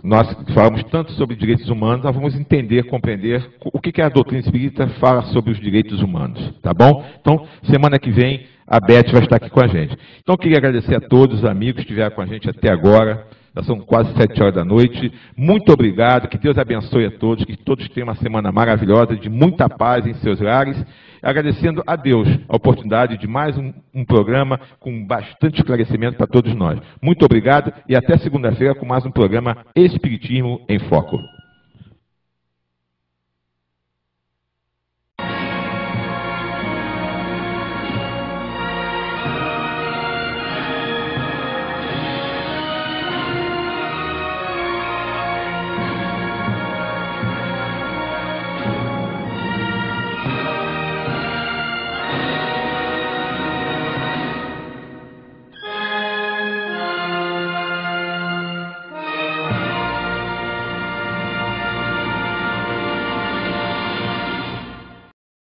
nós 0.03 0.27
falamos 0.53 0.83
tanto 0.85 1.13
sobre 1.13 1.37
direitos 1.37 1.69
humanos, 1.69 2.05
nós 2.05 2.15
vamos 2.15 2.35
entender, 2.35 2.85
compreender 2.85 3.45
o 3.65 3.81
que, 3.81 3.93
que 3.93 4.03
a 4.03 4.09
doutrina 4.09 4.41
espírita 4.41 4.87
fala 5.01 5.23
sobre 5.33 5.53
os 5.53 5.61
direitos 5.61 6.03
humanos, 6.03 6.53
tá 6.63 6.73
bom? 6.73 7.05
Então, 7.21 7.47
semana 7.71 7.99
que 7.99 8.11
vem, 8.11 8.47
a 8.67 8.81
Beth 8.81 9.11
vai 9.13 9.23
estar 9.23 9.37
aqui 9.37 9.51
com 9.51 9.63
a 9.63 9.69
gente. 9.69 9.97
Então, 10.23 10.35
eu 10.35 10.39
queria 10.39 10.59
agradecer 10.59 10.95
a 10.95 11.01
todos 11.01 11.41
os 11.41 11.45
amigos 11.45 11.77
que 11.77 11.81
estiveram 11.83 12.15
com 12.15 12.23
a 12.23 12.27
gente 12.27 12.49
até 12.49 12.71
agora. 12.71 13.27
Já 13.55 13.63
são 13.63 13.79
quase 13.79 14.13
sete 14.15 14.43
horas 14.43 14.55
da 14.55 14.65
noite. 14.65 15.13
Muito 15.37 15.73
obrigado, 15.73 16.29
que 16.29 16.39
Deus 16.39 16.59
abençoe 16.59 17.07
a 17.07 17.11
todos, 17.11 17.45
que 17.45 17.57
todos 17.57 17.89
tenham 17.91 18.09
uma 18.09 18.17
semana 18.17 18.51
maravilhosa, 18.51 19.17
de 19.17 19.29
muita 19.29 19.69
paz 19.69 20.07
em 20.07 20.15
seus 20.15 20.41
lares. 20.41 20.77
Agradecendo 21.23 21.83
a 21.87 21.97
Deus 21.97 22.29
a 22.49 22.57
oportunidade 22.57 23.17
de 23.17 23.27
mais 23.27 23.57
um, 23.57 23.73
um 23.95 24.05
programa 24.05 24.61
com 24.79 25.07
bastante 25.07 25.61
esclarecimento 25.61 26.19
para 26.19 26.27
todos 26.27 26.55
nós. 26.55 26.79
Muito 27.01 27.25
obrigado 27.25 27.73
e 27.89 27.97
até 27.97 28.19
segunda-feira 28.19 28.75
com 28.75 28.85
mais 28.85 29.07
um 29.07 29.11
programa 29.11 29.57
Espiritismo 29.75 30.61
em 30.69 30.79
Foco. 30.81 31.34